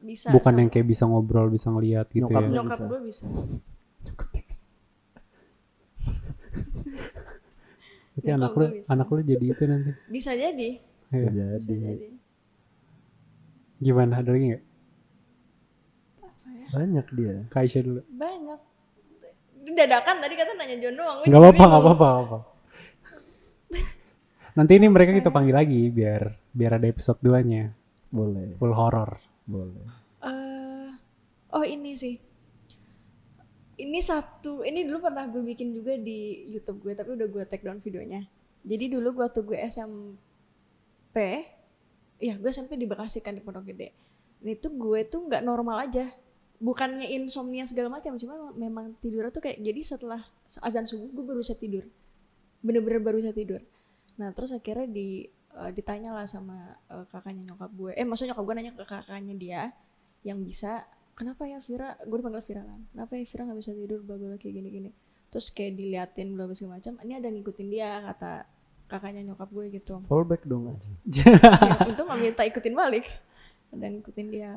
bisa 0.00 0.30
bukan 0.30 0.48
sama- 0.48 0.60
yang 0.60 0.68
kayak 0.68 0.86
bisa 0.86 1.04
ngobrol, 1.04 1.46
bisa 1.46 1.68
ngeliat 1.68 2.08
gitu 2.08 2.24
Nyokap 2.24 2.40
ya. 2.40 2.48
nyokap 2.48 2.72
bisa. 2.74 2.88
gue 2.88 3.00
bisa 3.02 3.24
Berarti 8.12 8.22
Nyokap 8.22 8.34
anak 8.34 8.52
lu, 8.54 8.64
anak 8.86 9.06
lu 9.08 9.20
jadi 9.22 9.44
itu 9.46 9.62
nanti. 9.64 9.90
bisa 10.06 10.30
jadi 10.32 10.68
Iya. 11.12 11.28
bisa 11.60 11.68
Jadi 11.68 11.76
jadi 11.78 12.08
Gimana? 13.82 14.22
Ada 14.22 14.30
lagi 14.30 14.44
nggak? 14.54 14.64
ya 16.52 16.66
banyak 16.72 17.06
dia. 17.12 17.34
Kaisha 17.52 17.80
dulu. 17.84 18.00
banyak 18.16 18.60
dadakan 19.62 20.16
tadi 20.18 20.34
kata 20.34 20.52
nanya 20.58 20.76
John 20.82 20.96
doang 20.98 21.18
jadi 21.22 21.38
apa-apa, 21.38 21.54
nggak 21.54 21.54
bingung. 21.54 21.94
apa-apa, 21.94 22.08
apa. 22.18 22.38
Nanti 24.58 24.72
ini 24.76 24.86
mereka 24.90 25.12
kita 25.14 25.30
panggil 25.30 25.54
lagi 25.54 25.82
biar 25.88 26.22
biar 26.50 26.72
ada 26.80 26.86
episode 26.90 27.20
2-nya. 27.22 27.70
Boleh, 28.12 28.58
Full 28.60 28.74
horror. 28.76 29.16
boleh. 29.48 29.86
Eh, 30.20 30.88
oh 31.56 31.64
ini 31.64 31.96
sih 31.96 32.16
ini 33.82 33.98
satu 33.98 34.62
ini 34.62 34.86
dulu 34.86 35.08
pernah 35.10 35.26
gue 35.26 35.42
bikin 35.42 35.74
juga 35.74 35.98
di 35.98 36.46
YouTube 36.46 36.86
gue 36.86 36.92
tapi 36.94 37.18
udah 37.18 37.26
gue 37.26 37.42
take 37.50 37.66
down 37.66 37.82
videonya 37.82 38.22
jadi 38.62 38.94
dulu 38.94 39.18
gue 39.18 39.24
waktu 39.26 39.42
gue 39.42 39.58
SMP 39.66 40.31
ya 42.22 42.38
gue 42.38 42.50
SMP 42.54 42.78
di 42.78 42.86
Bekasi 42.86 43.18
kan 43.20 43.34
di 43.34 43.42
Pondok 43.42 43.68
Gede. 43.68 43.92
Dan 44.38 44.48
itu 44.54 44.70
gue 44.70 45.00
tuh 45.10 45.26
nggak 45.26 45.42
normal 45.42 45.86
aja. 45.86 46.08
Bukannya 46.62 47.10
insomnia 47.10 47.66
segala 47.66 47.98
macam 47.98 48.14
cuma 48.16 48.54
memang 48.54 48.94
tidurnya 49.02 49.34
tuh 49.34 49.42
kayak 49.42 49.58
jadi 49.58 49.80
setelah 49.82 50.22
azan 50.62 50.86
subuh 50.86 51.10
gue 51.10 51.24
baru 51.26 51.42
bisa 51.42 51.58
tidur. 51.58 51.90
Bener-bener 52.62 53.02
baru 53.02 53.18
bisa 53.18 53.34
tidur. 53.34 53.60
Nah 54.16 54.30
terus 54.30 54.54
akhirnya 54.54 54.86
di 54.86 55.26
eh, 55.58 55.70
ditanya 55.74 56.14
lah 56.14 56.30
sama 56.30 56.78
eh, 56.86 57.04
kakaknya 57.10 57.52
nyokap 57.52 57.70
gue. 57.74 57.92
Eh 57.98 58.06
maksudnya 58.06 58.32
nyokap 58.32 58.44
gue 58.46 58.54
nanya 58.54 58.72
ke 58.78 58.84
kakaknya 58.86 59.34
dia 59.34 59.62
yang 60.22 60.38
bisa 60.46 60.86
kenapa 61.18 61.50
ya 61.50 61.58
Vira? 61.58 61.98
Gue 62.06 62.22
dipanggil 62.22 62.46
Vira 62.46 62.62
kan. 62.62 62.80
Kenapa 62.94 63.12
ya 63.18 63.24
Vira 63.26 63.42
nggak 63.50 63.58
bisa 63.58 63.72
tidur? 63.74 64.00
Bla 64.06 64.14
bla 64.14 64.38
kayak 64.38 64.54
gini 64.54 64.68
gini. 64.70 64.90
Terus 65.34 65.50
kayak 65.50 65.74
diliatin 65.74 66.38
bla 66.38 66.46
bla 66.46 66.54
segala 66.54 66.78
macam 66.78 66.94
ini 67.02 67.18
ada 67.18 67.26
ngikutin 67.26 67.66
dia 67.66 67.98
kata 68.06 68.46
kakaknya 68.92 69.32
nyokap 69.32 69.48
gue 69.48 69.66
gitu. 69.72 70.04
Fallback 70.04 70.44
dong 70.44 70.76
aja. 70.76 70.90
ya, 71.08 71.88
untung 71.88 72.12
gak 72.12 72.20
minta 72.20 72.44
ikutin 72.44 72.76
balik. 72.76 73.08
Yang 73.72 74.04
ngikutin 74.04 74.26
dia. 74.28 74.52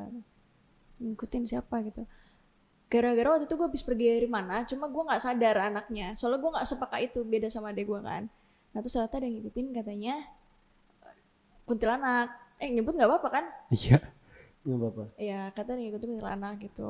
Ngikutin 1.00 1.42
siapa 1.48 1.80
gitu. 1.88 2.04
Gara-gara 2.92 3.34
waktu 3.34 3.48
itu 3.48 3.56
gue 3.56 3.66
habis 3.66 3.82
pergi 3.82 4.06
dari 4.12 4.28
mana 4.30 4.62
cuma 4.68 4.86
gue 4.86 5.02
nggak 5.02 5.22
sadar 5.24 5.56
anaknya. 5.72 6.12
Soalnya 6.14 6.38
gue 6.44 6.50
nggak 6.52 6.68
sepaka 6.68 7.00
itu 7.00 7.24
beda 7.24 7.48
sama 7.48 7.72
adek 7.72 7.88
gue 7.88 8.00
kan. 8.04 8.28
Nah 8.76 8.78
terus 8.84 8.94
ternyata 8.94 9.16
ada 9.16 9.24
yang 9.24 9.34
ngikutin 9.40 9.66
katanya 9.72 10.14
kuntilanak. 11.64 12.28
Eh 12.60 12.68
nyebut 12.68 12.92
nggak 12.92 13.08
apa-apa 13.08 13.28
kan? 13.32 13.44
Iya. 13.72 13.98
Nggak 14.62 14.78
apa-apa. 14.78 15.02
ya 15.16 15.40
katanya 15.56 15.80
ngikutin 15.88 16.10
kuntilanak 16.14 16.54
gitu. 16.60 16.88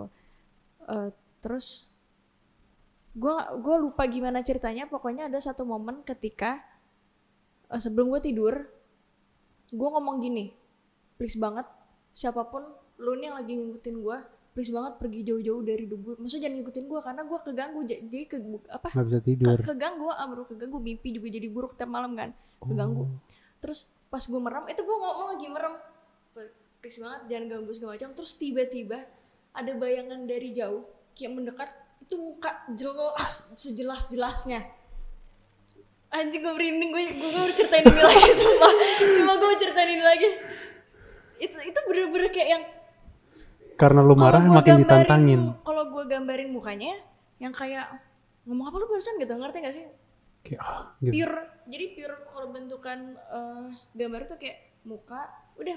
Eh, 0.87 1.11
terus 1.41 1.95
gua 3.17 3.57
gua 3.57 3.77
lupa 3.81 4.05
gimana 4.05 4.45
ceritanya. 4.45 4.85
Pokoknya 4.91 5.33
ada 5.33 5.41
satu 5.41 5.65
momen 5.65 6.05
ketika 6.05 6.61
eh, 7.71 7.81
sebelum 7.81 8.13
gue 8.15 8.21
tidur 8.23 8.55
gue 9.67 9.89
ngomong 9.91 10.23
gini 10.23 10.55
please 11.19 11.35
banget 11.37 11.67
siapa 12.13 12.47
pun 12.47 12.63
lu 12.97 13.13
nih 13.19 13.29
yang 13.29 13.37
lagi 13.37 13.53
ngikutin 13.59 13.97
gue 14.01 14.19
please 14.57 14.73
banget 14.73 14.97
pergi 14.97 15.21
jauh-jauh 15.21 15.61
dari 15.61 15.85
hidup 15.85 16.01
gue 16.01 16.15
maksudnya 16.17 16.49
jangan 16.49 16.57
ngikutin 16.63 16.85
gue 16.89 17.01
karena 17.05 17.23
gue 17.29 17.39
keganggu 17.45 17.81
Ja- 17.85 18.03
jadi 18.09 18.25
ke 18.25 18.37
apa? 18.73 18.89
Nggak 18.89 19.07
bisa 19.13 19.21
tidur. 19.21 19.57
ke, 19.61 19.65
keganggu 19.69 20.07
amru 20.17 20.43
keganggu 20.49 20.79
mimpi 20.81 21.13
juga 21.13 21.29
jadi 21.29 21.49
buruk 21.53 21.77
tiap 21.77 21.93
malam 21.93 22.17
kan 22.17 22.33
keganggu. 22.65 23.05
Terus 23.61 23.85
pas 24.09 24.23
gue 24.25 24.41
merem 24.41 24.65
itu 24.73 24.81
gue 24.81 24.97
ngomong 24.97 25.29
lagi 25.37 25.47
merem 25.53 25.75
please 26.81 26.99
banget 27.03 27.21
jangan 27.29 27.45
ganggu 27.53 27.71
segala 27.77 27.91
macam. 28.01 28.11
Terus 28.17 28.33
tiba-tiba 28.41 28.99
ada 29.53 29.73
bayangan 29.77 30.25
dari 30.25 30.49
jauh 30.57 30.89
kayak 31.13 31.33
mendekat 31.37 31.71
itu 32.01 32.15
muka 32.17 32.65
jelas 32.77 33.53
sejelas 33.61 34.09
jelasnya 34.09 34.65
anjing 36.17 36.41
gue 36.41 36.51
merinding 36.51 36.91
gue 36.91 37.03
gue 37.13 37.41
harus 37.41 37.55
ceritain 37.55 37.85
ini 37.85 38.01
lagi 38.01 38.33
sumpah 38.35 38.73
cuma 39.13 39.33
gue 39.35 39.47
mau 39.47 39.57
ceritain 39.57 39.91
ini 39.91 40.03
lagi 40.03 40.29
itu 41.39 41.57
itu 41.63 41.79
bener-bener 41.83 42.31
kayak 42.31 42.49
yang 42.51 42.65
Karena 43.77 44.01
lu 44.01 44.15
marah 44.15 44.41
makin 44.41 44.57
gambarin- 44.81 44.81
ditantangin. 44.83 45.41
kalau 45.61 45.85
gue 45.87 46.05
gambarin 46.07 46.49
mukanya 46.49 46.97
yang 47.37 47.53
kayak 47.53 47.85
ngomong 48.43 48.67
apa 48.67 48.77
lu 48.77 48.87
barusan 48.87 49.17
gitu 49.17 49.33
ngerti 49.33 49.59
gak 49.61 49.75
sih 49.75 49.85
Kayak 50.43 50.61
ah, 50.63 50.95
gitu. 50.99 51.13
pure 51.13 51.37
jadi 51.67 51.85
pure 51.93 52.17
kalau 52.27 52.49
bentukan 52.49 52.99
eh, 53.13 53.67
gambar 53.93 54.21
itu 54.25 54.35
kayak 54.39 54.57
muka 54.83 55.21
udah 55.55 55.77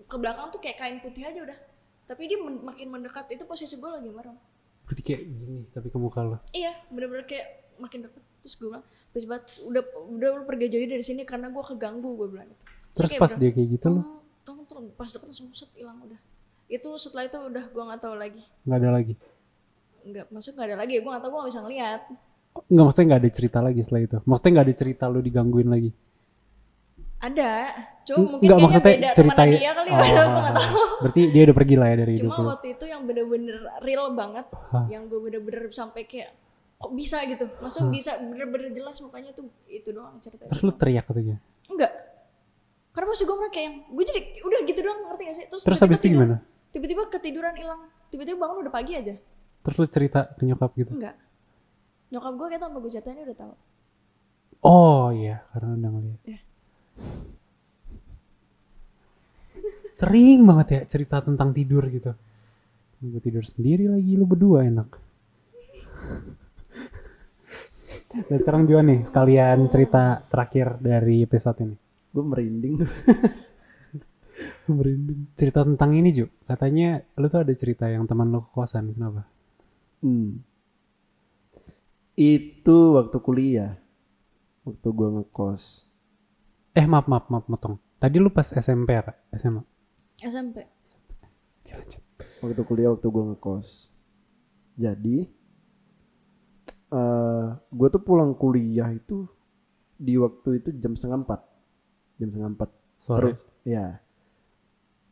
ke 0.00 0.16
belakang 0.16 0.46
tuh 0.48 0.58
kayak 0.58 0.76
kain 0.76 0.98
putih 0.98 1.24
aja 1.24 1.40
udah 1.42 1.58
tapi 2.04 2.26
dia 2.26 2.36
men- 2.36 2.60
makin 2.60 2.86
mendekat 2.88 3.26
itu 3.28 3.42
posisi 3.42 3.74
gue 3.74 3.90
lagi 3.90 4.06
merem 4.08 4.38
Berarti 4.82 5.02
kayak 5.02 5.22
gini 5.24 5.58
tapi 5.68 5.86
ke 5.86 5.96
muka 5.96 6.20
lu. 6.20 6.36
iya 6.50 6.70
bener-bener 6.86 7.22
kayak 7.24 7.59
makin 7.80 8.06
deket 8.06 8.22
terus 8.40 8.54
gue 8.56 8.68
bilang 8.72 8.84
please 9.12 9.26
banget 9.28 9.44
udah 9.66 9.82
udah 10.16 10.28
lu 10.40 10.44
pergi 10.48 10.66
jauh 10.72 10.86
dari 10.88 11.04
sini 11.04 11.22
karena 11.28 11.52
gue 11.52 11.62
keganggu 11.64 12.08
gue 12.16 12.28
bilang 12.30 12.48
gitu. 12.48 12.62
Terus 12.90 13.10
pas 13.16 13.32
dia 13.34 13.50
kayak 13.54 13.68
gitu? 13.78 13.88
Lu 13.90 14.02
tolong 14.42 14.66
tolong. 14.66 14.84
Pas 14.94 15.08
deket 15.10 15.26
langsung 15.30 15.48
set 15.54 15.70
hilang 15.78 15.98
udah. 16.02 16.20
Itu 16.70 16.88
setelah 16.98 17.26
itu 17.26 17.38
udah 17.38 17.64
gue 17.70 17.82
nggak 17.82 18.00
tahu 18.02 18.14
lagi. 18.18 18.42
Nggak 18.66 18.78
ada 18.80 18.90
lagi. 18.92 19.14
nggak 20.00 20.32
maksud 20.32 20.56
nggak 20.56 20.68
ada 20.72 20.78
lagi 20.80 20.96
gue 20.96 21.10
nggak 21.12 21.22
tahu 21.22 21.30
gue 21.30 21.40
nggak 21.40 21.52
bisa 21.52 21.62
ngeliat. 21.62 22.00
Nggak 22.72 22.84
maksudnya 22.88 23.06
nggak 23.06 23.20
ada 23.20 23.30
cerita 23.30 23.58
lagi 23.60 23.80
setelah 23.84 24.02
itu. 24.02 24.16
Maksudnya 24.24 24.50
nggak 24.50 24.66
ada 24.66 24.74
cerita 24.76 25.04
lu 25.12 25.20
digangguin 25.20 25.70
lagi. 25.70 25.90
ada. 27.20 27.52
Cuma 28.08 28.32
mungkin 28.32 28.48
nggak, 28.48 28.58
maksudnya 28.64 28.92
beda 28.96 29.10
cerita 29.12 29.42
dia 29.44 29.72
kali 29.76 29.90
ya 29.92 30.08
gue 30.32 30.40
nggak 30.40 30.56
tahu. 30.56 30.82
Berarti 31.04 31.22
dia 31.28 31.42
udah 31.44 31.56
pergi 31.60 31.74
lah 31.76 31.86
ya 31.92 31.96
dari 32.00 32.12
hidup 32.16 32.24
Cuma 32.32 32.36
waktu 32.56 32.66
itu 32.72 32.84
yang 32.88 33.02
bener-bener 33.04 33.56
real 33.84 34.06
banget, 34.16 34.46
Hah. 34.72 34.86
yang 34.88 35.02
gue 35.04 35.20
bener-bener 35.20 35.68
sampai 35.68 36.08
kayak 36.08 36.32
kok 36.80 36.96
bisa 36.96 37.20
gitu, 37.28 37.44
maksudnya 37.60 37.92
bisa 37.92 38.16
bener-bener 38.24 38.72
jelas 38.72 38.96
mukanya 39.04 39.36
tuh 39.36 39.52
itu 39.68 39.92
doang 39.92 40.16
ceritanya. 40.24 40.48
Terus 40.48 40.64
lu 40.64 40.72
teriak 40.72 41.04
katanya. 41.04 41.36
Enggak, 41.68 41.92
karena 42.96 43.06
maksud 43.12 43.28
gue 43.28 43.36
mereka 43.36 43.58
yang 43.60 43.74
gue 43.84 44.04
jadi 44.08 44.20
udah 44.40 44.58
gitu 44.64 44.80
doang 44.80 45.00
ngerti 45.12 45.22
gak 45.28 45.36
sih? 45.36 45.44
Terus, 45.52 45.62
Terus 45.68 45.80
habis 45.84 46.00
itu 46.00 46.08
tidur. 46.08 46.24
gimana? 46.24 46.36
Tiba-tiba 46.72 47.02
ketiduran 47.12 47.52
hilang, 47.52 47.84
tiba-tiba 48.08 48.40
bangun 48.40 48.64
udah 48.64 48.72
pagi 48.72 48.96
aja. 48.96 49.12
Terus 49.60 49.76
lu 49.76 49.86
cerita 49.92 50.24
ke 50.32 50.40
nyokap 50.48 50.72
gitu. 50.72 50.96
Enggak, 50.96 51.20
nyokap 52.08 52.32
gue 52.32 52.46
kayak 52.48 52.62
tanpa 52.64 52.76
gue 52.80 52.92
ceritain 52.96 53.20
udah 53.28 53.36
tahu. 53.36 53.52
Oh 54.64 55.12
iya, 55.12 55.44
karena 55.52 55.76
udah 55.76 55.90
ngeliat. 55.92 56.20
Iya. 56.24 56.40
Sering 60.00 60.48
banget 60.48 60.68
ya 60.72 60.80
cerita 60.88 61.20
tentang 61.20 61.52
tidur 61.52 61.84
gitu. 61.92 62.16
Gue 63.04 63.20
tidur 63.20 63.44
sendiri 63.44 63.84
lagi, 63.84 64.16
lu 64.16 64.24
berdua 64.24 64.64
enak. 64.64 64.96
Nah 68.10 68.38
sekarang 68.42 68.66
juga 68.66 68.82
nih 68.82 69.06
sekalian 69.06 69.70
cerita 69.70 70.26
terakhir 70.26 70.82
dari 70.82 71.22
episode 71.22 71.62
ini. 71.62 71.76
Gue 72.10 72.24
merinding. 72.26 72.74
Merinding. 74.66 75.30
Cerita 75.38 75.62
tentang 75.62 75.94
ini 75.94 76.10
Ju, 76.10 76.26
katanya 76.42 77.06
lu 77.14 77.30
tuh 77.30 77.46
ada 77.46 77.54
cerita 77.54 77.86
yang 77.86 78.10
teman 78.10 78.34
lu 78.34 78.42
ke 78.42 78.50
kosan, 78.50 78.90
kenapa? 78.90 79.26
Hmm. 80.02 80.42
Itu 82.18 82.98
waktu 82.98 83.16
kuliah. 83.22 83.78
Waktu 84.66 84.88
gue 84.90 85.08
ngekos. 85.20 85.86
Eh 86.74 86.86
maaf 86.86 87.06
maaf 87.06 87.30
maaf 87.30 87.46
motong. 87.46 87.78
Tadi 88.00 88.16
lu 88.18 88.30
pas 88.34 88.46
SMP 88.50 88.96
apa? 88.96 89.14
SMA? 89.34 89.62
SMP. 90.18 90.66
Oke 91.62 91.72
lanjut. 91.78 92.02
Waktu 92.42 92.62
kuliah 92.66 92.90
waktu 92.90 93.06
gue 93.06 93.24
ngekos. 93.34 93.68
Jadi 94.80 95.16
eh 96.90 97.44
gue 97.70 97.88
tuh 97.88 98.02
pulang 98.02 98.34
kuliah 98.34 98.90
itu 98.90 99.26
di 99.94 100.18
waktu 100.18 100.62
itu 100.62 100.68
jam 100.76 100.94
setengah 100.98 101.22
empat. 101.26 101.40
Jam 102.18 102.28
setengah 102.30 102.50
empat. 102.56 102.70
Sore. 103.00 103.18
Terus, 103.32 103.40
ya. 103.64 103.86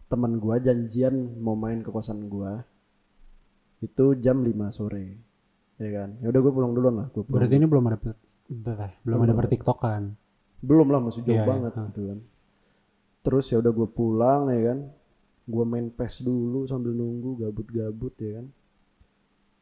Teman 0.09 0.41
gua 0.41 0.57
janjian 0.61 1.37
mau 1.41 1.57
main 1.57 1.81
ke 1.85 1.89
kosan 1.93 2.29
gua. 2.29 2.65
Itu 3.79 4.17
jam 4.19 4.41
5 4.43 4.73
sore. 4.73 5.07
Ya 5.79 5.89
kan. 5.95 6.19
Ya 6.19 6.33
udah 6.33 6.41
gue 6.43 6.53
pulang 6.53 6.73
duluan 6.75 6.95
lah. 7.01 7.07
Gua 7.13 7.23
pulang 7.23 7.45
Berarti 7.45 7.55
ini 7.61 7.67
belum 7.69 7.85
ada 7.89 7.99
belum, 8.49 8.89
belum 9.05 9.21
ada 9.29 9.35
pertiktokan. 9.37 10.03
belum 10.59 10.89
lah 10.91 11.01
masih 11.05 11.23
jauh 11.23 11.37
Iya, 11.39 11.45
iya, 11.45 11.51
banget 11.53 11.73
ha. 11.77 11.83
gitu 11.93 12.01
kan 12.11 12.19
terus 13.23 13.45
ya 13.53 13.61
udah 13.61 13.73
gue 13.77 13.89
pulang 13.93 14.43
ya 14.49 14.61
kan 14.73 14.79
gue 15.49 15.65
main 15.69 15.87
pes 15.93 16.25
dulu 16.25 16.65
sambil 16.65 16.97
nunggu 16.97 17.45
gabut-gabut 17.45 18.15
ya 18.19 18.41
kan 18.41 18.47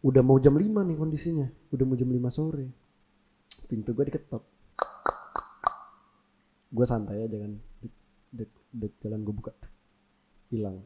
udah 0.06 0.22
mau 0.22 0.38
jam 0.38 0.54
5 0.54 0.62
nih 0.62 0.96
kondisinya. 0.96 1.46
Udah 1.74 1.82
mau 1.82 1.98
jam 1.98 2.06
5 2.06 2.30
sore. 2.30 2.66
Pintu 3.66 3.90
gue 3.90 4.04
diketok. 4.06 4.42
Gue 6.70 6.86
santai 6.86 7.26
aja 7.26 7.36
kan. 7.42 7.52
Dek, 7.82 7.94
dek, 8.30 8.50
dek 8.70 8.92
jalan 9.02 9.26
gue 9.26 9.34
buka. 9.34 9.52
Hilang. 10.54 10.78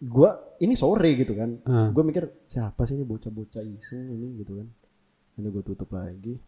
Gue 0.00 0.30
ini 0.64 0.72
sore 0.76 1.12
gitu 1.16 1.36
kan. 1.36 1.60
Ah. 1.68 1.88
gue 1.92 2.02
mikir 2.04 2.24
siapa 2.48 2.84
sih 2.84 2.96
ini 2.96 3.04
bocah-bocah 3.04 3.64
iseng 3.64 4.16
ini 4.16 4.40
gitu 4.40 4.56
kan. 4.56 4.68
Ini 5.36 5.48
gue 5.52 5.60
tutup 5.64 5.92
lagi. 5.92 6.40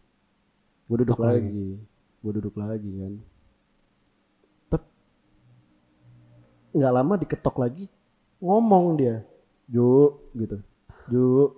Gue 0.89 0.97
duduk 1.05 1.17
Tutup 1.21 1.29
lagi. 1.29 1.45
lagi. 1.45 1.69
Gue 2.19 2.31
duduk 2.33 2.55
lagi 2.57 2.91
kan. 2.97 3.13
Tep. 4.73 4.83
Nggak 6.73 6.93
lama 6.97 7.13
diketok 7.21 7.57
lagi. 7.61 7.85
Ngomong 8.41 8.97
dia 8.97 9.21
Ju 9.69 10.17
gitu 10.33 10.57
Ju 11.09 11.57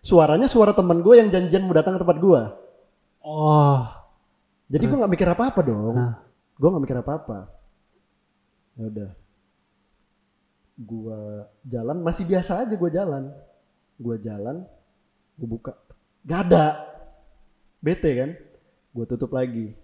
suaranya 0.00 0.46
suara 0.46 0.72
teman 0.72 1.02
gue 1.02 1.18
yang 1.18 1.28
janjian 1.28 1.66
mau 1.66 1.74
datang 1.74 1.98
ke 1.98 2.02
tempat 2.06 2.18
gue 2.22 2.42
Oh, 3.28 3.82
jadi 4.72 4.84
gue 4.88 4.96
nggak 4.96 5.12
mikir 5.12 5.28
apa-apa 5.28 5.60
dong. 5.64 5.96
Nah. 5.96 6.16
gue 6.56 6.68
nggak 6.68 6.84
mikir 6.84 6.98
apa-apa. 7.00 7.38
Ya 8.78 8.84
udah. 8.88 9.10
Gue 10.78 11.20
jalan 11.66 11.98
masih 12.00 12.24
biasa 12.24 12.64
aja 12.64 12.74
gue 12.76 12.90
jalan. 12.92 13.28
Gue 14.00 14.16
jalan 14.22 14.64
gue 15.36 15.48
buka. 15.48 15.76
Gak 16.24 16.40
ada. 16.48 16.88
Bete 17.84 18.10
kan? 18.16 18.30
Gue 18.96 19.04
tutup 19.04 19.32
lagi. 19.36 19.76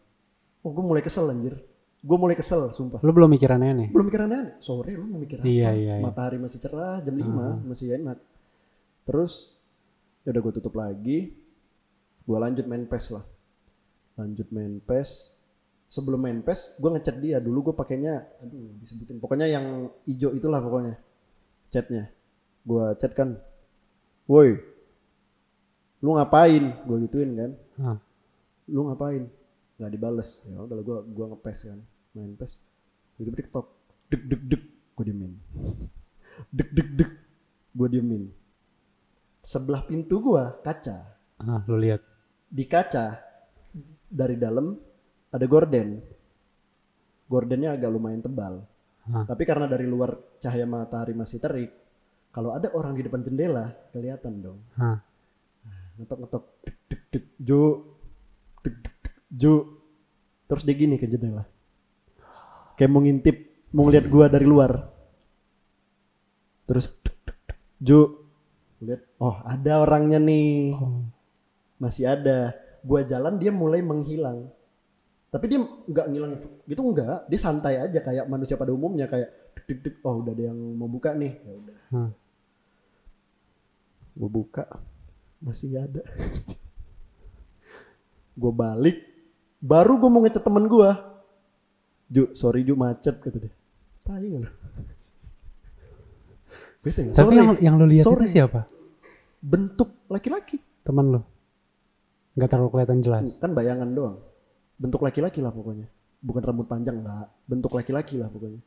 Oh 0.65 0.73
gue 0.73 0.85
mulai 0.85 1.05
kesel 1.05 1.29
anjir. 1.29 1.61
Gue 2.05 2.17
mulai 2.17 2.37
kesel 2.37 2.73
sumpah. 2.73 3.01
Lu 3.01 3.13
belum 3.13 3.29
mikir 3.33 3.49
aneh-aneh? 3.49 3.89
belum 3.93 4.09
mikir 4.09 4.25
aneh. 4.25 4.61
Sore 4.61 4.93
lu 4.93 5.09
mau 5.09 5.21
mikir 5.21 5.41
apa? 5.41 5.49
Iya, 5.49 5.71
iya, 5.73 5.95
iya. 5.99 6.05
matahari 6.05 6.37
masih 6.37 6.61
cerah 6.61 7.01
jam 7.01 7.17
5 7.17 7.65
masih 7.65 7.97
enak 7.97 8.19
terus 9.05 9.55
ya 10.25 10.33
udah 10.33 10.43
gue 10.43 10.55
tutup 10.57 10.75
lagi. 10.75 11.37
Gue 12.25 12.39
lanjut 12.41 12.65
main 12.65 12.89
pes 12.89 13.13
lah. 13.13 13.25
Lanjut 14.17 14.49
main 14.49 14.81
pes. 14.81 15.37
Sebelum 15.93 16.19
main 16.19 16.41
pes 16.41 16.75
gue 16.81 16.91
ngechat 16.91 17.21
dia. 17.21 17.39
Dulu 17.39 17.71
gue 17.71 17.75
pakainya 17.77 18.25
aduh 18.41 18.73
disebutin. 18.81 19.21
Pokoknya 19.21 19.47
yang 19.47 19.93
hijau 20.09 20.33
itulah 20.33 20.59
pokoknya 20.65 20.97
chatnya 21.69 22.07
gue 22.65 22.85
chat 23.03 23.13
kan 23.13 23.37
woi 24.25 24.57
lu 26.01 26.17
ngapain? 26.17 26.65
Gue 26.89 26.97
gituin 27.09 27.31
kan. 27.37 27.53
Hah. 27.81 27.99
lu 28.73 28.89
ngapain? 28.89 29.29
Nggak 29.77 29.91
dibales. 29.93 30.41
Ya 30.49 30.57
udah 30.57 30.81
gue 30.81 30.99
gua 31.13 31.27
ngepes 31.37 31.69
kan 31.69 31.81
main 32.17 32.33
pes. 32.41 32.57
Itu 33.21 33.29
tiktok 33.29 33.69
dek 34.09 34.23
dek 34.25 34.43
dek. 34.49 34.63
Gue 34.97 35.05
diemin. 35.11 35.33
Dek 36.57 36.71
dek 36.75 36.89
dek. 36.99 37.11
Gue 37.75 37.89
diemin 37.91 38.31
sebelah 39.45 39.85
pintu 39.85 40.19
gue 40.25 40.45
kaca. 40.65 40.99
Ah, 41.39 41.61
lu 41.69 41.77
lihat. 41.77 42.01
di 42.55 42.65
kaca 42.71 43.19
dari 44.09 44.41
dalam 44.41 44.75
ada 45.31 45.47
gorden. 45.47 46.01
Gordennya 47.29 47.75
agak 47.75 47.91
lumayan 47.91 48.23
tebal. 48.25 48.65
Hah. 49.05 49.29
tapi 49.29 49.45
karena 49.45 49.69
dari 49.69 49.85
luar 49.85 50.17
cahaya 50.41 50.65
matahari 50.65 51.13
masih 51.13 51.37
terik 51.37 51.69
kalau 52.33 52.57
ada 52.57 52.73
orang 52.73 52.97
di 52.97 53.05
depan 53.05 53.21
jendela 53.21 53.69
kelihatan 53.93 54.41
dong. 54.41 54.59
Hah. 54.81 54.97
ngetok 56.01 56.19
ngetok 56.25 56.45
dek 56.65 56.77
dek 56.89 57.03
dek 57.13 57.25
ju 57.37 57.63
dek 58.65 58.75
dek 58.81 58.97
dek 59.05 59.15
ju. 59.29 59.55
Terus 60.49 60.63
dia 60.65 60.77
gini 60.77 60.97
ke 60.97 61.05
jendela. 61.05 61.45
Kayak 62.81 62.91
mau 62.91 63.05
ngintip 63.05 63.37
mau 63.77 63.85
ngeliat 63.85 64.07
gua 64.09 64.27
dari 64.33 64.47
luar. 64.49 64.73
Terus 66.65 66.89
dek 67.05 67.17
dek 67.29 67.39
dek 67.45 67.59
ju 67.85 68.24
lihat. 68.85 69.03
Oh 69.19 69.37
ada 69.43 69.73
orangnya 69.83 70.21
nih. 70.21 70.77
Oh. 70.77 71.05
masih 71.81 72.07
ada. 72.07 72.55
Gua 72.85 73.03
jalan 73.03 73.41
dia 73.41 73.51
mulai 73.51 73.81
menghilang. 73.81 74.49
Tapi 75.33 75.45
dia 75.51 75.59
nggak 75.65 76.07
ngilang. 76.13 76.33
Gitu 76.69 76.81
enggak 76.81 77.27
dia 77.27 77.41
santai 77.41 77.81
aja 77.81 77.99
kayak 77.99 78.29
manusia 78.29 78.55
pada 78.61 78.71
umumnya 78.71 79.09
kayak 79.11 79.33
dek 79.65 79.81
dek 79.81 79.95
oh 80.05 80.21
udah 80.21 80.33
ada 80.37 80.45
yang 80.53 80.59
mau 80.77 80.87
buka 80.87 81.17
nih. 81.17 81.33
Ya 81.41 81.53
udah. 81.57 81.77
Hmm. 81.91 82.11
gue 84.15 84.31
buka. 84.31 84.65
Masih 85.43 85.75
nggak 85.75 85.85
ada. 85.91 86.03
Gue 88.35 88.51
balik. 88.51 88.99
Baru 89.63 89.97
gue 89.97 90.11
mau 90.11 90.21
ngechat 90.27 90.43
temen 90.43 90.67
gue 90.67 90.91
Ju 92.11 92.35
sorry 92.37 92.67
Ju 92.67 92.77
macet 92.77 93.17
kata 93.23 93.39
dia. 93.41 93.53
Lu? 94.05 94.45
Bete 96.85 97.01
nggak? 97.01 97.17
Tapi 97.17 97.33
Sorry. 97.33 97.41
yang 97.41 97.49
yang 97.65 97.75
lu 97.81 97.87
lihat 97.89 98.05
Sorry. 98.05 98.29
itu 98.29 98.37
siapa? 98.39 98.69
Bentuk 99.45 99.93
laki-laki. 100.09 100.57
Teman 100.81 101.13
lu. 101.13 101.21
Nggak 102.35 102.49
terlalu 102.49 102.71
kelihatan 102.73 103.05
jelas. 103.05 103.37
kan 103.37 103.53
bayangan 103.53 103.93
doang. 103.93 104.17
Bentuk 104.81 105.05
laki-laki 105.05 105.45
lah 105.45 105.53
pokoknya. 105.53 105.85
Bukan 106.25 106.41
rambut 106.41 106.65
panjang 106.65 107.05
enggak 107.05 107.29
bentuk 107.45 107.77
laki-laki 107.77 108.17
lah 108.17 108.33
pokoknya. 108.33 108.65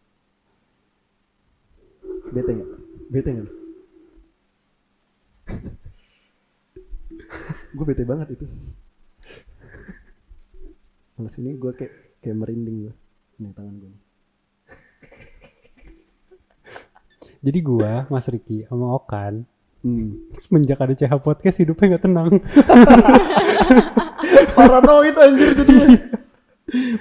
Bete 2.30 2.52
nggak? 2.54 2.70
Bete 3.10 3.30
nggak? 3.34 3.49
Gue 7.76 7.86
bete 7.86 8.04
banget 8.06 8.38
itu. 8.38 8.45
Males 11.18 11.34
ini 11.41 11.58
gue 11.58 11.74
kayak 11.74 12.22
kayak 12.22 12.38
merinding 12.38 12.78
gue 12.86 12.94
nih 13.41 13.54
tangan 13.58 13.82
gue 13.82 13.90
Jadi 17.38 17.62
gua, 17.62 18.10
Mas 18.10 18.26
Riki, 18.34 18.66
sama 18.66 18.98
Okan, 18.98 19.45
hmm. 19.88 20.35
semenjak 20.35 20.80
ada 20.84 20.91
CH 20.91 21.14
Podcast 21.23 21.57
hidupnya 21.64 21.95
nggak 21.95 22.03
tenang. 22.03 22.31
paranoid 24.57 25.15
anjir 25.15 25.51
jadinya 25.55 25.99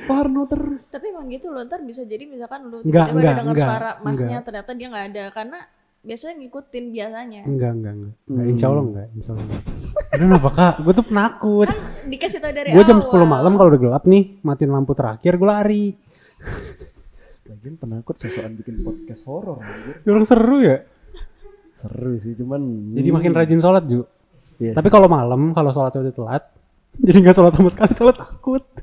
parno 0.06 0.46
terus 0.46 0.86
Tapi 0.94 1.10
emang 1.10 1.26
gitu 1.26 1.50
loh, 1.50 1.66
ntar 1.66 1.82
bisa 1.82 2.06
jadi 2.06 2.22
misalkan 2.22 2.70
lu 2.70 2.86
Enggak, 2.86 3.10
tiba-tiba 3.10 3.18
enggak, 3.18 3.34
dengar 3.34 3.54
enggak, 3.58 3.66
suara 3.66 3.90
masnya 3.98 4.26
enggak. 4.38 4.44
ternyata 4.46 4.70
dia 4.78 4.86
nggak 4.86 5.06
ada 5.10 5.24
karena 5.34 5.58
biasanya 6.06 6.34
ngikutin 6.38 6.84
biasanya. 6.94 7.42
enggak, 7.42 7.72
enggak, 7.74 7.92
enggak. 7.98 8.14
Enggak, 8.30 8.44
Hmm. 8.46 8.52
Insya 8.54 8.66
Allah 8.70 8.84
enggak, 8.86 9.06
insya 9.18 9.30
Allah 9.34 9.42
enggak. 9.42 9.62
Aduh 10.06 10.26
kenapa 10.30 10.48
kak? 10.54 10.74
Gue 10.86 10.92
tuh 10.94 11.06
penakut. 11.10 11.66
Kan 11.66 11.78
dikasih 12.06 12.38
tau 12.38 12.52
dari 12.54 12.68
Gue 12.70 12.84
jam 12.86 12.98
awal. 13.02 13.26
10 13.26 13.26
malam 13.26 13.52
kalau 13.58 13.68
udah 13.74 13.82
gelap 13.82 14.04
nih, 14.06 14.24
matiin 14.46 14.70
lampu 14.70 14.92
terakhir 14.94 15.32
gue 15.34 15.48
lari. 15.50 15.84
lagian 17.46 17.74
penakut 17.74 18.14
sosokan 18.18 18.58
bikin 18.58 18.82
podcast 18.82 19.22
horor 19.26 19.58
Orang 20.06 20.26
seru 20.26 20.62
ya. 20.62 20.86
Seru 21.76 22.16
sih 22.16 22.32
cuman 22.32 22.60
Jadi 22.90 23.08
makin 23.10 23.32
rajin 23.32 23.60
sholat 23.60 23.84
Ju. 23.84 24.08
Iya 24.56 24.72
Tapi 24.72 24.88
kalau 24.88 25.06
malam, 25.06 25.52
kalau 25.52 25.68
sholatnya 25.68 26.00
udah 26.02 26.14
telat, 26.14 26.44
jadi 27.06 27.18
nggak 27.20 27.36
sholat 27.36 27.52
sama 27.52 27.68
sekali, 27.68 27.92
sholat 27.92 28.16
takut. 28.16 28.64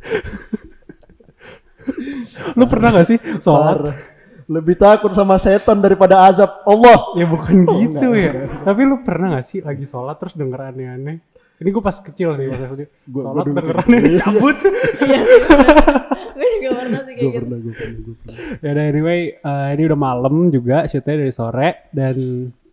Lu 2.54 2.66
pernah 2.66 2.94
gak 2.94 3.08
sih 3.08 3.18
sholat? 3.38 3.78
Parah. 3.82 3.98
Lebih 4.46 4.76
takut 4.76 5.12
sama 5.12 5.36
setan 5.38 5.80
daripada 5.80 6.22
azab 6.22 6.62
Allah. 6.64 7.16
Ya 7.16 7.26
bukan 7.26 7.64
Oh, 7.64 7.76
gitu 7.76 8.08
enggak, 8.08 8.22
ya. 8.22 8.32
enggak. 8.34 8.62
Tapi 8.62 8.82
lu 8.84 8.96
pernah 9.02 9.28
gak 9.34 9.46
sih 9.46 9.60
lagi 9.60 9.84
sholat 9.84 10.16
terus 10.16 10.34
denger 10.34 10.60
aneh-aneh? 10.66 11.18
Ini 11.56 11.70
gue 11.70 11.82
pas 11.82 11.96
kecil 11.96 12.36
sih 12.36 12.48
pas 12.48 12.60
SD. 12.62 12.82
Gua- 13.06 13.24
Sholat 13.26 13.36
gua 13.36 13.44
dulu 13.46 13.56
denger 13.58 13.76
gitu. 13.76 13.84
aneh 13.84 14.00
Iya. 14.02 14.20
cabut. 14.22 14.58
Iya 15.02 15.20
sih. 15.22 15.42
Gue 16.34 16.48
juga 16.52 16.70
pernah 16.76 17.00
sih 17.00 17.14
Gue 17.14 17.20
kayak 17.20 17.24
gitu. 17.26 17.38
pernah, 17.40 17.58
gue 17.58 17.74
pernah, 17.74 17.98
gue 17.98 18.16
pernah. 18.16 18.36
ya 18.60 18.70
udah 18.70 18.86
anyway, 18.86 19.20
eh, 19.34 19.68
ini 19.72 19.84
udah 19.86 20.00
malam 20.02 20.36
juga, 20.50 20.78
shootnya 20.86 21.16
dari 21.16 21.32
sore 21.32 21.70
dan 21.90 22.16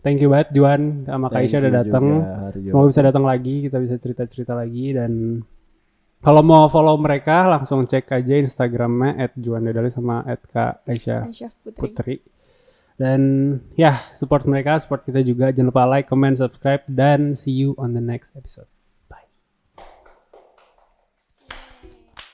thank 0.01 0.19
you 0.21 0.29
banget 0.33 0.53
Juan 0.57 1.05
sama 1.07 1.29
Kak 1.29 1.41
Aisyah 1.41 1.59
udah 1.65 1.75
datang. 1.85 2.05
Semoga 2.65 2.87
bisa 2.91 3.03
datang 3.05 3.25
lagi, 3.25 3.55
kita 3.69 3.77
bisa 3.81 3.97
cerita-cerita 3.97 4.53
lagi 4.53 4.97
dan 4.97 5.43
kalau 6.21 6.45
mau 6.45 6.69
follow 6.69 7.01
mereka 7.01 7.49
langsung 7.49 7.89
cek 7.89 8.13
aja 8.13 8.37
Instagramnya 8.37 9.33
@juandedali 9.41 9.89
sama 9.89 10.21
@kak 10.25 10.85
Aisyah 10.85 11.33
Chef 11.33 11.57
Putri. 11.65 11.81
Putri. 11.81 12.15
Dan 13.01 13.21
ya 13.81 13.97
support 14.13 14.45
mereka, 14.45 14.77
support 14.77 15.09
kita 15.09 15.25
juga. 15.25 15.49
Jangan 15.49 15.73
lupa 15.73 15.89
like, 15.89 16.05
comment, 16.05 16.37
subscribe 16.37 16.85
dan 16.85 17.33
see 17.33 17.57
you 17.57 17.73
on 17.81 17.97
the 17.97 18.05
next 18.05 18.37
episode. 18.37 18.69